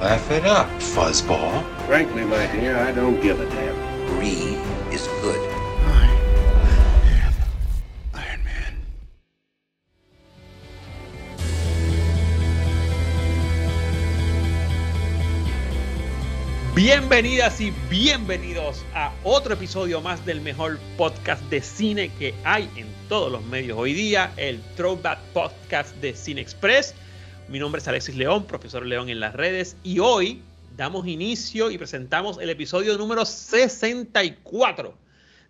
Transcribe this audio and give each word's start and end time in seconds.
Laugh 0.00 0.30
it 0.30 0.44
up, 0.44 0.68
fuzzball. 0.78 1.64
Frankly, 1.86 2.24
my 2.24 2.46
dear, 2.52 2.76
I 2.78 2.92
don't 2.92 3.20
give 3.20 3.40
a 3.40 3.46
damn. 3.46 3.74
Is 4.92 5.08
good. 5.20 5.40
Iron 8.14 8.44
Man. 8.44 8.78
Bienvenidas 16.76 17.60
y 17.60 17.72
bienvenidos 17.90 18.84
a 18.94 19.12
otro 19.24 19.54
episodio 19.54 20.00
más 20.00 20.24
del 20.24 20.40
mejor 20.42 20.78
podcast 20.96 21.42
de 21.50 21.60
cine 21.60 22.12
que 22.20 22.34
hay 22.44 22.70
en 22.76 22.86
todos 23.08 23.32
los 23.32 23.44
medios 23.46 23.76
hoy 23.76 23.94
día, 23.94 24.32
el 24.36 24.62
Throwback 24.76 25.18
Podcast 25.32 25.92
de 25.96 26.14
Cine 26.14 26.40
Express. 26.40 26.94
Mi 27.48 27.58
nombre 27.58 27.80
es 27.80 27.88
Alexis 27.88 28.14
León, 28.14 28.44
profesor 28.44 28.84
León 28.84 29.08
en 29.08 29.20
las 29.20 29.34
redes, 29.34 29.78
y 29.82 30.00
hoy 30.00 30.42
damos 30.76 31.06
inicio 31.06 31.70
y 31.70 31.78
presentamos 31.78 32.38
el 32.38 32.50
episodio 32.50 32.98
número 32.98 33.24
64, 33.24 34.94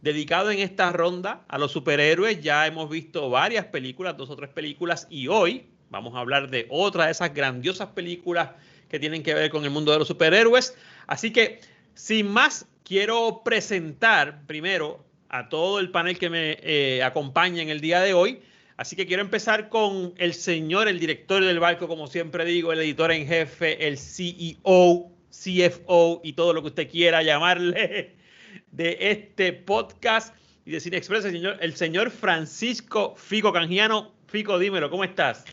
dedicado 0.01 0.53
en 0.53 0.61
esta 0.61 0.93
ronda 0.93 1.45
a 1.49 1.59
los 1.59 1.73
superhéroes. 1.73 2.41
Ya 2.41 2.69
hemos 2.69 2.89
visto 2.89 3.29
varias 3.31 3.67
películas, 3.67 4.17
dos 4.17 4.31
o 4.31 4.37
tres 4.37 4.49
películas, 4.51 5.09
y 5.11 5.27
hoy 5.27 5.67
vamos 5.91 6.15
a 6.15 6.21
hablar 6.21 6.51
de 6.51 6.69
otra 6.71 7.07
de 7.07 7.11
esas 7.11 7.35
grandiosas 7.35 7.89
películas 7.89 8.51
que 8.89 9.01
tienen 9.01 9.25
que 9.25 9.35
ver 9.35 9.51
con 9.51 9.65
el 9.65 9.71
mundo 9.71 9.91
de 9.91 9.99
los 9.99 10.07
superhéroes. 10.07 10.77
Así 11.09 11.33
que, 11.33 11.59
sin 11.95 12.29
más, 12.29 12.65
quiero 12.85 13.43
presentar 13.45 14.47
primero 14.47 15.05
a 15.31 15.49
todo 15.49 15.81
el 15.81 15.91
panel 15.91 16.17
que 16.17 16.31
me 16.31 16.59
eh, 16.63 17.03
acompaña 17.03 17.61
en 17.61 17.71
el 17.71 17.81
día 17.81 18.01
de 18.01 18.15
hoy. 18.15 18.41
Así 18.79 18.95
que 18.95 19.07
quiero 19.09 19.23
empezar 19.23 19.69
con 19.71 20.15
el 20.19 20.35
señor, 20.35 20.87
el 20.87 21.01
director 21.01 21.45
del 21.45 21.59
barco, 21.59 21.89
como 21.89 22.07
siempre 22.07 22.45
digo, 22.45 22.73
el 22.73 22.79
editor 22.79 23.11
en 23.11 23.27
jefe, 23.27 23.89
el 23.89 23.99
CEO, 23.99 25.11
CFO 25.31 26.21
y 26.23 26.35
todo 26.35 26.53
lo 26.53 26.63
que 26.63 26.69
usted 26.69 26.89
quiera 26.89 27.25
llamarle 27.25 28.15
de 28.71 28.97
este 29.01 29.53
podcast 29.53 30.33
y 30.65 30.71
de 30.71 30.79
Cine 30.79 30.97
Express, 30.97 31.25
el 31.25 31.33
señor, 31.33 31.57
el 31.61 31.75
señor 31.75 32.11
Francisco 32.13 33.15
Fico 33.17 33.53
Canjiano. 33.53 34.13
Fico, 34.29 34.61
dímelo, 34.61 34.91
¿cómo 34.91 35.03
estás? 35.03 35.45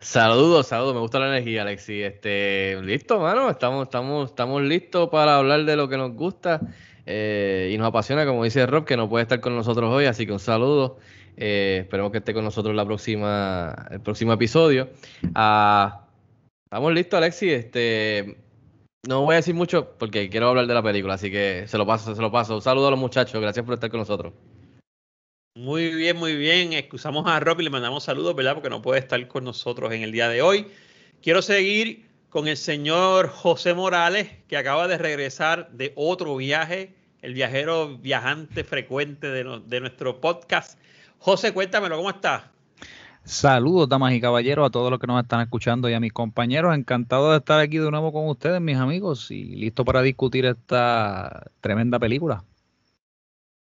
Saludos, 0.00 0.66
saludos, 0.66 0.92
me 0.92 1.00
gusta 1.00 1.18
la 1.18 1.28
energía, 1.28 1.62
Alexi. 1.62 2.02
Este, 2.02 2.78
listo, 2.82 3.18
mano, 3.18 3.48
estamos, 3.48 3.84
estamos, 3.84 4.28
estamos 4.28 4.60
listos 4.60 5.08
para 5.08 5.38
hablar 5.38 5.64
de 5.64 5.76
lo 5.76 5.88
que 5.88 5.96
nos 5.96 6.12
gusta 6.12 6.60
eh, 7.06 7.70
y 7.72 7.78
nos 7.78 7.88
apasiona, 7.88 8.26
como 8.26 8.44
dice 8.44 8.66
Rob, 8.66 8.84
que 8.84 8.98
no 8.98 9.08
puede 9.08 9.22
estar 9.22 9.40
con 9.40 9.56
nosotros 9.56 9.90
hoy, 9.90 10.04
así 10.04 10.26
que 10.26 10.32
un 10.32 10.40
saludo. 10.40 10.98
Eh, 11.36 11.80
esperemos 11.82 12.12
que 12.12 12.18
esté 12.18 12.32
con 12.32 12.44
nosotros 12.44 12.74
la 12.74 12.84
próxima, 12.84 13.86
el 13.90 14.00
próximo 14.00 14.32
episodio. 14.32 14.88
Ah, 15.34 16.06
estamos 16.64 16.92
listos, 16.92 17.18
Alexi. 17.18 17.50
Este, 17.50 18.36
no 19.06 19.22
voy 19.22 19.34
a 19.34 19.36
decir 19.36 19.54
mucho 19.54 19.92
porque 19.98 20.28
quiero 20.28 20.48
hablar 20.48 20.66
de 20.66 20.74
la 20.74 20.82
película, 20.82 21.14
así 21.14 21.30
que 21.30 21.64
se 21.66 21.78
lo 21.78 21.86
paso, 21.86 22.14
se 22.14 22.22
lo 22.22 22.32
paso. 22.32 22.56
Un 22.56 22.62
saludo 22.62 22.88
a 22.88 22.90
los 22.90 23.00
muchachos, 23.00 23.40
gracias 23.40 23.64
por 23.64 23.74
estar 23.74 23.90
con 23.90 24.00
nosotros. 24.00 24.32
Muy 25.56 25.94
bien, 25.94 26.16
muy 26.16 26.36
bien. 26.36 26.72
Excusamos 26.72 27.26
a 27.26 27.40
Rob 27.40 27.60
y 27.60 27.64
le 27.64 27.70
mandamos 27.70 28.04
saludos, 28.04 28.34
¿verdad? 28.34 28.54
Porque 28.54 28.68
no 28.68 28.82
puede 28.82 29.00
estar 29.00 29.26
con 29.28 29.44
nosotros 29.44 29.92
en 29.92 30.02
el 30.02 30.12
día 30.12 30.28
de 30.28 30.42
hoy. 30.42 30.66
Quiero 31.22 31.40
seguir 31.40 32.06
con 32.28 32.46
el 32.46 32.58
señor 32.58 33.28
José 33.28 33.72
Morales, 33.72 34.28
que 34.48 34.58
acaba 34.58 34.86
de 34.88 34.98
regresar 34.98 35.70
de 35.70 35.92
otro 35.96 36.36
viaje, 36.36 36.94
el 37.22 37.32
viajero 37.32 37.96
viajante 37.96 38.64
frecuente 38.64 39.28
de, 39.28 39.62
de 39.64 39.80
nuestro 39.80 40.20
podcast. 40.20 40.78
José, 41.18 41.52
cuéntamelo, 41.52 41.96
¿cómo 41.96 42.10
estás? 42.10 42.44
Saludos, 43.24 43.88
damas 43.88 44.12
y 44.12 44.20
caballeros, 44.20 44.66
a 44.68 44.70
todos 44.70 44.88
los 44.90 45.00
que 45.00 45.06
nos 45.08 45.20
están 45.20 45.40
escuchando 45.40 45.88
y 45.88 45.94
a 45.94 46.00
mis 46.00 46.12
compañeros. 46.12 46.74
Encantado 46.76 47.32
de 47.32 47.38
estar 47.38 47.58
aquí 47.58 47.78
de 47.78 47.90
nuevo 47.90 48.12
con 48.12 48.28
ustedes, 48.28 48.60
mis 48.60 48.76
amigos, 48.76 49.30
y 49.32 49.44
listo 49.56 49.84
para 49.84 50.02
discutir 50.02 50.46
esta 50.46 51.50
tremenda 51.60 51.98
película. 51.98 52.44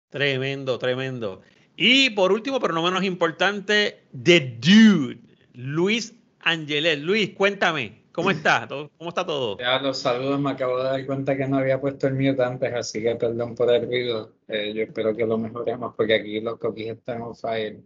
Tremendo, 0.10 0.78
tremendo. 0.80 1.42
Y 1.78 2.10
por 2.10 2.32
último, 2.34 2.60
pero 2.60 2.74
no 2.74 2.84
menos 2.84 3.04
importante, 3.04 4.04
The 4.22 4.58
Dude, 4.60 5.20
Luis 5.54 6.14
Angelet. 6.42 7.00
Luis, 7.00 7.30
cuéntame, 7.36 8.04
¿cómo 8.12 8.32
estás? 8.32 8.68
¿Todo- 8.70 8.90
¿Cómo 8.98 9.10
está 9.10 9.26
todo? 9.26 9.58
Ya 9.60 9.80
los 9.80 9.98
saludos, 10.00 10.40
me 10.42 10.52
acabo 10.52 10.78
de 10.78 10.84
dar 10.84 11.06
cuenta 11.06 11.38
que 11.38 11.48
no 11.48 11.58
había 11.58 11.80
puesto 11.80 12.08
el 12.08 12.16
mute 12.16 12.44
antes, 12.44 12.74
así 12.74 13.02
que 13.02 13.16
perdón 13.16 13.56
por 13.56 13.72
el 13.74 13.86
ruido. 13.86 14.34
Eh, 14.48 14.74
yo 14.74 14.84
espero 14.84 15.16
que 15.16 15.26
lo 15.26 15.38
mejoremos 15.38 15.94
porque 15.96 16.16
aquí 16.16 16.40
los 16.40 16.58
coquis 16.58 16.88
están 16.92 17.22
on 17.22 17.36
fire, 17.36 17.82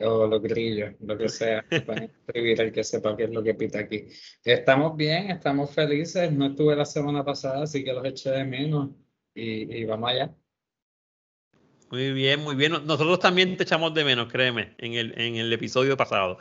o 0.00 0.26
los 0.26 0.42
grillos, 0.42 0.94
lo 1.00 1.16
que 1.16 1.28
sea. 1.28 1.64
Pueden 1.86 2.04
escribir 2.26 2.60
el 2.60 2.72
que 2.72 2.84
sepa 2.84 3.16
qué 3.16 3.24
es 3.24 3.30
lo 3.30 3.42
que 3.42 3.54
pita 3.54 3.78
aquí. 3.80 4.06
Estamos 4.44 4.96
bien, 4.96 5.30
estamos 5.30 5.74
felices. 5.74 6.30
No 6.32 6.46
estuve 6.46 6.76
la 6.76 6.84
semana 6.84 7.24
pasada, 7.24 7.62
así 7.62 7.84
que 7.84 7.92
los 7.92 8.04
eché 8.04 8.30
de 8.30 8.44
menos 8.44 8.90
y, 9.34 9.74
y 9.80 9.84
vamos 9.84 10.10
allá. 10.10 10.34
Muy 11.90 12.12
bien, 12.12 12.40
muy 12.40 12.54
bien. 12.56 12.72
Nosotros 12.72 13.18
también 13.20 13.56
te 13.56 13.64
echamos 13.64 13.92
de 13.94 14.04
menos, 14.04 14.30
créeme, 14.32 14.74
en 14.78 14.94
el, 14.94 15.20
en 15.20 15.36
el 15.36 15.52
episodio 15.52 15.96
pasado. 15.96 16.38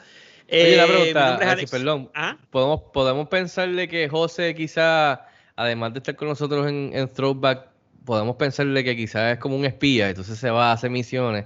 Oye, 0.57 0.75
Eh, 0.75 0.77
la 0.77 0.87
mi 0.87 0.93
pregunta, 0.93 1.25
nombre 1.25 1.45
es 1.45 1.51
Alexi, 1.51 1.65
Alex. 1.65 1.71
perdón. 1.71 2.11
¿Ah? 2.13 2.37
¿Podemos, 2.49 2.81
podemos 2.93 3.27
pensarle 3.27 3.87
que 3.89 4.07
José 4.09 4.55
quizá, 4.55 5.25
además 5.55 5.93
de 5.93 5.99
estar 5.99 6.15
con 6.15 6.29
nosotros 6.29 6.67
en, 6.67 6.91
en 6.93 7.07
Throwback, 7.13 7.70
podemos 8.05 8.35
pensarle 8.35 8.83
que 8.83 8.95
quizás 8.95 9.33
es 9.33 9.39
como 9.39 9.55
un 9.55 9.65
espía, 9.65 10.09
entonces 10.09 10.37
se 10.37 10.49
va 10.49 10.71
a 10.71 10.73
hacer 10.73 10.89
misiones, 10.89 11.45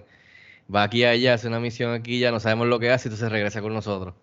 va 0.73 0.83
aquí 0.83 1.03
a 1.03 1.11
allá, 1.11 1.33
hace 1.33 1.47
una 1.47 1.59
misión 1.59 1.93
aquí, 1.93 2.19
ya 2.19 2.31
no 2.31 2.39
sabemos 2.39 2.67
lo 2.67 2.79
que 2.79 2.89
hace, 2.91 3.09
entonces 3.09 3.31
regresa 3.31 3.61
con 3.61 3.73
nosotros. 3.73 4.13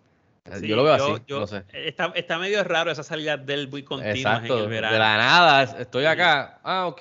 Sí, 0.58 0.66
yo 0.66 0.74
lo 0.74 0.82
veo 0.82 0.96
yo- 0.98 1.14
así, 1.14 1.22
yo- 1.28 1.40
no 1.40 1.46
sé. 1.46 1.62
Está, 1.72 2.12
está 2.16 2.36
medio 2.38 2.64
raro 2.64 2.90
esa 2.90 3.04
salida 3.04 3.36
del 3.36 3.68
muy 3.68 3.80
en 3.80 3.86
de 4.92 4.98
la 4.98 5.16
nada, 5.16 5.62
es- 5.62 5.74
estoy 5.78 6.04
acá, 6.04 6.58
ah, 6.64 6.86
ok, 6.88 7.00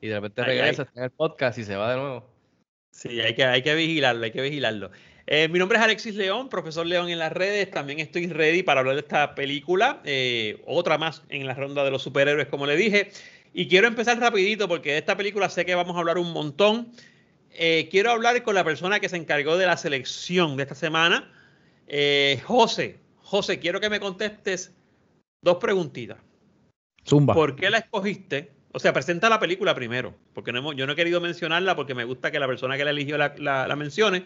y 0.00 0.06
de 0.08 0.14
repente 0.14 0.42
regresa, 0.42 0.82
está 0.82 1.00
en 1.00 1.04
el 1.04 1.10
podcast 1.10 1.58
y 1.58 1.64
se 1.64 1.76
va 1.76 1.90
de 1.92 1.96
nuevo. 2.00 2.28
Sí, 2.90 3.20
hay 3.20 3.34
que, 3.34 3.44
hay 3.44 3.62
que 3.62 3.74
vigilarlo, 3.74 4.24
hay 4.24 4.30
que 4.32 4.40
vigilarlo. 4.42 4.90
Eh, 5.26 5.48
mi 5.48 5.58
nombre 5.58 5.78
es 5.78 5.84
Alexis 5.84 6.14
León, 6.16 6.48
profesor 6.48 6.84
León 6.86 7.08
en 7.08 7.18
las 7.18 7.32
redes. 7.32 7.70
También 7.70 7.98
estoy 7.98 8.26
ready 8.26 8.62
para 8.62 8.80
hablar 8.80 8.94
de 8.94 9.00
esta 9.00 9.34
película. 9.34 10.00
eh, 10.04 10.62
otra 10.66 10.98
más 10.98 11.22
en 11.30 11.46
la 11.46 11.54
ronda 11.54 11.82
de 11.82 11.90
los 11.90 12.02
superhéroes, 12.02 12.48
como 12.48 12.66
le 12.66 12.76
dije. 12.76 13.10
Y 13.54 13.68
quiero 13.68 13.86
empezar 13.86 14.18
rapidito 14.18 14.66
porque 14.68 14.92
de 14.92 14.98
esta 14.98 15.16
película 15.16 15.48
sé 15.48 15.64
que 15.64 15.74
vamos 15.76 15.94
a 15.96 16.00
hablar 16.00 16.18
un 16.18 16.32
montón. 16.32 16.88
Eh, 17.52 17.88
quiero 17.90 18.10
hablar 18.10 18.42
con 18.42 18.56
la 18.56 18.64
persona 18.64 18.98
que 18.98 19.08
se 19.08 19.16
encargó 19.16 19.56
de 19.56 19.66
la 19.66 19.76
selección 19.76 20.56
de 20.56 20.64
esta 20.64 20.74
semana. 20.74 21.32
Eh, 21.86 22.40
José, 22.44 22.98
José, 23.18 23.60
quiero 23.60 23.80
que 23.80 23.88
me 23.88 24.00
contestes 24.00 24.74
dos 25.40 25.58
preguntitas. 25.58 26.18
Zumba. 27.06 27.32
¿Por 27.34 27.54
qué 27.54 27.70
la 27.70 27.78
escogiste? 27.78 28.50
O 28.72 28.80
sea, 28.80 28.92
presenta 28.92 29.28
la 29.28 29.38
película 29.38 29.72
primero, 29.72 30.16
porque 30.32 30.50
no 30.50 30.58
hemos- 30.58 30.74
yo 30.74 30.84
no 30.86 30.94
he 30.94 30.96
querido 30.96 31.20
mencionarla 31.20 31.76
porque 31.76 31.94
me 31.94 32.02
gusta 32.02 32.32
que 32.32 32.40
la 32.40 32.48
persona 32.48 32.76
que 32.76 32.84
la 32.84 32.90
eligió 32.90 33.16
la, 33.16 33.34
la- 33.38 33.68
la 33.68 33.76
mencione. 33.76 34.24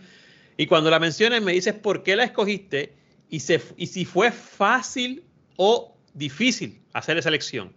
Y 0.57 0.67
cuando 0.67 0.89
la 0.91 0.99
menciones 0.99 1.43
me 1.43 1.53
dices 1.53 1.75
por 1.75 2.03
qué 2.03 2.17
la 2.17 2.25
escogiste 2.25 2.95
y, 3.29 3.41
se, 3.41 3.61
y 3.77 3.89
si 3.89 4.07
fue 4.07 4.33
fácil 4.33 5.23
o 5.57 5.99
difícil 6.15 6.81
hacer 6.95 7.19
esa 7.19 7.29
elección. 7.29 7.75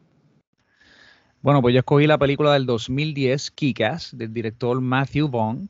Bueno, 1.41 1.61
pues 1.63 1.73
yo 1.73 1.79
escogí 1.79 2.05
la 2.05 2.19
película 2.19 2.53
del 2.53 2.67
2010, 2.67 3.51
Kick-Ass, 3.51 4.15
del 4.15 4.31
director 4.31 4.79
Matthew 4.79 5.27
Vaughn, 5.27 5.69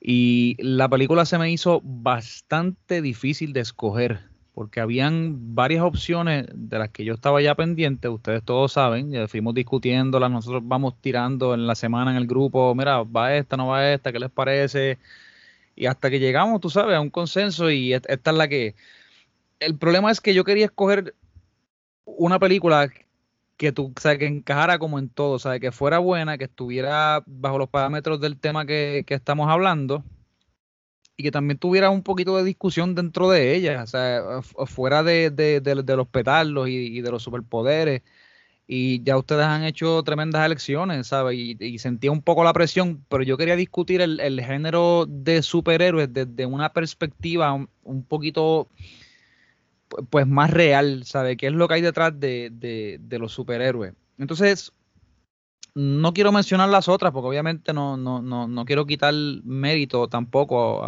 y 0.00 0.56
la 0.58 0.88
película 0.88 1.26
se 1.26 1.36
me 1.38 1.50
hizo 1.50 1.82
bastante 1.84 3.02
difícil 3.02 3.52
de 3.52 3.60
escoger, 3.60 4.20
porque 4.54 4.80
habían 4.80 5.54
varias 5.54 5.82
opciones 5.82 6.46
de 6.54 6.78
las 6.78 6.88
que 6.90 7.04
yo 7.04 7.12
estaba 7.12 7.42
ya 7.42 7.54
pendiente, 7.54 8.08
ustedes 8.08 8.42
todos 8.42 8.72
saben, 8.72 9.10
ya 9.10 9.28
fuimos 9.28 9.52
discutiéndolas, 9.52 10.30
nosotros 10.30 10.62
vamos 10.64 10.94
tirando 11.02 11.52
en 11.52 11.66
la 11.66 11.74
semana 11.74 12.10
en 12.12 12.16
el 12.16 12.26
grupo, 12.26 12.74
mira, 12.74 13.02
va 13.02 13.36
esta, 13.36 13.58
no 13.58 13.68
va 13.68 13.92
esta, 13.92 14.12
¿qué 14.12 14.18
les 14.18 14.30
parece? 14.30 14.98
Y 15.76 15.86
hasta 15.86 16.08
que 16.10 16.20
llegamos, 16.20 16.60
tú 16.62 16.70
sabes, 16.70 16.96
a 16.96 17.00
un 17.02 17.10
consenso 17.10 17.70
y 17.70 17.92
esta 17.92 18.30
es 18.30 18.36
la 18.36 18.48
que... 18.48 18.76
El 19.60 19.76
problema 19.78 20.10
es 20.10 20.20
que 20.20 20.34
yo 20.34 20.44
quería 20.44 20.66
escoger 20.66 21.14
una 22.04 22.38
película 22.38 22.90
que 23.62 23.72
tú, 23.72 23.92
o 23.96 24.00
sea, 24.00 24.18
que 24.18 24.26
encajara 24.26 24.78
como 24.78 24.98
en 24.98 25.08
todo, 25.08 25.32
o 25.32 25.38
sea, 25.38 25.60
que 25.60 25.72
fuera 25.72 25.98
buena, 25.98 26.36
que 26.36 26.44
estuviera 26.44 27.22
bajo 27.26 27.58
los 27.58 27.68
parámetros 27.68 28.20
del 28.20 28.38
tema 28.38 28.66
que, 28.66 29.04
que 29.06 29.14
estamos 29.14 29.48
hablando 29.48 30.04
y 31.16 31.22
que 31.22 31.30
también 31.30 31.58
tuviera 31.58 31.90
un 31.90 32.02
poquito 32.02 32.36
de 32.36 32.44
discusión 32.44 32.94
dentro 32.94 33.30
de 33.30 33.54
ella, 33.54 33.82
o 33.84 33.86
sea, 33.86 34.42
fu- 34.42 34.66
fuera 34.66 35.02
de, 35.02 35.30
de- 35.30 35.60
de- 35.60 35.96
los 35.96 36.08
petardos 36.08 36.68
y, 36.68 36.72
y 36.98 37.00
de 37.02 37.10
los 37.10 37.22
superpoderes 37.22 38.02
y 38.66 39.02
ya 39.02 39.18
ustedes 39.18 39.44
han 39.44 39.64
hecho 39.64 40.02
tremendas 40.02 40.44
elecciones, 40.46 41.08
¿sabes? 41.08 41.36
Y, 41.38 41.78
sentía 41.78 42.10
un 42.10 42.22
poco 42.22 42.42
la 42.44 42.52
presión, 42.52 43.04
pero 43.08 43.22
yo 43.22 43.36
quería 43.36 43.56
discutir 43.56 44.00
el, 44.00 44.40
género 44.42 45.06
de 45.08 45.42
superhéroes 45.42 46.12
desde 46.12 46.46
una 46.46 46.72
perspectiva 46.72 47.52
un, 47.52 48.04
poquito 48.04 48.68
pues 50.10 50.26
más 50.26 50.50
real, 50.50 51.04
¿sabes? 51.04 51.36
¿Qué 51.36 51.48
es 51.48 51.52
lo 51.52 51.68
que 51.68 51.74
hay 51.74 51.80
detrás 51.80 52.18
de, 52.18 52.98
los 53.10 53.32
superhéroes? 53.32 53.94
Entonces, 54.18 54.72
no 55.74 56.12
quiero 56.12 56.32
mencionar 56.32 56.68
las 56.68 56.88
otras 56.88 57.12
porque 57.12 57.28
obviamente 57.28 57.72
no, 57.72 57.96
no, 57.96 58.20
no, 58.22 58.46
no 58.46 58.64
quiero 58.64 58.86
quitar 58.86 59.14
mérito 59.44 60.08
tampoco 60.08 60.82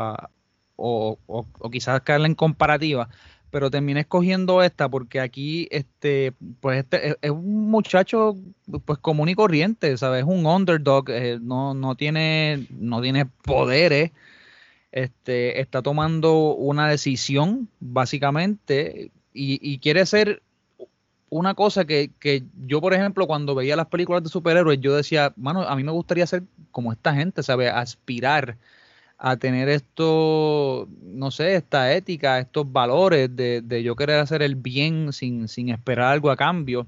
o, 0.76 1.18
o, 1.26 1.70
quizás 1.70 2.00
caerle 2.02 2.26
en 2.26 2.34
comparativa, 2.34 3.08
pero 3.50 3.70
terminé 3.70 4.00
escogiendo 4.00 4.62
esta 4.62 4.88
porque 4.88 5.20
aquí 5.20 5.68
este 5.70 6.32
pues 6.60 6.80
este 6.80 7.16
es, 7.22 7.30
un 7.30 7.70
muchacho 7.70 8.36
pues 8.84 8.98
común 8.98 9.28
y 9.28 9.34
corriente, 9.34 9.96
¿sabes? 9.96 10.22
Es 10.22 10.28
un 10.28 10.44
underdog, 10.44 11.08
eh, 11.08 11.38
no, 11.40 11.74
no 11.74 11.94
tiene 11.94 12.66
no 12.70 13.00
tiene 13.00 13.26
poderes. 13.26 14.10
Este, 14.94 15.60
está 15.60 15.82
tomando 15.82 16.54
una 16.54 16.88
decisión, 16.88 17.68
básicamente, 17.80 19.10
y, 19.32 19.80
quiere 19.80 20.06
ser 20.06 20.40
una 21.30 21.54
cosa 21.54 21.84
que, 21.84 22.12
yo, 22.64 22.80
por 22.80 22.94
ejemplo, 22.94 23.26
cuando 23.26 23.56
veía 23.56 23.74
las 23.74 23.88
películas 23.88 24.22
de 24.22 24.28
superhéroes, 24.28 24.80
yo 24.80 24.94
decía, 24.94 25.32
mano, 25.34 25.62
a 25.62 25.74
mí 25.74 25.82
me 25.82 25.90
gustaría 25.90 26.28
ser 26.28 26.44
como 26.70 26.92
esta 26.92 27.12
gente, 27.12 27.42
¿sabes? 27.42 27.72
Aspirar 27.72 28.56
a 29.18 29.36
tener 29.36 29.68
esto, 29.68 30.88
no 31.02 31.32
sé, 31.32 31.56
esta 31.56 31.92
ética, 31.92 32.38
estos 32.38 32.70
valores 32.70 33.34
de, 33.34 33.62
de 33.62 33.82
yo 33.82 33.96
querer 33.96 34.20
hacer 34.20 34.42
el 34.42 34.54
bien 34.54 35.12
sin, 35.12 35.48
sin, 35.48 35.70
esperar 35.70 36.12
algo 36.12 36.30
a 36.30 36.36
cambio. 36.36 36.86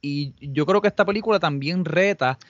Y 0.00 0.34
yo 0.40 0.66
creo 0.66 0.82
que 0.82 0.88
esta 0.88 1.04
película 1.04 1.38
también 1.38 1.84
reta 1.84 2.40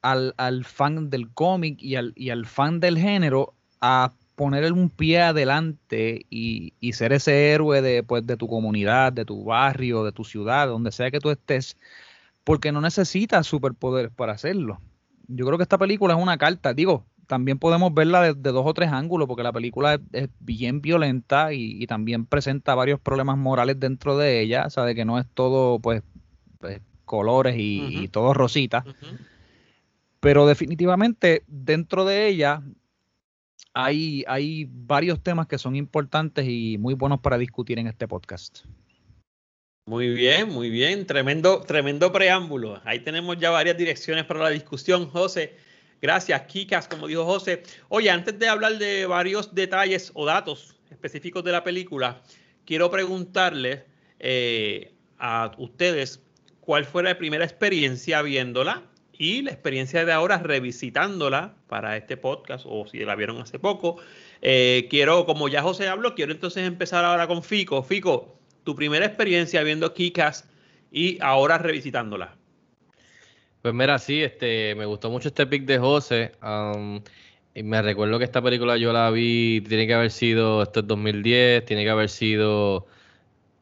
al, 0.00 0.32
al 0.36 0.64
fan 0.64 1.10
del 1.10 1.30
cómic 1.30 1.82
y 1.82 1.96
al, 1.96 2.12
y 2.14 2.30
al, 2.30 2.46
fan 2.46 2.78
del 2.78 2.96
género 2.96 3.54
a 3.80 4.12
poner 4.36 4.72
un 4.72 4.88
pie 4.88 5.20
adelante 5.20 6.24
y, 6.30 6.72
y, 6.80 6.92
ser 6.94 7.12
ese 7.12 7.52
héroe 7.52 7.82
de, 7.82 8.02
pues, 8.02 8.26
de 8.26 8.36
tu 8.36 8.48
comunidad, 8.48 9.12
de 9.12 9.24
tu 9.24 9.44
barrio, 9.44 10.02
de 10.02 10.12
tu 10.12 10.24
ciudad, 10.24 10.66
donde 10.66 10.92
sea 10.92 11.10
que 11.10 11.20
tú 11.20 11.30
estés, 11.30 11.76
porque 12.44 12.72
no 12.72 12.80
necesitas 12.80 13.46
superpoderes 13.46 14.10
para 14.10 14.32
hacerlo. 14.32 14.80
Yo 15.28 15.44
creo 15.44 15.58
que 15.58 15.64
esta 15.64 15.78
película 15.78 16.14
es 16.14 16.22
una 16.22 16.38
carta, 16.38 16.72
digo, 16.72 17.04
también 17.30 17.58
podemos 17.60 17.94
verla 17.94 18.22
de, 18.22 18.34
dos 18.34 18.64
o 18.66 18.74
tres 18.74 18.90
ángulos, 18.90 19.28
porque 19.28 19.44
la 19.44 19.52
película 19.52 20.00
es, 20.12 20.28
bien 20.40 20.80
violenta 20.80 21.52
y, 21.52 21.86
también 21.86 22.26
presenta 22.26 22.74
varios 22.74 22.98
problemas 22.98 23.38
morales 23.38 23.78
dentro 23.78 24.18
de 24.18 24.40
ella, 24.40 24.64
o 24.66 24.70
sea, 24.70 24.84
de 24.84 24.96
que 24.96 25.04
no 25.04 25.18
es 25.18 25.26
todo, 25.32 25.78
pues, 25.78 26.02
pues 26.58 26.80
colores 27.04 27.54
y, 27.56 28.08
todo 28.08 28.34
rosita. 28.34 28.84
Pero 30.18 30.46
definitivamente 30.46 31.44
dentro 31.46 32.04
de 32.04 32.26
ella 32.26 32.62
hay, 33.74 34.24
hay 34.26 34.66
varios 34.68 35.22
temas 35.22 35.46
que 35.46 35.58
son 35.58 35.76
importantes 35.76 36.46
y 36.48 36.78
muy 36.78 36.94
buenos 36.94 37.20
para 37.20 37.38
discutir 37.38 37.78
en 37.78 37.86
este 37.86 38.08
podcast. 38.08 38.64
Muy 39.86 40.10
bien, 40.10 40.48
muy 40.50 40.70
bien. 40.70 41.06
Tremendo, 41.06 41.62
tremendo 41.62 42.12
preámbulo. 42.12 42.80
Ahí 42.84 43.00
tenemos 43.00 43.38
ya 43.38 43.50
varias 43.50 43.76
direcciones 43.76 44.24
para 44.24 44.40
la 44.40 44.50
discusión, 44.50 45.08
José. 45.08 45.56
Gracias, 46.00 46.42
Kikas, 46.42 46.88
como 46.88 47.06
dijo 47.08 47.24
José. 47.24 47.62
Oye, 47.88 48.10
antes 48.10 48.38
de 48.38 48.48
hablar 48.48 48.78
de 48.78 49.06
varios 49.06 49.54
detalles 49.54 50.12
o 50.14 50.24
datos 50.24 50.76
específicos 50.90 51.44
de 51.44 51.52
la 51.52 51.64
película, 51.64 52.22
quiero 52.64 52.90
preguntarles 52.90 53.82
eh, 54.18 54.92
a 55.18 55.52
ustedes 55.58 56.22
cuál 56.60 56.84
fue 56.84 57.02
la 57.02 57.18
primera 57.18 57.44
experiencia 57.44 58.22
viéndola 58.22 58.89
y 59.20 59.42
la 59.42 59.50
experiencia 59.50 60.06
de 60.06 60.12
ahora 60.12 60.38
revisitándola 60.38 61.54
para 61.68 61.98
este 61.98 62.16
podcast 62.16 62.64
o 62.66 62.86
si 62.86 63.00
la 63.00 63.14
vieron 63.16 63.38
hace 63.38 63.58
poco. 63.58 63.98
Eh, 64.40 64.86
quiero, 64.88 65.26
como 65.26 65.46
ya 65.48 65.60
José 65.60 65.88
habló, 65.88 66.14
quiero 66.14 66.32
entonces 66.32 66.66
empezar 66.66 67.04
ahora 67.04 67.26
con 67.26 67.42
Fico. 67.42 67.82
Fico, 67.82 68.38
tu 68.64 68.74
primera 68.74 69.04
experiencia 69.04 69.62
viendo 69.62 69.92
Kikas 69.92 70.48
y 70.90 71.18
ahora 71.20 71.58
revisitándola. 71.58 72.34
Pues 73.60 73.74
mira, 73.74 73.98
sí, 73.98 74.22
este, 74.22 74.74
me 74.74 74.86
gustó 74.86 75.10
mucho 75.10 75.28
este 75.28 75.46
pick 75.46 75.66
de 75.66 75.76
José. 75.76 76.32
y 77.54 77.62
me 77.62 77.82
recuerdo 77.82 78.18
que 78.18 78.24
esta 78.24 78.40
película 78.40 78.78
yo 78.78 78.90
la 78.94 79.10
vi, 79.10 79.62
tiene 79.68 79.86
que 79.86 79.92
haber 79.92 80.12
sido, 80.12 80.62
esto 80.62 80.80
es 80.80 80.86
2010, 80.86 81.66
tiene 81.66 81.84
que 81.84 81.90
haber 81.90 82.08
sido, 82.08 82.86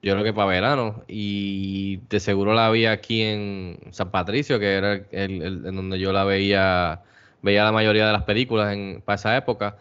yo 0.02 0.12
creo 0.12 0.24
que 0.24 0.32
para 0.32 0.48
verano. 0.48 1.04
Y 1.08 1.98
de 2.08 2.20
seguro 2.20 2.54
la 2.54 2.70
vi 2.70 2.86
aquí 2.86 3.22
en 3.22 3.78
San 3.90 4.10
Patricio, 4.10 4.58
que 4.58 4.74
era 4.74 4.94
el, 5.10 5.66
en 5.66 5.76
donde 5.76 5.98
yo 5.98 6.12
la 6.12 6.24
veía, 6.24 7.02
veía 7.42 7.64
la 7.64 7.72
mayoría 7.72 8.06
de 8.06 8.12
las 8.12 8.24
películas 8.24 8.72
en, 8.74 9.02
para 9.04 9.16
esa 9.16 9.36
época. 9.36 9.78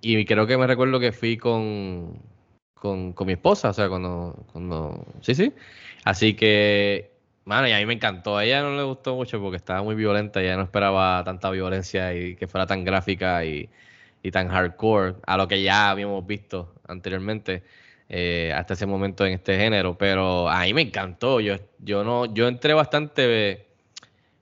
y 0.00 0.24
creo 0.24 0.46
que 0.46 0.58
me 0.58 0.66
recuerdo 0.66 1.00
que 1.00 1.12
fui 1.12 1.36
con, 1.36 2.20
con, 2.74 3.12
con 3.12 3.26
mi 3.26 3.34
esposa, 3.34 3.70
o 3.70 3.72
sea, 3.72 3.88
cuando, 3.88 4.46
cuando, 4.52 5.06
sí, 5.22 5.34
sí. 5.34 5.52
Así 6.04 6.34
que 6.34 7.18
Mano, 7.48 7.66
y 7.66 7.72
a 7.72 7.78
mí 7.78 7.86
me 7.86 7.94
encantó. 7.94 8.36
A 8.36 8.44
ella 8.44 8.60
no 8.62 8.76
le 8.76 8.82
gustó 8.82 9.14
mucho 9.14 9.40
porque 9.40 9.56
estaba 9.56 9.82
muy 9.82 9.94
violenta. 9.94 10.42
Ella 10.42 10.56
no 10.58 10.64
esperaba 10.64 11.24
tanta 11.24 11.50
violencia 11.50 12.14
y 12.14 12.36
que 12.36 12.46
fuera 12.46 12.66
tan 12.66 12.84
gráfica 12.84 13.42
y, 13.44 13.70
tan 14.30 14.48
hardcore 14.48 15.16
a 15.26 15.38
lo 15.38 15.48
que 15.48 15.62
ya 15.62 15.88
habíamos 15.88 16.26
visto 16.26 16.74
anteriormente 16.86 17.62
eh, 18.08 18.52
hasta 18.54 18.74
ese 18.74 18.86
momento 18.86 19.26
en 19.26 19.34
este 19.34 19.58
género. 19.58 19.96
Pero 19.98 20.48
a 20.48 20.62
mí 20.62 20.74
me 20.74 20.82
encantó. 20.82 21.40
Yo, 21.40 21.56
yo 21.78 22.04
no, 22.04 22.32
yo 22.34 22.48
entré 22.48 22.74
bastante, 22.74 23.66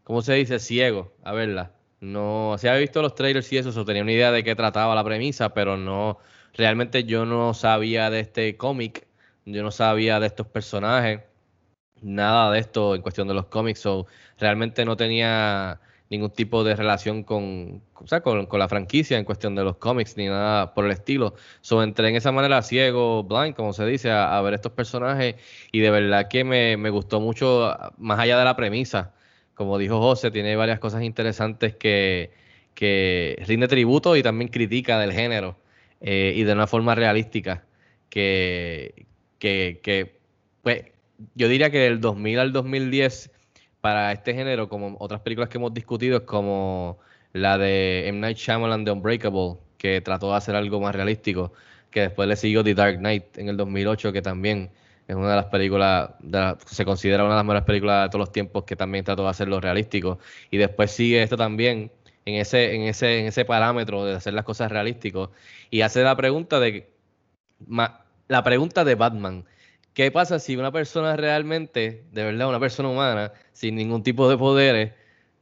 ¿cómo 0.05 0.23
se 0.23 0.35
dice? 0.35 0.59
Ciego 0.59 1.13
a 1.25 1.33
verla. 1.33 1.73
No, 2.01 2.57
se 2.59 2.69
había 2.69 2.81
visto 2.81 3.03
los 3.03 3.15
trailers 3.15 3.53
y 3.53 3.59
eso, 3.59 3.79
o 3.81 3.85
tenía 3.85 4.03
una 4.03 4.13
idea 4.13 4.31
de 4.33 4.45
qué 4.45 4.55
trataba 4.55 4.95
la 4.95 5.05
premisa, 5.05 5.55
pero 5.55 5.77
no, 5.77 6.19
realmente 6.55 7.05
yo 7.05 7.25
no 7.25 7.55
sabía 7.55 8.11
de 8.11 8.21
este 8.21 8.57
cómic, 8.57 9.07
yo 9.47 9.63
no 9.63 9.71
sabía 9.71 10.21
de 10.21 10.27
estos 10.27 10.47
personajes 10.47 11.23
nada 12.03 12.51
de 12.53 12.61
esto 12.61 12.95
en 12.95 13.03
cuestión 13.03 13.29
de 13.29 13.35
los 13.35 13.47
cómics, 13.47 13.85
o 13.87 14.07
realmente 14.39 14.85
no 14.85 14.97
tenía 14.97 15.81
ningún 16.11 16.31
tipo 16.31 16.63
de 16.65 16.77
relación 16.77 17.25
con, 17.25 17.83
con, 17.93 18.59
la 18.59 18.69
franquicia 18.69 19.19
en 19.19 19.25
cuestión 19.25 19.55
de 19.55 19.65
los 19.65 19.77
cómics 19.77 20.17
ni 20.17 20.27
nada 20.27 20.73
por 20.75 20.85
el 20.85 20.93
estilo. 20.93 21.35
So, 21.61 21.83
entré 21.83 22.09
en 22.09 22.17
esa 22.17 22.33
manera 22.33 22.63
ciego, 22.63 23.25
blind, 23.25 23.55
como 23.55 23.73
se 23.73 23.85
dice, 23.87 24.11
a, 24.11 24.41
ver 24.43 24.55
estos 24.55 24.73
personajes 24.73 25.37
y 25.73 25.81
de 25.81 25.91
verdad 25.91 26.29
que 26.29 26.45
me, 26.45 26.91
gustó 26.91 27.21
mucho, 27.21 27.77
más 27.99 28.19
allá 28.19 28.39
de 28.39 28.45
la 28.45 28.57
premisa. 28.57 29.15
Como 29.55 29.79
dijo 29.79 30.01
José, 30.01 30.31
tiene 30.31 30.55
varias 30.57 30.79
cosas 30.79 31.03
interesantes 31.03 31.75
que, 31.75 32.31
que 32.75 33.43
rinde 33.47 33.69
tributo 33.69 34.17
y 34.17 34.23
también 34.23 34.51
critica 34.51 34.99
del 34.99 35.13
género 35.13 35.57
eh, 36.01 36.35
y 36.37 36.45
de 36.45 36.53
una 36.53 36.67
forma 36.67 36.95
realística 36.95 37.65
que, 38.11 39.07
que, 39.39 39.81
que 39.83 40.19
pues, 40.63 40.85
yo 41.35 41.49
diría 41.49 41.71
que 41.71 41.79
del 41.79 42.01
2000 42.01 42.39
al 42.39 42.53
2010 42.53 43.31
para 43.87 44.11
este 44.11 44.35
género, 44.35 44.69
como 44.69 44.97
otras 44.99 45.21
películas 45.21 45.49
que 45.49 45.59
hemos 45.59 45.73
discutido, 45.73 46.17
es 46.17 46.23
como 46.25 46.99
la 47.33 47.57
de 47.57 48.09
M. 48.09 48.19
Night 48.19 48.37
Shyamalan 48.37 48.85
de 48.85 48.91
Unbreakable, 48.91 49.59
que 49.79 50.01
trató 50.01 50.33
de 50.33 50.37
hacer 50.39 50.57
algo 50.57 50.81
más 50.81 50.93
realístico, 50.93 51.53
que 51.93 52.01
después 52.01 52.29
le 52.29 52.35
siguió 52.35 52.65
The 52.65 52.75
Dark 52.75 52.99
Knight 52.99 53.39
en 53.39 53.49
el 53.49 53.57
2008, 53.57 54.13
que 54.13 54.23
también 54.23 54.73
es 55.07 55.15
una 55.15 55.31
de 55.31 55.37
las 55.37 55.45
películas, 55.45 56.11
se 56.67 56.85
considera 56.85 57.23
una 57.23 57.35
de 57.35 57.37
las 57.37 57.45
mejores 57.45 57.63
películas 57.63 58.07
de 58.07 58.09
todos 58.09 58.19
los 58.19 58.33
tiempos, 58.33 58.65
que 58.65 58.75
también 58.75 59.05
trató 59.05 59.23
de 59.23 59.29
hacerlo 59.29 59.61
realístico. 59.61 60.19
Y 60.51 60.57
después 60.57 60.91
sigue 60.91 61.23
esto 61.23 61.37
también 61.37 61.93
en 62.25 62.35
ese, 62.35 62.75
en 62.75 62.83
ese, 62.83 63.21
en 63.21 63.27
ese 63.27 63.45
parámetro 63.45 64.05
de 64.05 64.17
hacer 64.17 64.35
las 64.35 64.45
cosas 64.45 64.73
realísticos. 64.73 65.31
Y 65.71 65.83
hace 65.83 66.03
la 66.03 66.17
pregunta 66.17 66.59
de 66.59 66.91
la 68.27 68.43
pregunta 68.43 68.85
de 68.85 68.97
Batman 68.97 69.45
¿Qué 69.97 70.11
pasa 70.11 70.39
si 70.39 70.57
una 70.57 70.71
persona 70.73 71.17
realmente, 71.17 72.05
de 72.13 72.23
verdad, 72.23 72.51
una 72.51 72.61
persona 72.61 72.91
humana, 72.91 73.33
sin 73.53 73.77
ningún 73.77 74.03
tipo 74.03 74.29
de 74.29 74.37
poderes, 74.37 74.93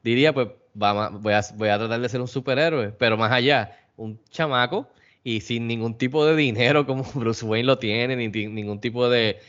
diría, 0.05 0.33
pues 0.33 0.47
voy, 0.75 1.33
a, 1.33 1.41
voy 1.57 1.69
a 1.71 1.77
tratar 1.77 2.01
de 2.01 2.09
ser 2.09 2.21
un 2.21 2.29
superhéroe, 2.29 2.93
pero 2.93 3.17
más 3.17 3.33
allá, 3.33 3.77
un 3.97 4.21
chamaco 4.31 4.89
y 5.25 5.41
sin 5.41 5.67
ningún 5.67 5.99
tipo 5.99 6.25
de 6.25 6.37
dinero 6.37 6.87
como 6.87 7.03
Bruce 7.17 7.45
Wayne 7.45 7.67
lo 7.67 7.79
tiene, 7.79 8.15
ni 8.15 8.29
ningún 8.29 8.81
tipo 8.81 9.09
de, 9.09 9.41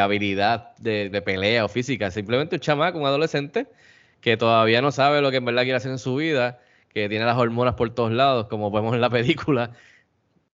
habilidad 0.00 0.76
de, 0.76 1.22
pelea 1.24 1.64
o 1.64 1.68
física, 1.68 2.12
simplemente 2.12 2.54
un 2.54 2.60
chamaco, 2.60 3.00
un 3.00 3.06
adolescente 3.06 3.66
que 4.20 4.36
todavía 4.36 4.80
no 4.80 4.92
sabe 4.92 5.22
lo 5.22 5.32
que 5.32 5.38
en 5.38 5.44
verdad 5.44 5.64
quiere 5.64 5.78
hacer 5.78 5.90
en 5.90 5.98
su 5.98 6.14
vida, 6.14 6.60
que 6.90 7.08
tiene 7.08 7.24
las 7.24 7.36
hormonas 7.36 7.74
por 7.74 7.92
todos 7.92 8.12
lados, 8.12 8.46
como 8.46 8.70
vemos 8.70 8.94
en 8.94 9.00
la 9.00 9.10
película, 9.10 9.72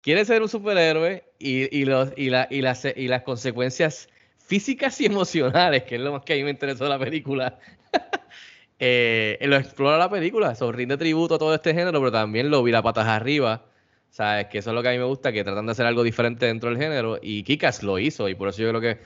quiere 0.01 0.25
ser 0.25 0.41
un 0.41 0.49
superhéroe 0.49 1.23
y, 1.39 1.85
las, 1.85 3.23
consecuencias 3.23 4.09
físicas 4.37 4.99
y 5.01 5.05
emocionales, 5.05 5.83
que 5.83 5.95
es 5.95 6.01
lo 6.01 6.11
más 6.11 6.23
que 6.23 6.33
a 6.33 6.35
mí 6.35 6.43
me 6.43 6.51
interesó 6.51 6.85
de 6.85 6.89
la 6.89 6.99
película, 6.99 7.59
eh, 8.79 9.37
lo 9.41 9.57
explora 9.57 9.97
la 9.97 10.09
película, 10.09 10.55
so, 10.55 10.71
rinde 10.71 10.97
tributo 10.97 11.35
a 11.35 11.37
todo 11.37 11.53
este 11.53 11.73
género, 11.73 11.99
pero 11.99 12.11
también 12.11 12.49
lo 12.49 12.63
vi 12.63 12.71
la 12.71 12.81
patas 12.81 13.07
arriba, 13.07 13.65
¿sabes? 14.09 14.47
Que 14.47 14.59
eso 14.59 14.71
es 14.71 14.75
lo 14.75 14.81
que 14.81 14.89
a 14.89 14.91
mí 14.91 14.97
me 14.97 15.03
gusta, 15.03 15.31
que 15.31 15.43
tratan 15.43 15.65
de 15.65 15.73
hacer 15.73 15.85
algo 15.85 16.03
diferente 16.03 16.45
dentro 16.45 16.69
del 16.69 16.79
género, 16.79 17.19
y 17.21 17.43
Kikas 17.43 17.83
lo 17.83 17.99
hizo, 17.99 18.27
y 18.29 18.35
por 18.35 18.49
eso 18.49 18.61
yo 18.61 18.69
creo 18.69 18.81
que 18.81 18.97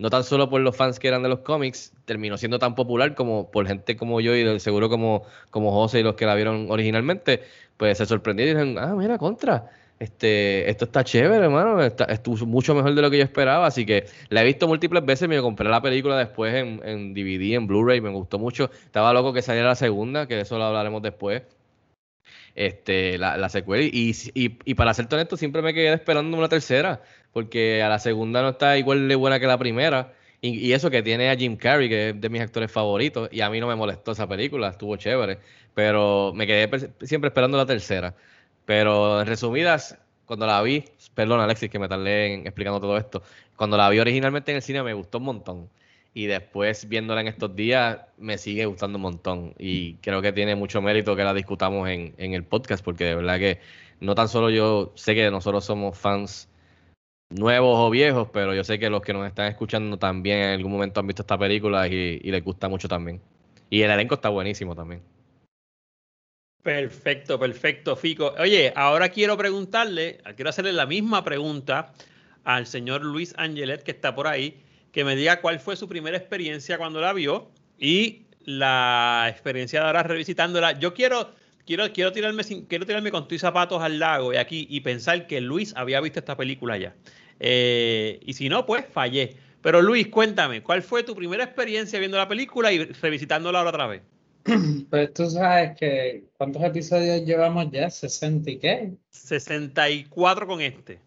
no 0.00 0.08
tan 0.08 0.24
solo 0.24 0.48
por 0.48 0.62
los 0.62 0.74
fans 0.74 0.98
que 0.98 1.08
eran 1.08 1.22
de 1.22 1.28
los 1.28 1.40
cómics, 1.40 1.92
terminó 2.06 2.38
siendo 2.38 2.58
tan 2.58 2.74
popular 2.74 3.14
como 3.14 3.50
por 3.50 3.66
gente 3.66 3.96
como 3.96 4.22
yo 4.22 4.34
y 4.34 4.58
seguro 4.58 4.88
como, 4.88 5.24
como 5.50 5.72
José 5.72 6.00
y 6.00 6.02
los 6.02 6.14
que 6.14 6.24
la 6.24 6.34
vieron 6.34 6.70
originalmente, 6.70 7.42
pues 7.76 7.98
se 7.98 8.06
sorprendieron 8.06 8.56
y 8.56 8.70
dijeron, 8.70 8.90
ah, 8.90 8.94
mira, 8.96 9.18
contra, 9.18 9.70
este, 10.00 10.68
esto 10.70 10.86
está 10.86 11.04
chévere, 11.04 11.44
hermano, 11.44 11.82
estuvo 11.82 12.46
mucho 12.46 12.74
mejor 12.74 12.94
de 12.94 13.02
lo 13.02 13.10
que 13.10 13.18
yo 13.18 13.22
esperaba, 13.22 13.66
así 13.66 13.84
que 13.84 14.06
la 14.30 14.40
he 14.40 14.44
visto 14.46 14.66
múltiples 14.66 15.04
veces, 15.04 15.28
me 15.28 15.38
compré 15.42 15.68
la 15.68 15.82
película 15.82 16.16
después 16.16 16.54
en, 16.54 16.80
en 16.84 17.12
DVD, 17.12 17.56
en 17.56 17.66
Blu-ray, 17.66 18.00
me 18.00 18.08
gustó 18.08 18.38
mucho, 18.38 18.70
estaba 18.86 19.12
loco 19.12 19.34
que 19.34 19.42
saliera 19.42 19.68
la 19.68 19.74
segunda, 19.74 20.26
que 20.26 20.36
de 20.36 20.42
eso 20.42 20.56
lo 20.56 20.64
hablaremos 20.64 21.02
después, 21.02 21.42
este, 22.54 23.18
la, 23.18 23.36
la 23.36 23.50
secuela. 23.50 23.84
Y, 23.84 24.14
y, 24.34 24.58
y, 24.64 24.74
para 24.74 24.94
ser 24.94 25.06
honesto, 25.12 25.36
siempre 25.36 25.60
me 25.62 25.74
quedé 25.74 25.92
esperando 25.92 26.36
una 26.36 26.48
tercera, 26.48 27.02
porque 27.32 27.82
a 27.82 27.88
la 27.90 27.98
segunda 27.98 28.42
no 28.42 28.50
está 28.50 28.78
igual 28.78 29.06
de 29.06 29.14
buena 29.16 29.38
que 29.38 29.46
la 29.46 29.58
primera. 29.58 30.14
Y, 30.40 30.58
y, 30.66 30.72
eso 30.72 30.90
que 30.90 31.02
tiene 31.02 31.30
a 31.30 31.36
Jim 31.36 31.56
Carrey, 31.56 31.88
que 31.90 32.08
es 32.10 32.20
de 32.20 32.28
mis 32.30 32.40
actores 32.40 32.72
favoritos, 32.72 33.28
y 33.32 33.42
a 33.42 33.50
mí 33.50 33.60
no 33.60 33.66
me 33.68 33.76
molestó 33.76 34.12
esa 34.12 34.26
película, 34.26 34.68
estuvo 34.70 34.96
chévere, 34.96 35.38
pero 35.74 36.32
me 36.34 36.46
quedé 36.46 36.70
siempre 37.02 37.28
esperando 37.28 37.58
la 37.58 37.66
tercera. 37.66 38.14
Pero 38.70 39.20
en 39.20 39.26
resumidas, 39.26 39.98
cuando 40.26 40.46
la 40.46 40.62
vi, 40.62 40.84
perdón 41.14 41.40
Alexis 41.40 41.68
que 41.68 41.80
me 41.80 41.88
tardé 41.88 42.34
en 42.34 42.46
explicando 42.46 42.80
todo 42.80 42.96
esto, 42.96 43.20
cuando 43.56 43.76
la 43.76 43.90
vi 43.90 43.98
originalmente 43.98 44.52
en 44.52 44.58
el 44.58 44.62
cine 44.62 44.80
me 44.84 44.94
gustó 44.94 45.18
un 45.18 45.24
montón 45.24 45.68
y 46.14 46.26
después 46.26 46.88
viéndola 46.88 47.20
en 47.20 47.26
estos 47.26 47.56
días 47.56 47.98
me 48.16 48.38
sigue 48.38 48.66
gustando 48.66 48.98
un 48.98 49.02
montón 49.02 49.54
y 49.58 49.94
creo 49.94 50.22
que 50.22 50.32
tiene 50.32 50.54
mucho 50.54 50.80
mérito 50.82 51.16
que 51.16 51.24
la 51.24 51.34
discutamos 51.34 51.88
en, 51.88 52.14
en, 52.16 52.32
el 52.32 52.44
podcast 52.44 52.84
porque 52.84 53.06
de 53.06 53.16
verdad 53.16 53.40
que 53.40 53.60
no 53.98 54.14
tan 54.14 54.28
solo 54.28 54.50
yo 54.50 54.92
sé 54.94 55.16
que 55.16 55.28
nosotros 55.32 55.64
somos 55.64 55.98
fans 55.98 56.48
nuevos 57.28 57.76
o 57.76 57.90
viejos, 57.90 58.28
pero 58.32 58.54
yo 58.54 58.62
sé 58.62 58.78
que 58.78 58.88
los 58.88 59.02
que 59.02 59.12
nos 59.12 59.26
están 59.26 59.48
escuchando 59.48 59.98
también 59.98 60.38
en 60.42 60.50
algún 60.50 60.70
momento 60.70 61.00
han 61.00 61.08
visto 61.08 61.22
esta 61.22 61.36
película 61.36 61.88
y, 61.88 62.20
y 62.22 62.30
les 62.30 62.44
gusta 62.44 62.68
mucho 62.68 62.86
también. 62.86 63.20
Y 63.68 63.82
el 63.82 63.90
elenco 63.90 64.14
está 64.14 64.28
buenísimo 64.28 64.76
también. 64.76 65.02
Perfecto, 66.62 67.38
perfecto, 67.38 67.96
Fico. 67.96 68.34
Oye, 68.38 68.72
ahora 68.76 69.08
quiero 69.08 69.36
preguntarle, 69.36 70.18
quiero 70.36 70.50
hacerle 70.50 70.72
la 70.72 70.84
misma 70.84 71.24
pregunta 71.24 71.92
al 72.44 72.66
señor 72.66 73.02
Luis 73.02 73.34
Angelet 73.38 73.82
que 73.82 73.92
está 73.92 74.14
por 74.14 74.26
ahí 74.26 74.62
que 74.92 75.04
me 75.04 75.16
diga 75.16 75.40
cuál 75.40 75.60
fue 75.60 75.76
su 75.76 75.88
primera 75.88 76.16
experiencia 76.16 76.78
cuando 76.78 77.00
la 77.00 77.12
vio 77.12 77.50
y 77.78 78.22
la 78.44 79.26
experiencia 79.30 79.80
de 79.80 79.86
ahora 79.86 80.02
revisitándola. 80.02 80.78
Yo 80.78 80.94
quiero, 80.94 81.32
quiero, 81.64 81.92
quiero, 81.92 82.12
tirarme, 82.12 82.42
quiero 82.68 82.86
tirarme 82.86 83.10
con 83.10 83.28
tus 83.28 83.40
zapatos 83.40 83.82
al 83.82 83.98
lago 83.98 84.32
y 84.32 84.36
aquí 84.36 84.66
y 84.68 84.80
pensar 84.80 85.26
que 85.26 85.40
Luis 85.40 85.72
había 85.76 86.00
visto 86.00 86.18
esta 86.18 86.36
película 86.36 86.76
ya. 86.76 86.94
Eh, 87.38 88.20
y 88.24 88.32
si 88.34 88.48
no, 88.48 88.66
pues 88.66 88.84
fallé. 88.92 89.36
Pero 89.62 89.82
Luis, 89.82 90.08
cuéntame, 90.08 90.62
¿cuál 90.62 90.82
fue 90.82 91.02
tu 91.02 91.14
primera 91.14 91.44
experiencia 91.44 91.98
viendo 91.98 92.16
la 92.16 92.28
película 92.28 92.72
y 92.72 92.84
revisitándola 92.84 93.58
ahora 93.58 93.70
otra 93.70 93.86
vez? 93.86 94.02
Pues 94.90 95.12
tú 95.12 95.30
sabes 95.30 95.76
que, 95.78 96.24
¿cuántos 96.36 96.62
episodios 96.62 97.24
llevamos 97.24 97.70
ya? 97.70 97.86
¿60 97.90 98.50
y 98.50 98.58
qué? 98.58 98.92
64 99.10 100.46
con 100.46 100.60
este. 100.60 101.00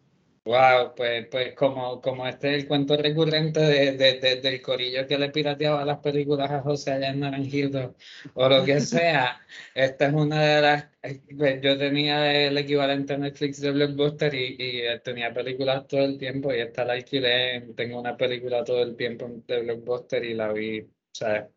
Wow, 0.46 0.94
pues, 0.96 1.28
pues 1.32 1.56
como, 1.56 2.02
como 2.02 2.28
este 2.28 2.50
es 2.54 2.64
el 2.64 2.68
cuento 2.68 2.98
recurrente 2.98 3.62
de, 3.62 3.94
de, 3.94 4.20
de, 4.20 4.42
del 4.42 4.62
corillo 4.62 5.08
que 5.08 5.18
le 5.18 5.30
pirateaba 5.30 5.86
las 5.86 6.00
películas 6.00 6.52
a 6.52 6.62
José 6.62 6.92
allá 6.92 7.12
en 7.12 7.22
Naranjito 7.22 7.96
o 8.34 8.50
lo 8.50 8.66
que 8.66 8.82
sea, 8.82 9.40
esta 9.74 10.08
es 10.08 10.14
una 10.14 10.42
de 10.42 10.62
las, 10.62 10.90
pues, 11.38 11.62
yo 11.62 11.78
tenía 11.78 12.48
el 12.48 12.58
equivalente 12.58 13.14
a 13.14 13.18
Netflix 13.20 13.62
de 13.62 13.72
Blockbuster 13.72 14.36
y, 14.36 14.56
y 14.60 14.80
eh, 14.82 15.00
tenía 15.02 15.34
películas 15.34 15.88
todo 15.88 16.04
el 16.04 16.18
tiempo 16.18 16.54
y 16.54 16.60
esta 16.60 16.84
la 16.84 16.94
alquilé, 16.94 17.62
tengo 17.78 18.02
una 18.02 18.18
película 18.18 18.66
todo 18.66 18.84
el 18.84 18.98
tiempo 18.98 19.30
de 19.48 19.62
Blockbuster 19.62 20.26
y 20.26 20.34
la 20.34 20.52
vi, 20.52 20.82
o 20.82 20.90
sea, 21.14 21.50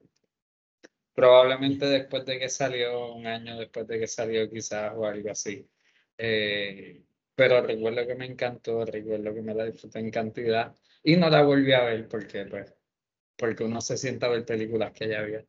probablemente 1.16 1.86
después 1.86 2.26
de 2.26 2.38
que 2.38 2.50
salió, 2.50 3.14
un 3.14 3.26
año 3.26 3.58
después 3.58 3.88
de 3.88 3.98
que 3.98 4.06
salió 4.06 4.48
quizás 4.50 4.92
o 4.94 5.06
algo 5.06 5.30
así. 5.30 5.66
Eh, 6.18 7.02
pero 7.34 7.62
recuerdo 7.62 8.06
que 8.06 8.14
me 8.14 8.26
encantó, 8.26 8.84
recuerdo 8.84 9.34
que 9.34 9.40
me 9.40 9.54
la 9.54 9.64
disfruté 9.64 9.98
en 9.98 10.10
cantidad 10.10 10.74
y 11.02 11.16
no 11.16 11.30
la 11.30 11.42
volví 11.42 11.72
a 11.72 11.84
ver 11.84 12.06
porque, 12.06 12.44
pues, 12.44 12.74
porque 13.34 13.64
uno 13.64 13.80
se 13.80 13.96
sienta 13.96 14.26
a 14.26 14.30
ver 14.30 14.44
películas 14.44 14.92
que 14.92 15.08
ya 15.08 15.20
había. 15.20 15.42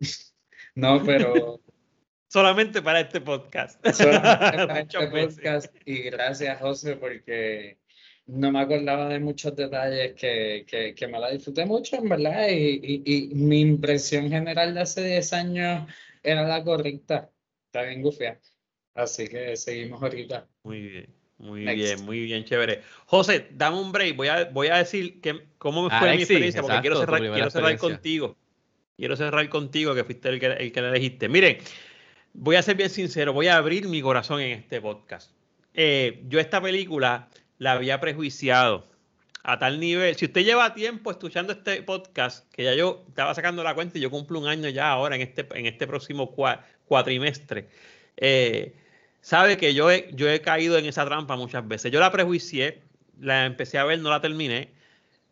no, 0.76 1.02
pero... 1.04 1.60
Solamente 2.28 2.80
para 2.80 3.00
este 3.00 3.20
podcast. 3.20 3.84
Solamente 3.88 4.66
para 4.68 4.80
este 4.80 5.08
podcast 5.08 5.74
y 5.84 6.02
gracias 6.02 6.60
José 6.60 6.94
porque 6.94 7.78
no 8.28 8.52
me 8.52 8.60
acordaba 8.60 9.08
de 9.08 9.18
muchos 9.18 9.56
detalles 9.56 10.12
que, 10.14 10.64
que, 10.68 10.94
que 10.94 11.08
me 11.08 11.18
la 11.18 11.30
disfruté 11.30 11.64
mucho, 11.64 11.96
en 11.96 12.08
verdad, 12.08 12.48
y, 12.50 12.80
y, 12.82 13.02
y, 13.04 13.34
mi 13.34 13.60
impresión 13.60 14.28
general 14.28 14.74
de 14.74 14.80
hace 14.80 15.02
10 15.02 15.32
años 15.32 15.90
era 16.22 16.46
la 16.46 16.62
correcta. 16.62 17.30
Está 17.66 17.82
bien 17.82 18.02
gufia. 18.02 18.38
Así 18.94 19.28
que 19.28 19.56
seguimos 19.56 20.02
ahorita. 20.02 20.46
Muy 20.62 20.80
bien. 20.80 21.18
Muy 21.38 21.64
Next. 21.64 21.76
bien, 21.76 22.04
muy 22.04 22.20
bien, 22.20 22.44
chévere. 22.44 22.82
José, 23.06 23.48
dame 23.52 23.78
un 23.80 23.92
break. 23.92 24.16
Voy 24.16 24.28
a, 24.28 24.44
voy 24.46 24.68
a 24.68 24.78
decir 24.78 25.20
que, 25.20 25.46
cómo 25.56 25.84
me 25.84 25.98
fue 25.98 26.10
mi 26.10 26.22
experiencia, 26.22 26.60
porque 26.60 26.78
exacto, 26.78 26.82
quiero 26.82 27.00
cerrar, 27.00 27.32
quiero 27.32 27.50
cerrar 27.50 27.78
contigo. 27.78 28.36
Quiero 28.96 29.16
cerrar 29.16 29.48
contigo, 29.48 29.94
que 29.94 30.02
fuiste 30.02 30.28
el 30.28 30.40
que, 30.40 30.46
el 30.46 30.72
que 30.72 30.80
la 30.82 30.88
elegiste. 30.88 31.28
Miren, 31.28 31.58
voy 32.34 32.56
a 32.56 32.62
ser 32.62 32.76
bien 32.76 32.90
sincero, 32.90 33.32
voy 33.32 33.46
a 33.46 33.56
abrir 33.56 33.86
mi 33.88 34.02
corazón 34.02 34.40
en 34.40 34.58
este 34.58 34.80
podcast. 34.80 35.30
Eh, 35.74 36.24
yo 36.26 36.40
esta 36.40 36.60
película 36.60 37.28
la 37.58 37.72
había 37.72 38.00
prejuiciado 38.00 38.86
a 39.42 39.58
tal 39.58 39.80
nivel. 39.80 40.14
Si 40.16 40.26
usted 40.26 40.44
lleva 40.44 40.74
tiempo 40.74 41.10
escuchando 41.10 41.52
este 41.52 41.82
podcast, 41.82 42.50
que 42.52 42.64
ya 42.64 42.74
yo 42.74 43.04
estaba 43.08 43.34
sacando 43.34 43.62
la 43.62 43.74
cuenta 43.74 43.98
y 43.98 44.00
yo 44.00 44.10
cumplo 44.10 44.38
un 44.38 44.46
año 44.46 44.68
ya 44.68 44.90
ahora 44.90 45.16
en 45.16 45.22
este, 45.22 45.46
en 45.54 45.66
este 45.66 45.86
próximo 45.86 46.34
cuatrimestre. 46.86 47.68
Eh, 48.16 48.74
sabe 49.20 49.56
que 49.56 49.74
yo 49.74 49.90
he, 49.90 50.10
yo 50.12 50.28
he 50.28 50.40
caído 50.40 50.76
en 50.78 50.86
esa 50.86 51.04
trampa 51.04 51.36
muchas 51.36 51.66
veces. 51.66 51.90
Yo 51.92 52.00
la 52.00 52.12
prejuicié, 52.12 52.82
la 53.20 53.46
empecé 53.46 53.78
a 53.78 53.84
ver, 53.84 54.00
no 54.00 54.10
la 54.10 54.20
terminé, 54.20 54.72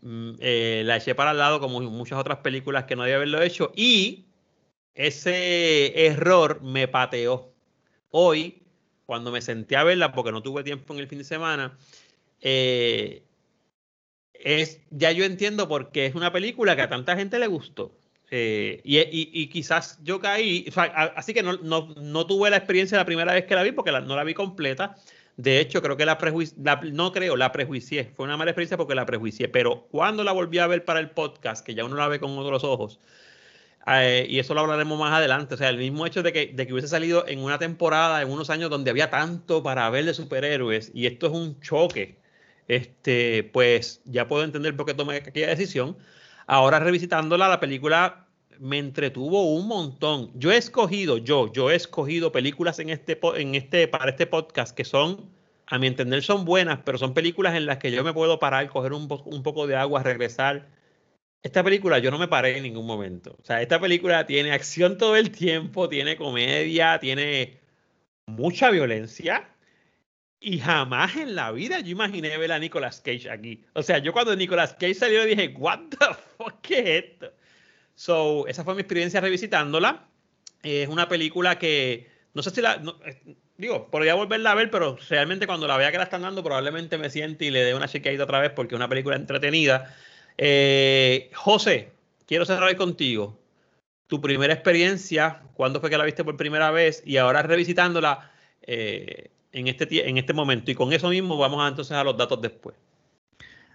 mm, 0.02 0.33
eh, 0.40 0.83
la 0.85 0.97
eché 0.97 1.14
para 1.14 1.33
el 1.33 1.38
lado 1.38 1.61
como 1.61 1.80
muchas 1.80 2.18
otras 2.18 2.38
películas 2.38 2.85
que 2.85 2.97
no 2.97 3.02
debía 3.02 3.16
haberlo 3.16 3.42
hecho 3.42 3.73
y 3.76 4.26
ese 4.95 6.06
error 6.06 6.62
me 6.62 6.88
pateó. 6.88 7.52
Hoy, 8.11 8.62
cuando 9.04 9.30
me 9.30 9.42
senté 9.42 9.76
a 9.76 9.85
verla, 9.85 10.12
porque 10.12 10.33
no 10.33 10.42
tuve 10.42 10.64
tiempo 10.64 10.95
en 10.95 11.00
el 11.00 11.06
fin 11.06 11.18
de 11.18 11.25
semana, 11.25 11.76
eh, 12.40 13.23
es, 14.35 14.81
ya 14.90 15.12
yo 15.12 15.25
entiendo 15.25 15.69
por 15.69 15.90
qué 15.90 16.07
es 16.07 16.14
una 16.14 16.33
película 16.33 16.76
que 16.76 16.83
a 16.83 16.88
tanta 16.88 17.16
gente 17.16 17.38
le 17.38 17.47
gustó. 17.47 17.93
Eh, 18.31 18.81
y, 18.85 18.99
y, 19.00 19.47
quizás 19.49 20.00
yo 20.02 20.21
caí, 20.21 20.69
así 21.14 21.33
que 21.33 21.45
no, 21.45 21.55
no, 21.59 21.95
no, 21.97 22.26
tuve 22.26 22.50
la 22.50 22.57
experiencia 22.57 22.99
la 22.99 23.05
primera 23.05 23.33
vez 23.33 23.45
que 23.45 23.55
la 23.55 23.62
vi 23.62 23.71
porque 23.71 23.93
la, 23.93 24.00
no 24.00 24.16
la 24.16 24.25
vi 24.25 24.35
completa. 24.35 24.97
De 25.37 25.61
hecho, 25.61 25.83
creo 25.83 25.97
que 25.97 26.07
la 26.07 26.19
prejuicié, 26.19 26.57
no 26.93 27.12
creo, 27.12 27.37
la 27.37 27.52
prejuicié. 27.52 28.12
Fue 28.16 28.25
una 28.25 28.37
mala 28.37 28.50
experiencia 28.50 28.76
porque 28.76 28.95
la 28.95 29.07
prejuicié. 29.07 29.49
Pero 29.49 29.87
cuando 29.90 30.25
la 30.25 30.33
volví 30.33 30.59
a 30.59 30.66
ver 30.66 30.85
para 30.85 30.99
el 31.00 31.11
podcast, 31.11 31.64
que 31.64 31.75
ya 31.75 31.85
uno 31.85 31.97
la 31.97 32.09
ve 32.09 32.19
con 32.19 32.37
otros 32.38 32.64
ojos, 32.64 32.99
eh, 33.87 34.26
y 34.28 34.38
eso 34.40 34.55
lo 34.55 34.61
hablaremos 34.62 34.99
más 34.99 35.12
adelante, 35.12 35.55
o 35.55 35.57
sea, 35.59 35.69
el 35.69 35.78
mismo 35.78 36.07
hecho 36.07 36.23
de 36.23 36.33
que, 36.33 36.52
de 36.52 36.66
que 36.66 36.73
hubiese 36.73 36.88
salido 36.88 37.26
en 37.28 37.38
una 37.40 37.59
temporada, 37.59 38.21
en 38.21 38.31
unos 38.31 38.50
años 38.50 38.69
donde 38.71 38.90
había 38.90 39.11
tanto 39.11 39.62
para 39.62 39.88
ver 39.90 40.05
de 40.05 40.14
superhéroes, 40.14 40.90
y 40.93 41.07
esto 41.07 41.26
es 41.28 41.33
un 41.33 41.61
choque, 41.61 42.16
este, 42.68 43.44
pues 43.52 44.02
ya 44.04 44.28
puedo 44.28 44.44
entender 44.44 44.76
por 44.76 44.87
qué 44.87 44.94
tomé 44.94 45.16
aquella 45.16 45.49
decisión 45.49 45.96
Ahora 46.46 46.78
revisitándola, 46.78 47.49
la 47.49 47.58
película 47.58 48.26
me 48.61 48.78
entretuvo 48.78 49.52
un 49.52 49.66
montón. 49.66 50.30
Yo 50.35 50.52
he 50.52 50.56
escogido, 50.56 51.18
yo, 51.18 51.52
yo 51.52 51.70
he 51.70 51.75
escogido 51.75 52.30
películas 52.30 52.78
en 52.78 52.90
este, 52.90 53.18
en 53.37 53.54
este, 53.56 53.88
para 53.88 54.11
este 54.11 54.26
podcast 54.26 54.75
que 54.75 54.85
son, 54.85 55.28
a 55.66 55.78
mi 55.78 55.88
entender, 55.88 56.23
son 56.23 56.44
buenas, 56.44 56.80
pero 56.85 56.99
son 56.99 57.14
películas 57.14 57.56
en 57.56 57.66
las 57.66 57.78
que 57.78 57.90
yo 57.90 58.04
me 58.04 58.12
puedo 58.12 58.38
parar, 58.38 58.68
coger 58.68 58.92
un, 58.92 59.08
un 59.25 59.42
poco 59.42 59.66
de 59.66 59.75
agua, 59.75 60.04
regresar. 60.04 60.68
Esta 61.42 61.64
película 61.64 61.99
yo 61.99 62.12
no 62.12 62.18
me 62.18 62.28
paré 62.28 62.56
en 62.56 62.62
ningún 62.62 62.87
momento. 62.87 63.37
O 63.42 63.44
sea, 63.44 63.61
esta 63.61 63.80
película 63.80 64.25
tiene 64.26 64.52
acción 64.52 64.99
todo 64.99 65.16
el 65.16 65.32
tiempo, 65.32 65.88
tiene 65.88 66.16
comedia, 66.16 67.00
tiene 67.00 67.58
mucha 68.26 68.70
violencia, 68.70 69.49
y 70.40 70.59
jamás 70.59 71.16
en 71.16 71.35
la 71.35 71.50
vida 71.52 71.81
yo 71.81 71.90
imaginé 71.90 72.37
ver 72.37 72.52
a 72.52 72.59
Nicolas 72.59 73.00
Cage 73.00 73.31
aquí. 73.31 73.64
O 73.73 73.83
sea, 73.83 73.99
yo 73.99 74.12
cuando 74.12 74.37
Nicolas 74.37 74.75
Cage 74.75 74.95
salió 74.95 75.25
dije, 75.25 75.55
what 75.57 75.81
the 75.90 76.07
fuck, 76.37 76.61
¿qué 76.62 76.78
es 76.78 77.05
esto? 77.05 77.33
So, 77.95 78.47
esa 78.47 78.62
fue 78.64 78.75
mi 78.75 78.83
experiencia 78.83 79.21
revisitándola. 79.21 80.07
Es 80.62 80.88
una 80.88 81.09
película 81.09 81.59
que, 81.59 82.09
no 82.35 82.43
sé 82.43 82.50
si 82.50 82.61
la, 82.61 82.76
no, 82.76 82.99
digo, 83.57 83.90
podría 83.90 84.14
volverla 84.14 84.52
a 84.52 84.55
ver, 84.55 84.71
pero 84.71 84.99
realmente 85.09 85.47
cuando 85.47 85.66
la 85.66 85.76
vea 85.76 85.90
que 85.90 85.99
la 85.99 86.05
están 86.05 86.23
dando, 86.23 86.43
probablemente 86.43 86.99
me 86.99 87.11
siente 87.11 87.47
y 87.47 87.50
le 87.50 87.64
dé 87.64 87.75
una 87.75 87.88
chequeadita 87.88 88.25
otra 88.25 88.40
vez 88.40 88.50
porque 88.50 88.75
es 88.75 88.76
una 88.76 88.88
película 88.88 89.16
entretenida. 89.16 89.95
Eh, 90.37 91.31
José, 91.35 91.93
quiero 92.26 92.45
cerrar 92.45 92.75
contigo. 92.76 93.38
Tu 94.07 94.21
primera 94.21 94.52
experiencia, 94.52 95.43
¿cuándo 95.55 95.81
fue 95.81 95.90
que 95.90 95.99
la 95.99 96.05
viste 96.05 96.25
por 96.25 96.37
primera 96.37 96.71
vez? 96.71 97.02
Y 97.05 97.16
ahora 97.16 97.43
revisitándola, 97.43 98.31
eh, 98.62 99.31
en 99.56 99.68
este, 99.68 100.08
en 100.08 100.18
este 100.18 100.32
momento. 100.32 100.70
Y 100.70 100.75
con 100.75 100.92
eso 100.92 101.08
mismo 101.08 101.38
vamos 101.38 101.64
a, 101.64 101.68
entonces 101.68 101.96
a 101.96 102.04
los 102.04 102.16
datos 102.16 102.40
después. 102.40 102.76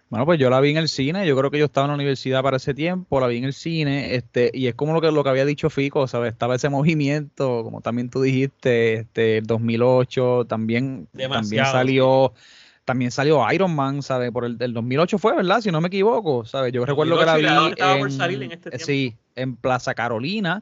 Bueno, 0.09 0.25
pues 0.25 0.39
yo 0.39 0.50
la 0.50 0.59
vi 0.59 0.71
en 0.71 0.77
el 0.77 0.89
cine, 0.89 1.25
yo 1.25 1.38
creo 1.38 1.50
que 1.50 1.57
yo 1.57 1.65
estaba 1.65 1.85
en 1.85 1.91
la 1.91 1.95
universidad 1.95 2.43
para 2.43 2.57
ese 2.57 2.73
tiempo, 2.73 3.21
la 3.21 3.27
vi 3.27 3.38
en 3.38 3.45
el 3.45 3.53
cine, 3.53 4.15
este, 4.15 4.51
y 4.53 4.67
es 4.67 4.75
como 4.75 4.93
lo 4.93 5.00
que, 5.00 5.09
lo 5.09 5.23
que 5.23 5.29
había 5.29 5.45
dicho 5.45 5.69
Fico, 5.69 6.05
¿sabes? 6.05 6.33
Estaba 6.33 6.55
ese 6.55 6.67
movimiento, 6.67 7.63
como 7.63 7.79
también 7.79 8.09
tú 8.09 8.21
dijiste, 8.21 8.95
este, 8.95 9.38
el 9.38 9.47
2008, 9.47 10.47
también, 10.50 11.07
también 11.13 11.65
salió, 11.65 12.33
también 12.83 13.09
salió 13.09 13.50
Iron 13.53 13.73
Man, 13.73 14.03
¿sabes? 14.03 14.31
Por 14.31 14.43
el 14.43 14.57
del 14.57 14.73
2008 14.73 15.17
fue, 15.17 15.33
¿verdad? 15.33 15.61
Si 15.61 15.71
no 15.71 15.79
me 15.79 15.88
equivoco, 15.88 16.43
¿sabes? 16.43 16.73
Yo 16.73 16.85
recuerdo 16.85 17.17
que 17.17 17.25
la 17.25 17.33
2008 17.35 17.75
y 17.77 17.79
la 17.79 17.93
vi 17.93 18.00
por 18.01 18.09
en, 18.09 18.17
salir 18.17 18.43
en 18.43 18.51
este 18.51 18.79
sí, 18.79 19.15
en 19.35 19.55
Plaza 19.55 19.93
Carolina, 19.93 20.61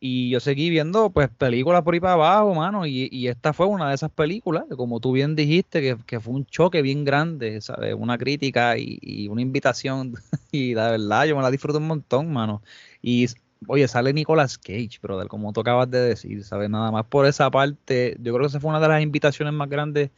y 0.00 0.30
yo 0.30 0.40
seguí 0.40 0.70
viendo 0.70 1.10
pues 1.10 1.28
películas 1.28 1.82
por 1.82 1.94
ahí 1.94 2.00
para 2.00 2.14
abajo, 2.14 2.54
mano, 2.54 2.86
y, 2.86 3.08
y 3.10 3.28
esta 3.28 3.52
fue 3.52 3.66
una 3.66 3.88
de 3.88 3.94
esas 3.96 4.10
películas, 4.10 4.64
como 4.76 5.00
tú 5.00 5.12
bien 5.12 5.34
dijiste, 5.34 5.80
que, 5.80 5.96
que 6.06 6.20
fue 6.20 6.34
un 6.34 6.46
choque 6.46 6.82
bien 6.82 7.04
grande, 7.04 7.60
¿sabes? 7.60 7.94
Una 7.98 8.16
crítica 8.18 8.78
y, 8.78 8.98
y 9.02 9.28
una 9.28 9.42
invitación, 9.42 10.14
y 10.52 10.74
la 10.74 10.90
verdad 10.92 11.26
yo 11.26 11.36
me 11.36 11.42
la 11.42 11.50
disfruto 11.50 11.78
un 11.78 11.88
montón, 11.88 12.32
mano. 12.32 12.62
Y 13.02 13.26
oye, 13.66 13.88
sale 13.88 14.12
Nicolas 14.12 14.58
Cage, 14.58 14.98
brother, 15.02 15.26
como 15.28 15.52
tú 15.52 15.60
acabas 15.60 15.90
de 15.90 16.00
decir, 16.00 16.44
¿sabes? 16.44 16.70
Nada 16.70 16.90
más 16.92 17.04
por 17.06 17.26
esa 17.26 17.50
parte, 17.50 18.16
yo 18.20 18.32
creo 18.34 18.40
que 18.40 18.48
esa 18.48 18.60
fue 18.60 18.70
una 18.70 18.80
de 18.80 18.88
las 18.88 19.02
invitaciones 19.02 19.52
más 19.54 19.68
grandes 19.68 20.10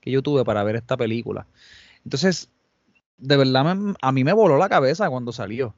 que 0.00 0.10
yo 0.10 0.22
tuve 0.22 0.44
para 0.44 0.64
ver 0.64 0.76
esta 0.76 0.96
película. 0.96 1.46
Entonces, 2.04 2.50
de 3.18 3.36
verdad, 3.36 3.76
a 4.00 4.12
mí 4.12 4.24
me 4.24 4.32
voló 4.32 4.58
la 4.58 4.68
cabeza 4.68 5.10
cuando 5.10 5.32
salió. 5.32 5.74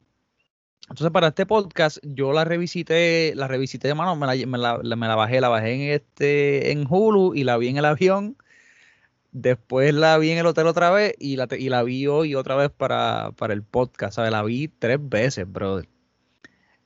Entonces, 0.91 1.11
para 1.11 1.27
este 1.29 1.45
podcast, 1.45 1.99
yo 2.03 2.33
la 2.33 2.43
revisité, 2.43 3.33
la 3.35 3.47
revisité, 3.47 3.93
mano, 3.93 4.17
me 4.17 4.27
la, 4.27 4.45
me 4.45 5.07
la- 5.07 5.15
bajé, 5.15 5.39
la 5.39 5.47
bajé 5.47 5.73
en 5.73 5.81
este, 5.93 6.71
en 6.73 6.85
Hulu 6.89 7.33
y 7.33 7.45
la 7.45 7.55
vi 7.57 7.69
en 7.69 7.77
el 7.77 7.85
avión. 7.85 8.35
Después 9.31 9.93
la 9.93 10.17
vi 10.17 10.31
en 10.31 10.39
el 10.39 10.45
hotel 10.45 10.67
otra 10.67 10.91
vez 10.91 11.15
y 11.17 11.37
la, 11.37 11.47
y 11.57 11.69
la 11.69 11.83
vi 11.83 12.07
hoy 12.07 12.35
otra 12.35 12.57
vez 12.57 12.69
para, 12.71 13.31
para 13.37 13.53
el 13.53 13.63
podcast, 13.63 14.15
¿sabes? 14.15 14.31
La 14.31 14.43
vi 14.43 14.67
tres 14.67 14.99
veces, 15.01 15.49
brother. 15.49 15.87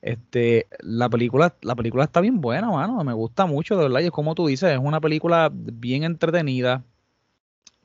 Este, 0.02 0.68
la 0.78 1.08
película, 1.08 1.56
la 1.62 1.74
película 1.74 2.04
está 2.04 2.20
bien 2.20 2.40
buena, 2.40 2.70
mano. 2.70 3.02
Me 3.02 3.12
gusta 3.12 3.46
mucho, 3.46 3.76
de 3.76 3.82
verdad. 3.82 4.00
Y 4.02 4.04
es 4.04 4.10
como 4.12 4.36
tú 4.36 4.46
dices, 4.46 4.70
es 4.70 4.78
una 4.78 5.00
película 5.00 5.50
bien 5.52 6.04
entretenida. 6.04 6.84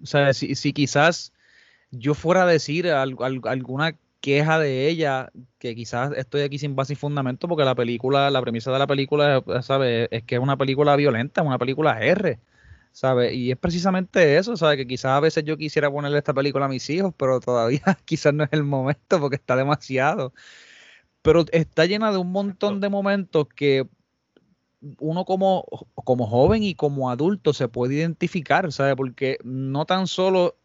O 0.03 0.05
sea, 0.05 0.31
si, 0.35 0.53
si 0.53 0.71
quizás 0.71 1.33
yo 1.89 2.13
fuera 2.13 2.43
a 2.43 2.45
decir 2.45 2.87
al- 2.91 3.15
al- 3.19 3.41
alguna 3.45 3.95
queja 4.21 4.59
de 4.59 4.87
ella, 4.87 5.31
que 5.59 5.75
quizás 5.75 6.11
estoy 6.15 6.41
aquí 6.43 6.59
sin 6.59 6.75
base 6.75 6.93
y 6.93 6.95
fundamento, 6.95 7.47
porque 7.47 7.65
la 7.65 7.75
película, 7.75 8.29
la 8.31 8.41
premisa 8.41 8.71
de 8.71 8.79
la 8.79 8.87
película, 8.87 9.43
¿sabes? 9.63 10.07
Es 10.11 10.23
que 10.23 10.35
es 10.35 10.41
una 10.41 10.57
película 10.57 10.95
violenta, 10.95 11.41
una 11.41 11.57
película 11.57 11.99
R, 11.99 12.39
¿sabes? 12.91 13.33
Y 13.33 13.51
es 13.51 13.57
precisamente 13.57 14.37
eso, 14.37 14.55
¿sabes? 14.57 14.77
Que 14.77 14.87
quizás 14.87 15.11
a 15.13 15.19
veces 15.19 15.43
yo 15.43 15.57
quisiera 15.57 15.91
ponerle 15.91 16.19
esta 16.19 16.33
película 16.33 16.65
a 16.65 16.69
mis 16.69 16.89
hijos, 16.89 17.13
pero 17.17 17.39
todavía 17.39 17.81
quizás 18.05 18.33
no 18.33 18.43
es 18.43 18.49
el 18.53 18.63
momento 18.63 19.19
porque 19.19 19.35
está 19.37 19.55
demasiado. 19.55 20.33
Pero 21.21 21.45
está 21.51 21.85
llena 21.85 22.11
de 22.11 22.17
un 22.17 22.31
montón 22.31 22.81
de 22.81 22.89
momentos 22.89 23.47
que 23.55 23.87
uno 24.99 25.25
como, 25.25 25.65
como 25.95 26.27
joven 26.27 26.63
y 26.63 26.75
como 26.75 27.11
adulto 27.11 27.53
se 27.53 27.67
puede 27.67 27.95
identificar, 27.95 28.71
¿sabes? 28.71 28.95
Porque 28.95 29.37
no 29.43 29.85
tan 29.85 30.07
solo 30.07 30.57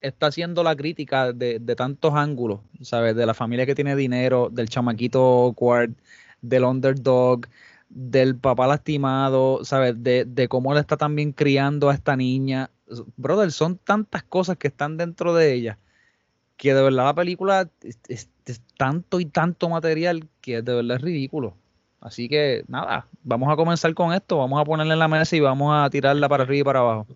está 0.00 0.26
haciendo 0.26 0.62
la 0.62 0.76
crítica 0.76 1.32
de, 1.32 1.60
tantos 1.76 2.14
ángulos, 2.14 2.60
¿sabes? 2.82 3.14
De 3.16 3.26
la 3.26 3.34
familia 3.34 3.66
que 3.66 3.74
tiene 3.74 3.96
dinero, 3.96 4.48
del 4.50 4.68
chamaquito 4.68 5.20
awkward, 5.20 5.92
del 6.42 6.64
underdog, 6.64 7.46
del 7.88 8.36
papá 8.36 8.66
lastimado, 8.66 9.64
¿sabes? 9.64 10.02
De, 10.02 10.46
cómo 10.48 10.72
él 10.72 10.78
está 10.78 10.96
también 10.96 11.32
criando 11.32 11.90
a 11.90 11.94
esta 11.94 12.16
niña. 12.16 12.70
Brother, 13.16 13.52
son 13.52 13.76
tantas 13.78 14.22
cosas 14.24 14.56
que 14.56 14.68
están 14.68 14.96
dentro 14.96 15.34
de 15.34 15.52
ella 15.54 15.78
que 16.56 16.74
de 16.74 16.82
verdad 16.82 17.04
la 17.06 17.14
película 17.14 17.68
es, 17.82 17.98
es- 18.08 18.30
es 18.46 18.60
tanto 18.76 19.20
y 19.20 19.26
tanto 19.26 19.68
material 19.68 20.28
que 20.40 20.62
de 20.62 20.74
verdad 20.74 20.96
es 20.98 21.02
ridículo. 21.02 21.56
Así 22.00 22.28
que 22.28 22.64
nada, 22.68 23.06
vamos 23.22 23.52
a 23.52 23.56
comenzar 23.56 23.94
con 23.94 24.12
esto, 24.12 24.38
vamos 24.38 24.60
a 24.60 24.64
ponerla 24.64 24.94
en 24.94 24.98
la 25.00 25.08
mesa 25.08 25.36
y 25.36 25.40
vamos 25.40 25.72
a 25.74 25.88
tirarla 25.90 26.28
para 26.28 26.44
arriba 26.44 26.60
y 26.60 26.64
para 26.64 26.80
abajo. 26.80 27.06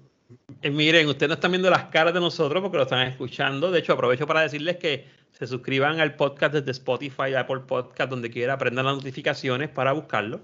Eh, 0.62 0.70
miren, 0.70 1.06
ustedes 1.08 1.28
no 1.28 1.34
están 1.34 1.50
viendo 1.52 1.70
las 1.70 1.84
caras 1.84 2.14
de 2.14 2.20
nosotros 2.20 2.62
porque 2.62 2.76
lo 2.76 2.84
están 2.84 3.06
escuchando. 3.06 3.70
De 3.70 3.80
hecho, 3.80 3.92
aprovecho 3.92 4.26
para 4.26 4.40
decirles 4.40 4.76
que 4.78 5.06
se 5.32 5.46
suscriban 5.46 6.00
al 6.00 6.14
podcast 6.14 6.54
desde 6.54 6.70
Spotify, 6.70 7.34
Apple 7.36 7.60
Podcast, 7.66 8.10
donde 8.10 8.30
quiera, 8.30 8.54
aprendan 8.54 8.86
las 8.86 8.96
notificaciones 8.96 9.68
para 9.68 9.92
buscarlo. 9.92 10.40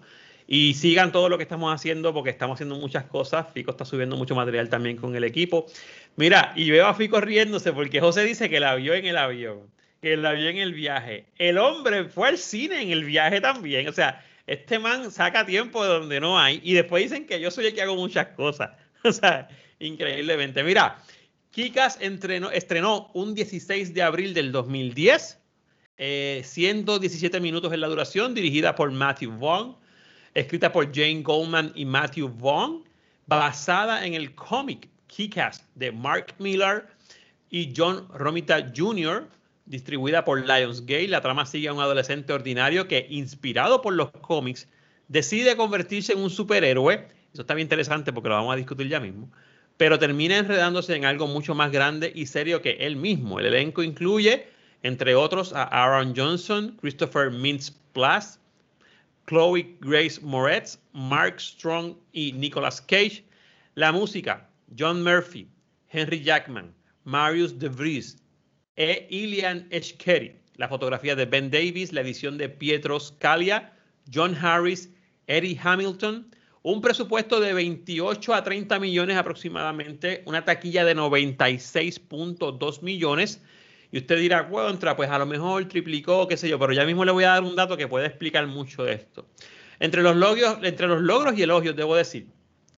Y 0.46 0.74
sigan 0.74 1.12
todo 1.12 1.28
lo 1.28 1.36
que 1.38 1.44
estamos 1.44 1.72
haciendo 1.72 2.12
porque 2.12 2.30
estamos 2.30 2.56
haciendo 2.56 2.74
muchas 2.76 3.04
cosas. 3.04 3.46
Fico 3.54 3.70
está 3.70 3.84
subiendo 3.84 4.16
mucho 4.16 4.34
material 4.34 4.68
también 4.68 4.96
con 4.96 5.14
el 5.14 5.22
equipo. 5.22 5.66
Mira, 6.16 6.52
y 6.56 6.70
veo 6.70 6.86
a 6.86 6.94
Fico 6.94 7.20
riéndose 7.20 7.72
porque 7.72 8.00
José 8.00 8.24
dice 8.24 8.50
que 8.50 8.58
la 8.58 8.74
vio 8.74 8.94
en 8.94 9.06
el 9.06 9.16
avión, 9.16 9.60
que 10.02 10.16
la 10.16 10.32
vio 10.32 10.48
en 10.48 10.56
el 10.58 10.74
viaje. 10.74 11.26
El 11.38 11.56
hombre 11.58 12.04
fue 12.08 12.28
al 12.28 12.38
cine 12.38 12.82
en 12.82 12.90
el 12.90 13.04
viaje 13.04 13.40
también. 13.40 13.86
O 13.88 13.92
sea, 13.92 14.24
este 14.48 14.80
man 14.80 15.12
saca 15.12 15.46
tiempo 15.46 15.84
de 15.84 15.90
donde 15.90 16.18
no 16.18 16.36
hay 16.36 16.60
y 16.64 16.74
después 16.74 17.04
dicen 17.04 17.28
que 17.28 17.40
yo 17.40 17.52
soy 17.52 17.66
el 17.66 17.74
que 17.74 17.82
hago 17.82 17.94
muchas 17.94 18.26
cosas. 18.28 18.70
O 19.02 19.12
sea, 19.12 19.48
increíblemente. 19.80 20.62
Mira, 20.62 21.02
Kikas 21.50 21.98
estrenó 22.00 23.10
un 23.12 23.34
16 23.34 23.92
de 23.92 24.02
abril 24.02 24.34
del 24.34 24.52
2010, 24.52 25.38
eh, 25.98 26.42
117 26.44 27.40
minutos 27.40 27.72
en 27.72 27.80
la 27.80 27.88
duración, 27.88 28.34
dirigida 28.34 28.74
por 28.76 28.90
Matthew 28.92 29.36
Vaughn, 29.36 29.76
escrita 30.34 30.70
por 30.70 30.94
Jane 30.94 31.22
Goldman 31.22 31.72
y 31.74 31.84
Matthew 31.84 32.28
Vaughn, 32.28 32.84
basada 33.26 34.06
en 34.06 34.14
el 34.14 34.34
cómic 34.34 34.88
Kikas 35.08 35.66
de 35.74 35.90
Mark 35.90 36.34
Miller 36.38 36.86
y 37.50 37.72
John 37.76 38.06
Romita 38.14 38.72
Jr., 38.74 39.28
distribuida 39.66 40.24
por 40.24 40.46
Lionsgate. 40.46 41.08
La 41.08 41.20
trama 41.20 41.46
sigue 41.46 41.68
a 41.68 41.72
un 41.72 41.80
adolescente 41.80 42.32
ordinario 42.32 42.86
que, 42.86 43.06
inspirado 43.10 43.82
por 43.82 43.94
los 43.94 44.10
cómics, 44.12 44.68
decide 45.08 45.56
convertirse 45.56 46.12
en 46.12 46.20
un 46.20 46.30
superhéroe. 46.30 47.08
Eso 47.32 47.42
está 47.42 47.54
bien 47.54 47.66
interesante 47.66 48.12
porque 48.12 48.28
lo 48.28 48.36
vamos 48.36 48.52
a 48.52 48.56
discutir 48.56 48.88
ya 48.88 49.00
mismo. 49.00 49.30
Pero 49.80 49.98
termina 49.98 50.36
enredándose 50.36 50.94
en 50.94 51.06
algo 51.06 51.26
mucho 51.26 51.54
más 51.54 51.72
grande 51.72 52.12
y 52.14 52.26
serio 52.26 52.60
que 52.60 52.72
él 52.80 52.96
mismo. 52.96 53.40
El 53.40 53.46
elenco 53.46 53.82
incluye, 53.82 54.46
entre 54.82 55.14
otros, 55.14 55.54
a 55.54 55.62
Aaron 55.62 56.12
Johnson, 56.14 56.76
Christopher 56.82 57.30
Mintz-Plasse, 57.30 58.38
Chloe 59.26 59.78
Grace 59.80 60.20
Moretz, 60.20 60.78
Mark 60.92 61.40
Strong 61.40 61.96
y 62.12 62.32
Nicolas 62.32 62.82
Cage. 62.82 63.24
La 63.74 63.90
música, 63.90 64.46
John 64.78 65.02
Murphy, 65.02 65.48
Henry 65.88 66.22
Jackman, 66.22 66.74
Marius 67.04 67.58
De 67.58 67.70
Vries 67.70 68.18
e 68.76 69.06
Ilian 69.08 69.66
Eshkeri. 69.70 70.36
La 70.56 70.68
fotografía 70.68 71.16
de 71.16 71.24
Ben 71.24 71.50
Davis, 71.50 71.90
la 71.94 72.02
edición 72.02 72.36
de 72.36 72.50
Pietro 72.50 73.00
Scalia, 73.00 73.72
John 74.12 74.34
Harris, 74.34 74.90
Eddie 75.26 75.58
Hamilton. 75.58 76.30
Un 76.62 76.82
presupuesto 76.82 77.40
de 77.40 77.54
28 77.54 78.34
a 78.34 78.44
30 78.44 78.78
millones 78.78 79.16
aproximadamente, 79.16 80.22
una 80.26 80.44
taquilla 80.44 80.84
de 80.84 80.94
96.2 80.94 82.82
millones. 82.82 83.42
Y 83.90 83.98
usted 83.98 84.18
dirá, 84.18 84.46
contra, 84.46 84.94
pues 84.94 85.08
a 85.08 85.18
lo 85.18 85.24
mejor 85.24 85.66
triplicó, 85.68 86.28
qué 86.28 86.36
sé 86.36 86.50
yo, 86.50 86.58
pero 86.58 86.74
ya 86.74 86.84
mismo 86.84 87.04
le 87.06 87.12
voy 87.12 87.24
a 87.24 87.30
dar 87.30 87.42
un 87.42 87.56
dato 87.56 87.78
que 87.78 87.88
puede 87.88 88.06
explicar 88.06 88.46
mucho 88.46 88.84
de 88.84 88.92
esto. 88.92 89.26
Entre 89.78 90.02
los 90.02 90.14
logros, 90.14 90.58
entre 90.62 90.86
los 90.86 91.00
logros 91.00 91.36
y 91.38 91.42
elogios, 91.42 91.74
debo 91.74 91.96
decir, 91.96 92.26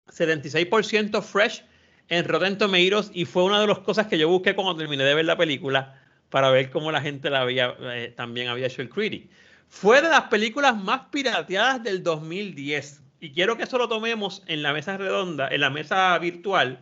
76% 0.07 1.21
fresh 1.21 1.65
en 2.09 2.25
Rotten 2.25 2.57
Tomatoes 2.59 3.11
y 3.13 3.25
fue 3.25 3.43
una 3.43 3.61
de 3.61 3.67
las 3.67 3.81
cosas 3.81 4.07
que 4.07 4.17
yo 4.17 4.29
busqué 4.29 4.55
cuando 4.55 4.77
terminé 4.77 5.03
de 5.03 5.15
ver 5.15 5.25
la 5.25 5.37
película 5.37 6.01
para 6.31 6.51
ver 6.51 6.71
cómo 6.71 6.93
la 6.93 7.01
gente 7.01 7.31
la 7.31 7.41
había, 7.41 7.75
eh, 7.81 8.13
también 8.17 8.49
había 8.49 8.69
hecho 8.69 8.81
el 8.81 8.89
critic. 8.89 9.29
Fue 9.69 10.01
de 10.01 10.09
las 10.09 10.23
películas 10.23 10.77
más 10.77 11.09
pirateadas 11.11 11.83
del 11.83 12.03
2010 12.03 13.02
y 13.23 13.33
quiero 13.33 13.57
que 13.57 13.63
eso 13.63 13.79
lo 13.79 13.89
tomemos 13.89 14.43
en 14.47 14.63
la 14.63 14.73
mesa 14.73 14.97
redonda, 14.97 15.49
en 15.49 15.61
la 15.61 15.71
mesa 15.71 16.19
virtual, 16.19 16.81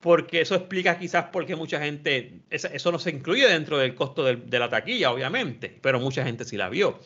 porque 0.00 0.40
eso 0.40 0.54
explica 0.54 0.98
quizás 0.98 1.26
por 1.26 1.46
qué 1.46 1.56
mucha 1.56 1.80
gente, 1.80 2.40
eso, 2.50 2.92
no 2.92 2.98
se 2.98 3.10
incluye 3.10 3.48
dentro 3.48 3.78
del 3.78 3.94
costo 3.94 4.24
de 4.24 4.58
la 4.58 4.68
taquilla, 4.68 5.10
obviamente, 5.10 5.78
pero 5.80 6.00
mucha 6.00 6.24
gente 6.24 6.44
sí 6.44 6.56
la 6.56 6.68
vio. 6.68 6.98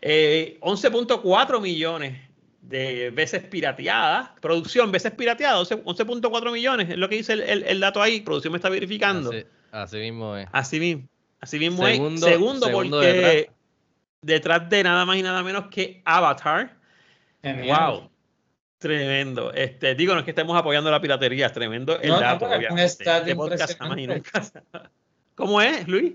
Eh, 0.00 0.58
11.4 0.60 1.60
millones 1.60 2.18
de 2.62 3.10
veces 3.10 3.42
pirateadas, 3.44 4.30
producción 4.40 4.90
veces 4.90 5.12
pirateada, 5.12 5.58
11 5.60 5.84
11.4 5.84 6.52
millones, 6.52 6.90
es 6.90 6.96
lo 6.96 7.08
que 7.08 7.16
dice 7.16 7.34
el, 7.34 7.42
el- 7.42 7.62
el 7.64 7.80
dato 7.80 8.00
ahí, 8.02 8.20
producción 8.20 8.52
me 8.52 8.58
está 8.58 8.68
verificando. 8.68 9.30
Así, 9.30 9.44
así 9.70 9.96
mismo 9.98 10.36
es. 10.36 10.48
Así 10.52 10.80
mismo, 10.80 11.08
así 11.40 11.58
mismo 11.58 11.84
Segundo- 11.86 12.26
es. 12.26 12.32
Segundo, 12.32 12.66
segundo 12.66 12.96
porque 12.98 13.06
detrás. 13.12 13.46
detrás. 14.22 14.68
de 14.70 14.82
nada 14.82 15.04
más 15.04 15.16
y 15.16 15.22
nada 15.22 15.42
menos 15.42 15.66
que 15.70 16.02
Avatar. 16.04 16.76
Genial. 17.42 17.90
Wow. 17.92 18.10
Tremendo. 18.78 19.52
Este, 19.52 19.94
digo, 19.94 20.12
no 20.14 20.20
es 20.20 20.24
que 20.24 20.32
estemos 20.32 20.56
apoyando 20.56 20.90
la 20.90 21.00
piratería, 21.00 21.46
es 21.46 21.52
tremendo 21.52 22.00
el 22.00 22.08
No, 22.08 22.14
no, 22.16 22.20
dato, 22.20 22.46
un 22.46 22.52
obviamente. 22.52 22.84
Este 22.84 23.36
podcast 23.36 23.78
jamás 23.78 23.98
y 23.98 24.02
impresionante. 24.02 24.60
nunca. 24.72 24.90
¿Cómo 25.36 25.60
es, 25.62 25.86
Luis? 25.88 26.14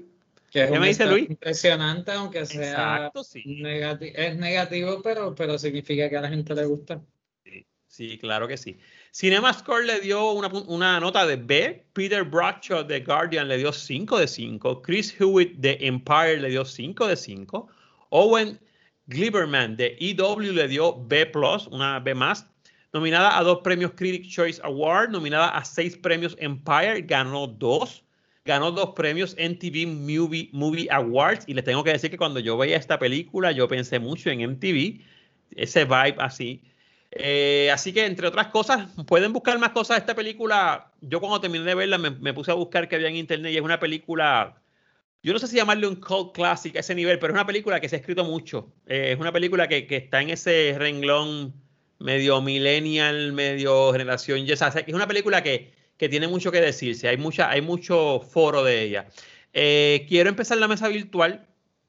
Que 0.52 0.64
es 0.64 0.68
¿Qué 0.68 0.74
un 0.74 0.80
me 0.82 0.88
dice 0.88 1.06
Luis? 1.06 1.30
impresionante, 1.30 2.12
aunque 2.12 2.46
sea 2.46 2.70
Exacto, 2.70 3.24
sí. 3.24 3.42
negati- 3.62 4.12
es 4.16 4.36
negativo, 4.38 5.02
pero, 5.02 5.34
pero 5.36 5.58
significa 5.58 6.10
que 6.10 6.18
a 6.18 6.22
la 6.22 6.30
gente 6.30 6.54
le 6.56 6.66
gusta. 6.66 7.02
Sí, 7.88 8.18
claro 8.20 8.48
que 8.48 8.58
sí. 8.58 8.78
CinemaScore 9.14 9.86
le 9.86 10.00
dio 10.02 10.32
una, 10.32 10.48
una, 10.50 11.00
nota 11.00 11.26
de 11.26 11.38
B. 11.38 11.86
Peter 11.94 12.24
Bradshaw 12.24 12.84
de 12.86 13.00
Guardian 13.00 13.48
le 13.48 13.58
dio 13.58 13.72
5 13.74 14.20
de 14.20 14.28
5. 14.28 14.82
Chris 14.82 15.20
Hewitt 15.20 15.56
de 15.56 15.78
Empire 15.82 16.38
le 16.40 16.50
dio 16.50 16.64
5 16.66 17.08
de 17.08 17.16
5. 17.16 17.68
Owen 18.10 18.60
Gliberman 19.08 19.76
de 19.76 19.98
EW 20.00 20.54
le 20.54 20.68
dio 20.68 20.96
B, 21.06 21.32
una 21.72 22.00
B 22.00 22.14
más. 22.14 22.46
Nominada 22.94 23.38
a 23.38 23.44
dos 23.44 23.60
premios 23.64 23.92
Critics 23.96 24.30
Choice 24.30 24.62
Award, 24.64 25.10
nominada 25.10 25.50
a 25.50 25.66
seis 25.66 25.98
premios 25.98 26.36
Empire, 26.40 27.02
ganó 27.02 27.48
dos. 27.48 28.04
Ganó 28.46 28.72
dos 28.72 28.92
premios 28.96 29.36
MTV 29.38 29.88
Movie, 29.88 30.50
Movie 30.54 30.88
Awards. 30.90 31.44
Y 31.48 31.54
les 31.54 31.66
tengo 31.66 31.84
que 31.84 31.92
decir 31.92 32.10
que 32.10 32.18
cuando 32.18 32.40
yo 32.40 32.58
veía 32.58 32.78
esta 32.78 32.98
película, 32.98 33.52
yo 33.52 33.68
pensé 33.68 34.00
mucho 34.00 34.30
en 34.30 34.42
MTV, 34.42 35.02
ese 35.56 35.84
vibe 35.84 36.16
así. 36.20 36.62
Eh, 37.12 37.70
así 37.74 37.94
que, 37.94 38.06
entre 38.06 38.28
otras 38.28 38.48
cosas, 38.48 38.90
pueden 39.06 39.34
buscar 39.34 39.58
más 39.60 39.72
cosas 39.72 39.98
de 39.98 40.00
esta 40.02 40.16
película. 40.16 40.92
Yo 41.02 41.20
cuando 41.20 41.42
terminé 41.42 41.66
de 41.66 41.76
verla 41.76 41.98
me, 41.98 42.12
me, 42.12 42.34
puse 42.34 42.52
a 42.52 42.56
buscar 42.56 42.88
que 42.88 42.96
había 42.96 43.10
en 43.10 43.16
internet 43.16 43.52
y 43.54 43.58
es 43.58 43.64
una 43.64 43.80
película, 43.80 44.56
yo 45.28 45.34
no 45.34 45.40
sé 45.40 45.48
si 45.48 45.58
llamarle 45.58 45.88
un 45.88 45.98
cult 45.98 46.34
classic 46.34 46.78
a 46.78 46.80
ese 46.80 46.96
nivel, 46.96 47.20
pero 47.20 47.34
es 47.34 47.36
una 47.36 47.46
película 47.46 47.82
que 47.82 47.90
se 47.90 47.98
ha 47.98 48.00
escrito 48.00 48.24
mucho. 48.24 48.72
Eh, 48.86 49.12
es 49.12 49.20
una 49.20 49.34
película 49.34 49.68
que, 49.68 49.86
está 49.90 50.22
en 50.22 50.30
ese 50.30 50.74
renglón 50.80 51.54
medio 52.00 52.42
millennial, 52.42 53.34
medio 53.34 53.92
generación. 53.92 54.50
O 54.50 54.56
sea, 54.56 54.70
es 54.70 54.94
una 54.94 55.06
película 55.06 55.44
que, 55.44 55.74
que, 55.98 56.08
tiene 56.08 56.30
mucho 56.30 56.50
que 56.50 56.62
decirse, 56.62 57.10
hay, 57.10 57.18
mucha, 57.18 57.50
hay 57.50 57.60
mucho 57.60 58.22
foro 58.22 58.64
de 58.64 58.82
ella. 58.84 59.10
Eh, 59.52 60.06
quiero 60.08 60.30
empezar 60.30 60.60
la 60.60 60.70
mesa 60.70 60.88
virtual 60.88 61.46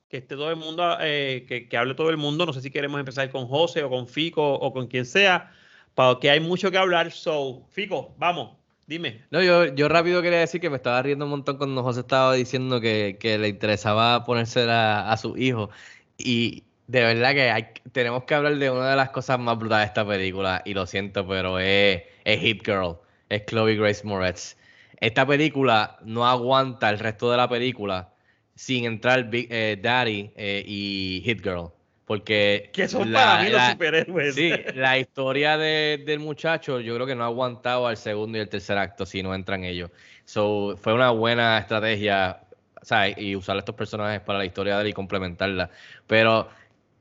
que 0.08 0.16
esté 0.16 0.34
todo 0.34 0.50
el 0.50 0.56
mundo, 0.56 0.96
eh, 1.00 1.44
que, 1.46 1.68
que, 1.68 1.76
hable 1.76 1.94
todo 1.94 2.10
el 2.10 2.16
mundo. 2.16 2.44
No 2.44 2.52
sé 2.52 2.60
si 2.60 2.72
queremos 2.72 2.98
empezar 2.98 3.30
con 3.30 3.46
José 3.46 3.84
o 3.84 3.88
con 3.90 4.08
Fico 4.08 4.54
o 4.54 4.72
con 4.72 4.88
quien 4.88 5.06
sea, 5.06 5.52
porque 5.94 6.28
hay 6.28 6.40
mucho 6.40 6.72
que 6.72 6.78
hablar. 6.78 7.12
So, 7.12 7.68
Fico, 7.70 8.16
vamos, 8.18 8.57
dime. 8.88 9.22
No, 9.30 9.40
yo, 9.42 9.66
yo 9.66 9.88
rápido 9.88 10.22
quería 10.22 10.40
decir 10.40 10.60
que 10.60 10.70
me 10.70 10.76
estaba 10.76 11.00
riendo 11.02 11.26
un 11.26 11.30
montón 11.30 11.58
cuando 11.58 11.84
José 11.84 12.00
estaba 12.00 12.34
diciendo 12.34 12.80
que, 12.80 13.18
que 13.20 13.38
le 13.38 13.48
interesaba 13.48 14.24
ponerse 14.24 14.62
a, 14.68 15.12
a 15.12 15.16
su 15.16 15.36
hijo. 15.36 15.70
Y 16.16 16.64
de 16.88 17.02
verdad 17.02 17.32
que 17.34 17.50
hay, 17.50 17.66
tenemos 17.92 18.24
que 18.24 18.34
hablar 18.34 18.56
de 18.56 18.70
una 18.70 18.90
de 18.90 18.96
las 18.96 19.10
cosas 19.10 19.38
más 19.38 19.58
brutales 19.58 19.86
de 19.86 19.88
esta 19.88 20.06
película, 20.08 20.62
y 20.64 20.74
lo 20.74 20.86
siento, 20.86 21.28
pero 21.28 21.58
es, 21.60 22.02
es 22.24 22.40
Hit 22.40 22.64
Girl, 22.64 22.96
es 23.28 23.44
Chloe 23.46 23.76
Grace 23.76 24.04
Moretz. 24.04 24.56
Esta 25.00 25.26
película 25.26 25.98
no 26.04 26.26
aguanta 26.26 26.90
el 26.90 26.98
resto 26.98 27.30
de 27.30 27.36
la 27.36 27.48
película 27.48 28.12
sin 28.56 28.84
entrar 28.86 29.30
Big, 29.30 29.46
eh, 29.50 29.78
Daddy 29.80 30.32
eh, 30.34 30.64
y 30.66 31.22
Hit 31.24 31.42
Girl. 31.42 31.70
Porque. 32.08 32.70
Que 32.72 32.88
son 32.88 33.12
la, 33.12 33.18
para 33.20 33.42
mí 33.42 33.50
los 33.50 33.62
superhéroes. 33.72 34.34
Sí, 34.34 34.50
la 34.74 34.98
historia 34.98 35.58
de, 35.58 36.02
del 36.06 36.20
muchacho, 36.20 36.80
yo 36.80 36.94
creo 36.94 37.06
que 37.06 37.14
no 37.14 37.22
ha 37.22 37.26
aguantado 37.26 37.86
al 37.86 37.98
segundo 37.98 38.38
y 38.38 38.40
el 38.40 38.48
tercer 38.48 38.78
acto 38.78 39.04
si 39.04 39.22
no 39.22 39.34
entran 39.34 39.62
ellos. 39.62 39.90
So, 40.24 40.78
fue 40.78 40.94
una 40.94 41.10
buena 41.10 41.58
estrategia, 41.58 42.40
¿sabes? 42.80 43.18
Y 43.18 43.36
usar 43.36 43.58
estos 43.58 43.74
personajes 43.74 44.22
para 44.22 44.38
la 44.38 44.46
historia 44.46 44.76
de 44.76 44.84
él 44.84 44.88
y 44.88 44.92
complementarla. 44.94 45.68
Pero, 46.06 46.48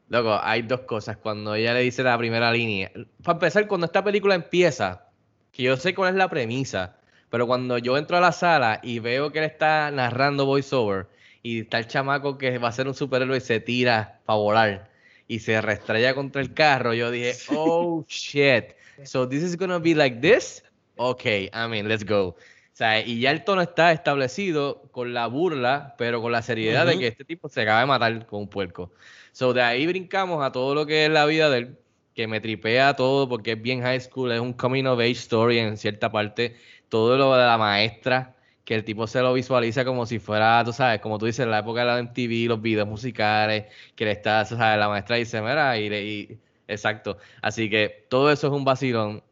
loco, 0.10 0.42
hay 0.44 0.64
dos 0.64 0.82
cosas. 0.82 1.16
Cuando 1.16 1.56
ella 1.56 1.74
le 1.74 1.80
dice 1.80 2.04
la 2.04 2.18
primera 2.18 2.52
línea. 2.52 2.92
Para 3.24 3.38
empezar, 3.38 3.66
cuando 3.66 3.86
esta 3.86 4.04
película 4.04 4.36
empieza, 4.36 5.06
que 5.54 5.64
yo 5.64 5.78
sé 5.78 5.96
cuál 5.96 6.10
es 6.10 6.16
la 6.18 6.30
premisa, 6.30 6.98
pero 7.30 7.48
cuando 7.48 7.78
yo 7.78 7.98
entro 7.98 8.18
a 8.18 8.20
la 8.20 8.34
sala 8.34 8.82
y 8.84 9.00
veo 9.00 9.32
que 9.32 9.40
él 9.40 9.46
está 9.46 9.90
narrando 9.90 10.46
voiceover 10.46 11.08
y 11.44 11.62
está 11.62 11.80
el 11.80 11.88
chamaco 11.88 12.38
que 12.38 12.58
va 12.58 12.68
a 12.68 12.74
ser 12.74 12.90
un 12.90 12.94
superhéroe 12.94 13.38
y 13.38 13.40
se 13.40 13.62
tira 13.62 14.20
para 14.26 14.38
volar 14.38 14.87
y 15.28 15.40
se 15.40 15.62
restrella 15.62 16.16
contra 16.16 16.42
el 16.42 16.54
carro, 16.54 16.94
yo 16.94 17.12
dije, 17.12 17.34
oh 17.50 18.06
shit, 18.08 18.76
so 19.04 19.28
this 19.28 19.44
is 19.44 19.58
gonna 19.58 19.80
be 19.80 19.94
like 19.94 20.20
this? 20.22 20.64
Ok, 20.96 21.26
I 21.26 21.50
mean, 21.70 21.88
let's 21.88 22.06
go. 22.06 22.30
O 22.30 22.36
sea, 22.78 23.02
y 23.02 23.20
ya 23.20 23.32
el 23.32 23.44
tono 23.44 23.62
está 23.62 23.92
establecido 23.92 24.84
con 24.92 25.14
la 25.14 25.28
burla, 25.28 25.96
pero 25.98 26.22
con 26.22 26.32
la 26.32 26.42
seriedad 26.42 26.86
uh 26.86 26.90
-huh. 26.90 26.94
de 26.94 27.00
que 27.00 27.08
este 27.08 27.26
tipo 27.26 27.50
se 27.50 27.62
acaba 27.62 27.80
de 27.80 27.86
matar 27.88 28.26
con 28.28 28.42
un 28.42 28.48
puerco. 28.48 28.92
So 29.32 29.54
de 29.54 29.62
ahí 29.62 29.88
brincamos 29.88 30.44
a 30.46 30.52
todo 30.52 30.76
lo 30.76 30.86
que 30.86 31.06
es 31.06 31.12
la 31.12 31.26
vida 31.26 31.50
de 31.50 31.58
él, 31.58 31.78
que 32.14 32.28
me 32.28 32.40
tripea 32.40 32.96
todo 32.96 33.28
porque 33.28 33.54
es 33.54 33.62
bien 33.62 33.82
high 33.82 34.00
school, 34.00 34.32
es 34.32 34.40
un 34.40 34.54
coming 34.54 34.86
of 34.86 35.00
age 35.00 35.12
story 35.12 35.60
en 35.60 35.78
cierta 35.78 36.12
parte, 36.12 36.56
todo 36.90 37.18
lo 37.18 37.36
de 37.36 37.46
la 37.46 37.58
maestra, 37.58 38.36
que 38.68 38.76
el 38.76 38.84
tipo 38.84 39.08
se 39.08 39.22
lo 39.22 39.34
visualiza 39.34 39.86
como 39.86 40.06
si 40.06 40.20
fuera, 40.20 40.62
tú 40.66 40.74
sabes, 40.74 41.00
como 41.00 41.18
tú 41.18 41.26
dices, 41.26 41.48
la 41.48 41.60
época 41.60 41.82
de 41.82 41.86
la 41.86 42.00
MTV, 42.00 42.50
los 42.50 42.62
videos 42.62 42.86
musicales, 42.86 43.68
que 43.96 44.04
le 44.04 44.12
está, 44.12 44.44
sabes, 44.44 44.78
la 44.78 44.90
maestra 44.90 45.16
dice, 45.16 45.42
mira, 45.42 45.78
y, 45.80 45.88
y, 45.88 46.40
exacto. 46.68 47.18
Así 47.42 47.70
que 47.70 48.06
todo 48.10 48.30
eso 48.30 48.48
es 48.48 48.54
un 48.54 48.66
vacilón. 48.66 49.24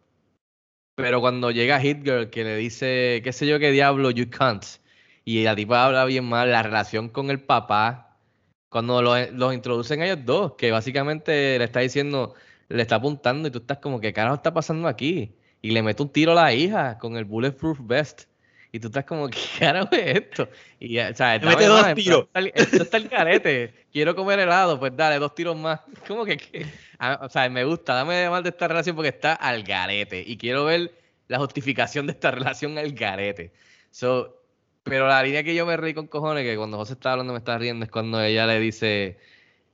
Pero 0.96 1.20
cuando 1.20 1.52
llega 1.52 1.82
Hit 1.82 2.06
Girl, 2.06 2.30
que 2.30 2.46
le 2.46 2.56
dice, 2.56 3.20
qué 3.26 3.34
sé 3.34 3.46
yo, 3.46 3.60
qué 3.60 3.72
diablo, 3.72 4.10
you 4.10 4.30
can't, 4.30 4.64
y 5.26 5.44
la 5.44 5.54
tipa 5.54 5.86
habla 5.86 6.06
bien 6.06 6.24
mal, 6.24 6.50
la 6.52 6.64
relación 6.64 7.10
con 7.10 7.30
el 7.30 7.42
papá, 7.42 8.18
cuando 8.70 9.02
los, 9.02 9.32
los 9.32 9.54
introducen 9.54 10.02
ellos 10.02 10.20
dos, 10.24 10.54
que 10.54 10.72
básicamente 10.72 11.60
le 11.60 11.66
está 11.66 11.82
diciendo, 11.82 12.36
le 12.70 12.82
está 12.82 12.96
apuntando, 12.96 13.50
y 13.50 13.52
tú 13.52 13.60
estás 13.60 13.80
como, 13.80 14.00
¿qué 14.00 14.14
carajo 14.14 14.36
está 14.36 14.54
pasando 14.54 14.88
aquí? 14.88 15.36
Y 15.62 15.72
le 15.72 15.84
mete 15.84 16.04
un 16.04 16.10
tiro 16.10 16.32
a 16.32 16.36
la 16.36 16.54
hija 16.54 16.98
con 17.00 17.18
el 17.18 17.26
Bulletproof 17.26 17.80
Vest. 17.84 18.30
Y 18.76 18.80
tú 18.80 18.88
estás 18.88 19.06
como, 19.06 19.30
¿qué 19.30 19.40
carajo 19.58 19.88
es 19.94 20.18
esto? 20.18 20.50
Y, 20.82 21.00
o 21.00 21.16
sea, 21.16 21.40
Me 21.40 21.48
mete 21.48 21.66
dos 21.66 21.94
tiros. 21.94 22.28
Esto, 22.34 22.84
está 22.84 22.98
el 22.98 23.08
carete. 23.08 23.74
Quiero 23.90 24.14
comer 24.18 24.40
helado, 24.40 24.78
pues 24.78 24.92
dale, 24.98 25.18
dos 25.18 25.34
tiros 25.34 25.56
más. 25.56 25.80
Como 26.08 26.26
que, 26.26 26.36
que 26.36 26.66
o 27.22 27.30
sea, 27.30 27.50
me 27.50 27.64
gusta, 27.64 27.94
dame 27.94 28.30
más 28.30 28.44
de 28.44 28.50
esta 28.50 28.68
relación 28.68 28.98
porque 28.98 29.08
está 29.10 29.34
al 29.34 29.64
garete. 29.64 30.22
Y 30.28 30.36
quiero 30.36 30.66
ver 30.66 30.94
la 31.30 31.40
justificación 31.40 32.06
de 32.06 32.12
esta 32.12 32.32
relación 32.32 32.78
al 32.78 32.92
garete. 32.92 33.54
So, 33.92 34.42
pero 34.84 35.08
la 35.08 35.24
línea 35.24 35.42
que 35.44 35.56
yo 35.56 35.66
me 35.66 35.78
reí 35.78 35.94
con 35.94 36.08
cojones, 36.08 36.44
que 36.44 36.58
cuando 36.58 36.76
José 36.76 36.94
está 36.94 37.14
hablando 37.14 37.32
me 37.32 37.40
está 37.40 37.58
riendo, 37.58 37.86
es 37.86 37.92
cuando 37.92 38.22
ella 38.22 38.46
le 38.46 38.60
dice, 38.60 39.18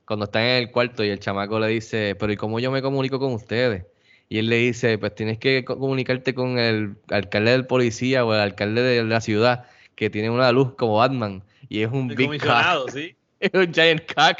cuando 0.04 0.26
está 0.26 0.40
en 0.42 0.62
el 0.62 0.70
cuarto 0.70 1.02
y 1.02 1.08
el 1.08 1.18
chamaco 1.18 1.58
le 1.58 1.66
dice, 1.66 2.14
pero 2.20 2.32
¿y 2.32 2.36
cómo 2.36 2.60
yo 2.60 2.70
me 2.70 2.82
comunico 2.82 3.18
con 3.18 3.32
ustedes? 3.32 3.84
Y 4.28 4.38
él 4.38 4.48
le 4.48 4.56
dice, 4.56 4.96
pues 4.98 5.14
tienes 5.14 5.38
que 5.38 5.64
comunicarte 5.64 6.34
con 6.34 6.58
el 6.58 6.96
alcalde 7.08 7.50
del 7.50 7.66
policía 7.66 8.24
o 8.24 8.32
el 8.34 8.40
alcalde 8.40 8.82
de 8.82 9.04
la 9.04 9.20
ciudad 9.20 9.66
que 9.94 10.10
tiene 10.10 10.30
una 10.30 10.50
luz 10.52 10.74
como 10.74 10.96
Batman 10.96 11.42
y 11.68 11.82
es 11.82 11.90
un 11.90 12.10
el 12.10 12.16
big 12.16 12.40
cock. 12.40 12.90
¿sí? 12.90 13.16
Es 13.40 13.50
un 13.54 13.72
giant 13.72 14.02
cock. 14.12 14.38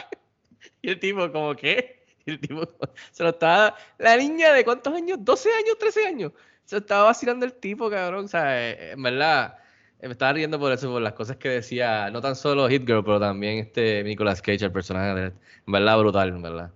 Y 0.80 0.90
el 0.90 1.00
tipo 1.00 1.30
como, 1.32 1.56
¿qué? 1.56 2.04
Y 2.24 2.32
el 2.32 2.40
tipo 2.40 2.62
se 3.10 3.22
lo 3.22 3.30
estaba... 3.30 3.74
La 3.98 4.16
niña 4.16 4.52
de 4.52 4.64
cuántos 4.64 4.94
años? 4.94 5.18
¿12 5.18 5.46
años? 5.46 5.76
¿13 5.80 6.06
años? 6.06 6.32
Se 6.64 6.76
estaba 6.76 7.04
vacilando 7.04 7.44
el 7.44 7.52
tipo, 7.54 7.90
cabrón. 7.90 8.26
O 8.26 8.28
sea, 8.28 8.70
en 8.70 9.02
verdad, 9.02 9.58
me 10.00 10.12
estaba 10.12 10.34
riendo 10.34 10.58
por 10.58 10.72
eso, 10.72 10.90
por 10.90 11.02
las 11.02 11.14
cosas 11.14 11.36
que 11.36 11.48
decía, 11.48 12.10
no 12.10 12.20
tan 12.20 12.36
solo 12.36 12.68
Hit 12.68 12.86
Girl, 12.86 13.02
pero 13.02 13.18
también 13.18 13.58
este 13.58 14.04
Nicolas 14.04 14.40
Cage, 14.42 14.66
el 14.66 14.72
personaje 14.72 15.20
de... 15.20 15.26
En 15.26 15.72
verdad, 15.72 15.98
brutal, 15.98 16.28
en 16.28 16.42
verdad. 16.42 16.70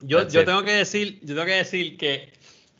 Yo, 0.00 0.26
yo 0.28 0.44
tengo 0.44 0.62
que 0.62 0.72
decir, 0.72 1.18
yo 1.22 1.34
tengo 1.34 1.44
que 1.46 1.52
decir 1.52 1.96
que 1.96 2.32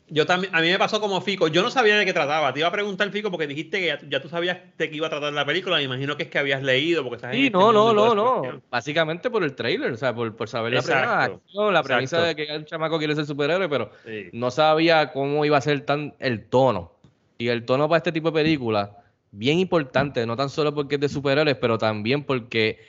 yo 0.07 0.25
también, 0.25 0.53
a 0.53 0.59
mí 0.59 0.67
me 0.69 0.77
pasó 0.77 0.99
como 0.99 1.21
Fico, 1.21 1.47
yo 1.47 1.61
no 1.63 1.71
sabía 1.71 1.95
de 1.95 2.03
qué 2.03 2.11
trataba, 2.11 2.51
te 2.51 2.59
iba 2.59 2.67
a 2.67 2.71
preguntar 2.71 3.09
Fico 3.11 3.31
porque 3.31 3.47
dijiste 3.47 3.79
que 3.79 3.85
ya, 3.87 3.99
ya 4.09 4.21
tú 4.21 4.27
sabías 4.27 4.57
de 4.77 4.89
qué 4.89 4.95
iba 4.97 5.07
a 5.07 5.09
tratar 5.09 5.31
la 5.31 5.45
película, 5.45 5.77
me 5.77 5.83
imagino 5.83 6.17
que 6.17 6.23
es 6.23 6.29
que 6.29 6.37
habías 6.39 6.61
leído 6.63 7.01
porque 7.03 7.15
estás 7.15 7.33
Sí, 7.33 7.45
en 7.47 7.53
no, 7.53 7.69
este 7.69 7.73
no, 7.73 7.93
no, 7.93 8.15
no, 8.15 8.61
básicamente 8.69 9.29
por 9.29 9.43
el 9.43 9.55
trailer, 9.55 9.93
o 9.93 9.97
sea, 9.97 10.13
por, 10.13 10.35
por 10.35 10.49
saber 10.49 10.73
Exacto. 10.73 11.05
la 11.05 11.23
acción, 11.23 11.73
la 11.73 11.83
premisa 11.83 12.17
Exacto. 12.17 12.27
de 12.27 12.35
que 12.47 12.53
el 12.53 12.65
chamaco 12.65 12.97
quiere 12.97 13.15
ser 13.15 13.25
superhéroe, 13.25 13.69
pero 13.69 13.91
Sí. 14.05 14.29
no 14.33 14.51
sabía 14.51 15.11
cómo 15.13 15.45
iba 15.45 15.57
a 15.57 15.61
ser 15.61 15.81
tan 15.81 16.13
el 16.19 16.43
tono. 16.45 16.91
Y 17.37 17.47
el 17.47 17.63
tono 17.65 17.87
para 17.87 17.97
este 17.97 18.11
tipo 18.11 18.31
de 18.31 18.43
película, 18.43 18.97
bien 19.31 19.59
importante, 19.59 20.25
no 20.25 20.35
tan 20.35 20.49
solo 20.49 20.75
porque 20.75 20.95
es 20.95 21.01
de 21.01 21.07
superhéroes, 21.09 21.55
pero 21.55 21.77
también 21.77 22.23
porque 22.25 22.79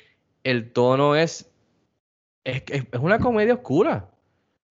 el 0.42 0.72
tono 0.72 1.14
es 1.14 1.48
es 2.44 2.62
una 3.00 3.20
comedia 3.20 3.54
oscura. 3.54 4.08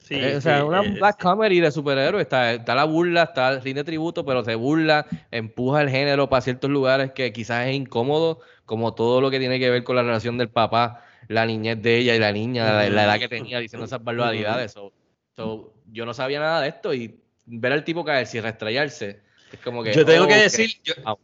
Sí, 0.02 0.16
Eh, 0.16 0.36
o 0.36 0.42
sea, 0.42 0.58
sí, 0.58 0.64
una 0.64 0.82
eh, 0.84 0.90
black 0.98 1.22
comedy 1.22 1.60
de 1.60 1.72
superhéroes. 1.72 2.24
Está, 2.24 2.54
está 2.54 2.76
la 2.76 2.84
burla, 2.86 3.24
está 3.24 3.50
el 3.52 3.62
rinde 3.62 3.84
tributo, 3.84 4.26
pero 4.26 4.44
se 4.44 4.56
burla, 4.56 5.06
empuja 5.30 5.82
el 5.82 5.90
género 5.90 6.28
para 6.28 6.42
ciertos 6.42 6.70
lugares 6.70 7.12
que 7.12 7.32
quizás 7.32 7.68
es 7.68 7.76
incómodo, 7.76 8.40
como 8.66 8.94
todo 8.94 9.22
lo 9.22 9.30
que 9.30 9.40
tiene 9.40 9.60
que 9.60 9.70
ver 9.70 9.84
con 9.84 9.96
la 9.96 10.04
relación 10.04 10.38
del 10.38 10.50
papá, 10.50 11.06
la 11.28 11.46
niñez 11.46 11.82
de 11.82 11.98
ella 12.00 12.16
y 12.16 12.20
la 12.20 12.32
niña, 12.32 12.66
la, 12.66 12.90
la 12.90 13.04
edad 13.06 13.20
que 13.20 13.30
tenía 13.30 13.60
diciendo 13.60 13.86
esas 13.86 14.04
barbaridades. 14.04 14.72
So- 14.74 14.92
so, 15.36 15.74
yo 15.92 16.06
no 16.06 16.14
sabía 16.14 16.40
nada 16.40 16.62
de 16.62 16.70
esto 16.70 16.94
y 16.94 17.20
ver 17.46 17.72
al 17.72 17.84
tipo 17.84 18.04
caerse 18.04 18.38
y 18.40 18.42
restrellarse 18.42 19.22
es 19.52 19.60
como 19.60 19.84
que. 19.84 19.94
Yo 19.94 20.06
tengo 20.06 20.26
oh, 20.26 20.28
que 20.28 20.36
decir, 20.36 20.72
yo, 20.84 20.94
Ah. 21.06 21.16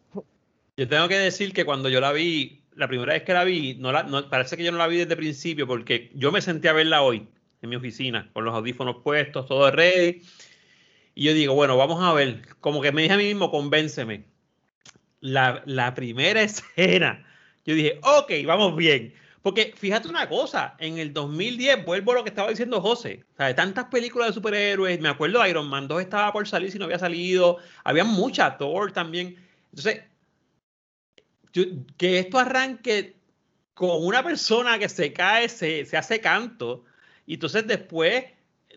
yo 0.77 0.87
tengo 0.87 1.07
que 1.07 1.17
decir 1.17 1.51
que 1.53 1.65
cuando 1.65 1.89
yo 1.89 1.99
la 1.99 2.11
vi, 2.11 2.61
la 2.75 2.87
primera 2.87 3.13
vez 3.13 3.23
que 3.23 3.33
la 3.33 3.43
vi, 3.43 3.75
no 3.75 3.91
la, 3.91 4.03
no- 4.03 4.29
parece 4.29 4.55
que 4.55 4.63
yo 4.63 4.71
no 4.71 4.77
la 4.77 4.87
vi 4.87 4.97
desde 4.97 5.13
el 5.13 5.17
principio 5.19 5.65
porque 5.67 6.11
yo 6.13 6.31
me 6.31 6.41
senté 6.41 6.69
a 6.69 6.73
verla 6.73 7.01
hoy 7.01 7.27
en 7.61 7.69
mi 7.69 7.75
oficina 7.75 8.29
con 8.33 8.45
los 8.45 8.53
audífonos 8.53 8.97
puestos, 9.03 9.45
todo 9.47 9.69
ready. 9.71 10.21
Y 11.15 11.23
yo 11.23 11.33
digo, 11.33 11.53
bueno, 11.55 11.77
vamos 11.77 12.03
a 12.03 12.13
ver. 12.13 12.55
Como 12.59 12.81
que 12.81 12.91
me 12.91 13.01
dije 13.01 13.13
a 13.13 13.17
mí 13.17 13.25
mismo, 13.25 13.51
convénceme. 13.51 14.25
La, 15.19 15.63
la 15.65 15.93
primera 15.95 16.41
escena, 16.43 17.25
yo 17.65 17.73
dije, 17.73 17.99
ok, 18.03 18.31
vamos 18.45 18.75
bien. 18.75 19.13
Porque 19.41 19.73
fíjate 19.77 20.09
una 20.09 20.27
cosa, 20.27 20.75
en 20.77 20.97
el 20.97 21.13
2010, 21.13 21.85
vuelvo 21.85 22.11
a 22.11 22.15
lo 22.15 22.23
que 22.23 22.29
estaba 22.29 22.49
diciendo 22.49 22.81
José, 22.81 23.23
o 23.33 23.37
sea, 23.37 23.47
de 23.47 23.53
tantas 23.53 23.85
películas 23.85 24.27
de 24.27 24.33
superhéroes, 24.33 24.99
me 24.99 25.07
acuerdo 25.07 25.45
Iron 25.47 25.69
Man 25.69 25.87
2 25.87 26.01
estaba 26.01 26.33
por 26.33 26.47
salir 26.47 26.69
si 26.69 26.77
no 26.77 26.85
había 26.85 26.99
salido, 26.99 27.57
había 27.85 28.03
mucha 28.03 28.57
Thor 28.57 28.91
también. 28.91 29.37
Entonces, 29.69 30.03
que 31.97 32.19
esto 32.19 32.39
arranque 32.39 33.15
con 33.73 34.05
una 34.05 34.23
persona 34.23 34.79
que 34.79 34.89
se 34.89 35.13
cae, 35.13 35.47
se, 35.49 35.85
se 35.85 35.95
hace 35.97 36.19
canto, 36.19 36.83
y 37.27 37.33
entonces 37.33 37.67
después, 37.67 38.23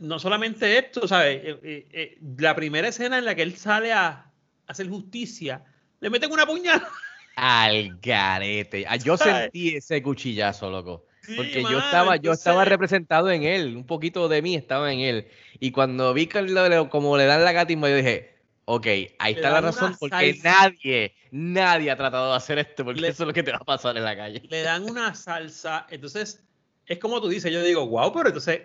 no 0.01 0.19
solamente 0.19 0.77
esto, 0.77 1.07
¿sabes? 1.07 1.41
Eh, 1.43 1.61
eh, 1.63 1.89
eh, 1.93 2.19
la 2.37 2.55
primera 2.57 2.89
escena 2.89 3.17
en 3.17 3.25
la 3.25 3.37
que 3.37 3.43
él 3.43 3.57
sale 3.57 3.93
a, 3.93 4.27
hacer 4.67 4.89
justicia, 4.89 5.65
le 6.01 6.11
meten 6.11 6.31
una 6.33 6.45
puñalada. 6.45 6.91
Al 7.37 7.97
garete. 8.03 8.85
Ah, 8.89 8.97
yo 8.97 9.17
sentí 9.17 9.77
ese 9.77 10.03
cuchillazo, 10.03 10.69
loco. 10.69 11.07
porque 11.37 11.63
yo 11.63 11.79
estaba, 11.79 12.17
yo 12.17 12.33
estaba 12.33 12.65
representado 12.65 13.31
en 13.31 13.45
él, 13.45 13.77
un 13.77 13.87
poquito 13.87 14.29
de 14.29 14.43
mí 14.43 14.57
estaba 14.57 14.93
en 14.93 14.99
él. 14.99 15.29
Y 15.61 15.71
cuando 15.71 16.13
vi 16.13 16.27
como 16.27 17.17
le 17.17 17.27
dan 17.27 17.45
la 17.45 17.53
gatimba, 17.53 17.89
yo 17.89 17.97
dije, 17.97 18.35
ok, 18.65 18.87
ahí 19.19 19.35
está 19.35 19.51
la 19.51 19.61
razón 19.61 19.97
porque 19.99 20.41
nadie, 20.43 21.15
nadie 21.31 21.91
ha 21.91 21.97
tratado 21.97 22.31
de 22.31 22.37
hacer 22.37 22.59
esto, 22.59 22.85
porque 22.85 23.07
eso 23.07 23.23
es 23.23 23.27
lo 23.29 23.33
que 23.33 23.45
te 23.45 23.53
va 23.53 23.59
a 23.59 23.65
pasar 23.65 23.97
en 23.97 24.05
la 24.05 24.17
calle. 24.17 24.43
Le 24.49 24.63
dan 24.63 24.85
una 24.85 25.15
salsa, 25.15 25.87
entonces 25.89 26.45
es 26.91 26.99
como 26.99 27.21
tú 27.21 27.29
dices, 27.29 27.53
yo 27.53 27.63
digo, 27.63 27.87
wow, 27.87 28.13
pero 28.13 28.27
entonces 28.31 28.63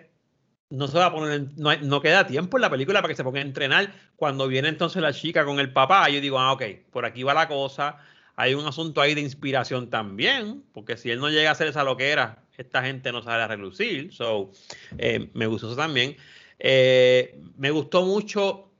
no 0.68 0.88
se 0.88 0.98
va 0.98 1.06
a 1.06 1.12
poner, 1.12 1.46
no, 1.56 1.76
no, 1.76 2.00
queda 2.00 2.26
tiempo 2.26 2.56
en 2.56 2.62
la 2.62 2.70
película 2.70 3.00
para 3.00 3.12
que 3.12 3.16
se 3.16 3.22
ponga 3.22 3.38
a 3.38 3.42
entrenar. 3.42 3.94
Cuando 4.16 4.48
viene 4.48 4.68
entonces 4.68 5.00
la 5.00 5.12
chica 5.12 5.44
con 5.44 5.60
el 5.60 5.72
papá, 5.72 6.08
yo 6.08 6.20
digo, 6.20 6.40
ah, 6.40 6.52
ok, 6.52 6.62
por 6.90 7.06
aquí 7.06 7.22
va 7.22 7.34
la 7.34 7.46
cosa. 7.46 7.98
Hay 8.34 8.54
un 8.54 8.66
asunto 8.66 9.00
ahí 9.00 9.14
de 9.14 9.20
inspiración 9.20 9.90
también, 9.90 10.64
porque 10.72 10.96
si 10.96 11.08
él 11.08 11.20
no 11.20 11.28
llega 11.28 11.50
a 11.50 11.52
hacer 11.52 11.68
esa 11.68 11.84
loquera, 11.84 12.42
esta 12.56 12.82
gente 12.82 13.12
no 13.12 13.22
sale 13.22 13.44
a 13.44 13.46
relucir. 13.46 14.12
So, 14.12 14.50
eh, 14.98 15.30
me 15.32 15.46
gustó 15.46 15.68
eso 15.68 15.76
también. 15.76 16.16
Eh, 16.58 17.40
me 17.56 17.70
gustó 17.70 18.04
mucho, 18.04 18.72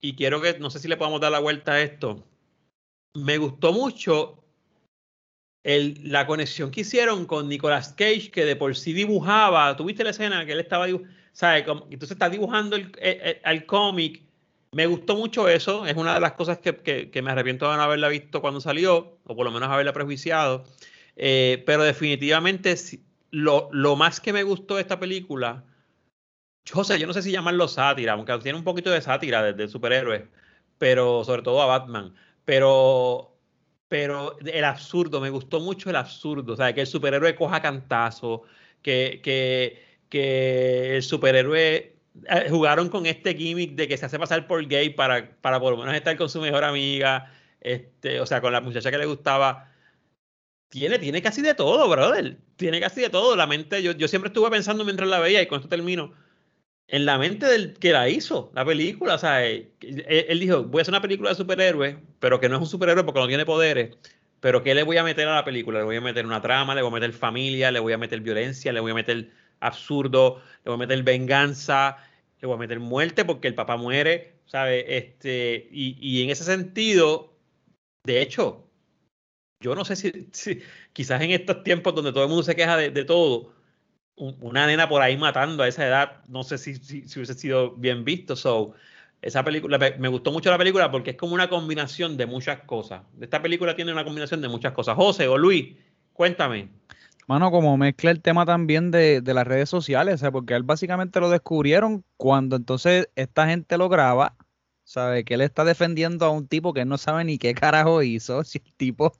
y 0.00 0.16
quiero 0.16 0.40
que, 0.40 0.58
no 0.58 0.70
sé 0.70 0.80
si 0.80 0.88
le 0.88 0.96
podemos 0.96 1.20
dar 1.20 1.30
la 1.30 1.38
vuelta 1.38 1.74
a 1.74 1.82
esto. 1.82 2.26
Me 3.14 3.38
gustó 3.38 3.72
mucho 3.72 4.42
el, 5.68 6.00
la 6.02 6.26
conexión 6.26 6.70
que 6.70 6.80
hicieron 6.80 7.26
con 7.26 7.46
Nicolas 7.46 7.92
Cage, 7.92 8.30
que 8.30 8.46
de 8.46 8.56
por 8.56 8.74
sí 8.74 8.94
dibujaba. 8.94 9.76
¿Tuviste 9.76 10.02
la 10.02 10.10
escena 10.10 10.46
que 10.46 10.52
él 10.52 10.60
estaba 10.60 10.86
dibujando? 10.86 11.14
Entonces 11.90 12.12
está 12.12 12.30
dibujando 12.30 12.74
el, 12.74 12.90
el, 12.98 13.66
cómic. 13.66 14.22
Me 14.72 14.86
gustó 14.86 15.14
mucho 15.14 15.46
eso. 15.46 15.84
Es 15.84 15.94
una 15.94 16.14
de 16.14 16.20
las 16.20 16.32
cosas 16.32 16.58
que, 16.58 17.10
que, 17.10 17.22
me 17.22 17.32
arrepiento 17.32 17.70
de 17.70 17.76
no 17.76 17.82
haberla 17.82 18.08
visto 18.08 18.40
cuando 18.40 18.62
salió, 18.62 19.18
o 19.24 19.36
por 19.36 19.44
lo 19.44 19.50
menos 19.50 19.68
haberla 19.68 19.92
prejuiciado. 19.92 20.64
Eh, 21.16 21.62
pero 21.66 21.82
definitivamente 21.82 22.74
lo, 23.30 23.68
lo, 23.70 23.94
más 23.94 24.20
que 24.20 24.32
me 24.32 24.44
gustó 24.44 24.76
de 24.76 24.80
esta 24.80 24.98
película, 24.98 25.64
José, 26.72 26.98
yo 26.98 27.06
no 27.06 27.12
sé 27.12 27.20
si 27.20 27.30
llamarlo 27.30 27.68
sátira, 27.68 28.14
aunque 28.14 28.38
tiene 28.38 28.56
un 28.56 28.64
poquito 28.64 28.90
de 28.90 29.02
sátira 29.02 29.42
de, 29.42 29.52
de 29.52 29.68
superhéroes, 29.68 30.22
pero 30.78 31.24
sobre 31.24 31.42
todo 31.42 31.60
a 31.60 31.66
Batman. 31.66 32.14
Pero 32.46 33.37
pero 33.88 34.38
el 34.40 34.64
absurdo, 34.64 35.20
me 35.20 35.30
gustó 35.30 35.60
mucho 35.60 35.90
el 35.90 35.96
absurdo, 35.96 36.52
o 36.54 36.56
sea, 36.56 36.74
que 36.74 36.82
el 36.82 36.86
superhéroe 36.86 37.34
coja 37.34 37.62
cantazo, 37.62 38.42
que, 38.82 39.20
que, 39.22 39.82
que 40.08 40.96
el 40.96 41.02
superhéroe 41.02 41.96
eh, 42.28 42.46
jugaron 42.50 42.88
con 42.88 43.06
este 43.06 43.34
gimmick 43.34 43.74
de 43.74 43.88
que 43.88 43.96
se 43.96 44.06
hace 44.06 44.18
pasar 44.18 44.46
por 44.46 44.66
gay 44.66 44.90
para, 44.90 45.30
para 45.40 45.60
por 45.60 45.72
lo 45.72 45.78
menos 45.78 45.94
estar 45.94 46.16
con 46.16 46.28
su 46.28 46.40
mejor 46.40 46.64
amiga, 46.64 47.32
este, 47.60 48.20
o 48.20 48.26
sea, 48.26 48.40
con 48.40 48.52
la 48.52 48.60
muchacha 48.60 48.90
que 48.90 48.98
le 48.98 49.06
gustaba. 49.06 49.72
Tiene, 50.68 50.98
tiene 50.98 51.22
casi 51.22 51.40
de 51.42 51.54
todo, 51.54 51.88
brother. 51.88 52.38
Tiene 52.56 52.80
casi 52.80 53.00
de 53.00 53.10
todo. 53.10 53.36
La 53.36 53.46
mente, 53.46 53.82
yo, 53.82 53.92
yo 53.92 54.06
siempre 54.08 54.28
estuve 54.28 54.50
pensando 54.50 54.84
mientras 54.84 55.08
la 55.08 55.18
veía, 55.18 55.40
y 55.42 55.46
con 55.46 55.58
esto 55.58 55.68
termino, 55.68 56.12
en 56.88 57.04
la 57.04 57.18
mente 57.18 57.46
del 57.46 57.74
que 57.74 57.92
la 57.92 58.08
hizo, 58.08 58.50
la 58.54 58.64
película. 58.64 59.14
O 59.14 59.18
sea, 59.18 59.44
él, 59.44 59.70
él, 59.80 60.40
dijo, 60.40 60.64
voy 60.64 60.80
a 60.80 60.82
hacer 60.82 60.92
una 60.92 61.02
película 61.02 61.30
de 61.30 61.36
superhéroes, 61.36 61.96
pero 62.18 62.40
que 62.40 62.48
no 62.48 62.56
es 62.56 62.62
un 62.62 62.68
superhéroe 62.68 63.04
porque 63.04 63.20
no 63.20 63.28
tiene 63.28 63.44
poderes. 63.44 63.96
Pero 64.40 64.62
¿qué 64.62 64.74
le 64.74 64.84
voy 64.84 64.96
a 64.96 65.04
meter 65.04 65.28
a 65.28 65.34
la 65.36 65.44
película? 65.44 65.80
Le 65.80 65.84
voy 65.84 65.96
a 65.96 66.00
meter 66.00 66.24
una 66.24 66.40
trama, 66.40 66.74
le 66.74 66.82
voy 66.82 66.90
a 66.90 66.94
meter 66.94 67.12
familia, 67.12 67.70
le 67.70 67.80
voy 67.80 67.92
a 67.92 67.98
meter 67.98 68.20
violencia, 68.20 68.72
le 68.72 68.80
voy 68.80 68.92
a 68.92 68.94
meter 68.94 69.30
absurdo, 69.60 70.42
le 70.64 70.70
voy 70.70 70.74
a 70.74 70.86
meter 70.86 71.02
venganza, 71.02 71.98
le 72.40 72.46
voy 72.46 72.56
a 72.56 72.58
meter 72.58 72.80
muerte 72.80 73.24
porque 73.24 73.48
el 73.48 73.54
papá 73.54 73.76
muere, 73.76 74.34
¿sabe? 74.46 74.96
Este, 74.96 75.68
y, 75.72 75.98
y 76.00 76.22
en 76.22 76.30
ese 76.30 76.44
sentido, 76.44 77.34
de 78.04 78.22
hecho, 78.22 78.64
yo 79.60 79.74
no 79.74 79.84
sé 79.84 79.96
si, 79.96 80.62
quizás 80.92 81.20
en 81.20 81.32
estos 81.32 81.64
tiempos 81.64 81.94
donde 81.94 82.12
todo 82.12 82.22
el 82.22 82.28
mundo 82.28 82.44
se 82.44 82.56
queja 82.56 82.76
de, 82.76 82.90
de 82.90 83.04
todo, 83.04 83.52
una 84.18 84.66
nena 84.66 84.88
por 84.88 85.02
ahí 85.02 85.16
matando 85.16 85.62
a 85.62 85.68
esa 85.68 85.86
edad, 85.86 86.24
no 86.28 86.42
sé 86.42 86.58
si, 86.58 86.76
si, 86.76 87.08
si 87.08 87.18
hubiese 87.18 87.34
sido 87.34 87.72
bien 87.72 88.04
visto. 88.04 88.36
So, 88.36 88.74
esa 89.22 89.44
película, 89.44 89.78
me 89.98 90.08
gustó 90.08 90.30
mucho 90.32 90.50
la 90.50 90.58
película 90.58 90.90
porque 90.90 91.10
es 91.10 91.16
como 91.16 91.34
una 91.34 91.48
combinación 91.48 92.16
de 92.16 92.26
muchas 92.26 92.60
cosas. 92.60 93.02
Esta 93.20 93.42
película 93.42 93.74
tiene 93.74 93.92
una 93.92 94.04
combinación 94.04 94.40
de 94.40 94.48
muchas 94.48 94.72
cosas. 94.72 94.96
José 94.96 95.28
o 95.28 95.36
Luis, 95.36 95.76
cuéntame. 96.12 96.68
Mano, 97.26 97.50
como 97.50 97.76
mezcla 97.76 98.10
el 98.10 98.22
tema 98.22 98.46
también 98.46 98.90
de, 98.90 99.20
de 99.20 99.34
las 99.34 99.46
redes 99.46 99.68
sociales, 99.68 100.22
porque 100.32 100.54
él 100.54 100.62
básicamente 100.62 101.20
lo 101.20 101.28
descubrieron 101.28 102.04
cuando 102.16 102.56
entonces 102.56 103.10
esta 103.16 103.46
gente 103.46 103.76
lo 103.76 103.90
graba, 103.90 104.34
sabe 104.84 105.24
que 105.24 105.34
él 105.34 105.42
está 105.42 105.64
defendiendo 105.64 106.24
a 106.24 106.30
un 106.30 106.48
tipo 106.48 106.72
que 106.72 106.86
no 106.86 106.96
sabe 106.96 107.24
ni 107.24 107.36
qué 107.36 107.54
carajo 107.54 108.02
hizo, 108.02 108.42
si 108.44 108.62
el 108.64 108.74
tipo 108.74 109.12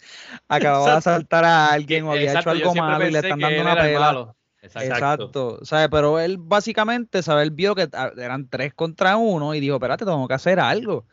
acababa 0.49 0.93
de 0.93 0.97
asaltar 0.97 1.45
a 1.45 1.67
alguien 1.67 2.05
o 2.05 2.13
había 2.13 2.41
hecho 2.41 2.51
algo 2.51 2.75
malo 2.75 3.07
y 3.07 3.11
le 3.11 3.19
están 3.19 3.41
dando 3.41 3.61
una 3.61 3.77
pela. 3.77 4.35
Exacto. 4.75 5.59
Exacto. 5.61 5.91
Pero 5.91 6.21
él 6.21 6.37
básicamente, 6.39 7.23
¿sabe? 7.23 7.43
Él 7.43 7.51
vio 7.51 7.75
que 7.75 7.89
eran 8.17 8.49
tres 8.49 8.75
contra 8.75 9.17
uno 9.17 9.55
y 9.55 9.61
dijo, 9.61 9.77
espérate, 9.77 10.05
tengo 10.05 10.27
que 10.29 10.35
hacer 10.35 10.61
algo. 10.61 11.07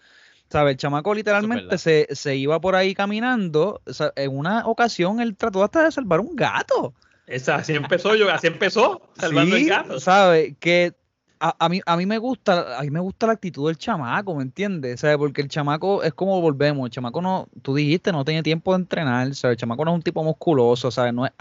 ¿Sabe? 0.49 0.71
El 0.71 0.77
chamaco 0.77 1.13
literalmente 1.13 1.77
se, 1.77 2.07
se, 2.11 2.35
iba 2.35 2.61
por 2.61 2.75
ahí 2.75 2.93
caminando. 2.93 3.81
en 4.15 4.37
una 4.37 4.67
ocasión 4.67 5.19
él 5.19 5.35
trató 5.35 5.63
hasta 5.63 5.83
de 5.83 5.91
salvar 5.91 6.19
un 6.19 6.35
gato. 6.35 6.93
Esa, 7.27 7.55
así 7.55 7.73
empezó 7.73 8.15
yo, 8.15 8.29
así 8.31 8.47
empezó, 8.47 9.01
salvando 9.17 9.55
el 9.55 9.67
gato. 9.67 9.99
¿Sabe? 9.99 10.55
Que 10.59 10.93
a, 11.39 11.69
mí, 11.69 11.81
a 11.85 11.97
mí 11.97 12.05
me 12.05 12.17
gusta, 12.17 12.77
a 12.77 12.81
mí 12.81 12.89
me 12.89 12.99
gusta 12.99 13.27
la 13.27 13.33
actitud 13.33 13.67
del 13.67 13.77
chamaco, 13.77 14.35
¿me 14.35 14.43
entiendes? 14.43 14.99
¿Sabes? 14.99 15.17
Porque 15.17 15.41
el 15.41 15.47
chamaco 15.47 16.03
es 16.03 16.13
como 16.13 16.41
volvemos, 16.41 16.85
el 16.85 16.91
chamaco 16.91 17.21
no, 17.21 17.47
tú 17.61 17.75
dijiste, 17.75 18.11
no 18.11 18.25
tiene 18.25 18.43
tiempo 18.43 18.71
de 18.71 18.79
entrenar, 18.79 19.33
¿sabes? 19.35 19.55
El 19.55 19.59
chamaco 19.59 19.85
no 19.85 19.91
es 19.91 19.95
un 19.95 20.01
tipo 20.01 20.23
musculoso, 20.23 20.91
¿sabes? 20.91 21.13
No 21.13 21.25
es, 21.25 21.31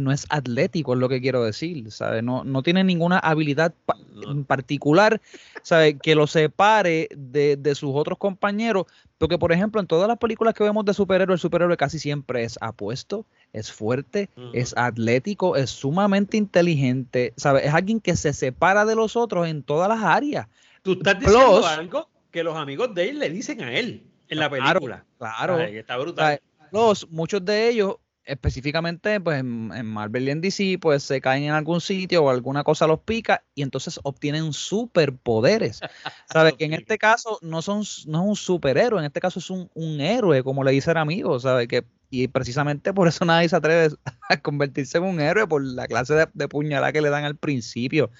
no, 0.00 0.12
es 0.12 0.26
atlético, 0.28 0.94
es 0.94 1.00
lo 1.00 1.08
que 1.08 1.20
quiero 1.20 1.44
decir, 1.44 1.90
¿sabes? 1.90 2.22
No, 2.22 2.44
no 2.44 2.62
tiene 2.62 2.84
ninguna 2.84 3.18
habilidad 3.18 3.74
en 4.22 4.44
particular, 4.44 5.20
¿sabes? 5.62 5.96
Que 6.02 6.14
lo 6.14 6.26
separe 6.26 7.08
de, 7.16 7.56
de 7.56 7.74
sus 7.74 7.90
otros 7.94 8.18
compañeros, 8.18 8.86
porque 9.22 9.38
por 9.38 9.52
ejemplo, 9.52 9.80
en 9.80 9.86
todas 9.86 10.08
las 10.08 10.18
películas 10.18 10.52
que 10.52 10.64
vemos 10.64 10.84
de 10.84 10.92
superhéroe, 10.92 11.34
el 11.34 11.38
superhéroe 11.38 11.76
casi 11.76 12.00
siempre 12.00 12.42
es 12.42 12.58
apuesto, 12.60 13.24
es 13.52 13.70
fuerte, 13.70 14.28
es 14.52 14.76
atlético, 14.76 15.54
es 15.54 15.70
sumamente 15.70 16.36
inteligente, 16.36 17.32
¿sabes? 17.36 17.64
Es 17.66 17.72
alguien 17.72 18.00
que 18.00 18.16
se 18.16 18.32
separa 18.32 18.84
de 18.84 18.96
los 18.96 19.14
otros 19.14 19.46
en 19.46 19.62
todas 19.62 19.88
las 19.88 20.02
áreas. 20.02 20.48
Tú 20.82 20.94
estás 20.94 21.20
diciendo 21.20 21.64
algo 21.64 22.08
que 22.32 22.42
los 22.42 22.56
amigos 22.56 22.96
de 22.96 23.10
él 23.10 23.20
le 23.20 23.30
dicen 23.30 23.60
a 23.62 23.72
él 23.72 24.02
en 24.26 24.40
la 24.40 24.50
película. 24.50 25.04
Claro, 25.18 25.60
está 25.60 25.98
brutal. 25.98 26.40
Los, 26.72 27.08
muchos 27.08 27.44
de 27.44 27.68
ellos 27.68 27.98
específicamente 28.24 29.20
pues 29.20 29.40
en, 29.40 29.86
Marvel 29.86 30.28
y 30.28 30.30
en 30.30 30.40
DC 30.40 30.78
pues 30.80 31.02
se 31.02 31.20
caen 31.20 31.44
en 31.44 31.50
algún 31.50 31.80
sitio 31.80 32.24
o 32.24 32.30
alguna 32.30 32.64
cosa 32.64 32.86
los 32.86 33.00
pica 33.00 33.44
y 33.54 33.62
entonces 33.62 33.98
obtienen 34.02 34.52
superpoderes. 34.52 35.80
¿Sabes? 36.32 36.54
que 36.54 36.64
en 36.64 36.74
este 36.74 36.98
caso 36.98 37.38
no 37.42 37.62
son 37.62 37.82
no 38.06 38.22
es 38.22 38.28
un 38.28 38.36
superhéroe, 38.36 39.00
en 39.00 39.06
este 39.06 39.20
caso 39.20 39.38
es 39.38 39.50
un, 39.50 39.70
un 39.74 40.00
héroe, 40.00 40.42
como 40.42 40.64
le 40.64 40.72
dice 40.72 40.90
el 40.90 40.98
amigo, 40.98 41.38
¿sabes? 41.40 41.68
Que 41.68 41.84
y 42.10 42.28
precisamente 42.28 42.92
por 42.92 43.08
eso 43.08 43.24
nadie 43.24 43.48
se 43.48 43.56
atreve 43.56 43.94
a 44.28 44.36
convertirse 44.36 44.98
en 44.98 45.04
un 45.04 45.20
héroe 45.20 45.46
por 45.46 45.64
la 45.64 45.86
clase 45.86 46.14
de, 46.14 46.28
de 46.32 46.48
puñalada 46.48 46.92
que 46.92 47.00
le 47.00 47.10
dan 47.10 47.24
al 47.24 47.36
principio, 47.36 48.10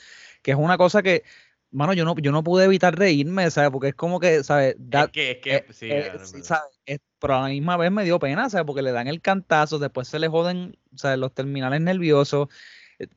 que 0.42 0.52
es 0.52 0.56
una 0.56 0.78
cosa 0.78 1.02
que, 1.02 1.24
mano, 1.72 1.94
yo 1.94 2.04
no, 2.04 2.14
yo 2.18 2.30
no 2.32 2.44
pude 2.44 2.64
evitar 2.64 2.96
reírme, 2.96 3.50
¿sabes? 3.50 3.70
Porque 3.70 3.88
es 3.88 3.94
como 3.94 4.20
que, 4.20 4.44
¿sabes? 4.44 4.76
es 4.78 5.11
que, 5.11 5.30
es 5.32 5.38
que, 5.38 5.54
eh, 5.56 5.66
sí, 5.70 5.88
eh, 5.90 6.12
¿sabes? 6.42 7.00
pero 7.18 7.37
a 7.37 7.42
la 7.42 7.48
misma 7.48 7.76
vez 7.76 7.90
me 7.90 8.04
dio 8.04 8.18
pena, 8.18 8.50
¿sabes? 8.50 8.66
Porque 8.66 8.82
le 8.82 8.92
dan 8.92 9.08
el 9.08 9.20
cantazo, 9.20 9.78
después 9.78 10.08
se 10.08 10.18
le 10.18 10.28
joden, 10.28 10.76
¿sabes? 10.96 11.18
Los 11.18 11.32
terminales 11.32 11.80
nerviosos, 11.80 12.48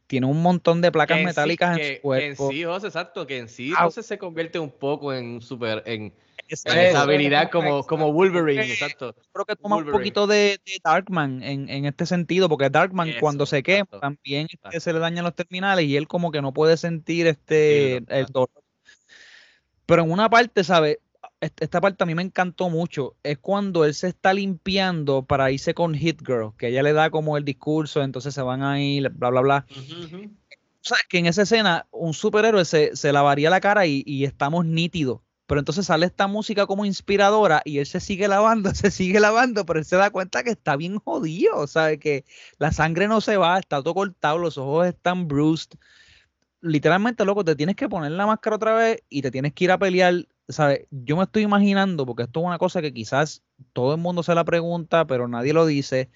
tiene 0.08 0.28
un 0.28 0.41
montón 0.41 0.82
de 0.82 0.91
placas 0.91 1.21
metálicas 1.21 1.78
en 1.78 1.95
su 1.95 2.02
cuerpo. 2.02 2.52
En 2.52 2.56
sí, 2.56 2.63
José, 2.63 2.88
exacto, 2.88 3.26
que 3.28 3.38
en 3.38 3.50
sí 3.50 3.69
entonces 3.69 4.06
se 4.06 4.17
convierte 4.17 4.60
un 4.60 4.71
poco 4.71 5.13
en 5.13 5.41
super, 5.41 5.84
en 5.86 6.13
esa 6.48 7.02
habilidad 7.02 7.50
como, 7.50 7.84
como 7.84 8.12
Wolverine, 8.12 8.63
exacto. 8.63 9.15
Creo 9.34 9.45
que 9.45 9.56
toma 9.56 9.78
un 9.78 9.91
poquito 9.91 10.28
de, 10.28 10.60
Darkman 10.84 11.41
en, 11.41 11.69
en, 11.69 11.86
este 11.86 12.06
sentido, 12.06 12.50
porque 12.50 12.69
Darkman 12.69 13.13
cuando 13.19 13.45
se 13.45 13.63
quema 13.63 13.88
también 14.00 14.48
se 14.78 14.93
le 14.93 15.00
dañan 15.00 15.24
los 15.24 15.36
terminales 15.36 15.86
y 15.86 15.98
él 15.98 16.08
como 16.08 16.32
que 16.32 16.41
no 16.41 16.54
puede 16.54 16.78
sentir 16.78 17.28
este 17.28 17.98
el 17.98 18.26
dolor. 18.28 18.50
Pero 19.86 20.04
en 20.04 20.12
una 20.12 20.30
parte, 20.30 20.63
¿sabes? 20.63 20.98
Est- 21.41 21.62
esta 21.62 21.82
parte 21.82 22.04
a 22.04 22.08
mí 22.08 22.15
me 22.15 22.21
encantó 22.24 22.69
mucho. 22.69 23.15
Es 23.24 23.38
cuando 23.39 23.86
él 23.86 23.93
se 23.93 24.08
está 24.08 24.34
limpiando 24.34 25.26
para 25.26 25.52
irse 25.52 25.74
con 25.74 25.93
Hit 25.95 26.21
Girl, 26.26 26.54
que 26.58 26.67
ella 26.69 26.84
le 26.84 26.93
da 26.93 27.10
como 27.10 27.38
el 27.38 27.45
discurso, 27.45 28.02
entonces 28.04 28.34
se 28.34 28.41
van 28.41 28.63
a 28.63 28.82
ir, 28.82 29.10
bla, 29.10 29.30
bla, 29.30 29.41
bla. 29.41 29.65
Ujú, 29.71 30.17
ujú. 30.17 30.32
sabes 30.82 31.04
que 31.10 31.17
en 31.17 31.26
esa 31.26 31.43
escena 31.43 31.88
un 31.91 32.13
superhéroe 32.13 32.65
se, 32.65 32.95
se 32.95 33.12
lavaría 33.12 33.50
la 33.50 33.60
cara 33.62 33.86
y, 33.86 34.04
y 34.06 34.26
estamos 34.26 34.65
nítidos. 34.65 35.21
Pero 35.48 35.60
entonces 35.60 35.86
sale 35.86 36.08
esta 36.08 36.26
música 36.28 36.65
como 36.65 36.86
inspiradora 36.86 37.62
y 37.65 37.78
él 37.78 37.86
se 37.86 38.00
sigue 38.00 38.28
lavando, 38.28 38.74
se 38.76 38.89
sigue 38.91 39.19
lavando, 39.19 39.65
pero 39.65 39.80
él 39.80 39.86
se 39.86 39.95
da 39.95 40.10
cuenta 40.10 40.43
que 40.43 40.50
está 40.52 40.76
bien 40.76 40.98
jodido, 41.00 41.67
¿sabes? 41.67 42.00
Que 42.00 42.26
la 42.58 42.71
sangre 42.71 43.08
no 43.08 43.21
se 43.21 43.38
va, 43.38 43.60
está 43.60 43.82
todo 43.84 43.93
cortado, 43.93 44.38
los 44.39 44.58
ojos 44.58 44.88
están 44.88 45.28
bruised. 45.28 45.71
Literalmente, 46.62 47.26
loco, 47.26 47.43
te 47.45 47.56
tienes 47.56 47.76
que 47.76 47.88
poner 47.89 48.12
la 48.12 48.26
máscara 48.26 48.56
otra 48.56 48.74
vez 48.76 49.04
y 49.10 49.21
te 49.21 49.32
tienes 49.32 49.54
que 49.54 49.65
ir 49.65 49.71
a 49.71 49.78
pelear, 49.78 50.28
¿sabes? 50.48 50.88
Yo 50.92 51.18
me 51.18 51.24
estoy 51.24 51.44
imaginando, 51.44 52.06
porque 52.06 52.24
esto 52.24 52.40
es 52.42 52.46
una 52.46 52.58
cosa 52.58 52.82
que 52.82 52.94
quizás 52.94 53.44
todo 53.74 53.96
el 53.96 54.02
mundo 54.02 54.24
se 54.24 54.36
la 54.36 54.44
pregunta, 54.44 55.06
pero 55.06 55.28
nadie 55.28 55.54
lo 55.54 55.66
dice, 55.66 56.10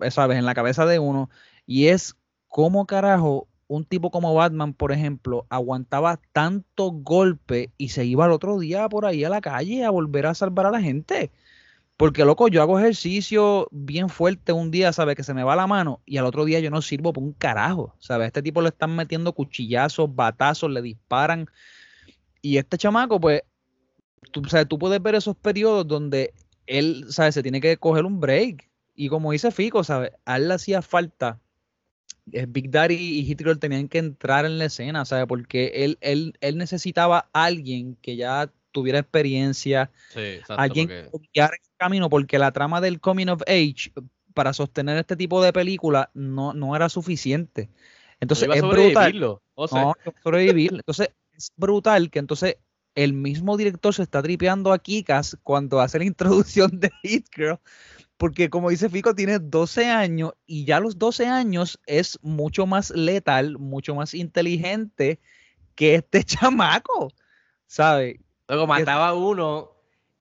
eh, 0.00 0.10
¿sabes? 0.10 0.38
En 0.38 0.46
la 0.46 0.54
cabeza 0.54 0.86
de 0.86 0.98
uno, 0.98 1.30
y 1.66 1.88
es 1.88 2.16
cómo 2.48 2.86
carajo 2.86 3.48
un 3.68 3.84
tipo 3.84 4.10
como 4.10 4.34
Batman, 4.34 4.74
por 4.74 4.90
ejemplo, 4.90 5.46
aguantaba 5.48 6.20
tanto 6.32 6.90
golpe 6.90 7.70
y 7.78 7.90
se 7.90 8.04
iba 8.04 8.24
al 8.24 8.32
otro 8.32 8.58
día 8.58 8.88
por 8.88 9.06
ahí 9.06 9.22
a 9.22 9.28
la 9.28 9.40
calle 9.40 9.84
a 9.84 9.90
volver 9.90 10.26
a 10.26 10.34
salvar 10.34 10.66
a 10.66 10.72
la 10.72 10.80
gente. 10.80 11.30
Porque, 11.96 12.24
loco, 12.24 12.48
yo 12.48 12.62
hago 12.62 12.80
ejercicio 12.80 13.68
bien 13.70 14.08
fuerte 14.08 14.52
un 14.52 14.72
día, 14.72 14.92
¿sabes? 14.92 15.14
Que 15.14 15.22
se 15.22 15.34
me 15.34 15.44
va 15.44 15.54
la 15.54 15.68
mano 15.68 16.00
y 16.04 16.16
al 16.16 16.24
otro 16.24 16.44
día 16.46 16.58
yo 16.58 16.70
no 16.70 16.82
sirvo 16.82 17.12
por 17.12 17.22
un 17.22 17.32
carajo, 17.32 17.94
¿sabes? 18.00 18.28
Este 18.28 18.42
tipo 18.42 18.60
le 18.62 18.70
están 18.70 18.96
metiendo 18.96 19.34
cuchillazos, 19.34 20.12
batazos, 20.12 20.70
le 20.70 20.82
disparan. 20.82 21.46
Y 22.42 22.56
este 22.56 22.76
chamaco, 22.78 23.20
pues, 23.20 23.42
tú, 24.32 24.44
sabes, 24.44 24.68
tú 24.68 24.78
puedes 24.78 25.02
ver 25.02 25.14
esos 25.14 25.36
periodos 25.36 25.86
donde 25.86 26.34
él, 26.66 27.06
¿sabes? 27.08 27.34
Se 27.34 27.42
tiene 27.42 27.60
que 27.60 27.76
coger 27.76 28.04
un 28.04 28.20
break. 28.20 28.68
Y 28.94 29.08
como 29.08 29.32
dice 29.32 29.50
Fico, 29.50 29.82
¿sabes? 29.84 30.12
A 30.24 30.36
él 30.36 30.48
le 30.48 30.54
hacía 30.54 30.82
falta 30.82 31.38
eh, 32.32 32.46
Big 32.48 32.70
Daddy 32.70 32.94
y 32.94 33.24
Hit 33.24 33.38
Girl 33.38 33.58
tenían 33.58 33.88
que 33.88 33.98
entrar 33.98 34.44
en 34.44 34.58
la 34.58 34.66
escena, 34.66 35.04
¿sabes? 35.04 35.26
Porque 35.26 35.72
él, 35.84 35.98
él, 36.00 36.34
él 36.40 36.58
necesitaba 36.58 37.28
a 37.32 37.44
alguien 37.44 37.96
que 38.02 38.16
ya 38.16 38.52
tuviera 38.72 38.98
experiencia, 39.00 39.90
Sí, 40.10 40.20
exacto. 40.20 40.62
alguien 40.62 40.86
porque- 41.10 41.26
que 41.26 41.30
guiara 41.34 41.54
el 41.54 41.76
camino, 41.76 42.08
porque 42.10 42.38
la 42.38 42.52
trama 42.52 42.80
del 42.80 43.00
Coming 43.00 43.28
of 43.28 43.42
Age 43.48 43.92
para 44.34 44.52
sostener 44.52 44.96
este 44.98 45.16
tipo 45.16 45.42
de 45.42 45.52
película 45.52 46.10
no, 46.14 46.52
no 46.54 46.76
era 46.76 46.88
suficiente. 46.88 47.68
Entonces 48.20 48.48
es 48.54 48.60
brutal. 48.62 48.92
sobrevivirlo, 48.92 49.42
o 49.54 49.66
sea. 49.66 49.80
No, 49.82 49.94
no 50.04 50.14
sobrevivir. 50.22 50.72
Entonces 50.74 51.10
es 51.32 51.50
brutal 51.56 52.10
que 52.10 52.18
entonces 52.20 52.58
el 52.94 53.12
mismo 53.12 53.56
director 53.56 53.94
se 53.94 54.02
está 54.02 54.22
tripeando 54.22 54.72
a 54.72 54.78
Kikas 54.78 55.38
cuando 55.42 55.80
hace 55.80 55.98
la 55.98 56.04
introducción 56.06 56.80
de 56.80 56.90
Hit 57.02 57.26
Girl, 57.34 57.58
porque 58.16 58.50
como 58.50 58.70
dice 58.70 58.88
Fico, 58.88 59.14
tiene 59.14 59.38
12 59.38 59.86
años 59.86 60.32
y 60.46 60.64
ya 60.64 60.76
a 60.76 60.80
los 60.80 60.98
12 60.98 61.26
años 61.26 61.80
es 61.86 62.18
mucho 62.22 62.66
más 62.66 62.90
letal, 62.90 63.58
mucho 63.58 63.94
más 63.94 64.14
inteligente 64.14 65.20
que 65.74 65.94
este 65.94 66.24
chamaco, 66.24 67.12
¿sabe? 67.66 68.20
Luego 68.48 68.66
mataba 68.66 69.08
a 69.08 69.14
uno 69.14 69.72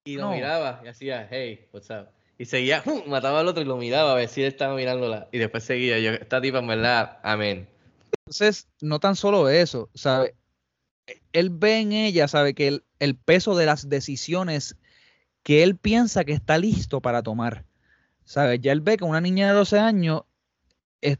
y 0.03 0.15
lo 0.15 0.27
No. 0.27 0.31
miraba 0.31 0.81
y 0.83 0.87
hacía, 0.87 1.27
hey, 1.29 1.67
what's 1.73 1.89
up? 1.89 2.07
Y 2.37 2.45
seguía, 2.45 2.81
¡pum! 2.83 3.01
mataba 3.07 3.41
al 3.41 3.47
otro 3.47 3.61
y 3.61 3.65
lo 3.65 3.75
miraba 3.75 4.13
a 4.13 4.15
ver 4.15 4.29
si 4.29 4.41
él 4.41 4.47
estaba 4.47 4.75
mirándola. 4.75 5.27
Y 5.31 5.39
después 5.39 5.63
seguía, 5.63 5.99
yo, 5.99 6.11
esta 6.11 6.39
tipa 6.39 6.59
en 6.59 6.67
verdad, 6.67 7.19
amén. 7.23 7.67
Entonces, 8.25 8.67
no 8.79 8.99
tan 8.99 9.15
solo 9.15 9.49
eso, 9.49 9.89
¿sabe? 9.93 10.35
Él 11.33 11.49
ve 11.51 11.79
en 11.79 11.91
ella, 11.93 12.27
¿sabe? 12.27 12.53
Que 12.53 12.67
el, 12.67 12.83
el 12.99 13.15
peso 13.15 13.55
de 13.55 13.65
las 13.65 13.89
decisiones 13.89 14.77
que 15.43 15.63
él 15.63 15.77
piensa 15.77 16.25
que 16.25 16.33
está 16.33 16.57
listo 16.57 17.01
para 17.01 17.23
tomar. 17.23 17.65
¿Sabe? 18.25 18.59
Ya 18.59 18.71
él 18.73 18.81
ve 18.81 18.97
que 18.97 19.05
una 19.05 19.21
niña 19.21 19.47
de 19.49 19.53
12 19.53 19.79
años 19.79 20.23
es- 21.01 21.19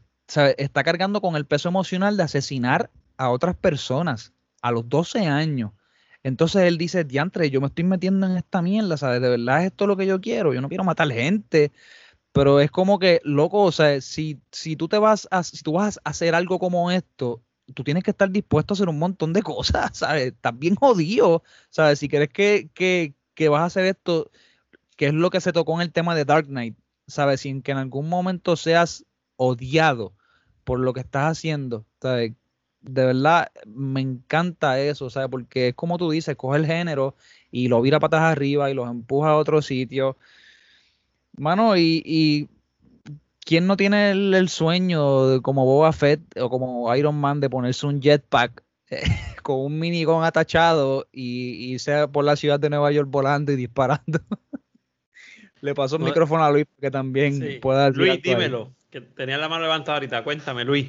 está 0.58 0.84
cargando 0.84 1.20
con 1.20 1.36
el 1.36 1.46
peso 1.46 1.68
emocional 1.68 2.16
de 2.16 2.22
asesinar 2.24 2.90
a 3.16 3.30
otras 3.30 3.56
personas 3.56 4.32
a 4.62 4.70
los 4.72 4.88
12 4.88 5.26
años. 5.26 5.72
Entonces 6.22 6.62
él 6.64 6.78
dice, 6.78 7.04
diantre, 7.04 7.50
yo 7.50 7.60
me 7.60 7.68
estoy 7.68 7.84
metiendo 7.84 8.26
en 8.26 8.36
esta 8.36 8.60
mierda, 8.62 8.96
¿sabes? 8.96 9.22
De 9.22 9.28
verdad 9.30 9.60
es 9.60 9.66
esto 9.68 9.86
lo 9.86 9.96
que 9.96 10.06
yo 10.06 10.20
quiero. 10.20 10.52
Yo 10.54 10.60
no 10.60 10.68
quiero 10.68 10.84
matar 10.84 11.10
gente. 11.12 11.72
Pero 12.32 12.60
es 12.60 12.70
como 12.70 12.98
que, 12.98 13.20
loco, 13.24 13.62
o 13.64 13.72
sea, 13.72 14.00
si, 14.00 14.40
si 14.52 14.76
tú 14.76 14.88
te 14.88 14.98
vas 14.98 15.26
a, 15.30 15.42
si 15.42 15.62
tú 15.62 15.72
vas 15.72 15.98
a 16.04 16.10
hacer 16.10 16.34
algo 16.34 16.58
como 16.58 16.90
esto, 16.92 17.42
tú 17.74 17.84
tienes 17.84 18.04
que 18.04 18.10
estar 18.10 18.30
dispuesto 18.30 18.74
a 18.74 18.76
hacer 18.76 18.88
un 18.88 18.98
montón 18.98 19.32
de 19.32 19.42
cosas, 19.42 19.90
¿sabes? 19.98 20.28
Estás 20.28 20.58
bien 20.58 20.74
jodido, 20.74 21.42
¿sabes? 21.70 21.98
Si 21.98 22.08
crees 22.08 22.30
que, 22.30 22.70
que, 22.74 23.14
que 23.34 23.48
vas 23.48 23.62
a 23.62 23.66
hacer 23.66 23.86
esto, 23.86 24.30
que 24.96 25.06
es 25.06 25.14
lo 25.14 25.30
que 25.30 25.40
se 25.40 25.52
tocó 25.52 25.74
en 25.74 25.82
el 25.82 25.92
tema 25.92 26.14
de 26.14 26.24
Dark 26.24 26.46
Knight, 26.46 26.76
¿sabes? 27.06 27.40
Sin 27.42 27.62
que 27.62 27.72
en 27.72 27.78
algún 27.78 28.08
momento 28.08 28.56
seas 28.56 29.04
odiado 29.36 30.14
por 30.64 30.80
lo 30.80 30.92
que 30.92 31.00
estás 31.00 31.38
haciendo, 31.38 31.86
¿sabes? 32.00 32.32
De 32.82 33.04
verdad, 33.04 33.50
me 33.66 34.00
encanta 34.00 34.80
eso, 34.80 35.10
¿sabes? 35.10 35.28
Porque 35.30 35.68
es 35.68 35.74
como 35.74 35.98
tú 35.98 36.10
dices, 36.10 36.36
coge 36.36 36.58
el 36.58 36.66
género 36.66 37.16
y 37.50 37.68
lo 37.68 37.82
vira 37.82 38.00
patas 38.00 38.22
arriba 38.22 38.70
y 38.70 38.74
los 38.74 38.88
empuja 38.88 39.30
a 39.30 39.36
otro 39.36 39.62
sitio. 39.62 40.16
Mano, 41.36 41.76
y, 41.76 42.02
y 42.04 42.48
¿quién 43.50 43.66
no 43.66 43.76
tiene 43.76 44.12
el, 44.12 44.32
el 44.32 44.48
sueño 44.48 45.26
de, 45.26 45.42
como 45.42 45.64
Boba 45.64 45.92
Fett 45.92 46.20
o 46.38 46.48
como 46.48 46.94
Iron 46.94 47.16
Man 47.16 47.40
de 47.40 47.50
ponerse 47.50 47.84
un 47.84 48.00
jetpack 48.00 48.62
eh, 48.90 49.02
con 49.42 49.58
un 49.58 49.76
minigón 49.80 50.22
atachado 50.22 51.08
y 51.10 51.50
y 51.64 51.72
irse 51.72 52.06
por 52.06 52.24
la 52.24 52.36
ciudad 52.36 52.60
de 52.60 52.70
Nueva 52.70 52.92
York 52.92 53.08
volando 53.10 53.50
y 53.50 53.56
disparando? 53.56 54.20
Le 55.62 55.74
paso 55.74 55.96
el 55.96 56.02
No- 56.02 56.06
micrófono 56.06 56.44
a 56.44 56.50
Luis 56.52 56.66
que 56.80 56.92
también 56.92 57.32
Sí. 57.34 57.58
pueda 57.60 57.86
decir 57.90 57.98
Luis, 57.98 58.10
ahí. 58.12 58.20
dímelo, 58.22 58.72
que 58.88 59.00
tenía 59.00 59.36
la 59.36 59.48
mano 59.48 59.62
levantada 59.64 59.96
ahorita. 59.96 60.22
Cuéntame, 60.22 60.64
Luis. 60.64 60.88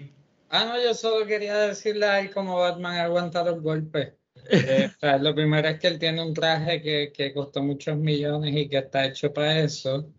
Ah, 0.51 0.65
no, 0.65 0.83
yo 0.83 0.93
solo 0.93 1.25
quería 1.25 1.57
decirle 1.57 2.05
ahí 2.05 2.29
cómo 2.29 2.57
Batman 2.57 2.97
aguanta 2.99 3.43
los 3.43 3.59
golpes. 3.59 4.13
Eh, 4.51 4.87
o 4.95 4.99
sea, 4.99 5.17
lo 5.17 5.33
primero 5.33 5.67
es 5.67 5.79
que 5.79 5.87
él 5.87 5.97
tiene 5.97 6.21
un 6.23 6.33
traje 6.35 6.79
que, 6.81 7.11
que 7.11 7.33
costó 7.33 7.63
muchos 7.63 7.97
millones 7.97 8.55
y 8.55 8.69
que 8.69 8.77
está 8.77 9.05
hecho 9.07 9.33
para 9.33 9.59
eso. 9.61 10.13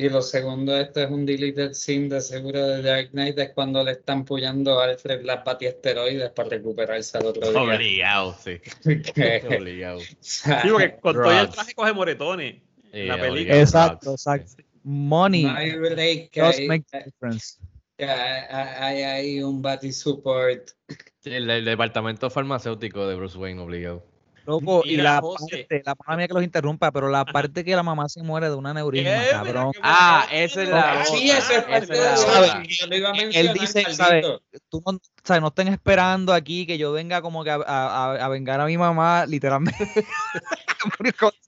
Y 0.00 0.08
lo 0.08 0.22
segundo, 0.22 0.76
esto 0.76 1.00
es 1.02 1.10
un 1.10 1.26
deleted 1.26 1.72
scene 1.72 2.08
de 2.08 2.20
seguro 2.20 2.64
de 2.64 2.82
Dark 2.82 3.10
Knight, 3.10 3.36
es 3.36 3.50
cuando 3.50 3.82
le 3.82 3.90
están 3.90 4.24
puyando 4.24 4.78
a 4.80 4.84
Alfred 4.84 5.24
las 5.24 5.38
patiesteroides 5.42 6.30
para 6.30 6.50
recuperarse 6.50 7.18
al 7.18 7.26
otro 7.26 7.50
día. 7.50 7.60
Obligado, 7.60 8.36
sí. 8.40 8.60
Obligado. 9.58 9.98
Sí, 10.20 10.50
porque 10.70 10.96
con 11.02 11.14
todo 11.14 11.40
el 11.40 11.48
traje 11.50 11.74
coge 11.74 11.92
moretones. 11.92 12.62
Sí, 12.92 13.02
la 13.06 13.20
película. 13.20 13.58
Exacto, 13.60 14.12
exacto. 14.12 14.62
Money 14.84 15.42
no 15.42 15.50
hay 15.56 15.72
break, 15.76 16.30
hay, 16.38 16.68
make 16.68 16.84
a 16.92 16.98
difference. 17.00 17.58
hay, 17.98 18.06
hay- 18.48 19.02
hay 19.02 19.42
un 19.42 19.60
body 19.60 19.90
support. 19.90 20.70
Sí, 21.18 21.30
el, 21.34 21.50
el 21.50 21.64
departamento 21.64 22.30
farmacéutico 22.30 23.08
de 23.08 23.16
Bruce 23.16 23.36
Wayne, 23.36 23.60
obligado. 23.60 24.06
Loco, 24.48 24.82
y 24.82 24.96
la 24.96 25.20
José. 25.20 25.66
parte, 25.68 25.82
la 26.08 26.16
mía 26.16 26.26
que 26.26 26.32
los 26.32 26.42
interrumpa, 26.42 26.90
pero 26.90 27.10
la 27.10 27.26
parte 27.26 27.62
que 27.64 27.76
la 27.76 27.82
mamá 27.82 28.08
se 28.08 28.22
muere 28.22 28.48
de 28.48 28.54
un 28.54 28.66
aneurisma, 28.66 29.10
Eh, 29.10 29.18
mira, 29.20 29.30
cabrón. 29.30 29.72
Ah, 29.82 30.26
esa 30.32 30.62
es 30.62 30.68
la 30.70 31.04
Sí, 31.04 31.30
es 31.30 31.50
esa 31.50 31.66
parte 31.66 31.78
es 31.82 31.88
de 31.88 32.40
la 32.40 33.12
Él 33.34 33.52
dice. 33.52 33.84
¿sabes? 33.92 34.24
Tú 34.70 34.82
no, 34.86 34.98
sea, 35.22 35.38
no 35.40 35.48
estén 35.48 35.68
esperando 35.68 36.32
aquí 36.32 36.66
que 36.66 36.78
yo 36.78 36.92
venga 36.92 37.20
como 37.20 37.44
que 37.44 37.50
a, 37.50 37.56
a- 37.56 38.28
vengar 38.28 38.58
a 38.62 38.64
mi 38.64 38.78
mamá, 38.78 39.26
literalmente. 39.26 39.76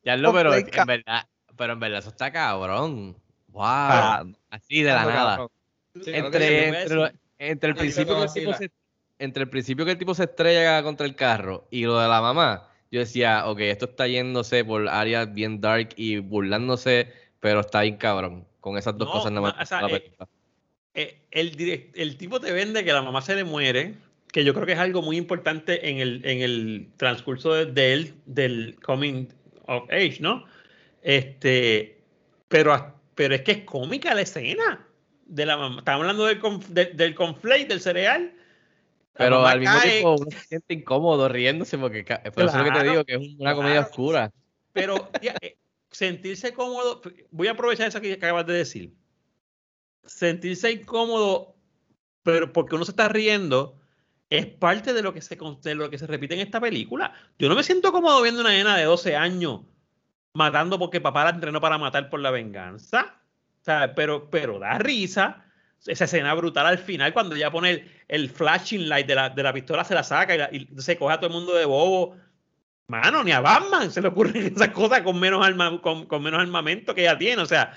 Ya 0.04 0.16
lo, 0.16 0.32
pero 0.32 0.52
en 0.54 0.66
verdad, 0.86 1.26
pero 1.56 1.72
en 1.72 1.80
verdad 1.80 2.00
eso 2.00 2.08
está 2.10 2.30
cabrón. 2.32 3.16
Wow. 3.48 3.62
Ah, 3.64 4.24
Así 4.50 4.82
de 4.82 4.92
la 4.92 5.04
nada. 5.04 5.30
cabrón. 5.36 5.48
Sí, 6.04 6.12
lo 6.12 6.30
que 6.30 6.38
le 6.38 6.46
Entre, 6.46 6.66
voy 6.68 6.76
a 6.76 6.80
entre, 6.82 6.94
lo- 6.96 7.02
decir. 7.04 7.20
entre 7.38 7.68
el 7.70 7.76
principio 7.76 8.16
que 8.16 8.22
el 8.22 8.28
sí, 8.28 8.38
tipo 8.40 8.50
la- 8.50 8.56
se, 8.58 8.70
entre 9.18 9.42
el 9.44 9.48
principio 9.50 9.84
que 9.84 9.92
el 9.92 9.98
tipo 9.98 10.14
se 10.14 10.24
estrella 10.24 10.82
contra 10.82 11.06
el 11.06 11.14
carro 11.14 11.66
y 11.70 11.84
lo 11.84 11.98
de 11.98 12.08
la 12.08 12.20
mamá, 12.20 12.68
yo 12.90 13.00
decía, 13.00 13.46
ok, 13.48 13.60
esto 13.60 13.84
está 13.86 14.06
yéndose 14.08 14.64
por 14.64 14.88
áreas 14.88 15.32
bien 15.32 15.60
dark 15.60 15.90
y 15.96 16.18
burlándose, 16.18 17.12
pero 17.40 17.60
está 17.60 17.82
bien 17.82 17.96
cabrón. 17.96 18.46
Con 18.60 18.76
esas 18.76 18.96
dos 18.98 19.08
No, 19.08 19.12
cosas 19.14 19.32
nada 19.32 19.52
más. 19.52 19.62
o 19.62 19.66
sea, 19.66 19.86
eh. 19.86 20.12
Eh, 20.94 21.18
el, 21.30 21.56
direct- 21.56 21.92
el 21.94 22.16
tipo 22.16 22.40
te 22.40 22.52
vende 22.52 22.84
que 22.84 22.92
la 22.92 23.00
mamá 23.02 23.22
se 23.22 23.36
le 23.36 23.44
muere, 23.44 23.94
que 24.32 24.44
yo 24.44 24.52
creo 24.54 24.66
que 24.66 24.72
es 24.72 24.78
algo 24.78 25.02
muy 25.02 25.16
importante 25.16 25.88
en 25.88 25.98
el, 25.98 26.20
en 26.24 26.40
el 26.42 26.88
transcurso 26.96 27.54
de, 27.54 27.66
de 27.66 27.92
él, 27.92 28.14
del 28.26 28.76
coming 28.82 29.26
of 29.66 29.84
age, 29.90 30.16
¿no? 30.20 30.44
Este, 31.02 31.98
pero, 32.48 32.94
pero 33.14 33.34
es 33.34 33.42
que 33.42 33.52
es 33.52 33.58
cómica 33.64 34.14
la 34.14 34.22
escena 34.22 34.86
de 35.26 35.46
la 35.46 35.56
mamá. 35.56 35.78
Estamos 35.78 36.00
hablando 36.02 36.26
del, 36.26 36.40
conf- 36.40 36.66
de- 36.66 36.86
del 36.92 37.14
conflate, 37.14 37.66
del 37.66 37.80
cereal. 37.80 38.32
Pero 39.20 39.46
al 39.46 39.60
mismo 39.60 39.78
cae, 39.78 39.90
tiempo 39.90 40.16
uno 40.16 40.30
se 40.30 40.40
siente 40.40 40.74
incómodo 40.74 41.28
riéndose 41.28 41.78
porque 41.78 42.04
por 42.04 42.44
eso 42.44 42.48
es 42.48 42.54
lo 42.54 42.64
que 42.64 42.70
te 42.70 42.70
Claro, 42.70 42.90
digo 42.90 43.04
que 43.04 43.14
es 43.14 43.34
una 43.38 43.54
comedia 43.54 43.76
claro. 43.76 43.88
oscura. 43.90 44.32
Pero 44.72 45.10
ya, 45.22 45.34
eh, 45.40 45.56
sentirse 45.90 46.52
cómodo, 46.54 47.02
voy 47.30 47.48
a 47.48 47.52
aprovechar 47.52 47.88
eso 47.88 48.00
que 48.00 48.14
acabas 48.14 48.46
de 48.46 48.54
decir. 48.54 48.94
Sentirse 50.04 50.72
incómodo, 50.72 51.54
pero 52.22 52.52
porque 52.52 52.74
uno 52.76 52.84
se 52.84 52.92
está 52.92 53.08
riendo, 53.08 53.78
es 54.30 54.46
parte 54.46 54.92
de 54.92 55.02
lo 55.02 55.12
que 55.12 55.20
se, 55.20 55.36
de 55.62 55.74
lo 55.74 55.90
que 55.90 55.98
se 55.98 56.06
repite 56.06 56.34
en 56.34 56.40
esta 56.40 56.60
película. 56.60 57.12
Yo 57.38 57.48
no 57.48 57.54
me 57.54 57.62
siento 57.62 57.92
cómodo 57.92 58.22
viendo 58.22 58.40
una 58.40 58.50
nena 58.50 58.76
de 58.76 58.84
12 58.84 59.16
años 59.16 59.60
matando 60.32 60.78
porque 60.78 61.00
papá 61.00 61.24
la 61.24 61.30
entrenó 61.30 61.60
para 61.60 61.78
matar 61.78 62.08
por 62.08 62.20
la 62.20 62.30
venganza. 62.30 63.20
O 63.60 63.64
sea, 63.64 63.94
pero, 63.94 64.30
pero 64.30 64.58
da 64.58 64.78
risa. 64.78 65.44
Esa 65.86 66.04
escena 66.04 66.34
brutal 66.34 66.66
al 66.66 66.78
final, 66.78 67.12
cuando 67.12 67.34
ella 67.36 67.50
pone 67.50 67.70
el, 67.70 67.90
el 68.08 68.28
flashing 68.30 68.88
light 68.88 69.06
de 69.06 69.14
la, 69.14 69.30
de 69.30 69.42
la 69.42 69.52
pistola, 69.52 69.82
se 69.84 69.94
la 69.94 70.02
saca 70.02 70.34
y, 70.34 70.38
la- 70.38 70.48
y 70.52 70.68
se 70.78 70.96
coge 70.98 71.14
a 71.14 71.18
todo 71.20 71.28
el 71.28 71.32
mundo 71.34 71.54
de 71.54 71.64
bobo. 71.64 72.16
Mano, 72.88 73.22
ni 73.24 73.32
a 73.32 73.40
Batman 73.40 73.90
se 73.90 74.02
le 74.02 74.08
ocurren 74.08 74.36
esas 74.54 74.68
cosas 74.70 75.02
con 75.02 75.18
menos, 75.18 75.44
arma, 75.46 75.80
con, 75.80 76.06
con 76.06 76.22
menos 76.22 76.40
armamento 76.40 76.94
que 76.94 77.02
ella 77.02 77.16
tiene. 77.18 77.40
O 77.42 77.46
sea, 77.46 77.72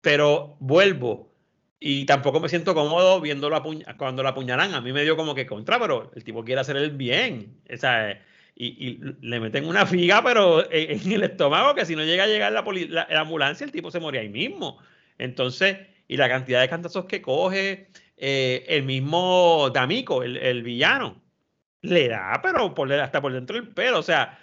pero 0.00 0.56
vuelvo. 0.60 1.32
Y 1.80 2.06
tampoco 2.06 2.40
me 2.40 2.48
siento 2.48 2.74
cómodo 2.74 3.20
viéndolo 3.20 3.62
cuando 3.98 4.22
lo 4.22 4.28
apuñalan. 4.28 4.74
A 4.74 4.80
mí 4.80 4.92
me 4.92 5.02
dio 5.02 5.16
como 5.16 5.34
que 5.34 5.46
contra, 5.46 5.78
pero 5.78 6.10
el 6.14 6.24
tipo 6.24 6.44
quiere 6.44 6.60
hacer 6.62 6.76
el 6.76 6.90
bien. 6.92 7.60
O 7.72 7.76
sea, 7.76 8.22
y, 8.56 8.66
y 8.88 9.00
le 9.20 9.40
meten 9.40 9.66
una 9.66 9.84
figa, 9.84 10.22
pero 10.24 10.70
en, 10.72 11.12
el 11.12 11.22
estómago, 11.24 11.74
que 11.74 11.84
si 11.84 11.94
no 11.94 12.04
llega 12.04 12.24
a 12.24 12.26
llegar 12.26 12.52
la, 12.52 12.62
la- 12.88 13.06
la 13.10 13.20
ambulancia, 13.20 13.64
el 13.64 13.72
tipo 13.72 13.90
se 13.90 14.00
moría 14.00 14.22
ahí 14.22 14.28
mismo. 14.30 14.78
Entonces, 15.18 15.76
y 16.08 16.16
la 16.16 16.28
cantidad 16.28 16.60
de 16.60 16.68
cantazos 16.68 17.06
que 17.06 17.22
coge 17.22 17.88
eh, 18.16 18.64
el 18.68 18.84
mismo 18.84 19.70
D'Amico, 19.72 20.22
el, 20.22 20.36
el 20.36 20.62
villano, 20.62 21.22
le 21.82 22.08
da, 22.08 22.40
pero 22.42 22.74
por, 22.74 22.92
hasta 22.92 23.20
por 23.20 23.32
dentro 23.32 23.56
del 23.56 23.68
pelo. 23.68 23.98
O 23.98 24.02
sea, 24.02 24.38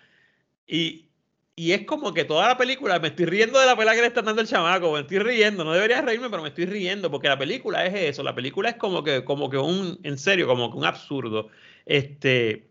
y, 0.67 1.09
y 1.55 1.73
es 1.73 1.85
como 1.85 2.13
que 2.13 2.25
toda 2.25 2.47
la 2.47 2.57
película 2.57 2.99
me 2.99 3.09
estoy 3.09 3.25
riendo 3.25 3.59
de 3.59 3.65
la 3.65 3.75
pelea 3.75 3.93
que 3.93 4.01
le 4.01 4.07
están 4.07 4.25
dando 4.25 4.41
el 4.41 4.47
chamaco, 4.47 4.91
me 4.93 5.01
estoy 5.01 5.19
riendo, 5.19 5.63
no 5.63 5.73
debería 5.73 6.01
reírme, 6.01 6.29
pero 6.29 6.41
me 6.41 6.49
estoy 6.49 6.65
riendo 6.65 7.11
porque 7.11 7.27
la 7.27 7.37
película 7.37 7.85
es 7.85 7.93
eso, 7.95 8.23
la 8.23 8.35
película 8.35 8.69
es 8.69 8.75
como 8.75 9.03
que 9.03 9.23
como 9.23 9.49
que 9.49 9.57
un 9.57 9.99
en 10.03 10.17
serio, 10.17 10.47
como 10.47 10.71
que 10.71 10.77
un 10.77 10.85
absurdo. 10.85 11.49
Este 11.85 12.69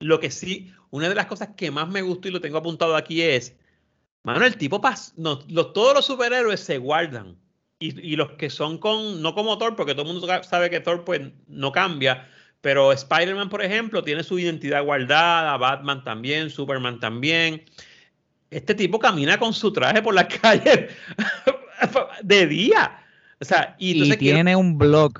lo 0.00 0.20
que 0.20 0.30
sí, 0.30 0.72
una 0.90 1.08
de 1.08 1.14
las 1.14 1.26
cosas 1.26 1.50
que 1.56 1.70
más 1.70 1.88
me 1.88 2.02
gustó 2.02 2.28
y 2.28 2.30
lo 2.32 2.40
tengo 2.40 2.58
apuntado 2.58 2.96
aquí 2.96 3.22
es 3.22 3.56
Mano, 4.26 4.44
el 4.44 4.56
tipo 4.56 4.80
pas 4.80 5.14
no, 5.16 5.38
todos 5.38 5.94
los 5.94 6.06
superhéroes 6.06 6.58
se 6.58 6.78
guardan. 6.78 7.38
Y, 7.78 8.12
y 8.12 8.16
los 8.16 8.32
que 8.32 8.48
son 8.48 8.78
con, 8.78 9.20
no 9.20 9.34
como 9.34 9.58
Thor, 9.58 9.76
porque 9.76 9.92
todo 9.94 10.06
el 10.06 10.12
mundo 10.18 10.26
sabe 10.44 10.70
que 10.70 10.80
Thor 10.80 11.04
pues 11.04 11.20
no 11.46 11.72
cambia, 11.72 12.26
pero 12.62 12.90
Spider-Man, 12.92 13.50
por 13.50 13.62
ejemplo, 13.62 14.02
tiene 14.02 14.22
su 14.22 14.38
identidad 14.38 14.82
guardada, 14.82 15.56
Batman 15.58 16.02
también, 16.02 16.48
Superman 16.50 16.98
también. 17.00 17.64
Este 18.50 18.74
tipo 18.74 18.98
camina 18.98 19.38
con 19.38 19.52
su 19.52 19.72
traje 19.72 20.00
por 20.00 20.14
la 20.14 20.26
calle 20.42 20.88
de 22.22 22.46
día. 22.46 22.98
O 23.40 23.44
sea, 23.44 23.76
y, 23.78 23.90
Y 24.02 24.16
quiero- 24.16 24.18
tiene 24.18 24.56
un 24.56 24.78
blog. 24.78 25.12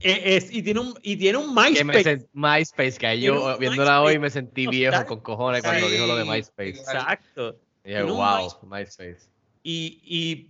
eh, 0.00 0.20
es- 0.36 0.52
y 0.52 0.62
tiene 0.62 0.80
un 0.80 0.94
y 1.02 1.16
tiene 1.16 1.38
un 1.38 1.54
Que 1.54 1.84
me 1.84 1.94
MySpace. 1.94 2.28
MySpace, 2.32 2.98
que 2.98 3.20
yo 3.20 3.56
viéndola 3.58 4.02
hoy 4.02 4.18
me 4.18 4.28
sentí 4.30 4.66
viejo 4.66 5.06
con 5.06 5.20
cojones 5.20 5.62
cuando 5.62 5.86
Sí. 5.86 5.92
dijo 5.92 6.06
lo 6.06 6.16
de 6.16 6.24
MySpace. 6.24 6.70
Exacto. 6.70 7.56
Y 7.84 7.90
dije, 7.90 8.02
wow, 8.02 8.42
MySpace. 8.42 8.66
MySpace. 9.06 9.30
Y, 9.62 10.00
y 10.02 10.48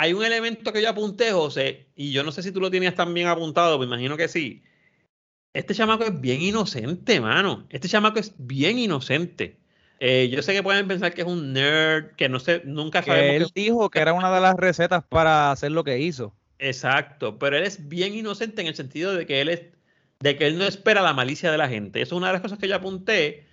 hay 0.00 0.14
un 0.14 0.24
elemento 0.24 0.72
que 0.72 0.80
yo 0.80 0.88
apunté, 0.88 1.30
José, 1.32 1.88
y 1.94 2.10
yo 2.10 2.24
no 2.24 2.32
sé 2.32 2.42
si 2.42 2.52
tú 2.52 2.58
lo 2.60 2.70
tenías 2.70 2.94
también 2.94 3.28
apuntado, 3.28 3.78
me 3.78 3.84
imagino 3.84 4.16
que 4.16 4.28
sí. 4.28 4.62
Este 5.52 5.74
chamaco 5.74 6.04
es 6.04 6.20
bien 6.20 6.40
inocente, 6.40 7.20
mano. 7.20 7.66
Este 7.68 7.86
chamaco 7.86 8.18
es 8.18 8.32
bien 8.38 8.78
inocente. 8.78 9.58
Eh, 9.98 10.30
yo 10.32 10.40
sé 10.40 10.54
que 10.54 10.62
pueden 10.62 10.88
pensar 10.88 11.12
que 11.12 11.20
es 11.20 11.26
un 11.26 11.52
nerd, 11.52 12.12
que 12.16 12.30
no 12.30 12.40
sé, 12.40 12.62
nunca 12.64 13.02
Que 13.02 13.10
sabemos. 13.10 13.36
él 13.36 13.52
que- 13.52 13.60
dijo 13.60 13.90
que 13.90 13.98
era 14.00 14.14
una 14.14 14.34
de 14.34 14.40
las 14.40 14.54
recetas 14.56 15.04
para 15.06 15.50
hacer 15.50 15.70
lo 15.72 15.84
que 15.84 15.98
hizo. 15.98 16.34
Exacto, 16.58 17.38
pero 17.38 17.58
él 17.58 17.64
es 17.64 17.86
bien 17.88 18.14
inocente 18.14 18.62
en 18.62 18.68
el 18.68 18.74
sentido 18.74 19.14
de 19.14 19.26
que 19.26 19.42
él 19.42 19.50
es, 19.50 19.60
de 20.20 20.36
que 20.36 20.46
él 20.46 20.56
no 20.56 20.64
espera 20.64 21.02
la 21.02 21.12
malicia 21.12 21.50
de 21.52 21.58
la 21.58 21.68
gente. 21.68 22.00
Eso 22.00 22.14
es 22.14 22.18
una 22.18 22.28
de 22.28 22.32
las 22.34 22.42
cosas 22.42 22.58
que 22.58 22.68
yo 22.68 22.76
apunté, 22.76 23.44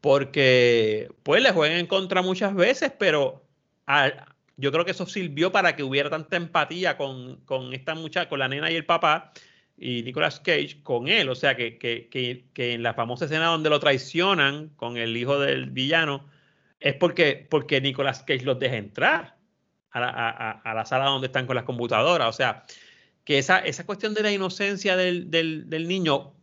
porque 0.00 1.08
pues 1.22 1.42
le 1.42 1.50
juegan 1.52 1.78
en 1.78 1.86
contra 1.86 2.20
muchas 2.20 2.54
veces, 2.54 2.92
pero 2.98 3.42
a- 3.86 4.33
yo 4.56 4.70
creo 4.72 4.84
que 4.84 4.92
eso 4.92 5.06
sirvió 5.06 5.50
para 5.52 5.74
que 5.76 5.82
hubiera 5.82 6.10
tanta 6.10 6.36
empatía 6.36 6.96
con, 6.96 7.36
con 7.44 7.72
esta 7.74 7.94
muchacha, 7.94 8.28
con 8.28 8.38
la 8.38 8.48
nena 8.48 8.70
y 8.70 8.76
el 8.76 8.84
papá, 8.86 9.32
y 9.76 10.02
Nicolas 10.02 10.38
Cage 10.40 10.80
con 10.82 11.08
él. 11.08 11.28
O 11.28 11.34
sea, 11.34 11.56
que, 11.56 11.78
que, 11.78 12.08
que, 12.08 12.44
que 12.54 12.74
en 12.74 12.82
la 12.82 12.94
famosa 12.94 13.24
escena 13.24 13.46
donde 13.46 13.70
lo 13.70 13.80
traicionan 13.80 14.68
con 14.76 14.96
el 14.96 15.16
hijo 15.16 15.38
del 15.38 15.70
villano, 15.70 16.26
es 16.80 16.94
porque, 16.94 17.46
porque 17.50 17.80
Nicolas 17.80 18.22
Cage 18.22 18.44
los 18.44 18.58
deja 18.58 18.76
entrar 18.76 19.36
a 19.90 20.00
la, 20.00 20.08
a- 20.10 20.50
a- 20.52 20.74
la 20.74 20.84
sala 20.86 21.06
donde 21.06 21.26
están 21.28 21.46
con 21.46 21.56
las 21.56 21.64
computadoras. 21.64 22.28
O 22.28 22.32
sea, 22.32 22.64
que 23.24 23.38
esa, 23.38 23.58
esa 23.60 23.86
cuestión 23.86 24.14
de 24.14 24.22
la 24.22 24.30
inocencia 24.32 24.96
del, 24.96 25.30
del- 25.30 25.68
del 25.70 25.88
niño 25.88 26.34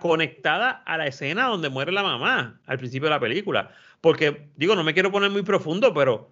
conectada 0.00 0.70
a 0.84 0.98
la 0.98 1.06
escena 1.06 1.46
donde 1.46 1.70
muere 1.70 1.92
la 1.92 2.02
mamá 2.02 2.60
al 2.66 2.78
principio 2.78 3.06
de 3.06 3.14
la 3.14 3.20
película. 3.20 3.70
Porque, 4.00 4.50
digo, 4.56 4.74
no 4.74 4.84
me 4.84 4.92
quiero 4.94 5.10
poner 5.10 5.30
muy 5.30 5.42
profundo, 5.42 5.94
pero 5.94 6.30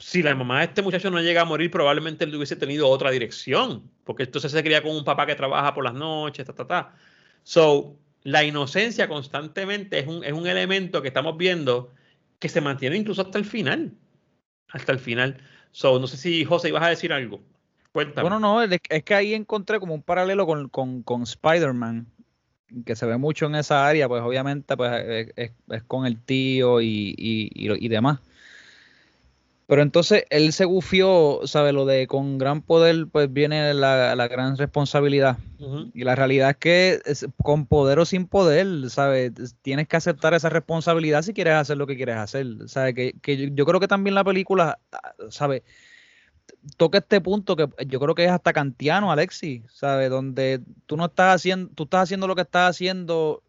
si 0.00 0.22
la 0.22 0.34
mamá 0.34 0.60
de 0.60 0.64
este 0.66 0.82
muchacho 0.82 1.10
no 1.10 1.20
llega 1.20 1.42
a 1.42 1.44
morir, 1.44 1.70
probablemente 1.70 2.24
él 2.24 2.34
hubiese 2.34 2.56
tenido 2.56 2.88
otra 2.88 3.10
dirección. 3.10 3.90
Porque 4.04 4.24
entonces 4.24 4.52
se 4.52 4.62
cría 4.62 4.82
con 4.82 4.94
un 4.94 5.04
papá 5.04 5.26
que 5.26 5.34
trabaja 5.34 5.74
por 5.74 5.84
las 5.84 5.94
noches, 5.94 6.46
ta, 6.46 6.54
ta, 6.54 6.66
ta. 6.66 6.94
So, 7.42 7.96
la 8.22 8.44
inocencia 8.44 9.08
constantemente 9.08 9.98
es 9.98 10.06
un, 10.06 10.24
es 10.24 10.32
un 10.32 10.46
elemento 10.46 11.02
que 11.02 11.08
estamos 11.08 11.36
viendo 11.36 11.92
que 12.38 12.48
se 12.48 12.60
mantiene 12.60 12.96
incluso 12.96 13.22
hasta 13.22 13.38
el 13.38 13.44
final. 13.44 13.92
Hasta 14.70 14.92
el 14.92 14.98
final. 14.98 15.38
So, 15.72 15.98
no 15.98 16.06
sé 16.06 16.16
si 16.16 16.44
José 16.44 16.68
ibas 16.68 16.82
a 16.82 16.88
decir 16.88 17.12
algo. 17.12 17.40
Cuéntame. 17.92 18.22
Bueno, 18.28 18.38
no, 18.38 18.62
es, 18.62 18.80
que 18.80 19.14
ahí 19.14 19.34
encontré 19.34 19.80
como 19.80 19.94
un 19.94 20.02
paralelo 20.02 20.46
con, 20.46 20.68
con, 20.68 21.02
con 21.02 21.22
Spider-Man, 21.22 22.06
que 22.84 22.94
se 22.94 23.06
ve 23.06 23.16
mucho 23.16 23.46
en 23.46 23.54
esa 23.54 23.86
área, 23.86 24.08
pues 24.08 24.22
obviamente 24.22 24.76
pues, 24.76 25.32
es, 25.36 25.82
con 25.86 26.06
el 26.06 26.20
tío 26.20 26.80
y, 26.80 27.14
y, 27.16 27.50
y 27.54 27.88
demás. 27.88 28.20
Pero 29.68 29.82
entonces 29.82 30.24
él 30.30 30.54
se 30.54 30.64
gufió, 30.64 31.42
¿sabe? 31.44 31.72
Lo 31.74 31.84
de 31.84 32.06
con 32.06 32.38
gran 32.38 32.62
poder 32.62 33.06
pues 33.12 33.30
viene 33.30 33.74
la, 33.74 34.16
la 34.16 34.26
gran 34.28 34.56
responsabilidad. 34.56 35.36
Y 35.94 36.04
la 36.04 36.14
realidad 36.16 36.50
es 36.50 36.56
que 36.56 37.00
es- 37.04 37.26
con 37.42 37.66
poder 37.66 37.98
o 37.98 38.06
sin 38.06 38.26
poder, 38.26 38.88
¿sabes? 38.88 39.32
Tienes 39.60 39.86
que 39.86 39.96
aceptar 39.98 40.32
esa 40.32 40.48
responsabilidad 40.48 41.20
si 41.22 41.34
quieres 41.34 41.54
hacer 41.54 41.76
lo 41.76 41.86
que 41.86 41.96
quieres 41.96 42.16
hacer. 42.16 42.46
¿Sabes? 42.66 42.94
Que, 42.94 43.12
que 43.20 43.36
yo, 43.36 43.48
yo 43.52 43.66
creo 43.66 43.78
que 43.78 43.88
también 43.88 44.14
la 44.14 44.24
película, 44.24 44.78
¿sabes? 45.28 45.62
Toca 46.76 46.98
este 46.98 47.20
punto 47.20 47.56
que 47.56 47.68
yo 47.86 48.00
creo 48.00 48.14
que 48.14 48.24
es 48.24 48.30
hasta 48.30 48.52
kantiano, 48.52 49.12
Alexi, 49.12 49.64
¿sabes? 49.72 50.10
Donde 50.10 50.60
tú 50.86 50.96
no 50.96 51.06
estás 51.06 51.34
haciendo, 51.36 51.70
tú 51.74 51.84
estás 51.84 52.04
haciendo 52.04 52.26
lo 52.26 52.34
que 52.34 52.42
estás 52.42 52.70
haciendo 52.70 53.42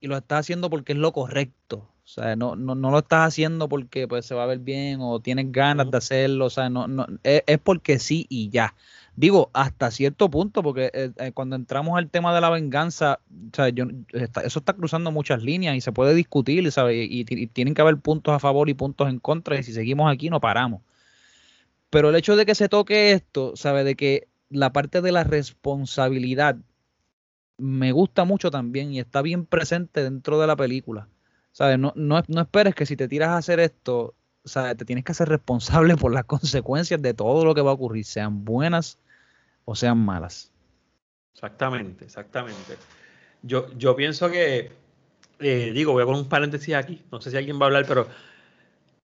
y 0.00 0.06
lo 0.08 0.16
estás 0.16 0.40
haciendo 0.40 0.68
porque 0.70 0.92
es 0.92 0.98
lo 0.98 1.12
correcto. 1.12 1.88
O 2.04 2.08
sea, 2.14 2.34
no, 2.36 2.56
no, 2.56 2.74
no 2.74 2.90
lo 2.90 2.98
estás 2.98 3.28
haciendo 3.28 3.68
porque 3.68 4.08
pues 4.08 4.26
se 4.26 4.34
va 4.34 4.42
a 4.42 4.46
ver 4.46 4.58
bien 4.58 4.98
o 5.00 5.20
tienes 5.20 5.50
ganas 5.52 5.90
de 5.90 5.96
hacerlo. 5.98 6.46
O 6.46 6.50
sea, 6.50 6.68
no, 6.68 6.88
no, 6.88 7.06
es, 7.22 7.42
es 7.46 7.58
porque 7.58 7.98
sí 7.98 8.26
y 8.28 8.50
ya. 8.50 8.74
Digo, 9.14 9.50
hasta 9.54 9.90
cierto 9.90 10.28
punto, 10.30 10.62
porque 10.62 10.90
eh, 10.94 11.12
eh, 11.18 11.32
cuando 11.32 11.54
entramos 11.56 11.96
al 11.98 12.10
tema 12.10 12.34
de 12.34 12.40
la 12.40 12.50
venganza, 12.50 13.20
o 13.30 13.54
sea, 13.56 13.68
yo, 13.68 13.84
está- 14.12 14.42
eso 14.42 14.58
está 14.58 14.72
cruzando 14.74 15.10
muchas 15.12 15.42
líneas 15.42 15.76
y 15.76 15.80
se 15.80 15.92
puede 15.92 16.14
discutir, 16.14 16.70
¿sabes? 16.72 16.96
Y, 17.10 17.20
y- 17.20 17.26
y 17.42 17.46
tienen 17.46 17.74
que 17.74 17.82
haber 17.82 17.98
puntos 17.98 18.34
a 18.34 18.38
favor 18.40 18.68
y 18.68 18.74
puntos 18.74 19.08
en 19.08 19.18
contra, 19.20 19.58
y 19.58 19.62
si 19.62 19.72
seguimos 19.72 20.10
aquí 20.12 20.28
no 20.30 20.40
paramos. 20.40 20.82
Pero 21.90 22.08
el 22.10 22.16
hecho 22.16 22.36
de 22.36 22.46
que 22.46 22.54
se 22.54 22.68
toque 22.68 23.12
esto, 23.12 23.54
¿sabes? 23.56 23.84
De 23.84 23.94
que 23.96 24.28
la 24.48 24.72
parte 24.72 25.00
de 25.00 25.12
la 25.12 25.24
responsabilidad 25.24 26.56
me 27.58 27.92
gusta 27.92 28.24
mucho 28.24 28.50
también 28.50 28.92
y 28.92 29.00
está 29.00 29.22
bien 29.22 29.46
presente 29.46 30.02
dentro 30.02 30.38
de 30.40 30.46
la 30.46 30.56
película. 30.56 31.08
¿Sabes? 31.52 31.78
No, 31.78 31.92
no, 31.94 32.22
no 32.26 32.40
esperes 32.40 32.74
que 32.74 32.86
si 32.86 32.96
te 32.96 33.08
tiras 33.08 33.28
a 33.28 33.36
hacer 33.36 33.60
esto, 33.60 34.14
¿sabes? 34.44 34.76
Te 34.76 34.84
tienes 34.84 35.04
que 35.04 35.12
hacer 35.12 35.28
responsable 35.28 35.96
por 35.96 36.12
las 36.12 36.24
consecuencias 36.26 37.00
de 37.00 37.14
todo 37.14 37.44
lo 37.44 37.54
que 37.54 37.60
va 37.60 37.70
a 37.70 37.74
ocurrir, 37.74 38.04
sean 38.04 38.44
buenas 38.44 38.98
o 39.64 39.74
sean 39.74 39.98
malas. 39.98 40.50
Exactamente, 41.34 42.04
exactamente. 42.04 42.76
Yo, 43.42 43.72
yo 43.76 43.96
pienso 43.96 44.30
que, 44.30 44.72
eh, 45.40 45.70
digo, 45.74 45.92
voy 45.92 46.02
a 46.02 46.06
poner 46.06 46.22
un 46.22 46.28
paréntesis 46.28 46.74
aquí, 46.74 47.02
no 47.10 47.20
sé 47.20 47.30
si 47.30 47.36
alguien 47.36 47.58
va 47.58 47.64
a 47.64 47.66
hablar, 47.66 47.84
pero 47.86 48.06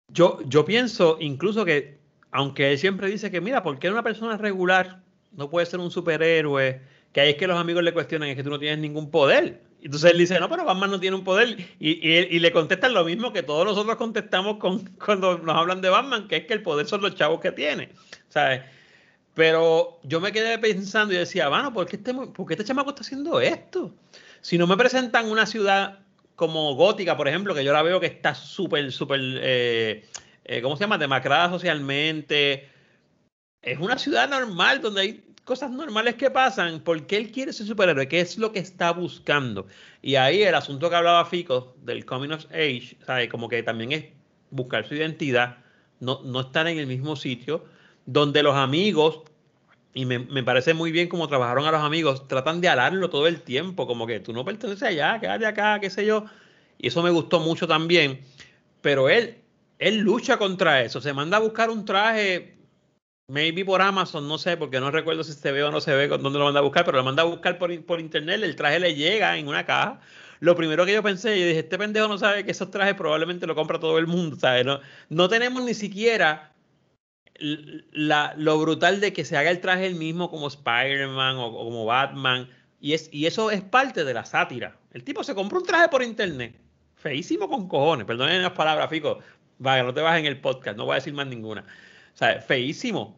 yo, 0.09 0.41
yo 0.47 0.65
pienso 0.65 1.17
incluso 1.21 1.65
que, 1.65 1.99
aunque 2.31 2.73
él 2.73 2.79
siempre 2.79 3.09
dice 3.09 3.31
que, 3.31 3.41
mira, 3.41 3.63
¿por 3.63 3.79
qué 3.79 3.91
una 3.91 4.03
persona 4.03 4.37
regular 4.37 5.03
no 5.33 5.51
puede 5.51 5.67
ser 5.67 5.81
un 5.81 5.91
superhéroe? 5.91 6.81
Que 7.13 7.21
ahí 7.21 7.31
es 7.31 7.37
que 7.37 7.47
los 7.47 7.59
amigos 7.59 7.83
le 7.83 7.93
cuestionan, 7.93 8.29
es 8.29 8.37
que 8.37 8.45
tú 8.45 8.51
no 8.51 8.59
tienes 8.59 8.79
ningún 8.79 9.11
poder. 9.11 9.68
Entonces 9.83 10.11
él 10.11 10.19
dice, 10.19 10.41
no, 10.41 10.49
pero 10.49 10.65
Batman 10.65 10.91
no 10.91 11.01
tiene 11.01 11.17
un 11.17 11.25
poder. 11.25 11.57
Y, 11.79 11.91
y, 11.91 12.39
le 12.39 12.53
contestan 12.53 12.95
lo 12.95 13.05
mismo 13.05 13.33
que 13.33 13.43
todos 13.43 13.65
nosotros 13.65 13.97
contestamos 13.97 14.59
con, 14.59 14.85
cuando 15.05 15.39
nos 15.39 15.57
hablan 15.57 15.81
de 15.81 15.89
Batman, 15.89 16.27
que 16.29 16.37
es 16.37 16.47
que 16.47 16.55
el 16.55 16.63
poder 16.63 16.87
son 16.87 17.01
los 17.03 17.15
chavos 17.15 17.41
que 17.41 17.53
tiene. 17.53 17.91
¿Sabes? 18.29 18.63
Pero 19.35 20.01
yo 20.03 20.21
me 20.21 20.33
quedé 20.33 20.59
pensando 20.59 21.15
y 21.15 21.17
decía, 21.17 21.49
bueno, 21.49 21.73
¿por 21.73 21.87
qué 21.87 21.97
este, 21.97 22.13
por 22.13 22.47
qué 22.47 22.55
este 22.55 22.65
chamaco 22.65 22.91
está 22.91 23.03
haciendo 23.03 23.41
esto? 23.41 23.95
Si 24.41 24.59
no 24.59 24.67
me 24.67 24.77
presentan 24.77 25.31
una 25.31 25.47
ciudad 25.47 26.01
como 26.35 26.75
gótica, 26.75 27.17
por 27.17 27.29
ejemplo, 27.29 27.55
que 27.55 27.65
yo 27.65 27.73
la 27.73 27.83
veo 27.83 28.01
que 28.01 28.07
está 28.07 28.35
súper, 28.35 28.91
súper, 28.91 29.21
eh, 29.23 30.09
eh, 30.45 30.63
¿cómo 30.63 30.77
se 30.77 30.83
llama? 30.83 30.99
Demacrada 30.99 31.51
socialmente. 31.51 32.69
Es 33.63 33.79
una 33.79 33.99
ciudad 33.99 34.29
normal 34.29 34.81
donde 34.81 35.01
hay 35.03 35.28
cosas 35.49 35.71
normales 35.71 36.17
que 36.17 36.31
pasan. 36.31 36.81
¿Por 36.81 37.07
qué 37.07 37.17
él 37.17 37.33
quiere 37.33 37.55
ser 37.55 37.67
superhéroe? 37.67 38.07
¿Qué 38.07 38.21
es 38.21 38.37
lo 38.37 38.53
que 38.53 38.59
está 38.59 38.93
buscando? 38.93 39.67
Y 40.03 40.17
ahí 40.17 40.43
el 40.43 40.55
asunto 40.55 40.91
que 40.91 40.97
hablaba 40.97 41.25
Fico 41.25 41.75
del 41.83 42.05
coming 42.05 42.29
of 42.33 42.45
age, 42.53 42.99
¿sabes? 43.07 43.31
Como 43.31 43.49
que 43.49 43.63
también 43.63 43.93
es 43.93 44.05
buscar 44.51 44.87
su 44.87 44.95
identidad. 44.95 45.57
no, 46.01 46.21
no 46.23 46.41
estar 46.43 46.69
en 46.69 46.79
el 46.79 46.87
mismo 46.87 47.17
sitio, 47.17 47.65
donde 48.05 48.43
los 48.43 48.55
amigos, 48.57 49.23
y 49.95 50.05
me, 50.05 50.19
me 50.19 50.43
parece 50.43 50.75
muy 50.75 50.93
bien 50.93 51.09
como 51.09 51.29
trabajaron 51.29 51.65
a 51.65 51.73
los 51.73 51.81
amigos, 51.81 52.29
tratan 52.29 52.61
de 52.61 52.69
alarlo 52.69 53.09
todo 53.09 53.27
el 53.27 53.41
tiempo, 53.41 53.87
como 53.87 54.07
que 54.07 54.21
tú 54.21 54.35
no 54.35 54.45
perteneces 54.45 54.83
allá, 54.83 55.19
quédate 55.19 55.47
acá, 55.47 55.81
qué 55.81 55.89
sé 55.89 56.05
yo. 56.05 56.27
Y 56.77 56.89
eso 56.89 57.03
me 57.03 57.11
gustó 57.11 57.41
mucho 57.41 57.67
también. 57.67 58.21
Pero 58.83 59.09
él, 59.09 59.39
él 59.79 59.97
lucha 60.01 60.37
contra 60.37 60.83
eso, 60.83 61.01
se 61.01 61.15
manda 61.15 61.39
a 61.39 61.41
buscar 61.41 61.71
un 61.71 61.87
traje, 61.87 62.58
maybe 63.29 63.65
por 63.65 63.81
Amazon, 63.83 64.27
no 64.27 64.39
sé, 64.39 64.57
porque 64.57 64.81
no 64.81 64.91
recuerdo 64.91 65.23
si 65.23 65.33
se 65.33 65.53
ve 65.53 65.63
o 65.63 65.71
no 65.71 65.81
se 65.81 65.95
ve 65.95 66.09
dónde 66.09 66.39
lo 66.39 66.47
manda 66.47 66.61
a 66.61 66.63
buscar, 66.63 66.85
pero 66.85 66.99
lo 66.99 67.05
manda 67.05 67.23
a 67.23 67.27
buscar 67.27 67.59
por, 67.59 67.85
por 67.85 68.01
internet, 68.01 68.43
el 68.43 68.57
traje 68.57 68.81
le 68.81 68.95
llega 68.95 69.37
en 69.37 69.49
una 69.49 69.65
caja. 69.65 70.01
Lo 70.41 70.57
primero 70.57 70.87
que 70.87 70.95
yo 70.95 71.03
pensé, 71.03 71.39
yo 71.39 71.47
dije, 71.47 71.61
este 71.61 71.79
pendejo 71.79 72.09
no 72.09 72.17
sabe 72.17 72.45
que 72.45 72.53
esos 72.53 72.71
trajes 72.71 72.95
probablemente 72.95 73.47
lo 73.47 73.55
compra 73.55 73.79
todo 73.79 73.99
el 73.99 74.07
mundo, 74.07 74.37
¿sabes? 74.37 74.65
No, 74.65 74.81
no 75.09 75.29
tenemos 75.29 75.63
ni 75.63 75.75
siquiera 75.75 76.53
la, 77.93 78.35
lo 78.37 78.59
brutal 78.59 79.01
de 79.01 79.13
que 79.13 79.25
se 79.25 79.37
haga 79.37 79.51
el 79.51 79.61
traje 79.61 79.87
el 79.87 79.95
mismo 79.97 80.31
como 80.31 80.49
Spider-Man 80.49 81.37
o, 81.37 81.47
o, 81.47 81.65
como 81.65 81.85
Batman. 81.85 82.49
Y, 82.81 82.95
es, 82.95 83.09
y 83.13 83.27
eso 83.27 83.51
es 83.51 83.63
parte 83.63 84.05
de 84.05 84.15
la 84.15 84.25
sátira. 84.25 84.77
El 84.93 85.05
tipo 85.05 85.25
se 85.25 85.35
compró 85.35 85.59
un 85.59 85.67
traje 85.67 85.89
por 85.89 86.03
internet. 86.03 86.55
Feísimo 86.95 87.49
con 87.49 87.69
cojones. 87.69 88.07
Perdonen 88.07 88.43
las 88.43 88.53
palabras, 88.53 88.89
Fico. 88.89 89.19
Vaya, 89.59 89.83
no 89.83 89.93
te 89.93 90.01
vas 90.01 90.19
en 90.19 90.27
el 90.27 90.41
podcast. 90.41 90.77
No 90.77 90.85
voy 90.85 90.93
a 90.93 90.97
decir 90.97 91.13
más 91.13 91.27
ninguna. 91.27 91.65
O 92.19 92.25
sea, 92.25 92.41
feísimo. 92.41 93.17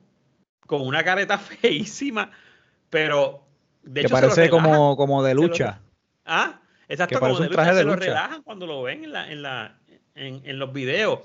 Con 0.67 0.83
una 0.83 1.03
careta 1.03 1.39
feísima. 1.63 2.31
Pero. 2.91 3.47
De 3.83 4.03
que 4.03 4.07
hecho, 4.09 4.15
parece 4.15 4.51
como, 4.51 4.95
como 4.95 5.23
de 5.23 5.35
lucha. 5.35 5.81
Lo, 5.83 6.33
ah, 6.33 6.61
exacto. 6.87 7.15
Que 7.15 7.21
como 7.21 7.41
de 7.41 7.49
lucha. 7.49 7.73
De 7.73 7.79
se 7.79 7.85
lucha. 7.85 7.97
lo 7.97 7.97
relajan 7.97 8.43
cuando 8.43 8.67
lo 8.67 8.83
ven 8.83 9.05
en, 9.05 9.13
la, 9.13 9.33
en, 9.33 9.41
la, 9.41 9.81
en, 10.15 10.43
en 10.45 10.59
los 10.59 10.71
videos. 10.75 11.21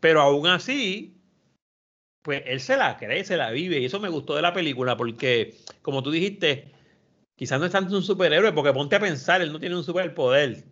Pero 0.00 0.22
aún 0.22 0.46
así, 0.46 1.20
pues 2.22 2.42
él 2.46 2.58
se 2.58 2.78
la 2.78 2.96
cree, 2.96 3.22
se 3.22 3.36
la 3.36 3.50
vive. 3.50 3.80
Y 3.80 3.84
eso 3.84 4.00
me 4.00 4.08
gustó 4.08 4.34
de 4.34 4.40
la 4.40 4.54
película, 4.54 4.96
porque, 4.96 5.56
como 5.82 6.02
tú 6.02 6.10
dijiste, 6.10 6.72
quizás 7.36 7.60
no 7.60 7.66
es 7.66 7.72
tanto 7.72 7.94
un 7.94 8.02
superhéroe, 8.02 8.52
porque 8.52 8.72
ponte 8.72 8.96
a 8.96 9.00
pensar, 9.00 9.42
él 9.42 9.52
no 9.52 9.60
tiene 9.60 9.76
un 9.76 9.84
superpoder. 9.84 10.64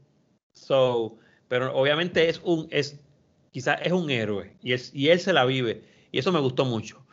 So, 0.54 1.18
pero 1.48 1.76
obviamente 1.76 2.30
es 2.30 2.40
un, 2.42 2.68
es, 2.70 2.98
quizás 3.50 3.80
es 3.82 3.92
un 3.92 4.08
héroe. 4.08 4.56
Y, 4.62 4.72
es, 4.72 4.94
y 4.94 5.10
él 5.10 5.20
se 5.20 5.34
la 5.34 5.44
vive. 5.44 5.97
Y 6.12 6.18
eso 6.18 6.32
me 6.32 6.40
gustó 6.40 6.64
mucho. 6.64 7.04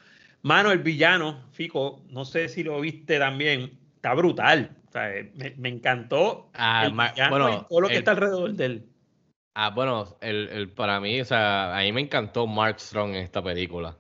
Mano, 0.41 0.71
el 0.71 0.79
villano, 0.79 1.43
Fico, 1.51 2.03
no 2.09 2.23
sé 2.23 2.49
si 2.49 2.63
lo 2.63 2.79
viste 2.79 3.17
también, 3.17 3.79
está 3.95 4.13
brutal. 4.13 4.77
O 4.89 4.91
sea, 4.91 5.09
me, 5.33 5.55
me, 5.57 5.69
encantó 5.69 6.49
ah, 6.53 6.85
el 6.85 6.91
villano 6.91 7.29
bueno, 7.29 7.49
y 7.49 7.67
todo 7.67 7.81
lo 7.81 7.87
que 7.87 7.95
el, 7.95 7.99
está 7.99 8.11
alrededor 8.11 8.53
de 8.53 8.65
él. 8.65 8.85
Ah, 9.55 9.71
bueno, 9.71 10.17
el, 10.21 10.49
el, 10.49 10.69
para 10.69 10.99
mí, 10.99 11.19
o 11.19 11.25
sea, 11.25 11.75
a 11.77 11.81
mí 11.81 11.91
me 11.91 12.01
encantó 12.01 12.45
Mark 12.45 12.79
Strong 12.79 13.11
en 13.11 13.23
esta 13.23 13.41
película. 13.41 13.97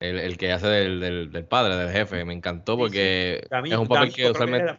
El, 0.00 0.18
el, 0.18 0.36
que 0.36 0.50
hace 0.50 0.66
del, 0.66 0.98
del, 0.98 1.30
del, 1.30 1.44
padre, 1.44 1.76
del 1.76 1.90
jefe, 1.90 2.24
me 2.24 2.32
encantó 2.32 2.76
porque 2.76 3.40
sí, 3.42 3.56
sí. 3.64 3.72
Es 3.72 3.78
un 3.78 3.86
papel 3.86 4.12
que 4.12 4.30
usualmente. 4.30 4.76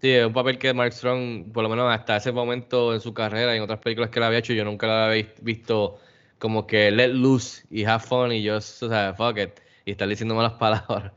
Sí, 0.00 0.10
es 0.10 0.24
un 0.24 0.32
papel 0.32 0.58
que 0.58 0.72
Mark 0.72 0.92
Strong, 0.92 1.52
por 1.52 1.62
lo 1.62 1.68
menos 1.68 1.92
hasta 1.92 2.16
ese 2.16 2.32
momento 2.32 2.94
en 2.94 3.00
su 3.00 3.12
carrera 3.12 3.52
y 3.52 3.58
en 3.58 3.62
otras 3.64 3.80
películas 3.80 4.10
que 4.10 4.18
él 4.18 4.24
había 4.24 4.38
hecho, 4.38 4.54
yo 4.54 4.64
nunca 4.64 4.86
la 4.86 5.06
había 5.06 5.26
visto 5.42 5.98
como 6.42 6.66
que 6.66 6.90
let 6.90 7.10
loose 7.10 7.64
y 7.70 7.84
have 7.84 8.02
fun 8.02 8.32
y 8.32 8.44
just, 8.44 8.82
o 8.82 8.88
sea, 8.88 9.14
fuck 9.14 9.38
it, 9.38 9.60
y 9.84 9.92
estar 9.92 10.08
diciendo 10.08 10.34
malas 10.34 10.54
palabras. 10.58 11.12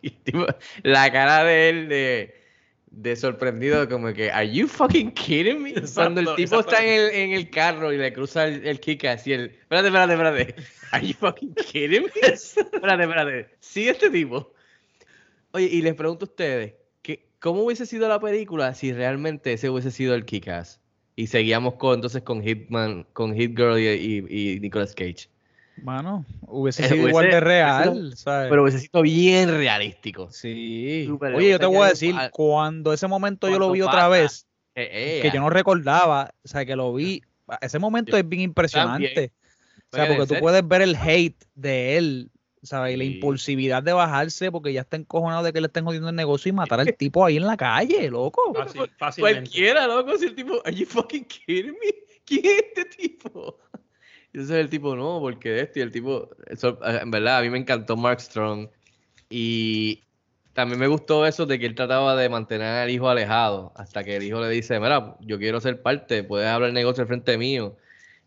y 0.00 0.08
tipo, 0.08 0.46
la 0.82 1.12
cara 1.12 1.44
de 1.44 1.68
él 1.68 1.88
de, 1.90 2.34
de 2.86 3.16
sorprendido, 3.16 3.86
como 3.86 4.14
que, 4.14 4.30
¿Are 4.30 4.50
you 4.50 4.66
fucking 4.66 5.12
kidding 5.12 5.62
me? 5.62 5.70
Exacto, 5.72 5.94
Cuando 5.94 6.20
el 6.22 6.36
tipo 6.36 6.58
está 6.58 6.82
en 6.82 7.00
el, 7.00 7.10
en 7.10 7.32
el, 7.32 7.50
carro 7.50 7.92
y 7.92 7.98
le 7.98 8.14
cruza 8.14 8.46
el, 8.46 8.66
el 8.66 8.80
kick 8.80 9.04
así, 9.04 9.34
el. 9.34 9.50
Espérate, 9.50 9.88
espérate, 9.88 10.12
espérate. 10.14 10.54
¿Are 10.92 11.06
you 11.06 11.12
fucking 11.12 11.54
kidding 11.56 12.04
me? 12.04 12.10
espérate, 12.22 13.02
espérate. 13.02 13.50
Sigue 13.60 13.90
este 13.90 14.08
tipo. 14.08 14.54
Oye, 15.50 15.66
y 15.66 15.82
les 15.82 15.92
pregunto 15.92 16.24
a 16.24 16.28
ustedes, 16.28 16.72
¿qué, 17.02 17.28
¿cómo 17.40 17.62
hubiese 17.62 17.84
sido 17.84 18.08
la 18.08 18.18
película 18.18 18.72
si 18.72 18.90
realmente 18.94 19.52
ese 19.52 19.68
hubiese 19.68 19.90
sido 19.90 20.14
el 20.14 20.24
kick 20.24 20.48
ass? 20.48 20.80
Y 21.16 21.28
seguíamos 21.28 21.74
con, 21.74 21.94
entonces 21.94 22.22
con 22.22 22.42
Hitman, 22.42 23.06
con 23.12 23.34
Hit 23.34 23.56
Girl 23.56 23.78
y, 23.78 23.88
y, 23.88 24.54
y 24.54 24.60
Nicolas 24.60 24.94
Cage. 24.94 25.28
Mano, 25.82 26.24
hubiese 26.42 26.84
sido 26.84 26.94
hubiese, 26.94 27.08
igual 27.08 27.30
de 27.30 27.40
real, 27.40 28.16
¿sabes? 28.16 28.48
Pero 28.48 28.62
hubiese 28.62 28.78
sido 28.78 29.02
bien 29.02 29.48
realístico. 29.48 30.30
Sí. 30.30 31.04
Super, 31.06 31.34
Oye, 31.34 31.50
yo 31.50 31.58
te 31.58 31.66
voy 31.66 31.86
a 31.86 31.90
decir, 31.90 32.14
a, 32.16 32.30
cuando 32.30 32.92
ese 32.92 33.08
momento 33.08 33.48
yo 33.48 33.58
lo 33.58 33.70
vi 33.72 33.82
otra 33.82 34.08
vez, 34.08 34.46
eh, 34.74 35.18
eh, 35.18 35.22
que 35.22 35.30
yo 35.30 35.40
no 35.40 35.50
recordaba, 35.50 36.32
o 36.44 36.48
sea, 36.48 36.64
que 36.64 36.76
lo 36.76 36.94
vi, 36.94 37.22
ese 37.60 37.78
momento 37.78 38.12
yo, 38.12 38.18
es 38.18 38.28
bien 38.28 38.42
impresionante. 38.42 39.08
También. 39.08 39.32
O 39.90 39.96
sea, 39.96 40.08
porque 40.08 40.34
tú 40.34 40.40
puedes 40.40 40.66
ver 40.66 40.82
el 40.82 40.96
hate 40.96 41.44
de 41.54 41.96
él, 41.96 42.30
¿sabes? 42.64 42.94
Y 42.94 42.96
la 42.96 43.04
impulsividad 43.04 43.82
de 43.82 43.92
bajarse 43.92 44.50
porque 44.50 44.72
ya 44.72 44.80
está 44.80 44.96
encojonado 44.96 45.42
de 45.42 45.52
que 45.52 45.60
le 45.60 45.68
estén 45.68 45.84
jodiendo 45.84 46.08
el 46.08 46.16
negocio 46.16 46.48
y 46.48 46.52
matar 46.52 46.80
al 46.80 46.94
tipo 46.96 47.24
ahí 47.24 47.36
en 47.36 47.46
la 47.46 47.56
calle, 47.56 48.10
loco. 48.10 48.52
Fácil, 48.54 48.90
fácilmente. 48.98 49.40
Cualquiera, 49.40 49.86
loco, 49.86 50.16
si 50.18 50.26
el 50.26 50.34
tipo, 50.34 50.62
¿Are 50.64 50.74
you 50.74 50.86
fucking 50.86 51.24
kidding 51.24 51.72
me? 51.72 51.94
¿Quién 52.24 52.44
es 52.44 52.64
este 52.68 52.84
tipo? 52.86 53.58
Y 54.32 54.38
entonces 54.38 54.56
el 54.56 54.70
tipo, 54.70 54.96
no, 54.96 55.20
porque 55.20 55.60
este, 55.60 55.80
y 55.80 55.82
el 55.82 55.92
tipo, 55.92 56.30
eso, 56.46 56.78
en 56.82 57.10
verdad, 57.10 57.38
a 57.38 57.42
mí 57.42 57.50
me 57.50 57.58
encantó 57.58 57.96
Mark 57.96 58.20
Strong. 58.20 58.68
Y 59.30 60.02
también 60.54 60.80
me 60.80 60.86
gustó 60.86 61.26
eso 61.26 61.46
de 61.46 61.58
que 61.58 61.66
él 61.66 61.74
trataba 61.74 62.16
de 62.16 62.28
mantener 62.28 62.66
al 62.66 62.90
hijo 62.90 63.08
alejado, 63.08 63.72
hasta 63.76 64.02
que 64.02 64.16
el 64.16 64.22
hijo 64.22 64.40
le 64.40 64.48
dice, 64.48 64.80
mira, 64.80 65.16
yo 65.20 65.38
quiero 65.38 65.60
ser 65.60 65.82
parte, 65.82 66.24
puedes 66.24 66.48
hablar 66.48 66.68
el 66.70 66.74
negocio 66.74 67.02
al 67.02 67.08
frente 67.08 67.36
mío. 67.36 67.76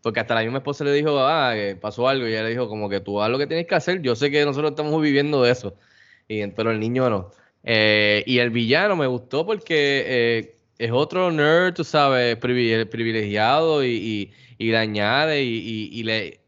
Porque 0.02 0.20
hasta 0.20 0.34
la 0.34 0.42
misma 0.42 0.58
esposa 0.58 0.84
le 0.84 0.92
dijo, 0.92 1.18
ah, 1.20 1.54
pasó 1.80 2.08
algo, 2.08 2.26
y 2.26 2.32
ella 2.32 2.44
le 2.44 2.50
dijo, 2.50 2.68
como 2.68 2.88
que 2.88 3.00
tú 3.00 3.20
haz 3.20 3.30
lo 3.30 3.38
que 3.38 3.46
tienes 3.46 3.66
que 3.66 3.74
hacer, 3.74 4.00
yo 4.02 4.14
sé 4.16 4.30
que 4.30 4.44
nosotros 4.44 4.70
estamos 4.72 5.00
viviendo 5.02 5.42
de 5.42 5.52
eso. 5.52 5.76
Y, 6.28 6.46
pero 6.48 6.70
el 6.70 6.80
niño 6.80 7.10
no. 7.10 7.30
Eh, 7.64 8.22
y 8.26 8.38
el 8.38 8.50
villano 8.50 8.96
me 8.96 9.06
gustó 9.06 9.44
porque 9.44 10.04
eh, 10.06 10.58
es 10.78 10.92
otro 10.92 11.30
nerd, 11.30 11.74
tú 11.74 11.84
sabes, 11.84 12.36
privilegiado 12.36 13.84
y, 13.84 13.88
y, 13.88 14.32
y 14.58 14.70
le 14.70 14.78
añade 14.78 15.42
y, 15.42 15.90
y, 15.92 16.02
le 16.04 16.40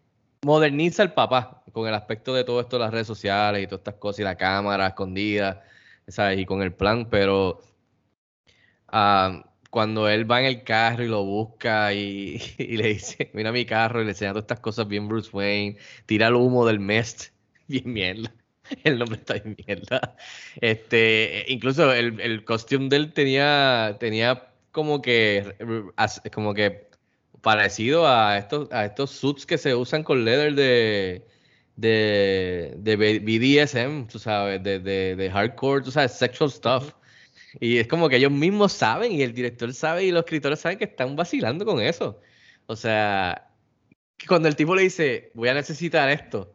moderniza 0.43 1.03
al 1.03 1.13
papá 1.15 1.63
con 1.73 1.87
el 1.89 1.95
aspecto 1.95 2.35
de 2.35 2.45
todo 2.45 2.61
esto 2.61 2.79
las 2.79 2.93
redes 2.93 3.07
sociales 3.07 3.63
y 3.63 3.67
todas 3.67 3.81
estas 3.81 3.95
cosas 3.95 4.21
y 4.21 4.23
la 4.25 4.37
cámara 4.37 4.89
escondida, 4.89 5.65
¿sabes? 6.09 6.39
Y 6.39 6.47
con 6.47 6.63
el 6.63 6.73
plan, 6.73 7.09
pero 7.11 7.61
uh, 8.93 9.43
cuando 9.71 10.09
él 10.09 10.31
va 10.31 10.41
en 10.41 10.47
el 10.47 10.65
carro 10.65 11.05
y 11.05 11.09
lo 11.09 11.25
busca 11.25 11.95
y, 11.95 12.41
y, 12.59 12.77
le 12.77 12.89
dice, 12.89 13.31
mira 13.35 13.53
mi 13.53 13.65
carro 13.67 14.03
y 14.03 14.05
le 14.05 14.11
enseña 14.11 14.33
todas 14.33 14.45
estas 14.45 14.61
cosas 14.61 14.89
bien 14.89 15.09
Bruce 15.09 15.31
Wayne, 15.33 15.79
tira 16.07 16.29
el 16.29 16.35
humo 16.35 16.67
del 16.67 16.81
Mest, 16.81 17.33
bien 17.69 17.93
mierda. 17.93 18.33
El 18.85 18.99
nombre 18.99 19.19
está 19.19 19.35
bien 19.35 19.57
mierda. 19.67 20.17
Este, 20.61 21.45
incluso 21.49 21.93
el, 21.93 22.21
el 22.21 22.45
costume 22.45 22.89
de 22.89 22.97
él 22.97 23.13
tenía, 23.13 23.97
tenía 23.99 24.53
como 24.71 25.03
que, 25.03 25.57
como 26.33 26.55
que 26.55 26.89
parecido 27.41 28.07
a 28.07 28.39
estos, 28.39 28.71
a 28.73 28.85
estos 28.85 29.11
suits 29.11 29.47
que 29.47 29.59
se 29.59 29.75
usan 29.75 30.05
con 30.05 30.25
leather 30.25 30.55
de, 30.55 31.27
de, 31.77 32.75
de 32.79 32.97
BDSM, 32.97 34.07
tú 34.07 34.19
sabes, 34.19 34.63
de, 34.63 34.79
de, 34.79 35.17
de 35.17 35.31
hardcore, 35.31 35.83
tú 35.83 35.91
sabes, 35.91 36.13
sexual 36.13 36.51
stuff. 36.51 36.95
Y 37.59 37.79
es 37.79 37.89
como 37.89 38.09
que 38.09 38.17
ellos 38.17 38.31
mismos 38.31 38.73
saben 38.73 39.13
y 39.13 39.23
el 39.23 39.35
director 39.35 39.73
sabe 39.75 40.05
y 40.05 40.13
los 40.13 40.25
escritores 40.25 40.61
saben 40.61 40.79
que 40.79 40.85
están 40.85 41.17
vacilando 41.17 41.65
con 41.65 41.81
eso. 41.81 42.21
O 42.67 42.77
sea, 42.77 43.51
cuando 44.29 44.49
el 44.49 44.57
tipo 44.57 44.75
le 44.75 44.83
dice, 44.83 45.33
voy 45.35 45.49
a 45.49 45.55
necesitar 45.55 46.09
esto 46.11 46.55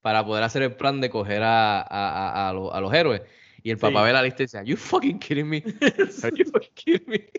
para 0.00 0.24
poder 0.24 0.42
hacer 0.42 0.62
el 0.62 0.74
plan 0.74 1.00
de 1.00 1.10
coger 1.10 1.42
a, 1.42 1.80
a, 1.80 1.84
a, 1.84 2.48
a, 2.48 2.52
los, 2.52 2.74
a 2.74 2.80
los, 2.80 2.92
héroes. 2.92 3.22
Y 3.62 3.70
el 3.70 3.78
papá 3.78 4.00
sí. 4.00 4.06
ve 4.06 4.12
la 4.12 4.22
lista 4.22 4.42
y 4.42 4.46
dice, 4.46 4.58
¿Are 4.58 4.66
you 4.66 4.76
fucking 4.76 5.18
kidding 5.18 5.48
me? 5.48 5.58
¿Are 6.22 6.36
you 6.36 6.44
fucking 6.50 6.74
kidding 6.74 7.08
me? 7.08 7.30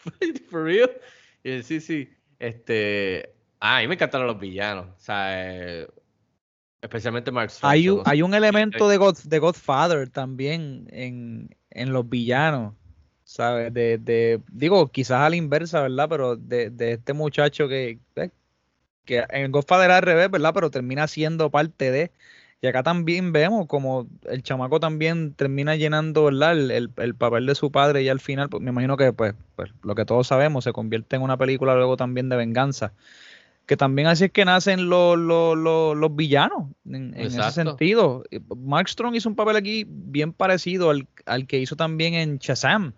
¿For 0.50 0.64
real? 0.64 0.90
Y 1.44 1.50
él, 1.50 1.64
sí, 1.64 1.80
sí. 1.80 2.08
Este, 2.38 3.34
ah, 3.60 3.76
a 3.76 3.80
mí 3.80 3.88
me 3.88 3.94
encantaron 3.94 4.26
los 4.26 4.40
villanos. 4.40 4.86
O 4.86 5.00
sea, 5.00 5.28
eh, 5.30 5.86
especialmente 6.80 7.30
Mark 7.30 7.50
Strong. 7.50 7.72
Hay 7.72 7.88
un, 7.88 8.02
hay 8.04 8.22
un 8.22 8.34
elemento 8.34 8.88
de, 8.88 8.96
God, 8.96 9.18
de 9.24 9.38
Godfather 9.38 10.08
también 10.08 10.88
en, 10.90 11.54
en 11.70 11.92
los 11.92 12.08
villanos. 12.08 12.74
¿Sabes? 13.24 13.72
De, 13.72 13.98
de, 13.98 14.40
digo, 14.50 14.88
quizás 14.90 15.20
a 15.20 15.30
la 15.30 15.36
inversa, 15.36 15.82
¿verdad? 15.82 16.08
Pero 16.08 16.36
de, 16.36 16.70
de 16.70 16.92
este 16.92 17.12
muchacho 17.12 17.68
que, 17.68 18.00
que 19.04 19.24
en 19.30 19.52
Godfather 19.52 19.90
al 19.90 20.02
revés, 20.02 20.30
¿verdad? 20.30 20.52
Pero 20.54 20.70
termina 20.70 21.06
siendo 21.06 21.50
parte 21.50 21.90
de. 21.90 22.10
Y 22.62 22.66
acá 22.66 22.82
también 22.82 23.32
vemos 23.32 23.66
como 23.66 24.06
el 24.24 24.42
chamaco 24.42 24.80
también 24.80 25.34
termina 25.34 25.76
llenando, 25.76 26.24
¿verdad? 26.24 26.52
El, 26.52 26.70
el, 26.70 26.90
el 26.96 27.14
papel 27.14 27.46
de 27.46 27.54
su 27.54 27.70
padre 27.72 28.02
y 28.02 28.08
al 28.08 28.20
final, 28.20 28.50
pues, 28.50 28.62
me 28.62 28.70
imagino 28.70 28.96
que, 28.96 29.12
pues, 29.12 29.34
pues, 29.56 29.70
lo 29.82 29.94
que 29.94 30.04
todos 30.04 30.26
sabemos, 30.26 30.64
se 30.64 30.72
convierte 30.72 31.16
en 31.16 31.22
una 31.22 31.38
película 31.38 31.74
luego 31.74 31.96
también 31.96 32.28
de 32.28 32.36
venganza. 32.36 32.92
Que 33.70 33.76
también 33.76 34.08
así 34.08 34.24
es 34.24 34.32
que 34.32 34.44
nacen 34.44 34.88
los, 34.88 35.16
los, 35.16 35.56
los, 35.56 35.96
los 35.96 36.16
villanos, 36.16 36.70
en, 36.86 37.14
en 37.14 37.26
ese 37.26 37.52
sentido. 37.52 38.24
Mark 38.56 38.88
Strong 38.88 39.14
hizo 39.14 39.28
un 39.28 39.36
papel 39.36 39.54
aquí 39.54 39.86
bien 39.88 40.32
parecido 40.32 40.90
al, 40.90 41.06
al 41.24 41.46
que 41.46 41.60
hizo 41.60 41.76
también 41.76 42.14
en 42.14 42.38
Shazam. 42.38 42.94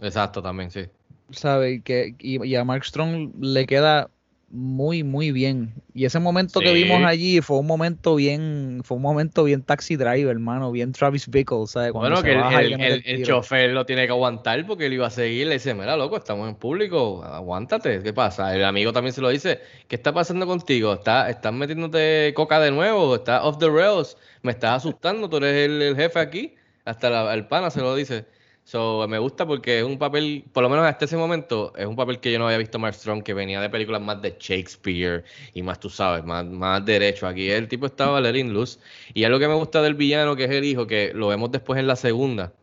Exacto, 0.00 0.42
también, 0.42 0.72
sí. 0.72 0.86
¿Sabe? 1.30 1.80
Que, 1.82 2.16
y, 2.18 2.44
y 2.44 2.56
a 2.56 2.64
Mark 2.64 2.84
Strong 2.84 3.34
le 3.38 3.66
queda 3.66 4.10
muy, 4.52 5.02
muy 5.02 5.32
bien. 5.32 5.72
Y 5.94 6.04
ese 6.04 6.18
momento 6.18 6.60
que 6.60 6.72
vimos 6.72 7.02
allí 7.04 7.40
fue 7.40 7.58
un 7.58 7.66
momento 7.66 8.14
bien, 8.16 8.82
fue 8.84 8.98
un 8.98 9.02
momento 9.02 9.44
bien 9.44 9.62
taxi 9.62 9.96
driver, 9.96 10.28
hermano, 10.28 10.70
bien 10.70 10.92
Travis 10.92 11.28
Bickle, 11.28 11.66
¿sabes? 11.66 11.92
Cuando 11.92 12.20
Bueno, 12.20 12.22
que 12.22 12.56
el, 12.60 12.72
el- 12.80 13.02
el- 13.06 13.22
chofer 13.24 13.70
lo 13.70 13.86
tiene 13.86 14.04
que 14.04 14.12
aguantar 14.12 14.66
porque 14.66 14.86
él 14.86 14.92
iba 14.92 15.06
a 15.06 15.10
seguir. 15.10 15.46
Le 15.46 15.54
dice, 15.54 15.72
mira, 15.72 15.96
loco, 15.96 16.18
estamos 16.18 16.48
en 16.48 16.54
público, 16.56 17.24
aguántate, 17.24 18.02
¿qué 18.02 18.12
pasa? 18.12 18.54
El 18.54 18.64
amigo 18.64 18.92
también 18.92 19.14
se 19.14 19.22
lo 19.22 19.30
dice, 19.30 19.60
¿qué 19.88 19.96
está 19.96 20.12
pasando 20.12 20.46
contigo? 20.46 20.92
¿Estás, 20.92 21.30
estás 21.30 21.52
metiéndote 21.54 22.32
coca 22.36 22.60
de 22.60 22.70
nuevo? 22.70 23.14
¿Estás 23.16 23.40
off 23.44 23.56
the 23.58 23.70
rails? 23.70 24.18
¿Me 24.42 24.52
estás 24.52 24.76
asustando? 24.78 25.30
¿Tú 25.30 25.38
eres 25.38 25.66
el, 25.70 25.80
el 25.80 25.96
jefe 25.96 26.18
aquí? 26.20 26.54
Hasta 26.84 27.08
la- 27.08 27.32
el 27.32 27.46
pana 27.46 27.70
se 27.70 27.80
lo 27.80 27.94
dice. 27.94 28.26
So, 28.72 29.06
me 29.06 29.18
gusta 29.18 29.46
porque 29.46 29.80
es 29.80 29.84
un 29.84 29.98
papel, 29.98 30.44
por 30.50 30.62
lo 30.62 30.70
menos 30.70 30.86
hasta 30.86 31.04
ese 31.04 31.18
momento, 31.18 31.74
es 31.76 31.84
un 31.84 31.94
papel 31.94 32.20
que 32.20 32.32
yo 32.32 32.38
no 32.38 32.46
había 32.46 32.56
visto 32.56 32.78
Mark 32.78 32.94
Strong, 32.94 33.22
que 33.22 33.34
venía 33.34 33.60
de 33.60 33.68
películas 33.68 34.00
más 34.00 34.22
de 34.22 34.34
Shakespeare 34.40 35.24
y 35.52 35.62
más, 35.62 35.78
tú 35.78 35.90
sabes, 35.90 36.24
más, 36.24 36.46
más 36.46 36.82
derecho. 36.82 37.26
Aquí 37.26 37.50
el 37.50 37.68
tipo 37.68 37.84
estaba 37.84 38.18
letting 38.18 38.54
loose. 38.54 38.80
Y 39.12 39.24
algo 39.24 39.38
que 39.38 39.46
me 39.46 39.52
gusta 39.52 39.82
del 39.82 39.92
villano, 39.92 40.36
que 40.36 40.44
es 40.44 40.50
el 40.50 40.64
hijo, 40.64 40.86
que 40.86 41.12
lo 41.14 41.28
vemos 41.28 41.52
después 41.52 41.78
en 41.78 41.86
la 41.86 41.96
segunda, 41.96 42.54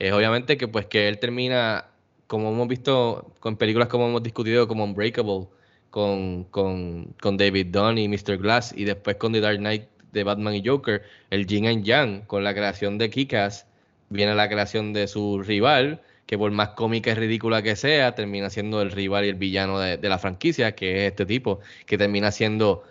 es 0.00 0.12
obviamente 0.12 0.56
que 0.56 0.66
pues 0.66 0.86
que 0.86 1.06
él 1.06 1.20
termina, 1.20 1.86
como 2.26 2.50
hemos 2.50 2.66
visto 2.66 3.32
con 3.38 3.56
películas 3.56 3.86
como 3.86 4.08
hemos 4.08 4.24
discutido, 4.24 4.66
como 4.66 4.82
Unbreakable, 4.82 5.46
con, 5.90 6.42
con, 6.50 7.14
con 7.22 7.36
David 7.36 7.68
Dunn 7.70 7.98
y 7.98 8.08
Mr. 8.08 8.38
Glass, 8.38 8.74
y 8.76 8.86
después 8.86 9.18
con 9.18 9.32
The 9.32 9.40
Dark 9.40 9.58
Knight 9.58 9.84
de 10.10 10.24
Batman 10.24 10.56
y 10.56 10.66
Joker, 10.66 11.02
el 11.30 11.46
Yin 11.46 11.68
and 11.68 11.84
Yang, 11.84 12.22
con 12.26 12.42
la 12.42 12.54
creación 12.54 12.98
de 12.98 13.08
Kikas, 13.08 13.68
viene 14.14 14.34
la 14.34 14.48
creación 14.48 14.92
de 14.92 15.06
su 15.08 15.42
rival, 15.42 16.00
que 16.26 16.38
por 16.38 16.50
más 16.52 16.70
cómica 16.70 17.10
y 17.10 17.14
ridícula 17.14 17.62
que 17.62 17.76
sea, 17.76 18.14
termina 18.14 18.48
siendo 18.48 18.80
el 18.80 18.90
rival 18.92 19.24
y 19.24 19.28
el 19.28 19.34
villano 19.34 19.78
de, 19.78 19.98
de 19.98 20.08
la 20.08 20.18
franquicia, 20.18 20.74
que 20.74 21.04
es 21.04 21.10
este 21.10 21.26
tipo, 21.26 21.60
que 21.84 21.98
termina 21.98 22.30
siendo 22.30 22.84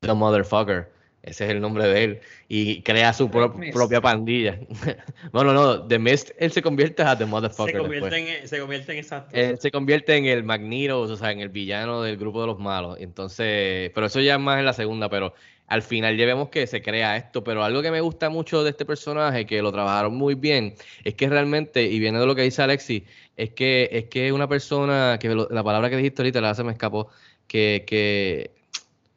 The 0.00 0.14
Motherfucker. 0.14 0.88
Ese 1.22 1.44
es 1.44 1.50
el 1.50 1.60
nombre 1.60 1.86
de 1.86 2.04
él. 2.04 2.20
Y 2.48 2.80
crea 2.80 3.12
su 3.12 3.30
pro- 3.30 3.52
Mist. 3.52 3.74
propia 3.74 4.00
pandilla. 4.00 4.58
bueno, 5.32 5.52
no, 5.52 5.86
The 5.86 5.98
Mist, 5.98 6.30
él 6.38 6.50
se 6.50 6.62
convierte 6.62 7.02
a 7.02 7.18
The 7.18 7.26
Motherfucker. 7.26 7.74
Se 7.74 7.78
convierte, 7.78 8.08
después. 8.16 8.40
en, 8.42 8.48
se 8.48 8.58
convierte 8.58 8.92
en 8.92 8.98
exacto. 8.98 9.36
Él 9.36 9.58
se 9.58 9.70
convierte 9.70 10.16
en 10.16 10.24
el 10.24 10.42
Magneto, 10.44 11.00
o 11.02 11.16
sea, 11.16 11.30
en 11.32 11.40
el 11.40 11.50
villano 11.50 12.00
del 12.02 12.16
grupo 12.16 12.40
de 12.40 12.46
los 12.46 12.58
malos. 12.58 12.96
Entonces, 13.00 13.90
pero 13.94 14.06
eso 14.06 14.20
ya 14.20 14.36
es 14.36 14.40
más 14.40 14.58
en 14.58 14.64
la 14.64 14.72
segunda, 14.72 15.10
pero 15.10 15.34
al 15.70 15.82
final 15.82 16.16
ya 16.18 16.26
vemos 16.26 16.50
que 16.50 16.66
se 16.66 16.82
crea 16.82 17.16
esto. 17.16 17.42
Pero 17.44 17.64
algo 17.64 17.80
que 17.82 17.90
me 17.90 18.00
gusta 18.02 18.28
mucho 18.28 18.62
de 18.64 18.70
este 18.70 18.84
personaje, 18.84 19.46
que 19.46 19.62
lo 19.62 19.72
trabajaron 19.72 20.14
muy 20.16 20.34
bien, 20.34 20.74
es 21.04 21.14
que 21.14 21.28
realmente, 21.28 21.84
y 21.84 21.98
viene 21.98 22.18
de 22.18 22.26
lo 22.26 22.34
que 22.34 22.42
dice 22.42 22.62
Alexi, 22.62 23.04
es 23.36 23.50
que 23.50 23.88
es 23.92 24.04
que 24.06 24.32
una 24.32 24.48
persona, 24.48 25.18
que 25.20 25.28
lo- 25.30 25.48
la 25.50 25.62
palabra 25.64 25.88
que 25.90 25.96
dijiste 25.96 26.22
ahorita, 26.22 26.40
la 26.40 26.54
se 26.54 26.64
me 26.64 26.72
escapó, 26.72 27.08
que, 27.46 27.84
que, 27.86 28.50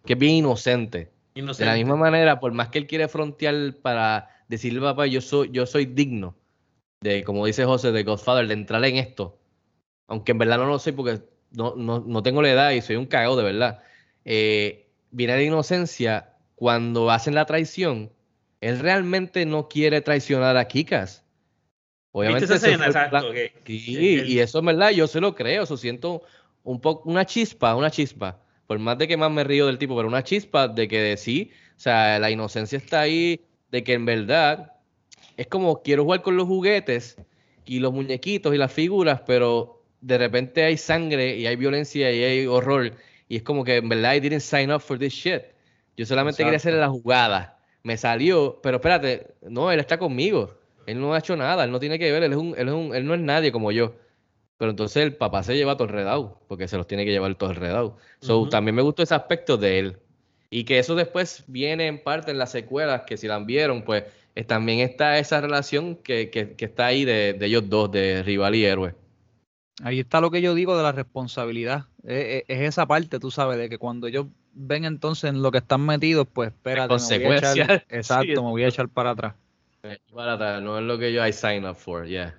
que 0.06 0.14
es 0.14 0.20
bien 0.20 0.34
inocente. 0.36 0.98
De 1.00 1.10
la 1.42 1.42
Inocente. 1.42 1.76
misma 1.76 1.96
manera, 1.96 2.40
por 2.40 2.52
más 2.54 2.70
que 2.70 2.78
él 2.78 2.88
quiere 2.88 3.08
frontear 3.08 3.76
para 3.82 4.30
decirle, 4.48 4.80
papá, 4.82 5.08
yo 5.08 5.22
soy, 5.22 5.50
yo 5.52 5.66
soy 5.66 5.86
digno 5.88 6.36
de, 7.02 7.24
como 7.24 7.46
dice 7.46 7.66
José, 7.66 7.92
de 7.92 8.04
Godfather, 8.04 8.48
de 8.48 8.54
entrar 8.54 8.86
en 8.86 8.98
esto. 8.98 9.40
Aunque 10.08 10.34
en 10.34 10.38
verdad 10.38 10.58
no 10.58 10.68
lo 10.68 10.80
soy 10.80 10.94
porque 10.94 11.22
no, 11.52 11.76
no, 11.76 12.00
no 12.02 12.24
tengo 12.24 12.42
la 12.42 12.52
edad 12.52 12.72
y 12.72 12.82
soy 12.82 12.96
un 12.98 13.06
cagado 13.08 13.36
de 13.38 13.44
verdad. 13.44 13.82
Eh, 14.26 14.88
viene 15.12 15.36
de 15.36 15.46
inocencia 15.46 16.33
cuando 16.64 17.12
hacen 17.12 17.36
la 17.36 17.44
traición. 17.44 18.10
Él 18.62 18.80
realmente 18.80 19.46
no 19.46 19.68
quiere 19.68 20.00
traicionar 20.00 20.56
a 20.56 20.66
Kikas. 20.66 21.26
Obviamente 22.14 22.46
¿Viste 22.46 22.56
esa 22.56 22.68
escena? 22.68 22.86
el 22.86 22.92
Exacto, 22.92 23.34
Sí, 23.66 23.66
que 23.66 24.20
él- 24.20 24.30
y 24.30 24.40
eso 24.40 24.60
es 24.60 24.66
verdad, 24.66 24.92
yo 24.92 25.06
se 25.08 25.20
lo 25.20 25.36
creo, 25.36 25.64
eso 25.64 25.76
siento 25.76 26.24
un 26.64 26.80
poco, 26.80 27.10
una 27.10 27.26
chispa, 27.26 27.76
una 27.76 27.92
chispa, 27.92 28.40
por 28.66 28.80
más 28.80 28.98
de 28.98 29.10
que 29.10 29.18
más 29.18 29.30
me 29.30 29.44
río 29.44 29.68
del 29.68 29.78
tipo, 29.78 29.94
pero 29.94 30.08
una 30.08 30.24
chispa 30.24 30.70
de 30.70 30.88
que 30.88 31.02
de 31.02 31.18
sí, 31.18 31.52
o 31.76 31.80
sea, 31.82 32.18
la 32.18 32.32
inocencia 32.32 32.78
está 32.78 33.02
ahí, 33.02 33.42
de 33.70 33.84
que 33.84 33.92
en 33.92 34.06
verdad 34.06 34.72
es 35.36 35.48
como 35.48 35.82
quiero 35.82 36.06
jugar 36.06 36.22
con 36.22 36.38
los 36.38 36.48
juguetes 36.48 37.18
y 37.66 37.80
los 37.80 37.92
muñequitos 37.92 38.56
y 38.56 38.58
las 38.58 38.72
figuras, 38.72 39.20
pero 39.28 39.84
de 40.00 40.18
repente 40.18 40.64
hay 40.64 40.78
sangre 40.78 41.36
y 41.36 41.46
hay 41.46 41.58
violencia 41.58 42.10
y 42.10 42.24
hay 42.24 42.48
horror, 42.48 42.94
y 43.28 43.36
es 43.36 43.44
como 43.44 43.66
que 43.66 43.76
en 43.76 43.90
verdad 43.90 44.16
I 44.16 44.22
didn't 44.22 44.40
sign 44.40 44.72
up 44.72 44.80
for 44.80 44.98
this 44.98 45.12
shit. 45.12 45.53
Yo 45.98 46.06
solamente 46.06 46.44
quería 46.44 46.58
hacer 46.58 46.74
la 46.74 46.90
jugada, 46.90 47.60
me 47.84 47.98
salió, 47.98 48.60
pero 48.64 48.78
espérate, 48.78 49.36
no, 49.42 49.72
él 49.72 49.80
está 49.80 49.98
conmigo. 49.98 50.56
Él 50.86 51.00
no 51.00 51.14
ha 51.14 51.20
hecho 51.20 51.36
nada, 51.36 51.64
él 51.64 51.72
no 51.72 51.80
tiene 51.80 51.98
que 52.00 52.12
ver, 52.12 52.24
él, 52.24 52.32
es 52.34 52.38
un, 52.38 52.56
él, 52.58 52.68
es 52.68 52.74
un- 52.74 52.96
él 52.96 53.06
no 53.06 53.14
es 53.14 53.22
nadie 53.22 53.52
como 53.52 53.72
yo. 53.72 53.94
Pero 54.58 54.72
entonces 54.72 55.04
el 55.04 55.16
papá 55.16 55.44
se 55.44 55.56
lleva 55.56 55.76
todo 55.78 55.88
enredado, 55.88 56.42
porque 56.48 56.68
se 56.68 56.78
los 56.78 56.88
tiene 56.88 57.06
que 57.06 57.12
llevar 57.12 57.36
todo 57.36 57.52
enredado. 57.52 57.98
So, 58.22 58.42
Ujú. 58.42 58.50
también 58.50 58.76
me 58.76 58.82
gustó 58.82 59.04
ese 59.04 59.16
aspecto 59.16 59.58
de 59.58 59.80
él. 59.80 59.98
Y 60.50 60.66
que 60.66 60.80
eso 60.80 60.96
después 60.96 61.44
viene 61.48 61.88
en 61.88 62.02
parte 62.04 62.32
en 62.32 62.38
las 62.38 62.52
secuelas, 62.52 63.04
que 63.08 63.18
si 63.18 63.28
la 63.28 63.40
vieron, 63.40 63.84
pues 63.84 64.04
eh, 64.36 64.44
también 64.44 64.80
está 64.80 65.18
esa 65.20 65.42
relación 65.42 65.96
que, 65.98 66.30
que- 66.30 66.56
que 66.56 66.66
está 66.66 66.86
ahí 66.88 67.06
de, 67.06 67.34
de 67.34 67.46
ellos 67.46 67.68
dos, 67.70 67.92
de 67.92 68.24
rival 68.24 68.56
y 68.56 68.66
héroe. 68.66 68.96
Ahí 69.84 70.00
está 70.00 70.22
lo 70.22 70.30
que 70.32 70.42
yo 70.42 70.54
digo 70.54 70.78
de 70.78 70.84
la 70.84 70.92
responsabilidad. 70.92 71.86
Es, 72.04 72.26
es- 72.26 72.44
es 72.48 72.62
esa 72.62 72.86
parte, 72.86 73.20
tú 73.20 73.32
sabes, 73.32 73.58
de 73.58 73.70
que 73.70 73.78
cuando 73.78 74.08
ellos 74.08 74.28
ven 74.54 74.86
entonces 74.86 75.30
en 75.30 75.42
lo 75.42 75.52
que 75.52 75.58
están 75.60 75.86
metidos, 75.86 76.28
pues 76.32 76.50
espérate, 76.50 76.82
me 76.82 76.88
voy 76.88 76.96
a 76.96 76.98
consecuencias. 77.42 77.56
echar, 77.56 77.86
exacto, 77.90 78.26
Sí. 78.28 78.32
me 78.42 78.50
voy 78.50 78.64
a 78.64 78.68
echar 78.68 78.90
para 78.90 79.12
atrás. 79.12 79.36
Eh, 79.84 80.00
para 80.14 80.34
atrás, 80.34 80.62
no 80.62 80.78
es 80.78 80.84
lo 80.86 80.98
que 80.98 81.12
yo 81.12 81.26
I 81.26 81.34
sign 81.34 81.66
up 81.66 81.76
for, 81.76 82.06
yeah. 82.08 82.36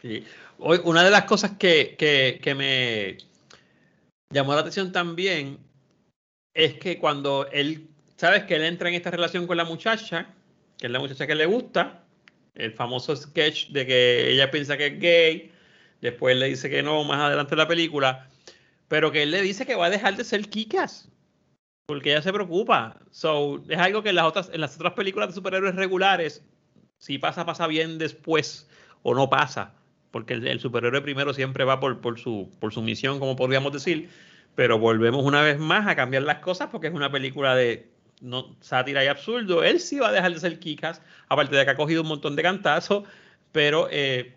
Sí. 0.00 0.24
Hoy, 0.58 0.80
una 0.84 1.04
de 1.04 1.10
las 1.10 1.24
cosas 1.24 1.52
que, 1.58 1.94
que- 1.98 2.40
que 2.42 2.54
me 2.54 3.18
llamó 4.32 4.54
la 4.54 4.60
atención 4.60 4.90
también 4.92 5.58
es 6.54 6.74
que 6.74 6.98
cuando 6.98 7.46
él, 7.52 7.88
sabes 8.16 8.44
que 8.44 8.56
él 8.56 8.64
entra 8.64 8.88
en 8.88 8.94
esta 8.96 9.10
relación 9.10 9.46
con 9.46 9.56
la 9.56 9.64
muchacha, 9.64 10.28
que 10.78 10.86
es 10.86 10.92
la 10.92 10.98
muchacha 10.98 11.26
que 11.26 11.34
le 11.34 11.46
gusta, 11.46 12.02
el 12.54 12.72
famoso 12.72 13.14
sketch 13.16 13.68
de 13.68 13.86
que 13.86 14.30
ella 14.32 14.50
piensa 14.50 14.76
que 14.76 14.86
es 14.88 14.98
gay, 15.00 15.52
después 16.00 16.36
le 16.36 16.46
dice 16.48 16.68
que 16.68 16.82
no 16.82 17.02
más 17.04 17.20
adelante 17.20 17.54
en 17.54 17.58
la 17.58 17.68
película, 17.68 18.28
pero 18.88 19.10
que 19.12 19.22
él 19.22 19.30
le 19.30 19.40
dice 19.40 19.64
que 19.66 19.74
va 19.76 19.86
a 19.86 19.90
dejar 19.90 20.16
de 20.16 20.24
ser 20.24 20.48
Kikas. 20.48 21.08
Porque 21.92 22.10
ella 22.10 22.22
se 22.22 22.32
preocupa. 22.32 22.96
So, 23.10 23.62
es 23.68 23.78
algo 23.78 24.02
que 24.02 24.08
en 24.08 24.14
las 24.14 24.24
otras, 24.24 24.50
en 24.50 24.62
las 24.62 24.76
otras 24.76 24.94
películas 24.94 25.28
de 25.28 25.34
superhéroes 25.34 25.74
regulares, 25.74 26.42
si 26.96 27.18
pasa, 27.18 27.44
pasa 27.44 27.66
bien 27.66 27.98
después, 27.98 28.66
o 29.02 29.14
no 29.14 29.28
pasa. 29.28 29.74
Porque 30.10 30.32
el, 30.32 30.58
superhéroe 30.58 31.02
primero 31.02 31.34
siempre 31.34 31.64
va 31.64 31.80
por, 31.80 32.00
por, 32.00 32.18
su, 32.18 32.50
por 32.60 32.72
su 32.72 32.80
misión, 32.80 33.18
como 33.18 33.36
podríamos 33.36 33.74
decir. 33.74 34.08
Pero 34.54 34.78
volvemos 34.78 35.22
una 35.22 35.42
vez 35.42 35.58
más 35.58 35.86
a 35.86 35.94
cambiar 35.94 36.22
las 36.22 36.38
cosas 36.38 36.70
porque 36.72 36.86
es 36.86 36.94
una 36.94 37.12
película 37.12 37.54
de 37.54 37.90
no, 38.22 38.56
sátira 38.60 39.04
y 39.04 39.08
absurdo. 39.08 39.62
Él 39.62 39.78
sí 39.78 39.98
va 39.98 40.08
a 40.08 40.12
dejar 40.12 40.32
de 40.32 40.40
ser 40.40 40.58
Kikas, 40.60 41.02
aparte 41.28 41.54
de 41.54 41.66
que 41.66 41.72
ha 41.72 41.76
cogido 41.76 42.00
un 42.00 42.08
montón 42.08 42.36
de 42.36 42.42
cantazos, 42.42 43.04
pero 43.52 43.88
eh, 43.90 44.34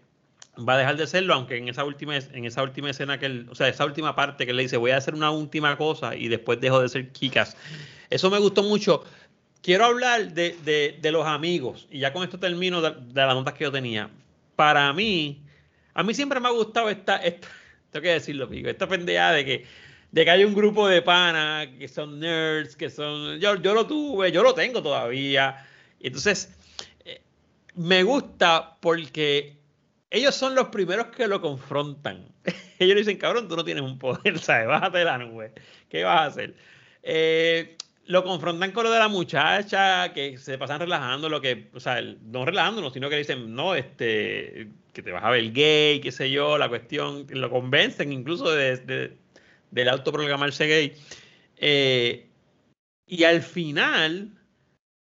va 0.58 0.74
a 0.74 0.78
dejar 0.78 0.98
de 0.98 1.08
serlo, 1.08 1.34
aunque 1.34 1.58
en 1.58 1.68
esa 1.68 1.84
última, 1.84 2.16
en 2.16 2.46
esa 2.46 2.64
última 2.64 2.90
escena 2.90 3.20
que 3.20 3.26
él, 3.26 3.48
o 3.50 3.56
sea, 3.56 3.68
esa 3.68 3.86
última 3.86 4.16
parte 4.16 4.46
que 4.46 4.54
le 4.54 4.64
dice, 4.64 4.78
voy 4.78 4.92
a 4.92 4.98
hacer 4.98 5.14
una 5.14 5.32
última 5.32 5.78
cosa 5.78 6.16
y 6.16 6.28
después 6.28 6.60
dejo 6.62 6.82
de 6.82 6.90
ser 6.90 7.12
Kikas. 7.12 7.58
Eso 8.10 8.30
me 8.30 8.40
gustó 8.40 8.64
mucho. 8.64 9.04
Quiero 9.62 9.86
hablar 9.86 10.34
de, 10.34 10.56
de, 10.64 10.98
de 11.02 11.12
los 11.12 11.26
amigos, 11.26 11.88
y 11.90 12.00
ya 12.00 12.14
con 12.14 12.24
esto 12.24 12.40
termino 12.40 12.82
de, 12.82 12.94
las 13.14 13.36
notas 13.36 13.56
que 13.56 13.64
yo 13.64 13.72
tenía. 13.72 14.10
Para 14.56 14.94
mí, 14.94 15.42
a 15.94 16.04
mí 16.04 16.14
siempre 16.14 16.40
me 16.40 16.48
ha 16.48 16.52
gustado 16.52 16.90
esta, 16.90 17.18
esta 17.18 17.48
tengo 17.92 18.04
que 18.04 18.10
decirlo, 18.10 18.48
pico, 18.48 18.70
esta 18.70 18.88
pendeja 18.88 19.32
de 19.32 19.46
que, 19.46 19.66
de 20.12 20.24
que 20.24 20.32
hay 20.32 20.46
un 20.46 20.54
grupo 20.54 20.88
de 20.88 21.02
panas 21.02 21.68
que 21.80 21.88
son 21.88 22.20
nerds, 22.20 22.76
que 22.76 22.90
son, 22.90 23.40
yo, 23.40 23.56
yo 23.56 23.74
lo 23.74 23.88
tuve, 23.88 24.32
yo 24.32 24.44
lo 24.44 24.54
tengo 24.54 24.82
todavía. 24.82 25.66
Entonces, 26.00 26.54
eh, 27.04 27.22
me 27.74 28.04
gusta 28.04 28.78
porque 28.80 29.58
ellos 30.16 30.34
son 30.34 30.56
los 30.56 30.70
primeros 30.70 31.08
que 31.08 31.28
lo 31.28 31.42
confrontan. 31.42 32.26
ellos 32.80 32.96
dicen, 32.96 33.18
cabrón, 33.18 33.50
tú 33.50 33.58
no 33.58 33.66
tienes 33.66 33.84
un 33.84 34.00
poder, 34.00 34.40
¿sabes? 34.40 34.68
Bájate 34.68 35.00
de 35.00 35.06
la 35.06 35.18
nube. 35.18 35.52
¿Qué 35.90 36.06
vas 36.06 36.22
a 36.22 36.26
hacer? 36.26 36.56
Eh, 37.04 37.76
lo 38.06 38.24
confrontan 38.24 38.72
con 38.72 38.86
lo 38.86 38.92
de 38.92 39.00
la 39.00 39.10
muchacha, 39.10 40.14
que 40.14 40.38
se 40.38 40.58
pasan 40.58 40.80
relajando, 40.80 41.28
lo 41.28 41.42
que, 41.42 41.70
o 41.74 41.82
sea, 41.82 42.02
no 42.02 42.46
relajándonos, 42.46 42.94
sino 42.94 43.10
que 43.10 43.18
dicen, 43.18 43.54
no, 43.54 43.76
este, 43.76 44.70
que 44.94 45.04
te 45.04 45.12
vas 45.12 45.24
a 45.24 45.32
ver 45.32 45.52
gay, 45.52 46.00
qué 46.00 46.14
sé 46.14 46.32
yo, 46.32 46.58
la 46.58 46.70
cuestión, 46.70 47.28
lo 47.30 47.50
convencen 47.50 48.14
incluso 48.14 48.50
de, 48.50 49.18
del 49.72 49.90
autoprogramarse 49.90 50.66
gay. 50.66 50.94
Eh, 51.58 52.30
y 53.06 53.24
al 53.26 53.42
final, 53.42 54.32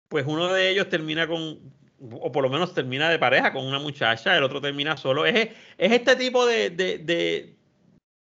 pues 0.08 0.26
uno 0.26 0.52
de 0.52 0.68
ellos 0.68 0.90
termina 0.90 1.26
con, 1.26 1.77
o 2.00 2.32
por 2.32 2.42
lo 2.42 2.50
menos 2.50 2.74
termina 2.74 3.10
de 3.10 3.18
pareja 3.18 3.52
con 3.52 3.66
una 3.66 3.78
muchacha, 3.78 4.36
el 4.36 4.44
otro 4.44 4.60
termina 4.60 4.96
solo. 4.96 5.26
Es, 5.26 5.50
es 5.78 5.92
este 5.92 6.16
tipo 6.16 6.46
de, 6.46 6.70
de, 6.70 6.98
de, 6.98 7.56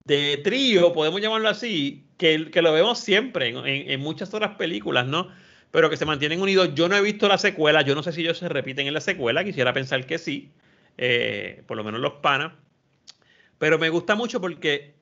de, 0.06 0.38
trío, 0.38 0.94
podemos 0.94 1.22
llamarlo 1.22 1.50
así, 1.50 2.08
que, 2.18 2.52
que 2.52 2.62
lo 2.62 2.74
vemos 2.74 3.00
siempre 3.00 3.50
en, 3.50 3.66
en, 3.66 4.00
muchas 4.00 4.34
otras 4.34 4.56
películas, 4.56 5.08
¿no? 5.08 5.30
Pero 5.72 5.90
que 5.90 5.98
se 5.98 6.06
mantienen 6.06 6.42
unidos. 6.42 6.72
Yo 6.76 6.88
no 6.88 6.96
he 6.96 7.02
visto 7.02 7.28
la 7.28 7.38
secuela, 7.38 7.82
yo 7.82 7.96
no 7.96 8.04
sé 8.04 8.12
si 8.12 8.22
ellos 8.22 8.38
se 8.38 8.50
repiten 8.50 8.88
en 8.88 8.94
la 8.94 9.02
secuela, 9.02 9.44
quisiera 9.44 9.74
pensar 9.74 10.06
que 10.06 10.18
sí, 10.18 10.52
eh, 10.98 11.64
por 11.68 11.76
lo 11.76 11.84
menos 11.84 12.00
los 12.00 12.14
panas. 12.14 12.54
Pero 13.58 13.80
me 13.80 13.90
gusta 13.90 14.16
mucho 14.16 14.40
porque 14.40 14.95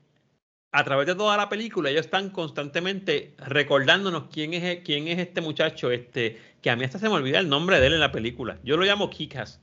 a 0.75 0.83
través 0.83 1.05
de 1.07 1.15
toda 1.15 1.37
la 1.37 1.49
película, 1.49 1.89
ellos 1.91 2.05
están 2.05 2.31
constantemente 2.31 3.33
recordándonos 3.37 4.23
quién 4.33 4.53
es, 4.55 4.79
quién 4.83 5.07
es 5.07 5.19
este 5.19 5.39
muchacho, 5.39 5.91
este, 5.91 6.37
que 6.61 6.69
a 6.71 6.75
mí 6.75 6.83
hasta 6.83 6.97
se 6.99 7.07
me 7.07 7.13
olvida 7.15 7.39
el 7.39 7.47
nombre 7.47 7.79
de 7.79 7.87
él 7.87 7.93
en 7.93 7.99
la 7.99 8.11
película. 8.11 8.57
Yo 8.63 8.75
lo 8.75 8.83
llamo 8.83 9.09
Kikas, 9.11 9.61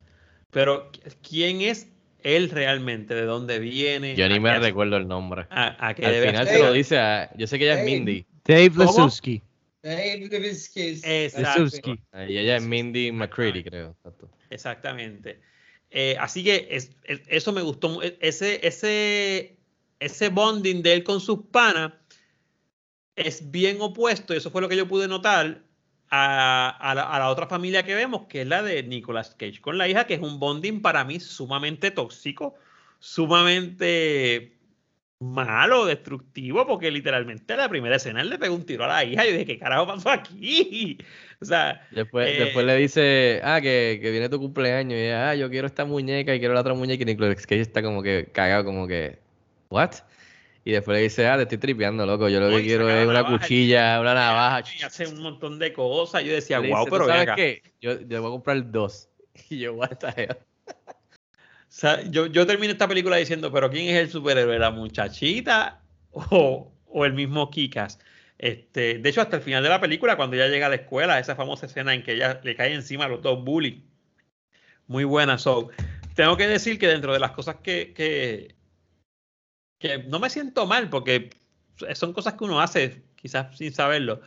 pero 0.51 0.91
¿quién 1.29 1.61
es 1.63 1.89
él 2.23 2.49
realmente? 2.51 3.15
¿De 3.15 3.23
dónde 3.25 3.59
viene? 3.59 4.15
Yo 4.15 4.29
ni 4.29 4.37
¿A 4.37 4.41
me 4.41 4.51
qué- 4.53 4.59
recuerdo 4.61 4.97
el 4.99 5.09
nombre. 5.09 5.47
a- 5.51 5.89
a 5.89 5.95
qué 5.95 6.07
Al 6.07 6.13
debe 6.13 6.27
final 6.29 6.47
ser? 6.47 6.57
se 6.59 6.63
lo 6.63 6.73
dice 6.73 6.99
a. 6.99 7.31
Yo 7.37 7.47
sé 7.47 7.59
que 7.59 7.65
ella 7.65 7.81
es. 7.81 7.85
Mindy. 7.85 8.25
Dave 8.45 8.71
¿Cómo? 8.71 8.85
Lesowski. 8.85 9.43
Dave. 9.83 10.29
Lesowski. 10.29 11.99
Y 12.29 12.39
ella 12.39 12.57
es 12.57 12.63
Mindy 12.63 13.13
McCready, 13.13 13.65
creo. 13.65 13.91
Exacto. 13.99 14.31
Exactamente. 14.51 15.41
Eh, 15.91 16.17
así 16.21 16.45
que 16.45 16.69
es- 16.71 16.93
es- 17.05 17.23
eso 17.27 17.53
me 17.53 17.63
gustó. 17.63 18.03
e- 18.03 18.17
Ese, 18.21 18.65
ese, 18.67 19.57
ese 20.01 20.28
bonding 20.30 20.82
de 20.82 20.94
él 20.94 21.05
con 21.05 21.20
sus 21.20 21.40
panas 21.53 21.92
es 23.16 23.51
bien 23.51 23.76
opuesto, 23.80 24.34
y 24.34 24.38
eso 24.38 24.51
fue 24.51 24.62
lo 24.62 24.68
que 24.68 24.76
yo 24.76 24.88
pude 24.88 25.07
notar, 25.07 25.62
a, 26.11 26.70
a 26.70 26.94
la, 26.94 27.03
a 27.03 27.18
la 27.20 27.28
otra 27.28 27.46
familia 27.46 27.84
que 27.84 27.94
vemos, 27.94 28.26
que 28.26 28.40
es 28.42 28.46
la 28.48 28.62
de 28.62 28.82
Nicolas 28.82 29.36
Cage 29.38 29.61
con 29.61 29.78
la 29.78 29.86
hija, 29.86 30.07
que 30.07 30.14
es 30.14 30.20
un 30.20 30.40
bonding 30.40 30.82
para 30.82 31.05
mí 31.05 31.20
sumamente 31.20 31.92
tóxico, 31.92 32.55
sumamente 32.98 34.57
malo, 35.20 35.84
destructivo, 35.84 36.66
porque 36.66 36.90
literalmente 36.90 37.53
en 37.53 37.59
la 37.59 37.68
primera 37.68 37.96
escena 37.96 38.22
él 38.22 38.30
le 38.30 38.38
pegó 38.38 38.55
un 38.55 38.64
tiro 38.64 38.84
a 38.84 38.88
la 38.88 39.05
hija 39.05 39.24
y 39.24 39.28
yo 39.28 39.32
dije, 39.34 39.46
¿qué 39.46 39.59
carajo 39.59 39.86
pasó 39.86 40.11
aquí? 40.11 40.98
O 41.42 41.44
sea, 41.46 41.86
Después, 41.90 42.28
Eh, 42.28 42.44
después 42.44 42.66
le 42.66 42.76
dice, 42.76 43.40
ah, 43.42 43.61
que, 43.62 43.98
que 44.03 44.11
viene 44.11 44.28
tu 44.28 44.38
cumpleaños. 44.38 44.92
Y 44.92 45.05
ella, 45.05 45.30
ah, 45.30 45.34
yo 45.34 45.48
quiero 45.48 45.66
esta 45.66 45.86
muñeca 45.86 46.34
y 46.34 46.38
quiero 46.38 46.53
la 46.53 46.61
otra 46.61 46.74
muñeca. 46.74 47.03
Y 47.03 47.07
Nicolas 47.07 47.46
Cage 47.46 47.62
está 47.62 47.82
como 47.82 48.03
que 48.03 48.28
cagado, 48.30 48.66
como 48.66 48.86
que, 48.86 49.18
¿what? 49.71 49.93
Y 50.64 50.73
después 50.73 50.97
le 50.97 51.03
dice, 51.05 51.27
ah, 51.27 51.37
te 51.37 51.45
estoy 51.45 51.59
tripeando, 51.59 52.05
loco. 52.05 52.29
Yo 52.29 52.39
lo 52.39 52.55
que 52.55 52.62
quiero 52.62 52.89
es 52.91 53.07
una 53.07 53.23
navaja, 53.23 53.39
cuchilla, 53.39 54.01
una 54.01 54.14
navaja. 54.14 54.62
y 54.79 54.83
hace 54.83 55.07
un 55.07 55.23
montón 55.23 55.59
de 55.59 55.73
cosas. 55.73 56.23
Yo 56.23 56.33
decía, 56.33 56.59
wow, 56.59 56.66
dice, 56.66 56.91
pero 56.91 57.05
¿tú 57.05 57.07
ven 57.07 57.09
sabes 57.09 57.23
acá. 57.23 57.35
qué? 57.37 57.62
Yo, 57.81 58.01
yo 58.01 58.21
voy 58.21 58.29
a 58.29 58.33
comprar 58.33 58.71
dos. 58.71 59.09
Y 59.49 59.61
yo, 59.61 59.73
what 59.73 59.97
the 59.97 60.09
hell? 60.14 60.37
O 61.71 61.73
sea, 61.73 62.03
yo, 62.11 62.27
yo 62.27 62.47
terminé 62.47 62.73
esta 62.73 62.89
película 62.89 63.16
diciendo, 63.16 63.51
pero 63.53 63.71
¿quién 63.71 63.87
es 63.89 63.95
el 63.95 64.11
superhéroe? 64.11 64.59
¿La 64.59 64.71
muchachita 64.71 65.81
o, 66.11 66.71
o 66.87 67.05
el 67.07 67.14
mismo 67.14 67.49
Kikas? 67.49 67.99
Este, 68.37 68.99
de 68.99 69.09
hecho, 69.09 69.21
hasta 69.21 69.37
el 69.37 69.43
final 69.43 69.62
de 69.62 69.68
la 69.68 69.81
película, 69.81 70.16
cuando 70.16 70.35
ella 70.35 70.49
llega 70.49 70.66
a 70.66 70.71
la 70.71 70.77
escuela, 70.77 71.18
esa 71.18 71.37
famosa 71.37 71.66
escena 71.66 71.95
en 71.95 72.03
que 72.03 72.14
ella 72.14 72.41
le 72.43 72.57
cae 72.57 72.75
encima 72.75 73.05
a 73.05 73.09
los 73.09 73.23
dos 73.23 73.45
bullies. 73.45 73.83
Muy 74.89 75.05
buena. 75.05 75.39
So, 75.39 75.71
tengo 76.14 76.37
que 76.37 76.49
decir 76.49 76.79
que 76.79 76.89
dentro 76.89 77.12
de 77.12 77.21
las 77.21 77.31
cosas 77.31 77.57
que, 77.62 77.93
que, 77.95 78.55
que 79.81 79.99
no 80.05 80.20
me 80.20 80.31
siento 80.31 80.66
mal, 80.66 80.89
porque 80.91 81.31
son 81.95 82.12
cosas 82.12 82.35
que 82.35 82.45
uno 82.45 82.61
hace 82.61 83.03
quizás 83.16 83.57
sin 83.57 83.72
saberlo, 83.72 84.20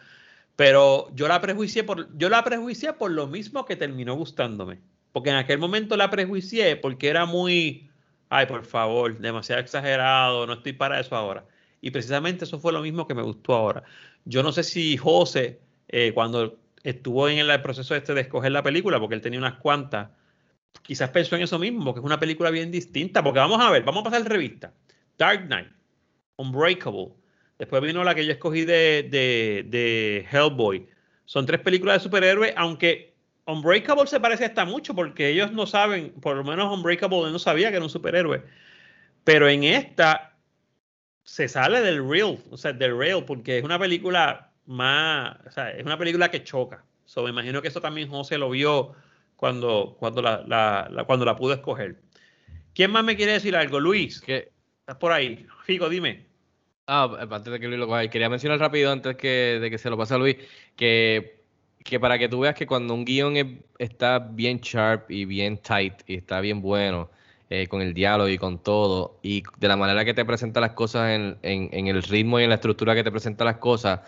pero 0.55 1.09
yo 1.15 1.27
la 1.27 1.39
prejuicié 1.39 1.83
por, 1.83 2.15
yo 2.17 2.29
la 2.29 2.43
prejuicié 2.43 2.93
por 2.93 3.11
lo 3.11 3.27
mismo 3.27 3.65
que 3.65 3.75
terminó 3.75 4.15
gustándome. 4.15 4.81
Porque 5.11 5.29
en 5.29 5.35
aquel 5.37 5.59
momento 5.59 5.95
la 5.95 6.09
prejuicié 6.09 6.75
porque 6.75 7.07
era 7.07 7.25
muy, 7.25 7.89
ay, 8.29 8.47
por 8.47 8.65
favor, 8.65 9.17
demasiado 9.19 9.61
exagerado, 9.61 10.45
no 10.47 10.53
estoy 10.53 10.73
para 10.73 10.99
eso 10.99 11.15
ahora. 11.15 11.45
Y 11.81 11.91
precisamente 11.91 12.45
eso 12.45 12.59
fue 12.59 12.73
lo 12.73 12.81
mismo 12.81 13.07
que 13.07 13.13
me 13.13 13.21
gustó 13.21 13.53
ahora. 13.53 13.83
Yo 14.25 14.41
no 14.41 14.51
sé 14.51 14.63
si 14.63 14.97
José, 14.97 15.59
eh, 15.87 16.11
cuando 16.13 16.57
estuvo 16.83 17.29
en 17.29 17.37
el 17.39 17.61
proceso 17.61 17.95
este 17.95 18.13
de 18.13 18.21
escoger 18.21 18.51
la 18.51 18.63
película, 18.63 18.99
porque 18.99 19.15
él 19.15 19.21
tenía 19.21 19.39
unas 19.39 19.55
cuantas, 19.55 20.09
quizás 20.81 21.09
pensó 21.11 21.35
en 21.35 21.43
eso 21.43 21.59
mismo, 21.59 21.83
porque 21.85 21.99
es 21.99 22.05
una 22.05 22.19
película 22.19 22.49
bien 22.49 22.71
distinta. 22.71 23.23
Porque 23.23 23.39
vamos 23.39 23.61
a 23.61 23.69
ver, 23.69 23.83
vamos 23.83 24.01
a 24.01 24.09
pasar 24.09 24.27
revista. 24.27 24.73
Dark 25.23 25.47
Knight, 25.47 25.69
Unbreakable. 26.35 27.13
Después 27.57 27.81
vino 27.81 28.03
la 28.03 28.13
que 28.13 28.25
yo 28.25 28.33
escogí 28.33 28.65
de, 28.65 29.07
de, 29.09 29.65
de 29.69 30.27
Hellboy. 30.29 30.85
Son 31.23 31.45
tres 31.45 31.61
películas 31.61 31.95
de 31.95 32.03
superhéroes, 32.03 32.53
aunque 32.57 33.15
Unbreakable 33.45 34.07
se 34.07 34.19
parece 34.19 34.43
hasta 34.43 34.65
mucho 34.65 34.93
porque 34.93 35.29
ellos 35.29 35.53
no 35.53 35.65
saben, 35.65 36.11
por 36.19 36.35
lo 36.35 36.43
menos 36.43 36.77
Unbreakable 36.77 37.31
no 37.31 37.39
sabía 37.39 37.69
que 37.69 37.77
era 37.77 37.85
un 37.85 37.89
superhéroe. 37.89 38.43
Pero 39.23 39.47
en 39.47 39.63
esta 39.63 40.35
se 41.23 41.47
sale 41.47 41.79
del 41.79 42.05
real, 42.05 42.39
o 42.51 42.57
sea, 42.57 42.73
del 42.73 42.97
real, 42.97 43.23
porque 43.23 43.59
es 43.59 43.63
una 43.63 43.79
película 43.79 44.51
más, 44.65 45.37
o 45.47 45.51
sea, 45.51 45.71
es 45.71 45.85
una 45.85 45.97
película 45.97 46.29
que 46.29 46.43
choca. 46.43 46.83
So, 47.05 47.23
me 47.23 47.29
imagino 47.29 47.61
que 47.61 47.69
eso 47.69 47.79
también 47.79 48.09
José 48.09 48.37
lo 48.37 48.49
vio 48.49 48.93
cuando, 49.37 49.95
cuando, 49.97 50.21
la, 50.21 51.03
cuando 51.07 51.23
la 51.23 51.37
pudo 51.37 51.53
escoger. 51.53 52.01
¿Quién 52.73 52.91
más 52.91 53.05
me 53.05 53.15
quiere 53.15 53.33
decir 53.33 53.55
algo? 53.55 53.79
Luis, 53.79 54.19
Que, 54.19 54.51
estás 54.83 54.97
por 54.97 55.11
ahí. 55.11 55.45
Figo, 55.65 55.87
dime. 55.89 56.25
Ah, 56.87 57.09
antes 57.31 57.51
de 57.53 57.59
que 57.59 57.67
Luis 57.67 57.79
lo 57.79 57.87
coja, 57.87 58.07
quería 58.09 58.29
mencionar 58.29 58.59
rápido, 58.59 58.91
antes 58.91 59.15
que, 59.15 59.57
de 59.61 59.69
que 59.69 59.77
se 59.77 59.89
lo 59.89 59.97
pase 59.97 60.15
a 60.15 60.17
Luis, 60.17 60.35
que, 60.75 61.41
que 61.83 61.97
para 61.99 62.19
que 62.19 62.27
tú 62.27 62.41
veas 62.41 62.55
que 62.55 62.67
cuando 62.67 62.93
un 62.93 63.05
guion 63.05 63.37
es- 63.37 63.47
está 63.79 64.19
bien 64.19 64.59
sharp 64.59 65.09
y 65.09 65.23
bien 65.25 65.57
tight 65.57 65.93
y 66.07 66.15
está 66.15 66.41
bien 66.41 66.61
bueno, 66.61 67.09
eh, 67.49 67.67
con 67.67 67.81
el 67.81 67.93
diálogo 67.93 68.27
y 68.27 68.37
con 68.37 68.61
todo, 68.61 69.17
y 69.23 69.43
de 69.59 69.67
la 69.69 69.77
manera 69.77 70.03
que 70.03 70.13
te 70.13 70.25
presenta 70.25 70.59
las 70.59 70.71
cosas 70.73 71.11
en, 71.11 71.37
en- 71.41 71.69
en 71.71 71.87
el 71.87 72.03
ritmo 72.03 72.39
y 72.39 72.43
en 72.43 72.49
la 72.49 72.55
estructura 72.55 72.95
que 72.95 73.03
te 73.05 73.11
presenta 73.11 73.45
las 73.45 73.57
cosas, 73.57 74.01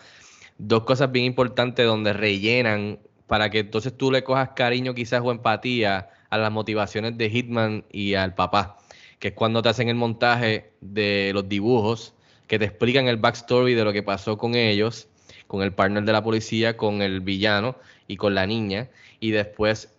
dos 0.57 0.83
cosas 0.83 1.11
bien 1.11 1.25
importantes 1.25 1.85
donde 1.85 2.13
rellenan 2.13 2.99
para 3.27 3.49
que 3.49 3.59
entonces 3.59 3.95
tú 3.97 4.11
le 4.11 4.23
cojas 4.23 4.49
cariño 4.55 4.93
quizás 4.93 5.21
o 5.23 5.31
empatía 5.31 6.09
a 6.29 6.37
las 6.37 6.51
motivaciones 6.51 7.17
de 7.17 7.29
Hitman 7.29 7.85
y 7.91 8.15
al 8.15 8.35
papá, 8.35 8.77
que 9.19 9.29
es 9.29 9.33
cuando 9.33 9.61
te 9.61 9.69
hacen 9.69 9.89
el 9.89 9.95
montaje 9.95 10.71
de 10.81 11.31
los 11.33 11.47
dibujos, 11.47 12.13
que 12.47 12.59
te 12.59 12.65
explican 12.65 13.07
el 13.07 13.17
backstory 13.17 13.73
de 13.73 13.83
lo 13.83 13.93
que 13.93 14.03
pasó 14.03 14.37
con 14.37 14.55
ellos, 14.55 15.07
con 15.47 15.61
el 15.61 15.73
partner 15.73 16.03
de 16.03 16.11
la 16.13 16.23
policía, 16.23 16.77
con 16.77 17.01
el 17.01 17.21
villano 17.21 17.75
y 18.07 18.17
con 18.17 18.35
la 18.35 18.45
niña, 18.45 18.89
y 19.19 19.31
después 19.31 19.89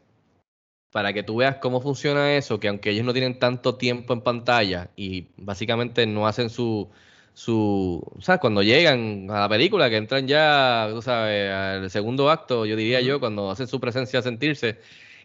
para 0.97 1.13
que 1.13 1.23
tú 1.23 1.37
veas 1.37 1.57
cómo 1.57 1.83
funciona 1.83 2.37
eso, 2.37 2.59
que 2.59 2.69
aunque 2.69 2.91
ellos 2.91 3.05
no 3.05 3.13
tienen 3.13 3.39
tanto 3.39 3.75
tiempo 3.75 4.15
en 4.15 4.23
pantalla 4.23 4.91
y 4.97 5.27
básicamente 5.37 6.07
no 6.07 6.27
hacen 6.27 6.49
su, 6.49 6.89
su, 7.35 8.03
o 8.17 8.23
sea, 8.23 8.39
cuando 8.39 8.63
llegan 8.63 9.31
a 9.31 9.41
la 9.41 9.49
película, 9.49 9.91
que 9.91 9.99
entran 9.99 10.27
ya, 10.27 10.89
tú 10.91 11.03
sabes, 11.03 11.53
al 11.53 11.91
segundo 11.91 12.31
acto, 12.31 12.65
yo 12.65 12.77
diría 12.77 13.03
yo, 13.03 13.21
cuando 13.21 13.51
hacen 13.51 13.67
su 13.67 13.79
presencia 13.79 14.21
a 14.21 14.23
sentirse, 14.23 14.79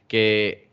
que 0.09 0.70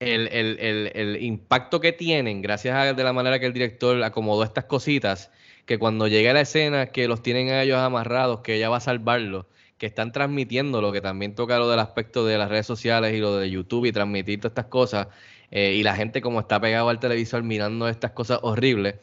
el, 0.00 0.28
el, 0.28 0.58
el, 0.58 0.92
el 0.94 1.22
impacto 1.22 1.80
que 1.80 1.92
tienen, 1.92 2.40
gracias 2.40 2.74
a 2.74 2.94
de 2.94 3.04
la 3.04 3.12
manera 3.12 3.38
que 3.38 3.46
el 3.46 3.52
director 3.52 4.02
acomodó 4.02 4.42
estas 4.42 4.64
cositas, 4.64 5.30
que 5.66 5.78
cuando 5.78 6.08
llega 6.08 6.32
la 6.32 6.40
escena, 6.40 6.86
que 6.86 7.06
los 7.06 7.22
tienen 7.22 7.50
a 7.50 7.62
ellos 7.62 7.78
amarrados, 7.78 8.40
que 8.40 8.56
ella 8.56 8.70
va 8.70 8.78
a 8.78 8.80
salvarlos, 8.80 9.44
que 9.76 9.86
están 9.86 10.10
transmitiendo 10.12 10.80
lo 10.80 10.90
que 10.90 11.02
también 11.02 11.34
toca 11.34 11.58
lo 11.58 11.70
del 11.70 11.80
aspecto 11.80 12.24
de 12.24 12.38
las 12.38 12.48
redes 12.48 12.66
sociales 12.66 13.14
y 13.14 13.18
lo 13.18 13.36
de 13.36 13.50
YouTube 13.50 13.86
y 13.86 13.92
transmitir 13.92 14.40
todas 14.40 14.52
estas 14.52 14.66
cosas, 14.66 15.08
eh, 15.50 15.74
y 15.74 15.82
la 15.82 15.94
gente 15.94 16.22
como 16.22 16.40
está 16.40 16.58
pegado 16.60 16.88
al 16.88 16.98
televisor 16.98 17.42
mirando 17.42 17.86
estas 17.86 18.12
cosas 18.12 18.40
horribles, 18.42 18.94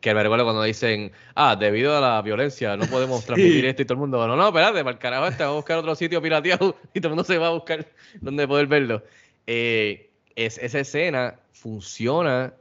que 0.00 0.14
me 0.14 0.22
recuerdo 0.22 0.44
cuando 0.44 0.64
dicen, 0.64 1.12
ah, 1.36 1.54
debido 1.54 1.96
a 1.96 2.00
la 2.00 2.22
violencia 2.22 2.76
no 2.76 2.86
podemos 2.86 3.24
transmitir 3.26 3.66
esto 3.66 3.82
y 3.82 3.84
todo 3.84 3.94
el 3.94 4.00
mundo, 4.00 4.26
no, 4.26 4.34
no, 4.34 4.48
espérate, 4.48 4.80
para 4.82 4.90
el 4.90 4.98
carajo 4.98 5.26
este, 5.28 5.44
vamos 5.44 5.54
a 5.54 5.56
buscar 5.58 5.78
otro 5.78 5.94
sitio 5.94 6.20
pirateado 6.20 6.76
y 6.94 7.00
todo 7.00 7.12
el 7.12 7.16
mundo 7.16 7.24
se 7.24 7.38
va 7.38 7.48
a 7.48 7.50
buscar 7.50 7.86
donde 8.20 8.48
poder 8.48 8.66
verlo. 8.66 9.04
Eh, 9.46 10.09
es, 10.36 10.58
esa 10.58 10.80
escena 10.80 11.40
funciona 11.52 12.54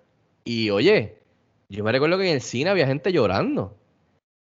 y 0.44 0.70
oye, 0.70 1.18
yo 1.70 1.84
me 1.84 1.92
recuerdo 1.92 2.18
que 2.18 2.28
en 2.28 2.36
el 2.36 2.42
cine 2.42 2.70
había 2.70 2.88
gente 2.88 3.12
llorando. 3.12 3.78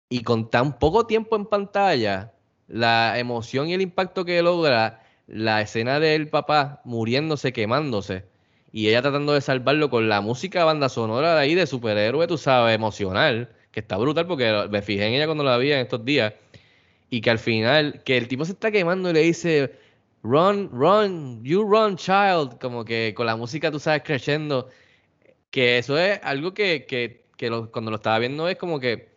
Y 0.09 0.23
con 0.23 0.51
tan 0.51 0.79
poco 0.79 1.07
tiempo 1.07 1.37
en 1.37 1.47
pantalla, 1.47 2.33
la 2.69 3.19
emoción 3.19 3.69
y 3.69 3.75
el 3.75 3.81
impacto 3.81 4.25
que 4.25 4.43
logra 4.43 5.03
la 5.27 5.63
escena 5.63 6.01
del 6.01 6.29
papá 6.29 6.83
muriéndose, 6.85 7.53
quemándose 7.53 8.25
y 8.73 8.89
ella 8.89 9.03
tratando 9.03 9.35
de 9.35 9.43
salvarlo 9.43 9.91
con 9.91 10.09
la 10.09 10.23
música 10.23 10.65
banda 10.65 10.89
sonora 10.89 11.35
de 11.35 11.41
ahí 11.43 11.55
de 11.55 11.67
superhéroe, 11.67 12.27
tú 12.27 12.39
sabes, 12.39 12.75
emocional, 12.75 13.51
que 13.71 13.81
está 13.81 13.99
brutal 13.99 14.27
porque 14.27 14.67
me 14.71 14.81
fijé 14.81 15.07
en 15.07 15.15
ella 15.15 15.27
cuando 15.27 15.45
la 15.45 15.59
vi 15.59 15.73
en 15.73 15.81
estos 15.81 16.05
días 16.05 16.33
y 17.11 17.21
que 17.21 17.31
al 17.31 17.39
final, 17.39 18.03
que 18.05 18.17
el 18.17 18.29
tipo 18.29 18.47
se 18.47 18.53
está 18.53 18.71
quemando 18.71 19.11
y 19.11 19.13
le 19.13 19.21
dice, 19.21 19.73
run, 20.23 20.71
run, 20.73 21.45
you 21.45 21.63
run, 21.65 21.97
child, 21.97 22.59
como 22.61 22.85
que 22.85 23.15
con 23.17 23.27
la 23.27 23.37
música 23.37 23.71
tú 23.71 23.79
sabes 23.79 24.03
creciendo, 24.05 24.69
que 25.51 25.79
eso 25.79 25.99
es 25.99 26.21
algo 26.23 26.55
que, 26.55 26.87
que, 26.87 27.27
que 27.37 27.51
cuando 27.73 27.91
lo 27.91 27.97
estaba 27.97 28.19
viendo 28.19 28.49
es 28.49 28.57
como 28.57 28.81
que, 28.81 29.17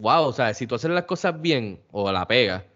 wow, 0.00 0.24
o 0.24 0.32
sea, 0.32 0.54
si 0.54 0.66
tú 0.66 0.74
haces 0.74 0.90
las 0.90 1.04
cosas 1.04 1.40
bien 1.40 1.80
o 1.92 2.10
la 2.12 2.26
pega, 2.26 2.66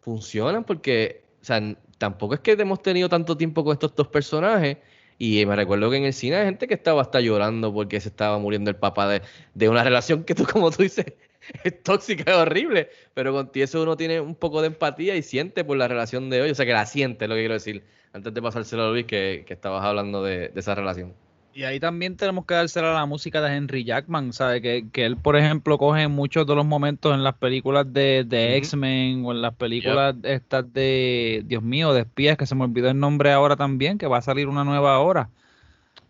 funcionan 0.00 0.64
porque, 0.64 1.24
o 1.42 1.44
sea, 1.44 1.60
tampoco 1.98 2.34
es 2.34 2.40
que 2.40 2.52
hemos 2.52 2.82
tenido 2.82 3.08
tanto 3.08 3.36
tiempo 3.36 3.64
con 3.64 3.72
estos 3.72 3.94
dos 3.94 4.08
personajes. 4.08 4.78
Y 5.16 5.46
me 5.46 5.56
recuerdo 5.56 5.90
que 5.90 5.96
en 5.96 6.04
el 6.04 6.12
cine 6.12 6.36
hay 6.36 6.46
gente 6.46 6.66
que 6.66 6.74
estaba 6.74 7.00
hasta 7.02 7.20
llorando 7.20 7.72
porque 7.72 8.00
se 8.00 8.08
estaba 8.08 8.38
muriendo 8.38 8.70
el 8.70 8.76
papá 8.76 9.08
de, 9.08 9.22
de 9.54 9.68
una 9.68 9.84
relación 9.84 10.24
que 10.24 10.34
tú, 10.34 10.44
como 10.52 10.70
tú 10.70 10.82
dices, 10.82 11.06
es 11.64 11.82
tóxica, 11.82 12.30
es 12.32 12.36
horrible. 12.36 12.88
Pero 13.14 13.32
con 13.32 13.50
ti 13.52 13.62
eso 13.62 13.82
uno 13.82 13.96
tiene 13.96 14.20
un 14.20 14.34
poco 14.34 14.60
de 14.60 14.68
empatía 14.68 15.16
y 15.16 15.22
siente 15.22 15.64
por 15.64 15.76
la 15.76 15.88
relación 15.88 16.30
de 16.30 16.42
hoy. 16.42 16.50
O 16.50 16.54
sea, 16.54 16.66
que 16.66 16.72
la 16.72 16.86
siente, 16.86 17.24
es 17.24 17.28
lo 17.28 17.34
que 17.34 17.42
quiero 17.42 17.54
decir. 17.54 17.84
Antes 18.12 18.32
de 18.32 18.40
pasárselo 18.42 18.84
a 18.84 18.90
Luis, 18.90 19.06
que, 19.06 19.44
que 19.46 19.54
estabas 19.54 19.84
hablando 19.84 20.22
de, 20.22 20.48
de 20.48 20.60
esa 20.60 20.74
relación. 20.74 21.12
Y 21.52 21.62
ahí 21.64 21.78
también 21.78 22.16
tenemos 22.16 22.46
que 22.46 22.54
dársela 22.54 22.90
a 22.90 22.94
la 22.94 23.06
música 23.06 23.40
de 23.40 23.56
Henry 23.56 23.84
Jackman, 23.84 24.32
¿sabe? 24.32 24.60
Que, 24.60 24.86
que 24.92 25.04
él, 25.04 25.16
por 25.16 25.36
ejemplo, 25.36 25.78
coge 25.78 26.08
muchos 26.08 26.46
de 26.48 26.54
los 26.56 26.64
momentos 26.66 27.14
en 27.14 27.22
las 27.22 27.34
películas 27.34 27.92
de, 27.92 28.24
de. 28.26 28.56
X-Men 28.56 29.24
o 29.24 29.30
en 29.32 29.40
las 29.40 29.54
películas 29.54 30.16
estas 30.24 30.72
de, 30.72 31.42
Dios 31.46 31.62
mío, 31.62 31.92
de 31.92 32.00
espías, 32.00 32.36
que 32.36 32.46
se 32.46 32.56
me 32.56 32.64
olvidó 32.64 32.88
el 32.90 32.98
nombre 32.98 33.30
ahora 33.30 33.54
también, 33.54 33.98
que 33.98 34.06
va 34.08 34.18
a 34.18 34.22
salir 34.22 34.48
una 34.48 34.64
nueva 34.64 34.94
ahora. 34.96 35.28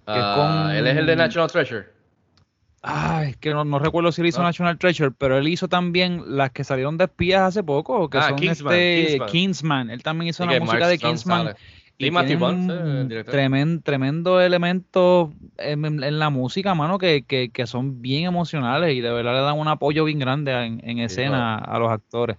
Que 0.06 0.12
es 0.12 0.18
Ah, 0.22 0.62
con- 0.66 0.76
Él 0.76 0.86
es 0.86 0.96
el 0.96 1.06
de 1.06 1.16
National 1.16 1.50
Treasure. 1.50 1.86
Ay, 2.86 3.30
es 3.30 3.36
que 3.38 3.50
no, 3.50 3.64
no 3.64 3.78
recuerdo 3.78 4.12
si 4.12 4.20
él 4.20 4.26
hizo 4.26 4.40
No. 4.40 4.44
National 4.44 4.76
Treasure, 4.78 5.10
pero 5.16 5.38
él 5.38 5.48
hizo 5.48 5.68
también 5.68 6.22
las 6.36 6.50
que 6.50 6.64
salieron 6.64 6.98
de 6.98 7.04
espías 7.04 7.40
hace 7.40 7.62
poco, 7.62 8.10
que 8.10 8.18
Ah, 8.18 8.28
son 8.28 8.36
Kingsman, 8.38 8.74
este 8.74 8.94
Kingsman. 9.18 9.28
Kingsman. 9.30 9.90
Él 9.90 10.02
también 10.02 10.28
hizo 10.28 10.44
Sí, 10.44 10.48
una 10.50 10.60
música 10.60 10.78
Mark 10.80 10.88
de 10.90 10.98
Kingsman. 10.98 11.54
Y 11.96 12.10
tremen- 12.10 13.82
tremendo 13.82 14.40
elemento 14.40 15.32
en, 15.56 15.84
en- 15.84 16.02
en 16.02 16.18
la 16.18 16.28
música, 16.28 16.74
mano, 16.74 16.98
que, 16.98 17.22
que, 17.22 17.50
que 17.50 17.66
son 17.66 18.02
bien 18.02 18.24
emocionales 18.24 18.94
y 18.94 19.00
de 19.00 19.10
verdad 19.12 19.32
le 19.32 19.40
dan 19.40 19.58
un 19.58 19.68
apoyo 19.68 20.04
bien 20.04 20.18
grande 20.18 20.52
en, 20.52 20.80
en 20.88 20.98
escena 20.98 21.56
a 21.56 21.78
los 21.78 21.90
actores. 21.90 22.36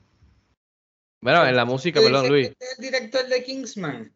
Bueno, 1.21 1.45
en 1.47 1.55
la 1.55 1.65
música, 1.65 1.99
¿Tú 1.99 2.05
perdón, 2.05 2.27
Luis. 2.27 2.47
que 2.49 2.51
este 2.51 2.65
es 2.65 2.79
el 2.79 2.85
director 2.85 3.27
de 3.27 3.43
Kingsman? 3.43 4.11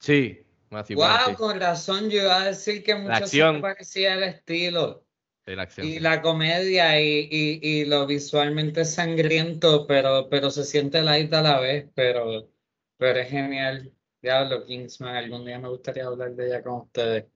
Sí, 0.00 0.40
Matthew 0.70 0.98
Wow, 0.98 1.36
con 1.36 1.58
razón, 1.58 2.10
yo 2.10 2.22
iba 2.22 2.36
a 2.42 2.44
decir 2.46 2.82
que 2.82 2.94
mucho 2.96 3.26
se 3.26 3.42
parecía 3.62 4.14
el 4.14 4.24
estilo. 4.24 5.03
Sí, 5.46 5.54
la 5.54 5.62
acción, 5.62 5.86
Y 5.86 5.94
sí. 5.94 6.00
la 6.00 6.22
comedia 6.22 7.00
y, 7.00 7.28
y, 7.30 7.60
y 7.62 7.84
lo 7.84 8.06
visualmente 8.06 8.84
sangriento, 8.84 9.86
pero, 9.86 10.28
pero 10.30 10.50
se 10.50 10.64
siente 10.64 11.02
light 11.02 11.32
a 11.34 11.42
la 11.42 11.60
vez, 11.60 11.86
pero, 11.94 12.48
pero 12.96 13.18
es 13.20 13.28
genial. 13.28 13.92
Diablo, 14.22 14.64
Kingsman, 14.64 15.16
algún 15.16 15.44
día 15.44 15.58
me 15.58 15.68
gustaría 15.68 16.06
hablar 16.06 16.32
de 16.34 16.46
ella 16.46 16.62
con 16.62 16.74
ustedes. 16.82 17.26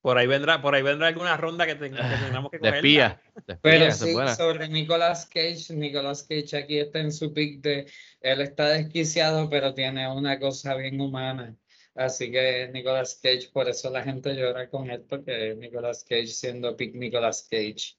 Por 0.00 0.16
ahí 0.16 0.26
vendrá, 0.26 0.62
por 0.62 0.74
ahí 0.74 0.82
vendrá 0.82 1.08
alguna 1.08 1.36
ronda 1.36 1.66
que, 1.66 1.74
te- 1.74 1.90
que 1.90 1.96
tengamos 1.96 2.50
que 2.50 2.58
De 2.62 2.68
coger. 2.68 2.84
espía. 2.86 3.20
De 3.46 3.52
espía, 3.54 3.60
Pero 3.62 3.92
sí, 3.92 4.14
sobre 4.36 4.68
Nicolas 4.68 5.26
Cage, 5.26 5.74
Nicolas 5.74 6.22
Cage 6.22 6.56
aquí 6.56 6.78
está 6.78 7.00
en 7.00 7.12
su 7.12 7.34
pick 7.34 7.60
de, 7.60 7.86
él 8.22 8.40
está 8.40 8.70
desquiciado, 8.70 9.50
pero 9.50 9.74
tiene 9.74 10.10
una 10.10 10.38
cosa 10.40 10.74
bien 10.76 10.98
humana. 11.00 11.54
Así 11.94 12.30
que 12.30 12.68
Nicolas 12.72 13.18
Cage, 13.22 13.50
por 13.52 13.68
eso 13.68 13.90
la 13.90 14.02
gente 14.02 14.34
llora 14.34 14.68
con 14.70 14.90
él, 14.90 15.02
porque 15.08 15.54
Nicolas 15.56 16.04
Cage 16.04 16.28
siendo 16.28 16.76
pick 16.76 16.94
Nicolas 16.94 17.46
Cage. 17.50 17.96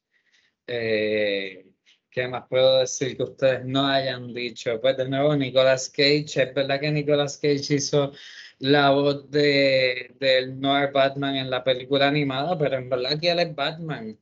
Eh, 0.67 1.65
¿qué 2.11 2.27
más 2.27 2.47
puedo 2.49 2.79
decir 2.79 3.17
que 3.17 3.23
ustedes 3.23 3.65
no 3.65 3.87
hayan 3.87 4.33
dicho? 4.33 4.79
Pues 4.81 4.97
de 4.97 5.09
nuevo, 5.09 5.35
Nicolas 5.35 5.89
Cage, 5.89 6.25
es 6.43 6.53
verdad 6.53 6.79
que 6.79 6.91
Nicolas 6.91 7.37
Cage 7.37 7.75
hizo 7.75 8.11
la 8.59 8.91
voz 8.91 9.29
de, 9.31 10.15
del 10.19 10.59
Noir 10.59 10.91
Batman 10.91 11.35
en 11.37 11.49
la 11.49 11.63
película 11.63 12.07
animada, 12.07 12.57
pero 12.57 12.77
en 12.77 12.89
verdad 12.89 13.19
que 13.19 13.31
él 13.31 13.39
es 13.39 13.55
Batman. 13.55 14.19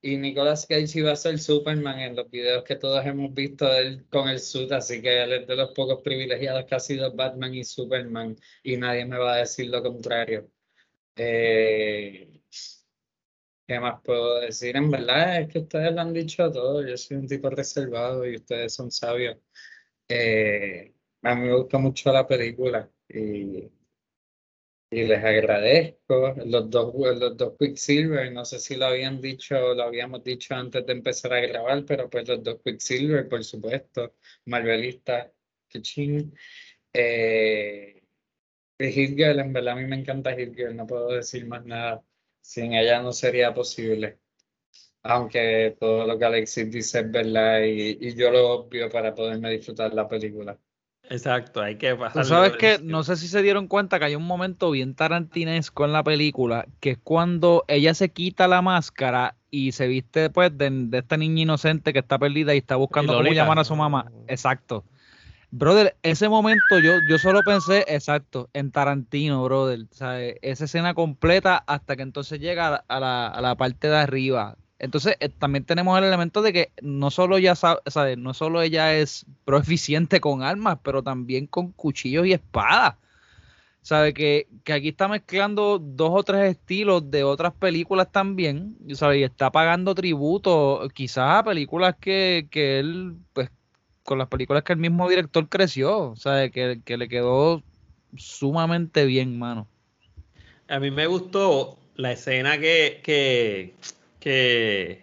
Y 0.00 0.16
Nicolas 0.16 0.66
Cage 0.66 0.98
iba 1.00 1.12
a 1.12 1.16
ser 1.16 1.38
Superman 1.38 1.98
en 1.98 2.16
los 2.16 2.30
videos 2.30 2.62
que 2.64 2.76
todos 2.76 3.04
hemos 3.04 3.34
visto 3.34 3.66
de 3.66 3.78
él 3.80 4.06
con 4.08 4.28
el 4.28 4.38
suit, 4.38 4.70
así 4.72 5.02
que 5.02 5.22
él 5.24 5.32
es 5.32 5.46
de 5.46 5.56
los 5.56 5.70
pocos 5.70 6.02
privilegiados 6.02 6.64
que 6.66 6.74
ha 6.76 6.80
sido 6.80 7.12
Batman 7.14 7.54
y 7.54 7.64
Superman, 7.64 8.36
y 8.62 8.76
nadie 8.76 9.04
me 9.06 9.18
va 9.18 9.34
a 9.34 9.38
decir 9.38 9.68
lo 9.68 9.82
contrario. 9.82 10.50
Eh, 11.16 12.40
¿qué 13.68 13.80
más 13.80 14.00
puedo 14.02 14.40
decir? 14.40 14.76
En 14.76 14.90
verdad 14.90 15.42
es 15.42 15.48
que 15.48 15.58
ustedes 15.60 15.92
lo 15.92 16.00
han 16.00 16.12
dicho 16.12 16.50
todo, 16.50 16.86
yo 16.86 16.96
soy 16.96 17.18
un 17.18 17.28
tipo 17.28 17.50
reservado 17.50 18.26
y 18.26 18.36
ustedes 18.36 18.74
son 18.74 18.90
sabios. 18.90 19.36
Eh, 20.08 20.94
a 21.22 21.34
mí 21.34 21.42
me 21.48 21.54
gustó 21.54 21.78
mucho 21.78 22.12
la 22.12 22.26
película 22.26 22.90
y, 23.08 23.70
y 24.90 25.04
les 25.04 25.22
agradezco. 25.24 26.34
Los 26.46 26.70
dos, 26.70 26.94
los 26.94 27.36
dos 27.36 27.54
Quicksilver, 27.58 28.32
no 28.32 28.44
sé 28.44 28.58
si 28.58 28.76
lo 28.76 28.86
habían 28.86 29.20
dicho, 29.20 29.74
lo 29.74 29.82
habíamos 29.82 30.24
dicho 30.24 30.54
antes 30.54 30.84
de 30.86 30.92
empezar 30.92 31.32
a 31.34 31.40
grabar, 31.40 31.84
pero 31.84 32.08
pues 32.10 32.26
los 32.28 32.42
dos 32.42 32.60
Quicksilver, 32.64 33.28
por 33.28 33.44
supuesto, 33.44 34.14
Marvelista, 34.46 35.32
que 35.68 35.82
ching. 35.82 36.34
Eh, 36.92 38.02
en 38.78 39.52
verdad 39.52 39.74
a 39.74 39.76
mí 39.76 39.86
me 39.86 39.96
encanta 39.96 40.34
Hit 40.36 40.54
Girl, 40.56 40.76
no 40.76 40.86
puedo 40.86 41.10
decir 41.10 41.46
más 41.46 41.64
nada. 41.66 42.04
Sin 42.40 42.72
ella 42.74 43.02
no 43.02 43.12
sería 43.12 43.54
posible. 43.54 44.20
Aunque 45.02 45.76
todo 45.80 46.06
lo 46.06 46.18
que 46.18 46.24
Alexis 46.26 46.70
dice 46.70 47.00
es 47.00 47.10
verdad 47.12 47.62
y, 47.62 47.98
y 48.00 48.14
yo 48.16 48.30
lo 48.30 48.50
obvio 48.52 48.90
para 48.90 49.14
poderme 49.14 49.50
disfrutar 49.52 49.94
la 49.94 50.08
película. 50.08 50.58
Exacto, 51.10 51.62
hay 51.62 51.76
que 51.76 51.92
Tú 51.92 51.98
pasar. 52.00 52.24
sabes 52.24 52.52
que 52.58 52.78
no 52.82 53.02
sé 53.02 53.16
si 53.16 53.28
se 53.28 53.42
dieron 53.42 53.66
cuenta 53.66 53.98
que 53.98 54.04
hay 54.06 54.14
un 54.14 54.26
momento 54.26 54.70
bien 54.70 54.94
tarantinesco 54.94 55.84
en 55.84 55.92
la 55.92 56.04
película, 56.04 56.66
que 56.80 56.90
es 56.92 56.98
cuando 57.02 57.64
ella 57.68 57.94
se 57.94 58.10
quita 58.10 58.46
la 58.48 58.60
máscara 58.62 59.36
y 59.50 59.72
se 59.72 59.86
viste 59.88 60.28
pues 60.30 60.56
de, 60.58 60.68
de 60.70 60.98
esta 60.98 61.16
niña 61.16 61.42
inocente 61.42 61.92
que 61.94 62.00
está 62.00 62.18
perdida 62.18 62.54
y 62.54 62.58
está 62.58 62.76
buscando 62.76 63.14
cómo 63.14 63.30
llamar 63.32 63.58
a 63.58 63.64
su 63.64 63.74
mamá. 63.74 64.12
Exacto. 64.26 64.84
Brother, 65.50 65.96
ese 66.02 66.28
momento 66.28 66.78
yo, 66.78 67.00
yo 67.08 67.16
solo 67.18 67.42
pensé, 67.42 67.86
exacto, 67.88 68.50
en 68.52 68.70
Tarantino, 68.70 69.42
brother. 69.44 69.86
O 69.90 69.94
sea, 69.94 70.20
esa 70.22 70.64
escena 70.66 70.92
completa 70.92 71.56
hasta 71.66 71.96
que 71.96 72.02
entonces 72.02 72.38
llega 72.38 72.66
a 72.66 72.70
la, 72.70 72.84
a 72.88 73.00
la, 73.00 73.26
a 73.28 73.40
la 73.40 73.56
parte 73.56 73.88
de 73.88 73.96
arriba. 73.96 74.58
Entonces, 74.78 75.16
eh, 75.20 75.28
también 75.28 75.64
tenemos 75.64 75.98
el 75.98 76.04
elemento 76.04 76.40
de 76.40 76.52
que 76.52 76.72
no 76.82 77.10
solo 77.10 77.36
ella 77.36 77.54
sabe, 77.56 77.80
sea, 77.86 78.14
no 78.16 78.32
solo 78.32 78.62
ella 78.62 78.94
es 78.94 79.26
proficiente 79.44 80.20
con 80.20 80.42
armas, 80.42 80.78
pero 80.82 81.02
también 81.02 81.46
con 81.46 81.72
cuchillos 81.72 82.26
y 82.26 82.32
espadas. 82.32 82.96
Sabe 83.82 84.12
que, 84.12 84.46
que 84.64 84.72
aquí 84.72 84.88
está 84.88 85.08
mezclando 85.08 85.78
dos 85.78 86.10
o 86.12 86.22
tres 86.22 86.50
estilos 86.50 87.10
de 87.10 87.24
otras 87.24 87.54
películas 87.54 88.12
también, 88.12 88.76
sabe, 88.94 89.20
y 89.20 89.22
está 89.22 89.50
pagando 89.50 89.94
tributo 89.94 90.86
quizás 90.92 91.38
a 91.38 91.44
películas 91.44 91.96
que, 92.00 92.48
que 92.50 92.78
él, 92.78 93.16
pues, 93.32 93.50
con 94.04 94.18
las 94.18 94.28
películas 94.28 94.62
que 94.62 94.74
el 94.74 94.78
mismo 94.78 95.08
director 95.08 95.48
creció, 95.48 96.14
sea, 96.16 96.50
que, 96.50 96.80
que 96.84 96.96
le 96.96 97.08
quedó 97.08 97.62
sumamente 98.16 99.06
bien, 99.06 99.38
mano. 99.38 99.66
A 100.68 100.78
mí 100.78 100.90
me 100.90 101.06
gustó 101.06 101.78
la 101.94 102.12
escena 102.12 102.58
que, 102.58 103.00
que, 103.02 103.74
que 104.20 105.02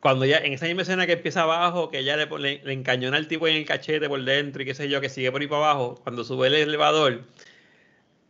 cuando 0.00 0.24
ya, 0.24 0.38
en 0.38 0.52
esa 0.52 0.66
misma 0.66 0.82
escena 0.82 1.06
que 1.06 1.14
empieza 1.14 1.42
abajo, 1.42 1.90
que 1.90 1.98
ella 2.00 2.16
le, 2.16 2.26
le, 2.38 2.62
le 2.64 2.72
encañona 2.72 3.16
al 3.16 3.28
tipo 3.28 3.48
en 3.48 3.56
el 3.56 3.64
cachete 3.64 4.08
por 4.08 4.22
dentro 4.24 4.62
y 4.62 4.64
qué 4.64 4.74
sé 4.74 4.88
yo, 4.88 5.00
que 5.00 5.08
sigue 5.08 5.32
por 5.32 5.40
ahí 5.40 5.48
para 5.48 5.70
abajo, 5.70 6.00
cuando 6.02 6.24
sube 6.24 6.46
el 6.48 6.54
elevador, 6.54 7.24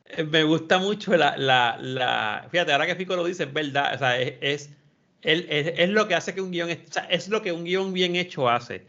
eh, 0.06 0.24
me 0.24 0.44
gusta 0.44 0.78
mucho 0.78 1.16
la, 1.16 1.36
la, 1.36 1.76
la, 1.80 2.46
fíjate, 2.50 2.72
ahora 2.72 2.86
que 2.86 2.96
Fico 2.96 3.16
lo 3.16 3.24
dice, 3.24 3.44
es 3.44 3.52
verdad, 3.52 3.94
o 3.94 3.98
sea, 3.98 4.18
es, 4.20 4.36
es, 4.40 4.70
es, 5.22 5.88
lo 5.90 6.08
que 6.08 6.14
hace 6.14 6.34
que 6.34 6.40
un 6.40 6.50
guion, 6.50 6.70
o 6.70 6.74
es 7.10 7.28
lo 7.28 7.42
que 7.42 7.52
un 7.52 7.64
guion 7.64 7.92
bien 7.92 8.16
hecho 8.16 8.48
hace, 8.48 8.86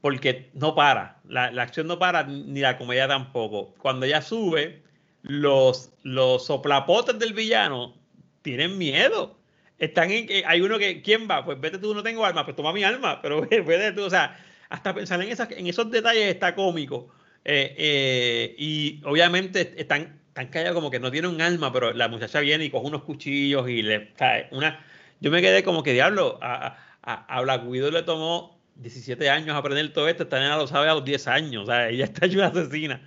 porque 0.00 0.50
no 0.54 0.74
para, 0.74 1.20
la, 1.28 1.50
la 1.50 1.62
acción 1.62 1.86
no 1.86 1.98
para, 1.98 2.24
ni 2.24 2.60
la 2.60 2.78
comedia 2.78 3.08
tampoco. 3.08 3.74
Cuando 3.78 4.06
ella 4.06 4.22
sube, 4.22 4.82
los, 5.22 5.92
los 6.02 6.46
soplapotes 6.46 7.18
del 7.18 7.34
villano 7.34 7.94
tienen 8.42 8.78
miedo. 8.78 9.36
Están 9.80 10.10
en 10.12 10.26
que 10.26 10.44
hay 10.46 10.60
uno 10.60 10.78
que, 10.78 11.02
¿quién 11.02 11.26
va? 11.28 11.44
Pues 11.44 11.60
vete 11.60 11.78
tú, 11.78 11.94
no 11.94 12.02
tengo 12.02 12.24
arma, 12.24 12.44
pues 12.44 12.54
toma 12.54 12.72
mi 12.72 12.84
arma, 12.84 13.20
pero 13.22 13.40
vete 13.40 13.92
tú, 13.92 14.04
o 14.04 14.10
sea, 14.10 14.38
hasta 14.68 14.94
pensar 14.94 15.20
en, 15.20 15.30
esas, 15.30 15.50
en 15.50 15.66
esos 15.66 15.90
detalles 15.90 16.28
está 16.28 16.54
cómico. 16.54 17.08
Eh, 17.44 17.74
eh, 17.76 18.54
y 18.58 19.00
obviamente 19.04 19.74
están, 19.76 20.20
están 20.28 20.48
callados 20.48 20.74
como 20.74 20.90
que 20.90 21.00
no 21.00 21.10
tiene 21.10 21.26
un 21.26 21.40
arma, 21.40 21.72
pero 21.72 21.92
la 21.92 22.06
muchacha 22.06 22.40
viene 22.40 22.66
y 22.66 22.70
coge 22.70 22.86
unos 22.86 23.02
cuchillos 23.02 23.68
y 23.68 23.82
le 23.82 24.12
cae 24.12 24.48
una. 24.52 24.84
Yo 25.20 25.30
me 25.30 25.40
quedé 25.42 25.64
como 25.64 25.82
que 25.82 25.92
diablo, 25.92 26.38
a, 26.40 26.76
a, 27.02 27.36
a 27.36 27.40
Black 27.40 27.66
Widow 27.66 27.90
le 27.90 28.02
tomó 28.02 28.60
17 28.76 29.28
años 29.28 29.56
aprender 29.56 29.92
todo 29.92 30.08
esto, 30.08 30.22
esta 30.24 30.40
nena 30.40 30.56
lo 30.56 30.66
sabe 30.66 30.88
a 30.88 30.94
los 30.94 31.04
10 31.04 31.26
años, 31.28 31.62
o 31.64 31.66
sea, 31.66 31.88
ella 31.88 32.04
está 32.04 32.26
una 32.32 32.46
asesina. 32.46 33.00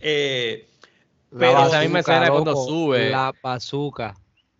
Eh, 0.00 0.68
pero 1.36 1.66
esa 1.66 1.80
misma 1.80 2.00
escena 2.00 2.28
cuando 2.30 2.54
sube. 2.54 3.10
La 3.10 3.32
bazooka. 3.42 4.14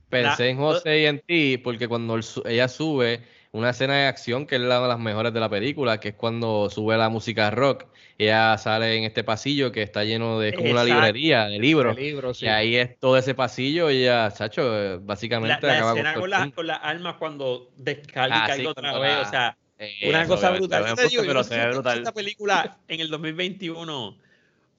Pensé 0.09 0.44
La- 0.44 0.50
en 0.50 0.57
José 0.59 1.00
y 1.00 1.07
en 1.07 1.20
ti, 1.20 1.59
porque 1.59 1.88
cuando 1.88 2.18
ella 2.44 2.68
sube 2.68 3.20
una 3.52 3.70
escena 3.70 3.94
de 3.94 4.07
acción 4.07 4.46
que 4.46 4.57
es 4.57 4.61
la 4.61 4.80
de 4.80 4.88
las 4.88 4.98
mejores 4.98 5.32
de 5.32 5.40
la 5.40 5.48
película, 5.48 5.98
que 5.98 6.11
es 6.11 6.14
cuando 6.14 6.68
sube 6.70 6.96
la 6.96 7.09
música 7.09 7.50
rock, 7.50 7.86
ella 8.18 8.57
sale 8.59 8.96
en 8.96 9.04
este 9.04 9.24
pasillo 9.24 9.72
que 9.72 9.82
está 9.82 10.04
lleno 10.04 10.38
de 10.38 10.52
como 10.54 10.70
una 10.70 10.84
librería 10.84 11.46
de 11.46 11.59
libros. 11.59 11.96
Sí. 12.38 12.44
Y 12.46 12.48
ahí 12.48 12.76
es 12.76 12.98
todo 13.00 13.16
ese 13.16 13.34
pasillo 13.34 13.90
y 13.90 14.02
ella, 14.02 14.30
Chacho, 14.30 14.62
eh, 14.78 14.90
la, 14.92 14.96
básicamente 14.98 15.66
la 15.66 15.72
acaba 15.72 15.90
escena 15.92 16.14
con, 16.14 16.30
mundo. 16.30 16.54
con 16.54 16.66
las 16.66 16.80
armas 16.82 17.16
cuando 17.16 17.70
descarga 17.76 18.36
Ah, 18.42 18.44
y 18.44 18.48
cae 18.48 18.59
sí, 18.61 18.66
otra 18.66 18.98
vez, 18.98 19.12
la- 19.16 19.22
o 19.22 19.30
sea, 19.30 19.57
Eh, 19.78 20.09
una 20.09 20.26
cosa 20.26 20.50
brutal. 20.52 20.84
digo, 21.11 21.22
pero 21.26 21.44
se 21.44 21.59
ve 21.59 21.70
brutal. 21.72 21.98
esta 21.98 22.12
película 22.12 22.78
en 22.88 23.00
el 23.00 23.09
2021 23.11 24.16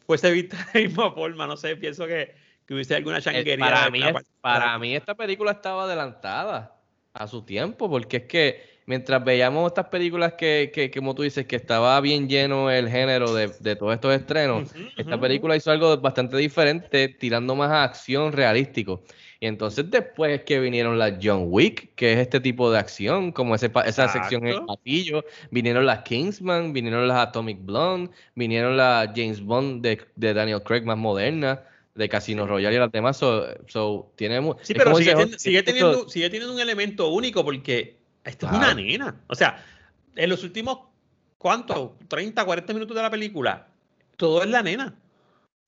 fuese 0.05 0.31
vista 0.31 0.57
de 0.73 0.81
la 0.83 0.87
misma 0.87 1.11
forma, 1.11 1.47
no 1.47 1.57
sé, 1.57 1.75
pienso 1.75 2.07
que, 2.07 2.33
que 2.67 2.73
hubiese 2.73 2.95
alguna 2.95 3.17
Eh, 3.17 3.21
changuería. 3.21 3.57
para 3.65 3.89
mí, 3.89 4.01
alguna 4.03 4.19
es- 4.21 4.27
parte. 4.41 4.59
para 4.65 4.77
mí 4.77 4.95
esta 4.95 5.15
película 5.15 5.51
estaba 5.51 5.85
adelantada 5.85 6.75
a 7.13 7.27
su 7.27 7.41
tiempo, 7.43 7.89
porque 7.89 8.17
es 8.17 8.23
que 8.23 8.77
mientras 8.85 9.23
veíamos 9.23 9.67
estas 9.67 9.85
películas 9.87 10.33
que, 10.33 10.71
que, 10.73 10.91
que, 10.91 10.99
como 10.99 11.15
tú 11.15 11.23
dices, 11.23 11.45
que 11.47 11.55
estaba 11.55 11.99
bien 12.01 12.29
lleno 12.29 12.69
el 12.69 12.87
género 12.89 13.33
de, 13.33 13.47
de 13.59 13.75
todos 13.75 13.93
estos 13.95 14.13
estrenos, 14.13 14.71
esta 14.97 15.19
película 15.19 15.55
hizo 15.55 15.71
algo 15.71 15.97
bastante 15.97 16.37
diferente, 16.37 17.07
tirando 17.09 17.55
más 17.55 17.71
a 17.71 17.83
acción 17.83 18.31
realístico. 18.33 19.01
Y 19.39 19.45
entonces 19.47 19.89
después 19.89 20.43
que 20.43 20.59
vinieron 20.59 20.97
las 20.99 21.13
John 21.21 21.45
Wick, 21.47 21.93
que 21.95 22.13
es 22.13 22.19
este 22.19 22.39
tipo 22.39 22.71
de 22.71 22.79
acción, 22.79 23.31
como 23.31 23.55
ese, 23.55 23.71
esa 23.85 24.07
sección 24.09 24.47
en 24.47 24.55
el 24.55 24.65
pasillo, 24.65 25.23
vinieron 25.51 25.85
las 25.85 25.99
Kingsman, 26.03 26.71
vinieron 26.73 27.07
las 27.07 27.17
Atomic 27.27 27.59
Blonde, 27.61 28.11
vinieron 28.35 28.77
las 28.77 29.09
James 29.15 29.41
Bond 29.41 29.81
de, 29.83 30.01
de 30.15 30.33
Daniel 30.33 30.61
Craig 30.63 30.83
más 30.85 30.97
moderna, 30.97 31.61
de 31.97 32.09
Casino 32.09 32.45
Royale 32.45 32.75
y 32.75 32.79
las 32.79 32.91
demás. 32.91 33.17
So, 33.17 33.45
so, 33.67 34.11
tiene 34.15 34.39
Sí, 34.61 34.73
pero 34.73 34.95
sigue, 34.95 35.15
ten- 35.15 35.39
sigue 35.39 35.57
esto- 35.59 35.71
teniendo, 35.71 36.09
sigue 36.09 36.29
teniendo 36.29 36.53
un 36.53 36.59
elemento 36.59 37.09
único 37.09 37.43
porque 37.43 37.97
esto 38.23 38.45
es 38.45 38.51
una 38.53 38.73
nena. 38.73 39.21
O 39.27 39.35
sea, 39.35 39.63
en 40.15 40.29
los 40.29 40.43
últimos, 40.43 40.79
¿cuántos? 41.37 41.91
30, 42.07 42.45
40 42.45 42.73
minutos 42.73 42.95
de 42.95 43.01
la 43.01 43.09
película, 43.09 43.67
todo 44.15 44.41
es 44.43 44.49
la 44.49 44.61
nena. 44.63 44.95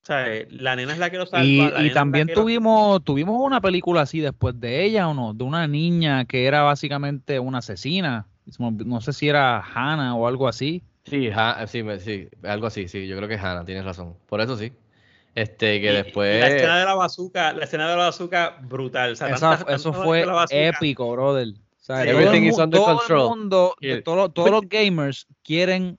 O 0.02 0.06
sea, 0.06 0.34
eh, 0.34 0.48
la 0.50 0.76
nena 0.76 0.92
es 0.94 0.98
la 0.98 1.10
que 1.10 1.18
lo 1.18 1.26
salva. 1.26 1.84
Y, 1.84 1.92
también 1.92 2.28
lo- 2.28 2.34
tuvimos, 2.34 3.04
tuvimos 3.04 3.36
una 3.38 3.60
película 3.60 4.00
así 4.02 4.20
después 4.20 4.58
de 4.58 4.84
ella 4.84 5.08
o 5.08 5.14
no, 5.14 5.34
de 5.34 5.44
una 5.44 5.66
niña 5.66 6.24
que 6.24 6.46
era 6.46 6.62
básicamente 6.62 7.38
una 7.38 7.58
asesina. 7.58 8.26
No 8.58 9.00
sé 9.00 9.12
si 9.12 9.28
era 9.28 9.60
Hannah 9.60 10.14
o 10.14 10.26
algo 10.26 10.48
así. 10.48 10.82
Sí, 11.04 11.28
Ha- 11.34 11.66
sí, 11.66 11.82
sí, 11.98 12.28
algo 12.42 12.66
así, 12.66 12.88
sí, 12.88 13.06
yo 13.06 13.16
creo 13.16 13.28
que 13.28 13.34
es 13.34 13.42
Hannah, 13.42 13.64
tienes 13.64 13.84
razón. 13.84 14.14
Por 14.26 14.40
eso 14.40 14.56
sí. 14.56 14.72
Este, 15.34 15.80
que 15.80 15.92
y- 15.92 15.94
después. 15.96 16.36
y 16.36 16.40
la 16.40 16.48
escena 16.48 16.78
de 16.80 16.84
la 16.84 16.94
bazooka, 16.94 17.52
la 17.52 17.64
escena 17.64 17.88
de 17.90 17.96
la 17.96 18.04
bazooka, 18.04 18.58
brutal. 18.62 19.12
O 19.12 19.16
sea, 19.16 19.28
Esa- 19.28 19.50
tantas- 19.58 19.74
eso 19.74 19.90
tantas 19.92 20.04
fue 20.06 20.26
épico, 20.50 21.10
brother. 21.12 21.48
O 21.48 21.82
sea, 21.82 22.02
Sí. 22.02 22.08
todo 22.08 22.18
el 22.18 22.26
Everything 22.26 22.46
is 22.48 22.58
under 22.58 22.80
todo 22.80 22.90
el 22.92 22.98
control. 22.98 23.28
mundo, 23.28 23.74
Yeah. 23.80 24.02
todo- 24.02 24.28
todos 24.30 24.50
los 24.50 24.62
gamers 24.68 25.26
quieren 25.42 25.98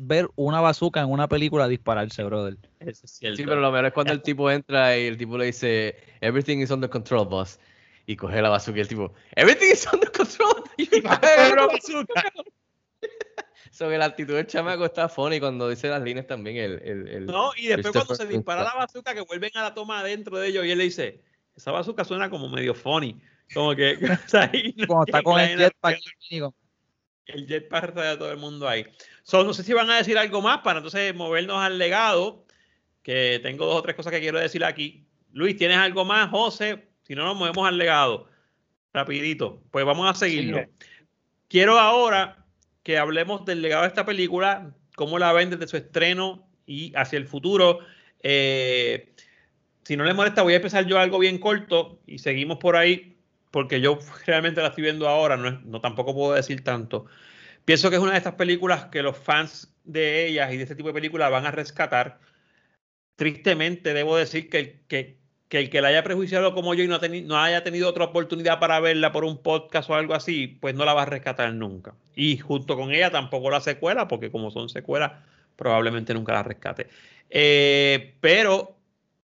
ver 0.00 0.28
una 0.36 0.60
bazooka 0.60 1.00
en 1.00 1.10
una 1.10 1.28
película 1.28 1.66
dispararse, 1.68 2.22
brother. 2.24 2.56
Eso 2.80 3.06
es 3.06 3.12
cierto. 3.12 3.36
Sí, 3.36 3.44
pero 3.44 3.60
lo 3.60 3.70
mejor 3.70 3.86
es 3.86 3.92
cuando 3.92 4.12
el 4.12 4.22
tipo 4.22 4.50
entra 4.50 4.96
y 4.98 5.06
el 5.06 5.16
tipo 5.16 5.38
le 5.38 5.46
dice, 5.46 5.96
Everything 6.20 6.58
is 6.58 6.70
under 6.70 6.90
control, 6.90 7.26
boss. 7.28 7.58
Y 8.06 8.16
coge 8.16 8.42
la 8.42 8.48
bazooka 8.48 8.78
y 8.78 8.80
el 8.82 8.88
tipo, 8.88 9.12
Everything 9.36 9.72
is 9.72 9.88
under 9.92 10.10
control. 10.10 10.64
Y 10.76 11.00
va 11.00 11.14
a 11.14 11.20
coge 11.20 11.54
la 11.56 11.66
bazooka. 11.66 12.22
Sobre 13.70 13.98
la 13.98 14.06
actitud 14.06 14.34
del 14.34 14.46
chamaco 14.46 14.84
está 14.86 15.08
funny 15.08 15.38
cuando 15.40 15.68
dice 15.68 15.88
las 15.88 16.02
líneas 16.02 16.26
también. 16.26 16.56
El, 16.56 16.82
el, 16.82 17.08
el- 17.08 17.26
No, 17.26 17.52
y 17.56 17.66
después 17.68 17.92
cuando 17.92 18.14
se 18.14 18.26
dispara 18.26 18.62
la 18.64 18.74
bazooka, 18.74 19.14
que 19.14 19.20
vuelven 19.20 19.50
a 19.54 19.62
la 19.62 19.74
toma 19.74 20.00
adentro 20.00 20.38
de 20.38 20.48
ellos 20.48 20.64
y 20.64 20.70
él 20.70 20.78
le 20.78 20.84
dice, 20.84 21.22
esa 21.54 21.70
bazooka 21.72 22.04
suena 22.04 22.30
como 22.30 22.48
medio 22.48 22.74
funny. 22.74 23.20
Como 23.54 23.74
que, 23.74 23.98
o 24.26 24.28
sea, 24.28 24.50
y 24.52 24.74
no- 24.76 24.86
Cuando 24.86 25.04
está 25.06 25.22
con 25.22 25.40
el 25.40 25.58
jetpack, 25.58 25.98
digo, 26.30 26.54
el 27.26 27.46
jetpack 27.46 27.94
de 27.94 28.16
todo 28.16 28.30
el 28.32 28.38
mundo 28.38 28.68
ahí. 28.68 28.86
So, 29.22 29.44
no 29.44 29.52
sé 29.52 29.62
si 29.62 29.72
van 29.72 29.90
a 29.90 29.96
decir 29.98 30.18
algo 30.18 30.40
más 30.42 30.58
para 30.62 30.78
entonces 30.78 31.14
movernos 31.14 31.58
al 31.58 31.78
legado, 31.78 32.46
que 33.02 33.40
tengo 33.42 33.66
dos 33.66 33.76
o 33.76 33.82
tres 33.82 33.94
cosas 33.96 34.12
que 34.12 34.20
quiero 34.20 34.38
decir 34.40 34.64
aquí. 34.64 35.06
Luis, 35.32 35.56
¿tienes 35.56 35.76
algo 35.76 36.04
más, 36.04 36.28
José? 36.30 36.88
Si 37.02 37.14
no, 37.14 37.24
nos 37.24 37.36
movemos 37.36 37.66
al 37.66 37.78
legado. 37.78 38.28
Rapidito. 38.92 39.62
Pues 39.70 39.84
vamos 39.84 40.10
a 40.10 40.14
seguirlo. 40.14 40.58
Sí. 40.58 40.86
Quiero 41.48 41.78
ahora 41.78 42.39
que 42.82 42.98
hablemos 42.98 43.44
del 43.44 43.62
legado 43.62 43.82
de 43.82 43.88
esta 43.88 44.06
película, 44.06 44.74
cómo 44.96 45.18
la 45.18 45.32
ven 45.32 45.50
desde 45.50 45.68
su 45.68 45.76
estreno 45.76 46.48
y 46.66 46.92
hacia 46.96 47.18
el 47.18 47.26
futuro. 47.26 47.80
Eh, 48.22 49.12
si 49.84 49.96
no 49.96 50.04
les 50.04 50.14
molesta, 50.14 50.42
voy 50.42 50.54
a 50.54 50.56
empezar 50.56 50.86
yo 50.86 50.98
algo 50.98 51.18
bien 51.18 51.38
corto 51.38 52.00
y 52.06 52.18
seguimos 52.18 52.58
por 52.58 52.76
ahí, 52.76 53.16
porque 53.50 53.80
yo 53.80 53.98
realmente 54.26 54.60
la 54.60 54.68
estoy 54.68 54.84
viendo 54.84 55.08
ahora, 55.08 55.36
no, 55.36 55.60
no 55.64 55.80
tampoco 55.80 56.14
puedo 56.14 56.34
decir 56.34 56.64
tanto. 56.64 57.06
Pienso 57.64 57.90
que 57.90 57.96
es 57.96 58.02
una 58.02 58.12
de 58.12 58.18
estas 58.18 58.34
películas 58.34 58.86
que 58.86 59.02
los 59.02 59.16
fans 59.16 59.74
de 59.84 60.26
ellas 60.26 60.52
y 60.52 60.56
de 60.56 60.62
este 60.64 60.74
tipo 60.74 60.88
de 60.88 60.94
películas 60.94 61.30
van 61.30 61.46
a 61.46 61.50
rescatar. 61.50 62.20
Tristemente, 63.16 63.92
debo 63.94 64.16
decir 64.16 64.48
que 64.48 64.80
que, 64.88 65.19
que, 65.50 65.58
el 65.58 65.68
que 65.68 65.82
la 65.82 65.88
haya 65.88 66.04
prejuiciado 66.04 66.54
como 66.54 66.74
yo 66.74 66.84
y 66.84 66.88
no, 66.88 66.98
no 67.24 67.36
haya 67.36 67.64
tenido 67.64 67.88
otra 67.88 68.04
oportunidad 68.04 68.60
para 68.60 68.78
verla 68.78 69.10
por 69.10 69.24
un 69.24 69.36
podcast 69.42 69.90
o 69.90 69.96
algo 69.96 70.14
así, 70.14 70.46
pues 70.46 70.76
no 70.76 70.84
la 70.84 70.94
va 70.94 71.02
a 71.02 71.06
rescatar 71.06 71.52
nunca. 71.52 71.92
Y 72.14 72.38
junto 72.38 72.76
con 72.76 72.92
ella 72.92 73.10
tampoco 73.10 73.50
la 73.50 73.60
secuela, 73.60 74.06
porque 74.06 74.30
como 74.30 74.52
son 74.52 74.68
secuelas, 74.68 75.12
probablemente 75.56 76.14
nunca 76.14 76.34
la 76.34 76.44
rescate. 76.44 76.86
Eh, 77.28 78.14
pero 78.20 78.76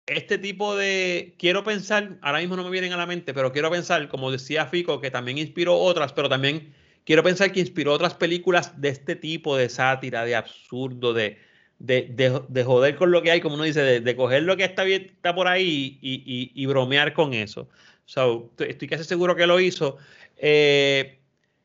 este 0.07 0.39
tipo 0.39 0.75
de. 0.75 1.35
Quiero 1.39 1.63
pensar, 1.63 2.19
ahora 2.21 2.41
mismo 2.41 2.57
no 2.57 2.65
me 2.65 2.71
vienen 2.71 2.93
a 2.93 2.97
la 2.97 3.07
mente, 3.07 3.33
pero 3.33 3.53
quiero 3.53 3.71
pensar, 3.71 4.09
como 4.09 4.33
decía 4.33 4.67
Fico, 4.67 5.01
que 5.01 5.13
también 5.13 5.39
inspiró 5.39 5.77
otras, 5.79 6.13
pero 6.13 6.29
también 6.29 6.75
quiero 7.05 7.23
pensar 7.23 7.53
que 7.53 7.61
inspiró 7.61 7.93
otras 7.93 8.15
películas 8.15 8.81
de 8.81 8.89
este 8.89 9.15
tipo 9.15 9.57
de 9.57 9.69
sátira, 9.69 10.25
de 10.25 10.35
absurdo, 10.35 11.15
de, 11.15 11.39
de, 11.79 12.03
de- 12.11 12.43
de 12.49 12.65
joder 12.65 12.97
con 12.97 13.11
lo 13.11 13.23
que 13.23 13.31
hay, 13.31 13.41
como 13.41 13.55
uno 13.55 13.65
dice, 13.65 13.83
de, 13.83 14.01
de 14.01 14.17
coger 14.17 14.43
lo 14.43 14.57
que 14.57 14.65
está, 14.65 14.85
bien, 14.85 15.03
está 15.15 15.35
por 15.35 15.47
ahí 15.49 15.99
y, 16.03 16.15
y- 16.27 16.53
y 16.55 16.67
bromear 16.67 17.13
con 17.13 17.35
eso. 17.35 17.69
So, 18.05 18.53
estoy 18.59 18.89
casi 18.89 19.05
seguro 19.05 19.37
que 19.37 19.47
lo 19.47 19.61
hizo. 19.61 19.99
Eh, 20.37 21.21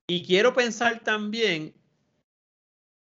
y 0.08 0.24
quiero 0.26 0.54
pensar 0.54 1.00
también 1.04 1.74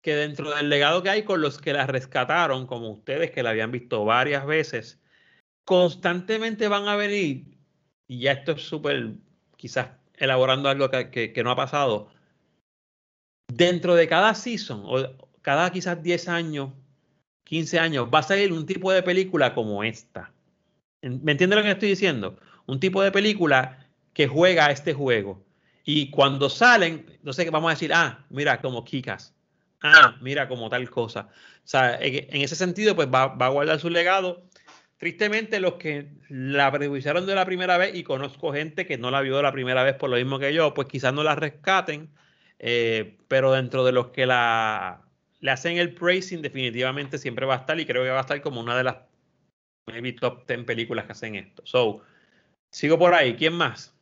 que 0.02 0.14
dentro 0.14 0.54
del 0.54 0.68
legado 0.68 1.02
que 1.02 1.10
hay 1.10 1.22
con 1.24 1.40
los 1.40 1.58
que 1.58 1.72
la 1.72 1.86
rescataron, 1.86 2.66
como 2.66 2.90
ustedes 2.90 3.30
que 3.30 3.42
la 3.42 3.50
habían 3.50 3.70
visto 3.72 4.04
varias 4.04 4.46
veces, 4.46 5.00
constantemente 5.64 6.68
van 6.68 6.88
a 6.88 6.96
venir, 6.96 7.58
y 8.06 8.20
ya 8.20 8.32
esto 8.32 8.52
es 8.52 8.62
súper, 8.62 9.12
quizás 9.56 9.90
elaborando 10.14 10.68
algo 10.68 10.90
que, 10.90 11.10
que- 11.10 11.32
que 11.32 11.42
no 11.44 11.50
ha 11.50 11.56
pasado, 11.56 12.08
dentro 13.52 13.94
de 13.94 14.08
cada 14.08 14.34
season, 14.34 14.82
o 14.84 15.16
cada 15.42 15.70
quizás 15.70 16.02
10 16.02 16.28
años, 16.28 16.72
15 17.48 17.78
años, 17.78 18.08
va 18.12 18.18
a 18.18 18.22
salir 18.22 18.52
un 18.52 18.66
tipo 18.66 18.92
de 18.92 19.02
película 19.02 19.54
como 19.54 19.82
esta. 19.82 20.30
¿Me 21.00 21.32
entiende 21.32 21.56
lo 21.56 21.62
que 21.62 21.70
estoy 21.70 21.88
diciendo? 21.88 22.38
Un 22.66 22.78
tipo 22.78 23.02
de 23.02 23.10
película 23.10 23.86
que 24.12 24.28
juega 24.28 24.66
a 24.66 24.70
este 24.70 24.92
juego. 24.92 25.42
Y 25.82 26.10
cuando 26.10 26.50
salen, 26.50 27.06
no 27.22 27.32
sé, 27.32 27.48
vamos 27.48 27.70
a 27.70 27.74
decir, 27.74 27.90
ah, 27.94 28.26
mira, 28.28 28.60
como 28.60 28.84
Kikas. 28.84 29.34
Ah, 29.80 30.16
mira, 30.20 30.46
como 30.46 30.68
tal 30.68 30.90
cosa. 30.90 31.28
O 31.30 31.66
sea, 31.66 31.98
en, 31.98 32.42
ese 32.42 32.54
sentido, 32.54 32.94
pues 32.94 33.08
va, 33.08 33.28
va 33.28 33.46
a 33.46 33.50
guardar 33.50 33.80
su 33.80 33.88
legado. 33.88 34.42
Tristemente, 34.98 35.58
los 35.58 35.74
que 35.74 36.10
la 36.28 36.70
prejuiciaron 36.70 37.24
de 37.24 37.34
la 37.34 37.46
primera 37.46 37.78
vez, 37.78 37.94
y 37.94 38.02
conozco 38.02 38.52
gente 38.52 38.86
que 38.86 38.98
no 38.98 39.10
la 39.10 39.22
vio 39.22 39.40
la 39.40 39.52
primera 39.52 39.84
vez 39.84 39.94
por 39.94 40.10
lo 40.10 40.16
mismo 40.16 40.38
que 40.38 40.52
yo, 40.52 40.74
pues 40.74 40.86
quizás 40.88 41.14
no 41.14 41.22
la 41.22 41.34
rescaten, 41.34 42.10
eh, 42.58 43.16
pero 43.26 43.52
dentro 43.52 43.84
de 43.86 43.92
los 43.92 44.08
que 44.08 44.26
la 44.26 45.07
le 45.40 45.50
hacen 45.50 45.78
el 45.78 45.94
praising, 45.94 46.42
definitivamente 46.42 47.18
siempre 47.18 47.46
va 47.46 47.54
a 47.54 47.58
estar, 47.58 47.78
y 47.78 47.86
creo 47.86 48.02
que 48.02 48.10
va 48.10 48.18
a 48.18 48.22
estar 48.22 48.40
como 48.40 48.60
una 48.60 48.76
de 48.76 48.84
las 48.84 48.96
maybe 49.86 50.12
top 50.12 50.46
10 50.46 50.64
películas 50.64 51.06
que 51.06 51.12
hacen 51.12 51.34
esto. 51.36 51.62
So, 51.64 52.00
sigo 52.70 52.98
por 52.98 53.14
ahí. 53.14 53.34
¿Quién 53.34 53.54
más? 53.54 53.94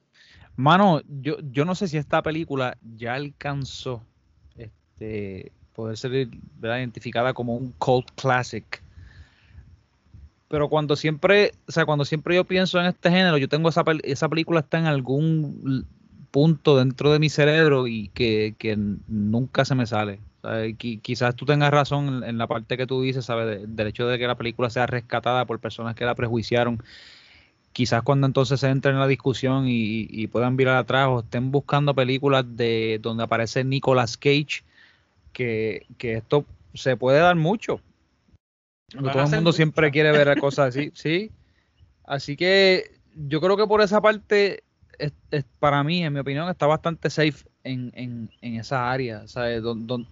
Mano, 0.57 1.03
yo, 1.21 1.37
yo 1.53 1.65
no 1.65 1.75
sé 1.75 1.89
si 1.89 1.99
esta 1.99 2.23
película 2.23 2.79
ya 2.97 3.15
alcanzó 3.15 4.03
este, 4.57 5.53
poder 5.75 5.97
ser 5.97 6.29
identificada 6.63 7.35
como 7.35 7.57
un 7.57 7.73
cult 7.73 8.09
classic. 8.17 8.83
Pero 10.49 10.69
cuando 10.69 10.97
siempre, 10.97 11.53
o 11.69 11.73
sea, 11.73 11.85
cuando 11.85 12.05
siempre 12.05 12.37
yo 12.37 12.45
pienso 12.45 12.81
en 12.81 12.87
este 12.87 13.11
género, 13.11 13.37
yo 13.37 13.49
tengo 13.49 13.69
esa, 13.69 13.85
esa 14.05 14.29
película 14.29 14.61
está 14.61 14.79
en 14.79 14.87
algún 14.87 15.87
punto 16.31 16.77
dentro 16.77 17.13
de 17.13 17.19
mi 17.19 17.29
cerebro 17.29 17.87
y 17.87 18.09
que, 18.09 18.55
que 18.59 18.77
nunca 18.77 19.65
se 19.65 19.75
me 19.75 19.87
sale. 19.87 20.21
Qui- 20.79 21.01
quizás 21.01 21.35
tú 21.35 21.45
tengas 21.47 21.71
razón 21.71 22.23
en, 22.25 22.39
la 22.39 22.47
parte 22.47 22.77
que 22.77 22.87
tú 22.87 23.03
dices, 23.03 23.25
¿sabes? 23.25 23.47
De- 23.47 23.67
del 23.67 23.87
hecho 23.89 24.07
de 24.07 24.19
que 24.19 24.27
la 24.27 24.37
película 24.37 24.71
sea 24.71 24.87
rescatada 24.87 25.45
por 25.45 25.59
personas 25.61 25.95
que 25.95 26.05
la 26.05 26.15
prejuiciaron 26.15 26.83
quizás 27.73 28.03
cuando 28.03 28.27
entonces 28.27 28.59
se 28.61 28.69
entren 28.71 28.95
en 28.95 29.01
la 29.01 29.07
discusión 29.07 29.67
y, 29.69 30.07
y 30.11 30.29
puedan 30.29 30.57
mirar 30.57 30.77
atrás 30.79 31.09
o 31.09 31.21
estén 31.21 31.51
buscando 31.51 31.95
películas 31.95 32.45
de 32.57 32.99
donde 33.03 33.25
aparece 33.25 33.65
Nicolas 33.65 34.17
Cage, 34.17 34.63
que, 35.35 35.85
que 35.99 36.15
esto 36.15 36.47
se 36.73 36.97
puede 36.97 37.19
dar 37.19 37.37
mucho. 37.37 37.83
Todo 38.91 39.25
el 39.25 39.31
mundo 39.31 39.53
siempre 39.53 39.91
quiere 39.91 40.11
ver 40.13 40.39
cosas 40.41 40.69
así, 40.69 40.91
sí. 40.95 41.31
Así 42.05 42.35
que 42.35 42.93
yo 43.29 43.43
creo 43.43 43.59
que 43.59 43.67
por 43.67 43.83
esa 43.83 44.01
parte, 44.01 44.63
es, 44.99 45.13
es- 45.31 45.45
para 45.59 45.85
mí, 45.85 46.03
en 46.03 46.15
mi 46.15 46.21
opinión, 46.21 46.49
está 46.49 46.67
bastante 46.67 47.11
safe 47.11 47.45
en, 47.63 47.93
en, 47.95 48.31
en 48.41 48.55
esa 48.57 48.91
área. 48.91 49.29
¿sabes? 49.29 49.63
Don- 49.63 49.87
don- 49.87 50.07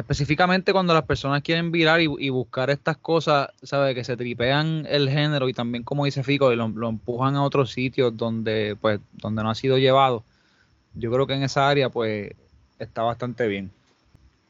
específicamente 0.00 0.72
cuando 0.72 0.92
las 0.92 1.04
personas 1.04 1.42
quieren 1.42 1.70
virar 1.70 2.00
y, 2.00 2.08
y 2.18 2.28
buscar 2.30 2.70
estas 2.70 2.96
cosas, 2.96 3.50
¿sabes? 3.62 3.94
Que 3.94 4.04
se 4.04 4.16
tripean 4.16 4.86
el 4.88 5.08
género 5.08 5.48
y 5.48 5.54
también, 5.54 5.84
como 5.84 6.04
dice 6.04 6.22
Fico, 6.22 6.52
y 6.52 6.56
lo, 6.56 6.68
lo 6.68 6.88
empujan 6.88 7.36
a 7.36 7.44
otros 7.44 7.70
sitios 7.70 8.16
donde, 8.16 8.76
pues, 8.80 9.00
donde 9.12 9.42
no 9.42 9.50
ha 9.50 9.54
sido 9.54 9.78
llevado. 9.78 10.24
Yo 10.94 11.10
creo 11.12 11.26
que 11.26 11.34
en 11.34 11.42
esa 11.42 11.68
área, 11.68 11.88
pues, 11.90 12.32
está 12.78 13.02
bastante 13.02 13.46
bien. 13.46 13.70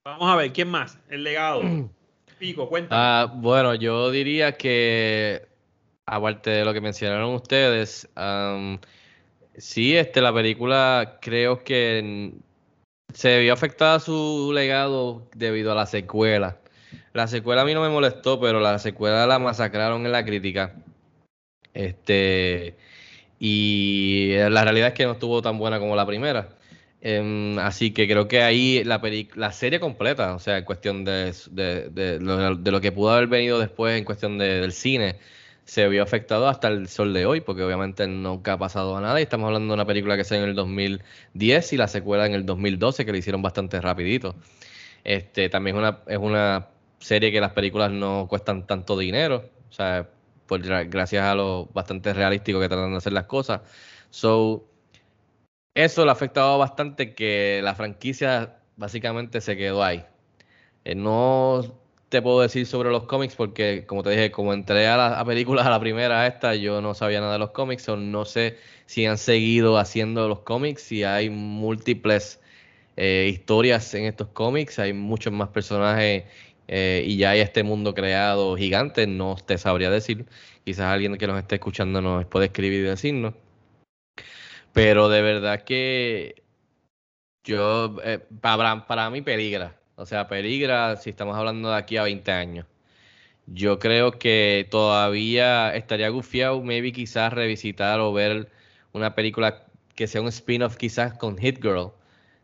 Vamos 0.05 0.31
a 0.31 0.37
ver, 0.37 0.53
¿quién 0.53 0.69
más? 0.69 0.99
El 1.09 1.25
legado. 1.25 1.63
Pico, 2.39 2.69
cuéntame. 2.69 3.01
Ah, 3.01 3.31
bueno, 3.35 3.75
yo 3.75 4.11
diría 4.11 4.57
que, 4.57 5.47
aparte 6.07 6.51
de 6.51 6.65
lo 6.65 6.73
que 6.73 6.81
mencionaron 6.81 7.35
ustedes, 7.35 8.09
sí, 9.57 9.97
este, 9.97 10.21
la 10.23 10.33
película 10.33 11.19
creo 11.21 11.63
que 11.63 12.33
se 13.15 13.41
vio 13.41 13.53
afectada 13.53 14.01
su 14.01 14.53
legado 14.55 15.29
debido 15.35 15.73
a 15.73 15.75
la 15.75 15.87
secuela. 15.87 16.59
La 17.13 17.27
secuela 17.27 17.63
a 17.63 17.65
mí 17.65 17.75
no 17.75 17.83
me 17.83 17.89
molestó, 17.89 18.41
pero 18.41 18.61
la 18.61 18.79
secuela 18.79 19.27
la 19.27 19.39
masacraron 19.39 20.07
en 20.07 20.13
la 20.13 20.25
crítica. 20.25 20.75
Este, 21.75 22.77
Y 23.39 24.33
la 24.51 24.65
realidad 24.65 24.89
es 24.89 24.95
que 24.95 25.07
no 25.07 25.13
estuvo 25.13 25.43
tan 25.43 25.59
buena 25.59 25.79
como 25.79 25.97
la 25.97 26.07
primera. 26.07 26.51
Em, 27.03 27.59
así 27.59 27.93
que 27.93 28.07
creo 28.07 28.29
que 28.29 28.43
ahí 28.43 28.85
la, 28.85 29.01
la 29.35 29.53
serie 29.53 29.81
completa, 29.81 30.35
o 30.35 30.39
sea, 30.39 30.59
en 30.59 30.65
cuestión 30.65 31.05
de, 31.05 31.33
lo, 32.21 32.81
que 32.81 32.93
pudo 32.93 33.11
haber 33.11 33.27
venido 33.29 33.59
después 33.59 33.99
en 33.99 34.05
cuestión 34.05 34.37
del 34.39 34.73
cine, 34.73 35.17
se 35.71 35.87
vio 35.87 36.03
afectado 36.03 36.49
hasta 36.49 36.67
el 36.67 36.89
sol 36.89 37.15
de 37.15 37.27
hoy, 37.27 37.43
porque 37.43 37.63
obviamente 37.63 38.05
nunca 38.09 38.55
ha 38.55 38.59
pasado 38.59 39.01
nada 39.01 39.21
y 39.21 39.23
estamos 39.23 39.47
hablando 39.47 39.69
de 39.69 39.75
una 39.75 39.87
película 39.87 40.17
que 40.17 40.25
salió 40.25 40.43
en 40.43 40.51
el 40.51 40.57
2010 40.57 41.73
y 41.73 41.77
la 41.77 41.87
secuela 41.87 42.27
en 42.27 42.35
el 42.35 42.45
2012 42.45 43.07
que 43.07 43.13
le 43.13 43.19
hicieron 43.19 43.41
bastante 43.41 43.81
rapidito. 43.81 44.35
Este, 45.05 45.49
también 45.49 45.77
es 45.77 45.81
una, 45.81 46.01
es 46.09 46.19
una 46.19 46.69
serie 46.99 47.31
que 47.31 47.41
las 47.41 47.53
películas 47.53 47.93
no 47.93 48.27
cuestan 48.29 48.67
tanto 48.67 48.99
dinero, 48.99 49.49
o 49.69 49.73
sea, 49.73 50.09
por, 50.47 50.61
gracias 50.89 51.25
a 51.25 51.37
lo 51.37 51.67
bastante 51.67 52.15
realístico 52.15 52.59
que 52.59 52.69
tratan 52.69 52.91
de 52.91 52.97
hacer 52.97 53.13
las 53.13 53.27
cosas. 53.27 53.61
So, 54.11 54.67
eso 55.75 56.05
le 56.05 56.11
ha 56.11 56.15
afectado 56.15 56.59
bastante 56.59 57.15
que 57.15 57.61
la 57.63 57.77
franquicia 57.77 58.59
básicamente 58.77 59.41
se 59.41 59.57
quedó 59.57 59.85
ahí. 59.85 60.05
Eh, 60.85 60.97
no 60.97 61.80
te 62.11 62.21
puedo 62.21 62.41
decir 62.41 62.67
sobre 62.67 62.91
los 62.91 63.05
cómics 63.05 63.37
porque, 63.37 63.85
como 63.87 64.03
te 64.03 64.11
dije, 64.11 64.33
como 64.33 64.53
entré 64.53 64.89
a 64.89 64.97
la 64.97 65.25
película, 65.25 65.63
a 65.63 65.71
la 65.71 65.81
primera, 65.81 66.23
a 66.23 66.27
esta, 66.27 66.57
yo 66.57 66.81
no 66.83 66.93
sabía 66.95 67.21
nada 67.21 67.35
de 67.35 67.39
los 67.39 67.53
cómics, 67.53 67.89
o 67.89 67.97
no 67.97 68.25
sé 68.25 68.59
si 68.87 69.07
han 69.07 69.17
seguido 69.17 69.79
haciendo 69.79 70.29
los 70.29 70.41
cómics, 70.41 70.83
si 70.83 71.05
hay 71.05 71.31
múltiples 71.31 72.41
eh, 72.97 73.31
historias 73.33 73.95
en 73.95 74.07
estos 74.07 74.29
cómics, 74.29 74.81
hay 74.81 74.93
muchos 74.93 75.33
más 75.33 75.51
personajes 75.51 76.25
eh, 76.69 77.05
y 77.07 77.17
ya 77.17 77.31
hay 77.31 77.41
este 77.41 77.63
mundo 77.63 77.95
creado 77.95 78.57
gigante, 78.57 79.07
no 79.07 79.37
te 79.47 79.57
sabría 79.57 79.91
decir. 79.91 80.27
Quizás 80.65 80.87
alguien 80.87 81.17
que 81.17 81.27
nos 81.29 81.39
esté 81.39 81.57
escuchando 81.57 82.03
nos 82.03 82.27
puede 82.27 82.47
escribir 82.47 82.81
y 82.81 82.89
decirnos. 82.89 83.35
Pero 84.73 85.09
de 85.09 85.23
verdad 85.23 85.63
que 85.63 86.43
yo, 87.45 87.97
eh, 88.05 88.19
para, 88.41 88.87
para 88.87 89.11
mí 89.11 89.23
peligra. 89.23 89.80
O 90.01 90.07
sea, 90.07 90.29
peligra 90.29 90.97
si 90.97 91.11
estamos 91.11 91.37
hablando 91.37 91.71
de 91.71 91.77
aquí 91.77 91.99
a 91.99 92.05
20 92.05 92.33
años. 92.33 92.67
Yo 93.47 93.79
creo 93.79 94.13
que 94.13 94.67
todavía 94.71 95.75
estaría 95.77 96.09
gufiado, 96.09 96.63
maybe 96.63 96.93
quizás 96.93 97.33
revisitar 97.33 98.01
o 98.01 98.13
ver 98.13 98.51
una 98.93 99.15
película 99.15 99.67
que 99.95 100.07
sea 100.07 100.23
un 100.23 100.29
spin-off 100.29 100.77
quizás 100.79 101.15
con 101.19 101.37
Hit 101.39 101.63
Girl, 101.63 101.93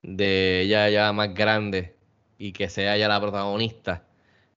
de 0.03 0.63
ella 0.63 0.91
ya 0.91 1.13
más 1.15 1.35
grande 1.35 1.97
y 2.39 2.53
que 2.53 2.69
sea 2.69 2.97
ella 2.97 3.09
la 3.09 3.21
protagonista. 3.21 4.05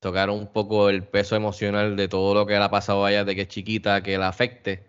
Tocar 0.01 0.29
un 0.29 0.47
poco 0.51 0.89
el 0.89 1.03
peso 1.05 1.35
emocional 1.37 1.95
de 1.95 2.09
todo 2.09 2.33
lo 2.33 2.45
que 2.45 2.53
le 2.53 2.63
ha 2.63 2.69
pasado 2.69 3.05
a 3.05 3.11
ella 3.11 3.23
de 3.25 3.35
que 3.35 3.43
es 3.43 3.47
chiquita, 3.49 4.03
que 4.03 4.17
la 4.17 4.27
afecte 4.29 4.83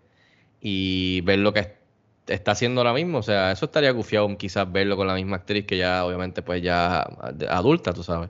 y 0.61 1.21
ver 1.21 1.39
lo 1.39 1.53
que 1.53 1.80
está 2.27 2.51
haciendo 2.51 2.81
ahora 2.81 2.93
mismo. 2.93 3.19
O 3.19 3.23
sea, 3.23 3.51
eso 3.51 3.65
estaría 3.65 3.91
gufiado 3.91 4.27
quizás 4.37 4.71
verlo 4.71 4.97
con 4.97 5.07
la 5.07 5.15
misma 5.15 5.37
actriz 5.37 5.65
que 5.65 5.77
ya, 5.77 6.05
obviamente, 6.05 6.41
pues 6.41 6.61
ya 6.61 7.01
adulta, 7.49 7.93
tú 7.93 8.03
sabes. 8.03 8.29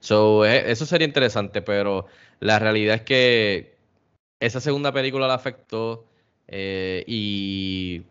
So, 0.00 0.44
e, 0.46 0.70
eso 0.70 0.86
sería 0.86 1.06
interesante, 1.06 1.62
pero 1.62 2.06
la 2.40 2.58
realidad 2.58 2.96
es 2.96 3.02
que 3.02 3.76
esa 4.40 4.60
segunda 4.60 4.92
película 4.92 5.26
la 5.28 5.34
afectó 5.34 6.06
eh, 6.48 7.04
y 7.06 8.04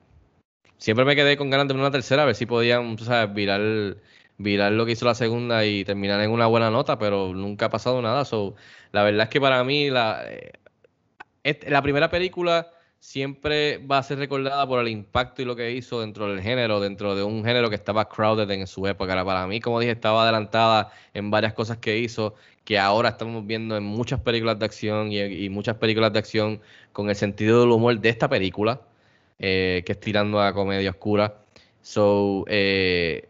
siempre 0.78 1.06
me 1.06 1.16
quedé 1.16 1.38
con 1.38 1.50
ganas 1.50 1.68
de 1.68 1.74
ver 1.74 1.82
una 1.82 1.92
tercera, 1.92 2.24
a 2.24 2.26
ver 2.26 2.36
si 2.36 2.46
podían, 2.46 2.96
tú 2.98 3.06
sabes, 3.06 3.34
virar, 3.34 3.98
virar 4.38 4.72
lo 4.74 4.86
que 4.86 4.94
hizo 4.94 5.06
la 5.06 5.16
segunda 5.16 5.66
y 5.66 5.86
terminar 5.86 6.22
en 6.22 6.32
una 6.32 6.48
buena 6.48 6.70
nota, 6.72 7.00
pero 7.00 7.34
nunca 7.34 7.68
ha 7.68 7.70
pasado 7.70 8.02
nada. 8.02 8.26
So, 8.26 8.56
la 8.92 9.04
verdad 9.04 9.24
es 9.24 9.30
que 9.30 9.42
para 9.42 9.64
mí 9.64 9.90
la, 9.90 10.24
eh, 10.28 10.54
la 11.68 11.82
primera 11.82 12.10
película 12.10 12.72
siempre 13.06 13.78
va 13.78 14.00
a 14.00 14.04
ser 14.04 14.18
recordada 14.18 14.68
por 14.68 14.80
el 14.82 14.88
impacto 14.88 15.42
y 15.42 15.46
lo 15.46 15.56
que 15.56 15.72
hizo 15.72 16.02
dentro 16.02 16.28
del 16.28 16.42
género, 16.42 16.80
dentro 16.80 17.16
de 17.16 17.24
un 17.24 17.46
género 17.46 17.70
que 17.70 17.76
estaba 17.76 18.10
crowded 18.10 18.50
en 18.50 18.66
su 18.68 18.88
época. 18.88 19.24
Para 19.24 19.46
mí, 19.48 19.60
como 19.62 19.80
dije, 19.80 19.92
estaba 19.94 20.24
adelantada 20.24 20.92
en 21.14 21.30
varias 21.30 21.54
cosas 21.54 21.78
que 21.78 22.00
hizo, 22.00 22.34
que 22.66 22.80
ahora 22.80 23.10
estamos 23.10 23.46
viendo 23.46 23.78
en 23.78 23.84
muchas 23.84 24.20
películas 24.20 24.58
de 24.60 24.66
acción 24.66 25.12
y, 25.12 25.50
muchas 25.50 25.76
películas 25.78 26.12
de 26.14 26.20
acción 26.20 26.62
con 26.94 27.10
el 27.10 27.16
sentido 27.16 27.62
del 27.62 27.70
humor 27.72 28.00
de 28.00 28.10
esta 28.10 28.28
película, 28.28 28.82
eh, 29.40 29.84
que 29.86 29.92
es 29.94 30.00
tirando 30.00 30.42
a 30.42 30.54
comedia 30.54 30.90
oscura. 30.90 31.36
So, 31.82 32.44
eh, 32.48 33.30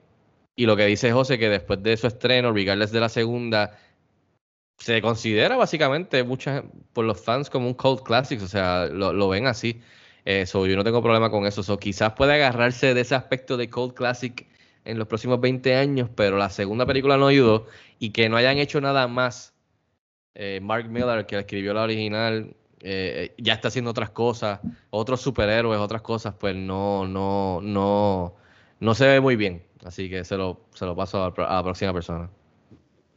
y 0.56 0.66
lo 0.66 0.78
que 0.78 0.86
dice 0.86 1.12
José, 1.12 1.38
que 1.38 1.50
después 1.50 1.84
de 1.84 1.98
su 1.98 2.08
estreno, 2.08 2.54
regardless 2.54 2.92
de 2.92 3.02
la 3.02 3.10
segunda, 3.10 3.78
se 4.78 5.02
considera 5.02 5.56
básicamente 5.58 6.24
muchas 6.24 6.64
por 6.94 7.06
los 7.06 7.20
fans 7.22 7.50
como 7.50 7.68
un 7.68 7.74
cult 7.74 8.04
classic, 8.04 8.42
o 8.42 8.48
sea, 8.48 8.88
lo, 8.88 9.30
ven 9.30 9.48
así. 9.48 9.82
Eso, 10.26 10.66
yo 10.68 10.76
no 10.76 10.84
tengo 10.84 11.02
problema 11.02 11.30
con 11.30 11.46
eso. 11.46 11.64
So, 11.64 11.78
quizás 11.78 12.14
puede 12.14 12.34
agarrarse 12.34 12.94
de 12.94 13.02
ese 13.02 13.16
aspecto 13.16 13.58
de 13.58 13.70
cult 13.70 13.96
classic 13.96 14.48
en 14.86 15.00
los 15.00 15.08
próximos 15.08 15.40
20 15.42 15.76
años, 15.76 16.10
pero 16.16 16.38
la 16.38 16.50
segunda 16.50 16.86
película 16.86 17.18
no 17.18 17.28
ayudó 17.28 17.68
y 18.00 18.12
que 18.12 18.30
no 18.30 18.38
hayan 18.38 18.58
hecho 18.58 18.82
nada 18.82 19.08
más. 19.08 19.54
Eh, 20.36 20.60
Mark 20.62 20.90
Miller, 20.90 21.26
que 21.26 21.40
escribió 21.40 21.74
la 21.74 21.84
original, 21.84 22.56
eh, 22.82 23.34
ya 23.38 23.54
está 23.54 23.70
haciendo 23.70 23.92
otras 23.92 24.10
cosas, 24.12 24.60
otros 24.90 25.22
superhéroes, 25.22 25.80
otras 25.80 26.02
cosas, 26.02 26.36
pues 26.40 26.56
no, 26.56 27.08
no, 27.08 27.62
no, 27.62 28.36
no 28.80 28.96
se 28.96 29.08
ve 29.08 29.22
muy 29.22 29.36
bien. 29.36 29.66
Así 29.86 30.10
que 30.10 30.24
se 30.24 30.36
lo, 30.38 30.62
se 30.74 30.86
lo 30.86 30.96
paso 30.96 31.24
a 31.24 31.34
la 31.38 31.64
próxima 31.64 31.94
persona. 31.94 32.30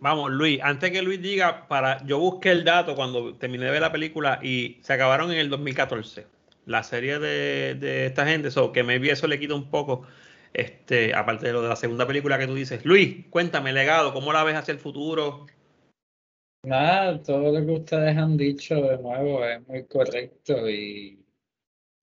Vamos, 0.01 0.31
Luis, 0.31 0.61
antes 0.63 0.93
que 0.93 1.03
Luis 1.03 1.21
diga, 1.21 1.67
para, 1.67 2.05
yo 2.07 2.21
busqué 2.21 2.53
el 2.53 2.65
dato 2.65 2.95
cuando 2.95 3.35
terminé 3.35 3.65
de 3.65 3.73
ver 3.73 3.81
la 3.81 3.91
película 3.91 4.39
y 4.43 4.79
se 4.83 4.93
acabaron 4.93 5.33
en 5.33 5.39
el 5.39 5.51
2014. 5.51 6.27
La 6.67 6.85
serie 6.85 7.19
de, 7.19 8.07
esta 8.07 8.27
gente, 8.27 8.51
so, 8.51 8.71
que 8.73 8.85
maybe 8.85 9.11
eso 9.11 9.27
le 9.27 9.41
quita 9.41 9.55
un 9.55 9.71
poco, 9.71 10.07
este, 10.53 11.15
aparte 11.15 11.47
de 11.47 11.53
lo 11.53 11.63
de 11.63 11.69
la 11.69 11.77
segunda 11.77 12.07
película 12.07 12.39
que 12.39 12.47
tú 12.47 12.55
dices. 12.55 12.85
Luis, 12.85 13.27
cuéntame, 13.31 13.73
legado, 13.73 14.13
¿cómo 14.13 14.33
la 14.33 14.45
ves 14.45 14.55
hacia 14.55 14.73
el 14.73 14.79
futuro? 14.79 15.47
Nada, 16.63 17.21
todo 17.23 17.53
lo 17.53 17.67
que 17.67 17.73
ustedes 17.73 18.17
han 18.17 18.37
dicho 18.37 18.77
de 18.77 18.99
nuevo 18.99 19.45
es 19.45 19.67
muy 19.67 19.85
correcto 19.87 20.69
y 20.69 21.19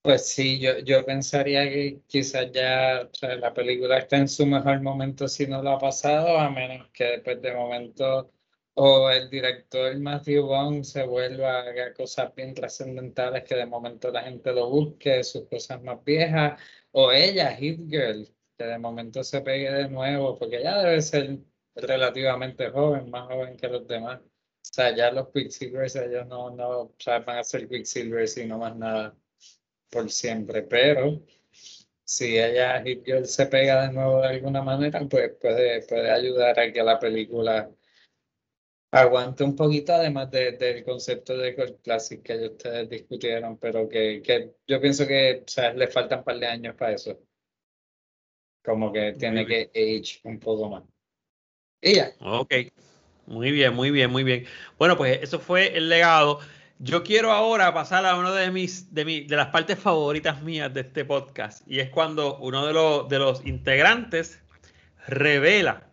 pues 0.06 0.28
sí, 0.28 0.60
yo, 0.60 0.78
yo 0.78 1.04
pensaría 1.04 1.64
que 1.68 2.00
quizás 2.06 2.52
ya 2.52 3.10
la 3.40 3.52
película 3.52 3.98
está 3.98 4.16
en 4.16 4.28
su 4.28 4.46
mejor 4.46 4.80
momento 4.80 5.26
si 5.26 5.46
no 5.48 5.62
lo 5.62 5.70
ha 5.72 5.78
pasado, 5.80 6.38
a 6.38 6.48
menos 6.50 6.88
que 6.92 7.04
después 7.04 7.42
de 7.42 7.52
momento 7.54 8.32
o 8.74 9.10
el 9.10 9.28
director 9.30 9.98
Matthew 9.98 10.46
Vaughn 10.46 10.84
se 10.84 11.04
vuelva 11.04 11.58
a 11.58 11.70
hacer 11.70 11.94
cosas 11.94 12.32
bien 12.36 12.54
trascendentales 12.54 13.42
que 13.44 13.56
de 13.56 13.66
momento 13.66 14.10
la 14.12 14.22
gente 14.22 14.52
lo 14.52 14.70
busque, 14.70 15.24
sus 15.24 15.48
cosas 15.48 15.82
más 15.82 16.04
viejas, 16.04 16.60
o 16.92 17.10
ella, 17.12 17.54
Hit 17.56 17.80
Girl, 17.90 18.28
que 18.56 18.64
de 18.64 18.78
momento 18.78 19.24
se 19.24 19.40
pegue 19.40 19.72
de 19.72 19.88
nuevo, 19.88 20.38
porque 20.38 20.58
ella 20.58 20.78
debe 20.82 21.02
ser 21.02 21.38
relativamente 21.74 22.70
joven, 22.70 23.10
más 23.10 23.26
joven 23.28 23.56
que 23.56 23.68
los 23.68 23.86
demás. 23.88 24.20
O 24.20 24.28
sea, 24.62 24.94
ya 24.94 25.10
los 25.12 25.28
Quicksilvers, 25.30 25.96
ellos 25.96 26.26
no, 26.28 26.50
no 26.50 26.68
o 26.82 26.94
sea, 26.98 27.20
van 27.20 27.38
a 27.38 27.44
ser 27.44 27.68
Quicksilvers 27.68 28.36
y 28.38 28.46
no 28.46 28.58
más 28.58 28.76
nada 28.76 29.16
por 29.96 30.10
siempre, 30.10 30.62
pero 30.62 31.22
si 32.04 32.38
ella 32.38 32.84
se 33.24 33.46
pega 33.46 33.86
de 33.86 33.94
nuevo 33.94 34.20
de 34.20 34.28
alguna 34.28 34.62
manera, 34.62 35.00
pues 35.08 35.32
puede, 35.40 35.82
puede 35.86 36.10
ayudar 36.10 36.60
a 36.60 36.70
que 36.70 36.82
la 36.82 36.98
película 36.98 37.70
aguante 38.92 39.42
un 39.42 39.56
poquito, 39.56 39.94
además 39.94 40.30
del 40.30 40.84
concepto 40.84 41.36
de 41.38 41.54
Gold 41.54 41.80
Classic 41.80 42.22
que 42.22 42.46
ustedes 42.46 42.90
discutieron, 42.90 43.56
pero 43.58 43.88
que, 43.88 44.20
que 44.22 44.56
yo 44.66 44.80
pienso 44.82 45.06
que 45.06 45.42
o 45.46 45.48
sea, 45.48 45.72
le 45.72 45.88
faltan 45.88 46.18
un 46.18 46.24
par 46.24 46.38
de 46.38 46.46
años 46.46 46.74
para 46.74 46.92
eso. 46.92 47.18
Como 48.62 48.92
que 48.92 49.14
tiene 49.14 49.46
que 49.46 49.70
age 49.74 50.20
un 50.24 50.38
poco 50.38 50.68
más. 50.68 50.82
Y 51.80 51.94
ya. 51.94 52.12
Ok. 52.20 52.52
Muy 53.26 53.50
bien, 53.50 53.74
muy 53.74 53.90
bien, 53.90 54.10
muy 54.10 54.24
bien. 54.24 54.44
Bueno, 54.78 54.96
pues 54.96 55.22
eso 55.22 55.40
fue 55.40 55.76
el 55.76 55.88
legado. 55.88 56.40
Yo 56.78 57.02
quiero 57.02 57.32
ahora 57.32 57.72
pasar 57.72 58.04
a 58.04 58.16
una 58.16 58.32
de 58.32 58.50
mis 58.50 58.92
de, 58.92 59.06
mi, 59.06 59.20
de 59.22 59.36
las 59.36 59.48
partes 59.48 59.78
favoritas 59.78 60.42
mías 60.42 60.72
de 60.74 60.82
este 60.82 61.06
podcast 61.06 61.62
y 61.66 61.80
es 61.80 61.88
cuando 61.88 62.36
uno 62.36 62.66
de 62.66 62.74
los, 62.74 63.08
de 63.08 63.18
los 63.18 63.44
integrantes 63.46 64.42
revela 65.06 65.84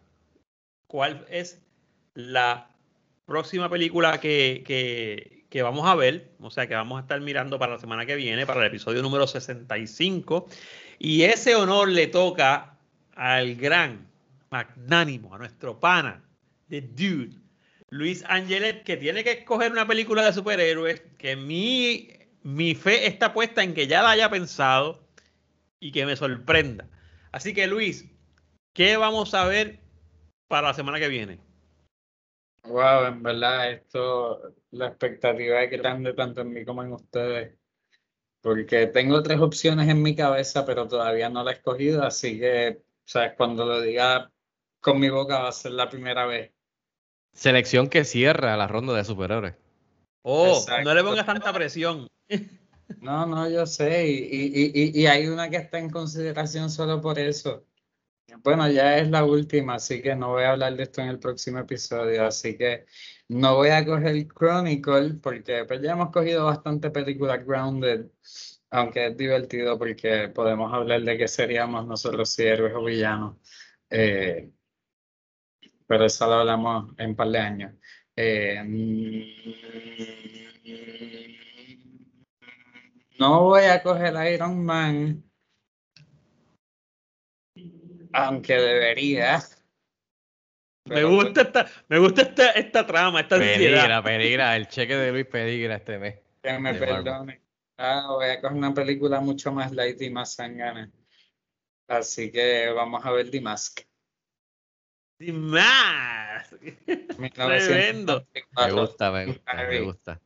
cuál 0.87 1.25
es 1.29 1.61
la 2.15 2.69
próxima 3.25 3.69
película 3.69 4.19
que, 4.19 4.61
que, 4.67 5.45
que, 5.49 5.61
vamos 5.61 5.87
a 5.87 5.95
ver, 5.95 6.33
o 6.41 6.51
sea, 6.51 6.67
que 6.67 6.75
vamos 6.75 6.97
a 6.97 7.01
estar 7.03 7.21
mirando 7.21 7.57
para 7.57 7.73
la 7.73 7.79
semana 7.79 8.05
que 8.05 8.15
viene, 8.15 8.45
para 8.45 8.59
el 8.59 8.67
episodio 8.67 9.01
número 9.01 9.25
65. 9.25 10.47
Y 10.99 11.23
ese 11.23 11.55
honor 11.55 11.87
le 11.87 12.07
toca 12.07 12.77
al 13.15 13.55
gran, 13.55 14.05
magnánimo, 14.49 15.33
a 15.33 15.37
nuestro 15.37 15.79
pana, 15.79 16.21
The 16.67 16.81
Dude, 16.81 17.42
Luis 17.93 18.25
Angelet, 18.27 18.83
que 18.83 18.97
tiene 18.97 19.23
que 19.23 19.33
escoger 19.33 19.71
una 19.71 19.85
película 19.85 20.25
de 20.25 20.33
superhéroes, 20.33 21.03
que 21.19 21.35
mi, 21.35 22.09
mi 22.41 22.73
fe 22.73 23.05
está 23.05 23.33
puesta 23.33 23.61
en 23.61 23.75
que 23.75 23.85
ya 23.85 24.01
la 24.01 24.09
haya 24.09 24.31
pensado 24.31 25.07
y 25.79 25.91
que 25.91 26.03
me 26.03 26.15
sorprenda. 26.15 26.89
Así 27.31 27.53
que 27.53 27.67
Luis, 27.67 28.09
¿qué 28.73 28.97
vamos 28.97 29.35
a 29.35 29.45
ver 29.45 29.79
para 30.47 30.69
la 30.69 30.73
semana 30.73 30.97
que 30.97 31.07
viene? 31.07 31.39
Wow, 32.63 33.05
en 33.05 33.21
verdad, 33.21 33.71
esto, 33.73 34.55
la 34.71 34.87
expectativa 34.87 35.61
es 35.61 35.69
grande 35.69 36.13
tanto 36.13 36.41
en 36.41 36.51
mí 36.51 36.65
como 36.65 36.81
en 36.81 36.93
ustedes. 36.93 37.59
porque 38.41 38.87
tengo 38.87 39.21
tres 39.21 39.39
opciones 39.39 39.87
en 39.87 40.01
mi 40.01 40.15
cabeza, 40.15 40.65
pero 40.65 40.87
todavía 40.87 41.29
no 41.29 41.43
la 41.43 41.51
he 41.51 41.55
escogido, 41.55 42.03
así 42.03 42.39
que, 42.39 42.81
sabes, 43.05 43.33
cuando 43.37 43.65
lo 43.65 43.81
diga 43.81 44.31
con 44.81 44.99
mi 44.99 45.09
boca 45.09 45.41
va 45.43 45.49
a 45.49 45.51
ser 45.51 45.73
la 45.73 45.89
primera 45.89 46.25
vez. 46.25 46.52
Selección 47.33 47.89
que 47.89 48.05
cierra 48.05 48.55
la 48.57 48.67
ronda 48.67 48.93
de 48.93 49.03
superhéroes. 49.03 49.55
Oh, 50.21 50.59
Exacto. 50.59 50.83
no 50.83 50.93
le 50.93 51.03
pongas 51.03 51.25
tanta 51.25 51.53
presión. 51.53 52.07
No, 52.99 53.25
no, 53.25 53.49
yo 53.49 53.65
sé, 53.65 54.07
y, 54.07 54.13
y, 54.13 54.71
y, 54.73 55.01
y 55.01 55.05
hay 55.07 55.27
una 55.27 55.49
que 55.49 55.55
está 55.55 55.79
en 55.79 55.89
consideración 55.89 56.69
solo 56.69 57.01
por 57.01 57.17
eso. 57.17 57.65
Bueno, 58.43 58.69
ya 58.69 58.97
es 58.97 59.09
la 59.09 59.25
última, 59.25 59.75
así 59.75 60.01
que 60.01 60.15
no 60.15 60.29
voy 60.29 60.43
a 60.43 60.51
hablar 60.51 60.75
de 60.75 60.83
esto 60.83 61.01
en 61.01 61.09
el 61.09 61.19
próximo 61.19 61.59
episodio, 61.59 62.25
así 62.25 62.57
que 62.57 62.85
no 63.29 63.55
voy 63.55 63.69
a 63.69 63.85
coger 63.85 64.27
Chronicle 64.27 65.15
porque 65.21 65.65
pues, 65.65 65.81
ya 65.81 65.91
hemos 65.91 66.11
cogido 66.11 66.45
bastante 66.45 66.89
película 66.91 67.37
Grounded, 67.37 68.07
aunque 68.69 69.07
es 69.07 69.17
divertido 69.17 69.77
porque 69.77 70.29
podemos 70.29 70.73
hablar 70.73 71.01
de 71.03 71.17
qué 71.17 71.27
seríamos 71.27 71.85
nosotros 71.85 72.29
si 72.29 72.43
héroes 72.43 72.73
o 72.75 72.83
villanos. 72.83 73.37
Eh, 73.89 74.51
pero 75.93 76.05
eso 76.05 76.25
lo 76.25 76.33
hablamos 76.33 76.91
en 76.97 77.11
un 77.11 77.15
par 77.15 77.27
de 77.27 77.37
años. 77.37 77.71
Eh, 78.15 78.63
mm, 78.63 79.21
no 83.19 83.43
voy 83.43 83.65
a 83.65 83.83
coger 83.83 84.33
Iron 84.33 84.65
Man, 84.65 85.23
aunque 88.11 88.55
debería. 88.55 89.39
Me 90.89 91.03
gusta 91.03 91.43
esta, 91.43 91.67
me 91.87 91.99
gusta 91.99 92.23
esta, 92.23 92.49
esta 92.53 92.87
trama, 92.87 93.19
esta 93.19 93.35
ansiedad. 93.35 93.59
Peligra, 93.59 94.03
peligra. 94.03 94.55
El 94.55 94.67
cheque 94.69 94.95
de 94.95 95.11
Luis 95.11 95.27
peligra 95.27 95.75
este 95.75 95.99
mes. 95.99 96.15
Que 96.41 96.57
me 96.57 96.73
perdone. 96.73 97.39
Ah, 97.77 98.07
voy 98.09 98.29
a 98.29 98.41
coger 98.41 98.57
una 98.57 98.73
película 98.73 99.19
mucho 99.19 99.51
más 99.51 99.71
light 99.71 100.01
y 100.01 100.09
más 100.09 100.33
sangana. 100.33 100.91
Así 101.87 102.31
que 102.31 102.71
vamos 102.71 103.05
a 103.05 103.11
ver 103.11 103.29
The 103.29 103.41
Mask. 103.41 103.81
Sin 105.23 105.39
más. 105.41 106.49
Tremendo. 107.33 108.25
1994. 108.57 108.75
Me 108.75 108.81
gusta, 108.81 109.11
me 109.11 109.25
gusta, 109.25 109.53
me 109.53 109.79
gusta. 109.79 110.21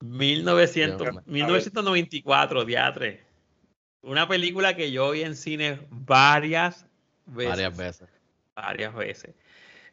1900, 0.00 0.98
Dios 1.00 1.14
mío. 1.14 1.22
1994, 1.26 2.64
diatre. 2.64 3.24
Una 4.02 4.26
película 4.26 4.74
que 4.74 4.90
yo 4.90 5.10
vi 5.10 5.22
en 5.22 5.36
cine 5.36 5.80
varias 5.90 6.86
veces. 7.26 7.50
Varias 7.50 7.76
veces. 7.76 8.08
varias 8.54 8.94
veces. 8.94 9.34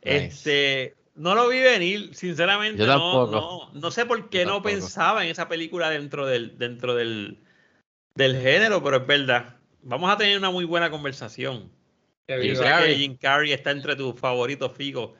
Nice. 0.03 0.25
Este, 0.25 0.95
no 1.15 1.35
lo 1.35 1.49
vi 1.49 1.59
venir, 1.59 2.15
sinceramente. 2.15 2.79
Yo 2.79 2.85
no, 2.85 2.93
tampoco. 2.93 3.31
no, 3.73 3.79
no 3.79 3.91
sé 3.91 4.05
por 4.05 4.29
qué 4.29 4.39
Yo 4.39 4.45
no 4.45 4.53
tampoco. 4.53 4.69
pensaba 4.75 5.23
en 5.25 5.31
esa 5.31 5.49
película 5.49 5.89
dentro 5.89 6.25
del, 6.25 6.57
dentro 6.57 6.95
del, 6.95 7.39
del 8.15 8.39
género, 8.39 8.81
pero 8.83 8.97
es 8.97 9.07
verdad. 9.07 9.57
Vamos 9.81 10.09
a 10.09 10.17
tener 10.17 10.37
una 10.37 10.49
muy 10.51 10.63
buena 10.63 10.89
conversación. 10.89 11.69
Sé 12.27 12.55
Carrey. 12.55 12.93
que 12.93 12.99
Jim 12.99 13.17
Carrey 13.17 13.51
está 13.51 13.71
entre 13.71 13.95
tus 13.95 14.17
favoritos, 14.19 14.71
Figo. 14.71 15.15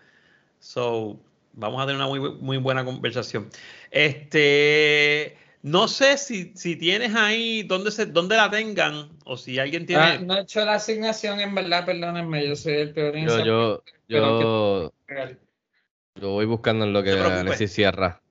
So, 0.60 1.20
vamos 1.54 1.82
a 1.82 1.86
tener 1.86 1.98
una 1.98 2.08
muy, 2.08 2.20
muy 2.20 2.58
buena 2.58 2.86
conversación. 2.86 3.50
Este, 3.92 5.38
no 5.64 5.88
sé 5.90 6.18
si, 6.18 6.54
si 6.56 6.78
tienes 6.78 7.14
ahí 7.14 7.64
dónde 7.64 7.92
se, 7.92 8.06
dónde 8.06 8.38
la 8.38 8.50
tengan, 8.50 9.10
o 9.26 9.36
si 9.36 9.60
alguien 9.60 9.86
tiene. 9.86 10.04
Ah, 10.04 10.18
no 10.20 10.38
he 10.38 10.42
hecho 10.42 10.64
la 10.64 10.76
asignación, 10.76 11.42
en 11.42 11.54
verdad, 11.54 11.86
perdónenme, 11.86 12.48
yo 12.48 12.56
soy 12.56 12.74
el 12.74 12.94
peor 12.94 13.16
en 13.18 13.28
Yo, 13.28 13.44
yo, 13.46 13.84
que- 13.84 14.14
yo, 14.16 14.94
yo 16.22 16.30
voy 16.30 16.46
buscando 16.46 16.86
en 16.86 16.94
lo 16.94 17.04
que. 17.04 17.12
Alexis 17.12 17.74
cierra. 17.74 18.22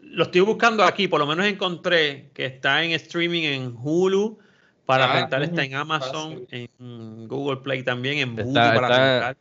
Lo 0.00 0.24
estoy 0.24 0.40
buscando 0.42 0.84
aquí, 0.84 1.08
por 1.08 1.20
lo 1.20 1.26
menos 1.26 1.46
encontré 1.46 2.30
que 2.32 2.46
está 2.46 2.82
en 2.84 2.92
streaming 2.92 3.42
en 3.42 3.76
Hulu, 3.76 4.38
para 4.86 5.04
Ah, 5.12 5.20
rentar 5.20 5.42
está 5.42 5.64
en 5.64 5.74
Amazon, 5.74 6.40
fácil. 6.44 6.70
en 6.78 7.28
Google 7.28 7.58
Play 7.58 7.82
también, 7.82 8.18
en 8.18 8.30
Hulu 8.32 8.48
Está- 8.48 8.74
para 8.74 8.88
rentar, 8.88 9.36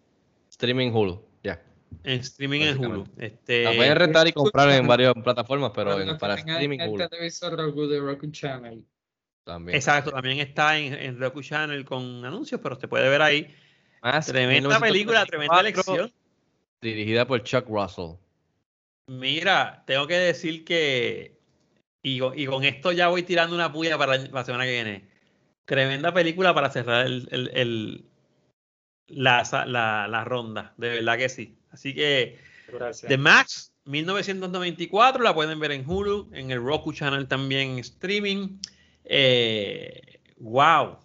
Streaming 0.49 0.91
Hulu, 0.91 1.21
ya. 1.43 1.61
en 2.03 2.19
streaming 2.21 2.61
en 2.61 2.77
Hulu. 2.83 3.07
Este, 3.17 3.63
La 3.63 3.73
pueden 3.73 3.95
rentar 3.95 4.27
y 4.27 4.33
comprar 4.33 4.69
en 4.71 4.87
varias 4.87 5.13
plataformas, 5.13 5.71
pero 5.75 5.91
Para 6.17 6.33
en- 6.33 6.39
streaming 6.49 6.79
el 6.79 6.89
Hulu 6.89 7.07
televisor 7.09 7.55
Roku 7.57 7.87
de 7.87 7.99
Roku 7.99 8.27
Channel. 8.31 8.83
también. 9.43 9.75
exacto, 9.75 10.11
también 10.11 10.39
está 10.39 10.77
en, 10.79 10.93
en 10.93 11.19
Roku 11.19 11.41
Channel 11.43 11.85
con 11.85 12.25
anuncios, 12.25 12.59
pero 12.61 12.75
se 12.79 12.87
puede 12.87 13.07
ver 13.09 13.21
ahí. 13.21 13.53
Más 14.01 14.25
Tremenda 14.27 14.79
película, 14.79 15.25
tremenda 15.25 15.53
1994, 15.61 15.93
elección. 16.05 16.21
Dirigida 16.81 17.25
por 17.27 17.43
Chuck 17.43 17.65
Russell. 17.67 18.17
Mira, 19.07 19.83
tengo 19.85 20.07
que 20.07 20.15
decir 20.15 20.65
que, 20.65 21.37
y, 22.03 22.19
con- 22.19 22.37
y 22.37 22.45
con 22.47 22.63
esto 22.63 22.91
ya 22.91 23.07
voy 23.07 23.21
tirando 23.23 23.55
una 23.55 23.71
puya 23.71 23.97
para 23.97 24.17
la, 24.17 24.27
la 24.31 24.43
semana 24.43 24.65
que 24.65 24.71
viene. 24.71 25.14
Tremenda 25.65 26.13
película 26.13 26.53
para 26.53 26.69
cerrar 26.69 27.05
el, 27.05 27.27
el- 27.31 27.51
el- 27.53 28.05
la, 29.07 29.43
la- 29.67 30.07
la 30.07 30.23
ronda, 30.23 30.73
de 30.77 30.89
verdad 30.89 31.17
que 31.17 31.29
sí. 31.29 31.57
Así 31.71 31.93
que 31.93 32.39
Gracias. 32.71 33.07
The 33.09 33.17
Max, 33.17 33.71
1994, 33.85 35.23
la 35.23 35.33
pueden 35.35 35.59
ver 35.59 35.71
en 35.71 35.87
Hulu, 35.87 36.29
en 36.33 36.49
el 36.51 36.61
Roku 36.63 36.91
Channel 36.93 37.27
también 37.27 37.71
en 37.71 37.79
streaming. 37.79 38.57
Eh, 39.03 40.19
wow. 40.37 40.97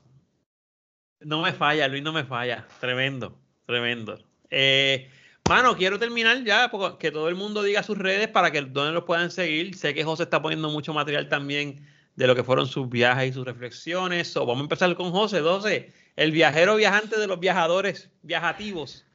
No 1.20 1.42
me 1.42 1.52
falla, 1.52 1.86
Luis 1.88 2.02
no 2.02 2.12
me 2.14 2.24
falla. 2.24 2.66
Tremendo, 2.80 3.38
tremendo. 3.66 4.18
Eh, 4.48 5.10
mano, 5.48 5.76
quiero 5.76 5.98
terminar 5.98 6.42
ya, 6.44 6.70
porque 6.70 6.96
que 6.98 7.10
todo 7.12 7.28
el 7.28 7.34
mundo 7.34 7.62
diga 7.62 7.82
sus 7.82 7.98
redes 7.98 8.28
para 8.28 8.50
que 8.50 8.62
donde 8.62 8.92
los 8.92 9.04
puedan 9.04 9.30
seguir. 9.30 9.76
Sé 9.76 9.92
que 9.92 10.04
José 10.04 10.22
está 10.22 10.40
poniendo 10.40 10.70
mucho 10.70 10.94
material 10.94 11.28
también 11.28 11.86
de 12.16 12.26
lo 12.26 12.34
que 12.34 12.44
fueron 12.44 12.66
sus 12.66 12.88
viajes 12.88 13.30
y 13.30 13.32
sus 13.32 13.44
reflexiones. 13.44 14.28
So, 14.28 14.40
vamos 14.46 14.60
a 14.60 14.64
empezar 14.64 14.94
con 14.94 15.10
José, 15.10 15.40
12, 15.40 15.92
el 16.16 16.32
viajero 16.32 16.76
viajante 16.76 17.18
de 17.18 17.26
los 17.26 17.40
viajadores 17.40 18.10
viajativos. 18.22 19.06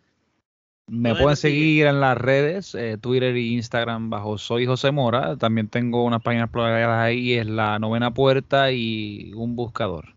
Me 0.87 1.09
¿Dónde 1.09 1.23
pueden 1.23 1.37
seguir 1.37 1.87
en 1.87 1.99
las 1.99 2.15
redes, 2.17 2.75
eh, 2.75 2.97
Twitter 3.01 3.35
y 3.35 3.53
Instagram 3.55 4.11
bajo 4.11 4.37
Soy 4.37 4.67
José 4.67 4.91
Mora. 4.91 5.35
También 5.35 5.67
tengo 5.67 6.03
unas 6.03 6.21
páginas 6.21 6.49
propiedades 6.51 6.87
ahí, 6.87 7.33
es 7.33 7.47
la 7.47 7.79
novena 7.79 8.13
puerta 8.13 8.71
y 8.71 9.33
un 9.33 9.55
buscador. 9.55 10.13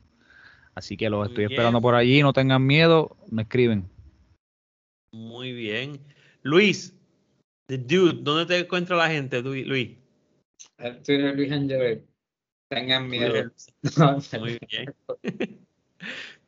Así 0.75 0.97
que 0.97 1.09
los 1.09 1.21
Muy 1.21 1.29
estoy 1.29 1.47
bien. 1.47 1.53
esperando 1.53 1.81
por 1.81 1.95
allí, 1.95 2.21
no 2.23 2.33
tengan 2.35 2.67
miedo, 2.67 3.17
me 3.31 3.43
escriben. 3.43 3.89
Muy 5.13 5.53
bien. 5.53 6.01
Luis, 6.43 6.95
The 7.67 7.79
Dude, 7.79 8.19
¿dónde 8.23 8.47
te 8.47 8.59
encuentra 8.59 8.95
la 8.97 9.09
gente, 9.09 9.41
Lu- 9.43 9.55
Luis? 9.55 9.97
El 10.79 11.03
Twitter 11.03 11.35
Luis 11.35 11.51
Angelet. 11.51 12.05
Tengan 12.69 13.09
miedo. 13.09 13.33
Twitter. 13.33 13.53
Muy 14.41 14.59
bien. 14.69 14.95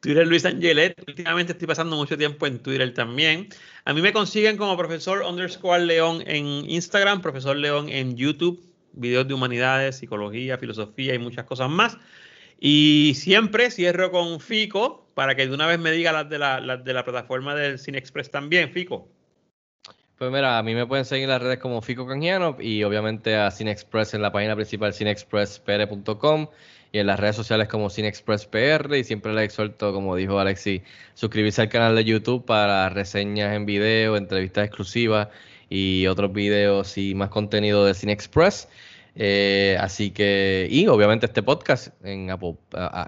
Twitter 0.00 0.26
Luis 0.26 0.44
Angelet. 0.44 0.94
Últimamente 1.06 1.52
estoy 1.52 1.66
pasando 1.66 1.96
mucho 1.96 2.16
tiempo 2.16 2.46
en 2.46 2.58
Twitter 2.58 2.92
también. 2.94 3.48
A 3.84 3.92
mí 3.92 4.00
me 4.00 4.12
consiguen 4.12 4.56
como 4.56 4.76
profesor 4.76 5.22
underscore 5.22 5.84
León 5.84 6.22
en 6.26 6.46
Instagram, 6.70 7.20
profesor 7.20 7.56
León 7.56 7.88
en 7.88 8.16
YouTube, 8.16 8.62
videos 8.92 9.28
de 9.28 9.34
humanidades, 9.34 9.96
psicología, 9.96 10.58
filosofía 10.58 11.14
y 11.14 11.18
muchas 11.18 11.44
cosas 11.44 11.68
más. 11.68 11.98
Y 12.58 13.14
siempre 13.16 13.70
cierro 13.70 14.10
con 14.10 14.40
Fico 14.40 15.10
para 15.14 15.34
que 15.34 15.46
de 15.46 15.54
una 15.54 15.66
vez 15.66 15.78
me 15.78 15.90
diga 15.90 16.12
las 16.12 16.28
de 16.28 16.38
la, 16.38 16.60
las 16.60 16.84
de 16.84 16.92
la 16.92 17.04
plataforma 17.04 17.54
del 17.54 17.78
Cine 17.78 17.98
Express 17.98 18.30
también, 18.30 18.72
Fico. 18.72 19.08
Pues 20.20 20.30
mira, 20.30 20.58
a 20.58 20.62
mí 20.62 20.74
me 20.74 20.86
pueden 20.86 21.06
seguir 21.06 21.24
en 21.24 21.30
las 21.30 21.40
redes 21.40 21.60
como 21.60 21.80
Fico 21.80 22.06
Canjiano 22.06 22.58
y 22.60 22.82
obviamente 22.82 23.36
a 23.36 23.50
CineExpress 23.50 24.12
en 24.12 24.20
la 24.20 24.30
página 24.30 24.54
principal 24.54 24.92
cinexpresspr.com 24.92 26.46
y 26.92 26.98
en 26.98 27.06
las 27.06 27.18
redes 27.18 27.36
sociales 27.36 27.68
como 27.68 27.88
CineExpressPR 27.88 28.96
y 28.96 29.04
siempre 29.04 29.32
les 29.32 29.44
exhorto, 29.44 29.94
como 29.94 30.14
dijo 30.16 30.38
Alexi, 30.38 30.82
suscribirse 31.14 31.62
al 31.62 31.70
canal 31.70 31.96
de 31.96 32.04
YouTube 32.04 32.44
para 32.44 32.90
reseñas 32.90 33.56
en 33.56 33.64
video, 33.64 34.18
entrevistas 34.18 34.66
exclusivas 34.66 35.28
y 35.70 36.06
otros 36.06 36.34
videos 36.34 36.98
y 36.98 37.14
más 37.14 37.30
contenido 37.30 37.86
de 37.86 37.94
CineExpress. 37.94 38.68
Eh, 39.16 39.76
así 39.80 40.10
que, 40.10 40.68
y 40.70 40.86
obviamente 40.86 41.26
este 41.26 41.42
podcast 41.42 41.88
en 42.04 42.30
Apple, 42.30 42.56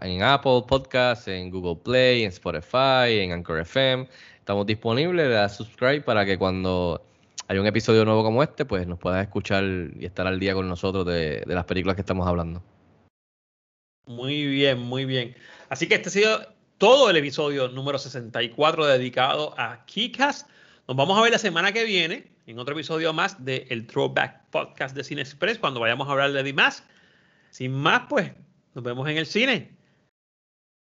en 0.01 0.22
Apple 0.22 0.62
Podcast, 0.66 1.28
en 1.28 1.51
Google 1.51 1.80
Play, 1.84 2.22
en 2.22 2.28
Spotify, 2.28 3.20
en 3.20 3.32
Anchor 3.32 3.60
FM. 3.60 4.09
Estamos 4.43 4.66
disponibles, 4.66 5.28
le 5.28 5.32
das 5.32 5.56
subscribe 5.56 6.01
para 6.01 6.27
que 6.27 6.36
cuando 6.36 7.01
haya 7.47 7.60
un 7.60 7.66
episodio 7.69 8.05
nuevo 8.05 8.24
como 8.24 8.43
este, 8.43 8.64
pues 8.64 8.89
nos 8.89 8.98
puedas 8.98 9.23
escuchar 9.23 9.62
y 9.62 10.05
estar 10.05 10.27
al 10.27 10.40
día 10.40 10.52
con 10.52 10.69
nosotros 10.69 11.06
de, 11.06 11.44
las 11.47 11.64
películas 11.64 11.94
que 11.94 12.01
estamos 12.01 12.27
hablando. 12.27 12.60
Muy 14.05 14.44
bien, 14.48 14.81
muy 14.81 15.05
bien. 15.05 15.36
Así 15.69 15.86
que 15.86 15.94
este 15.94 16.09
ha 16.09 16.12
sido 16.12 16.47
todo 16.78 17.09
el 17.09 17.19
episodio 17.19 17.69
número 17.69 18.01
64 18.01 18.85
dedicado 18.85 19.55
a 19.56 19.86
Kikas. 19.86 20.48
Nos 20.89 20.97
vamos 20.97 21.16
a 21.16 21.23
ver 21.23 21.31
la 21.31 21.39
semana 21.39 21.70
que 21.70 21.85
viene 21.85 22.27
en 22.48 22.59
otro 22.59 22.74
episodio 22.74 23.12
más 23.12 23.44
del 23.44 23.64
el 23.70 23.86
Throwback 23.86 24.51
Podcast 24.51 24.97
de 24.97 25.05
Cine 25.05 25.23
Express 25.23 25.56
cuando 25.56 25.78
vayamos 25.78 26.09
a 26.09 26.10
hablar 26.10 26.32
de 26.32 26.52
Mask. 26.52 26.82
Sin 27.51 27.74
más, 27.74 28.06
pues 28.09 28.32
nos 28.74 28.82
vemos 28.82 29.09
en 29.09 29.19
el 29.19 29.27
cine. 29.27 29.70